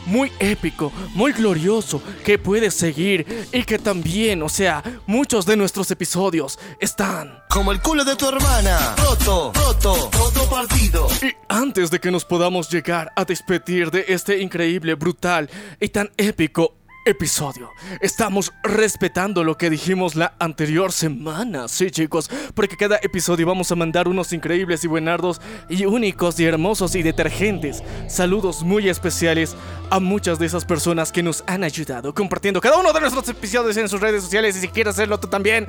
[0.06, 5.92] muy épico, muy glorioso que puedes seguir y que también, o sea, muchos de nuestros
[5.92, 8.96] episodios están Como el culo de tu hermana.
[8.98, 11.08] Roto, roto, roto partido.
[11.22, 16.10] Y antes de que nos podamos llegar a despedir de este increíble, brutal y tan
[16.18, 17.72] épico episodio,
[18.02, 23.76] estamos respetando lo que dijimos la anterior semana, sí chicos, porque cada episodio vamos a
[23.76, 27.84] mandar unos increíbles y buenardos y únicos y hermosos y detergentes.
[28.08, 29.56] Saludos muy especiales
[29.90, 33.78] a muchas de esas personas que nos han ayudado compartiendo cada uno de nuestros episodios
[33.78, 34.58] en sus redes sociales.
[34.58, 35.66] Y si quieres hacerlo tú también,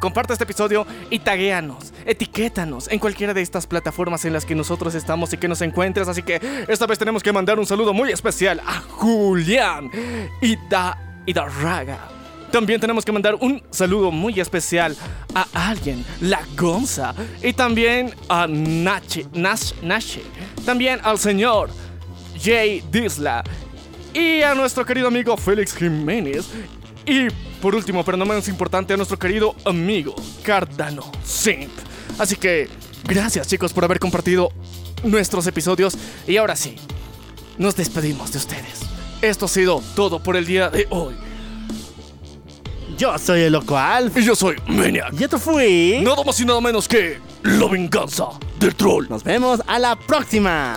[0.00, 4.94] comparte este episodio y taguéanos, etiquétanos en cualquiera de estas plataformas en las que nosotros
[4.94, 6.08] estamos y que nos encuentres.
[6.08, 9.90] Así que esta vez tenemos que mandar un saludo muy especial a Julián
[10.40, 11.98] y da Raga.
[12.50, 14.96] También tenemos que mandar un saludo muy especial
[15.34, 20.22] a alguien, la Gonza, y también a Nache, Nash, Nache,
[20.64, 21.70] también al señor
[22.40, 23.42] Jay Disla
[24.12, 26.46] y a nuestro querido amigo Félix Jiménez.
[27.06, 27.28] Y
[27.60, 31.72] por último, pero no menos importante, a nuestro querido amigo Cardano Simp.
[32.18, 32.68] Así que
[33.04, 34.50] gracias chicos por haber compartido
[35.02, 35.96] nuestros episodios.
[36.26, 36.76] Y ahora sí,
[37.58, 38.93] nos despedimos de ustedes.
[39.24, 41.14] Esto ha sido todo por el día de hoy.
[42.98, 44.14] Yo soy el Loco Alf.
[44.18, 45.14] Y yo soy Maniac.
[45.18, 46.00] Y esto fui.
[46.02, 48.26] Nada más y nada menos que la venganza
[48.60, 49.06] del troll.
[49.08, 50.76] Nos vemos a la próxima.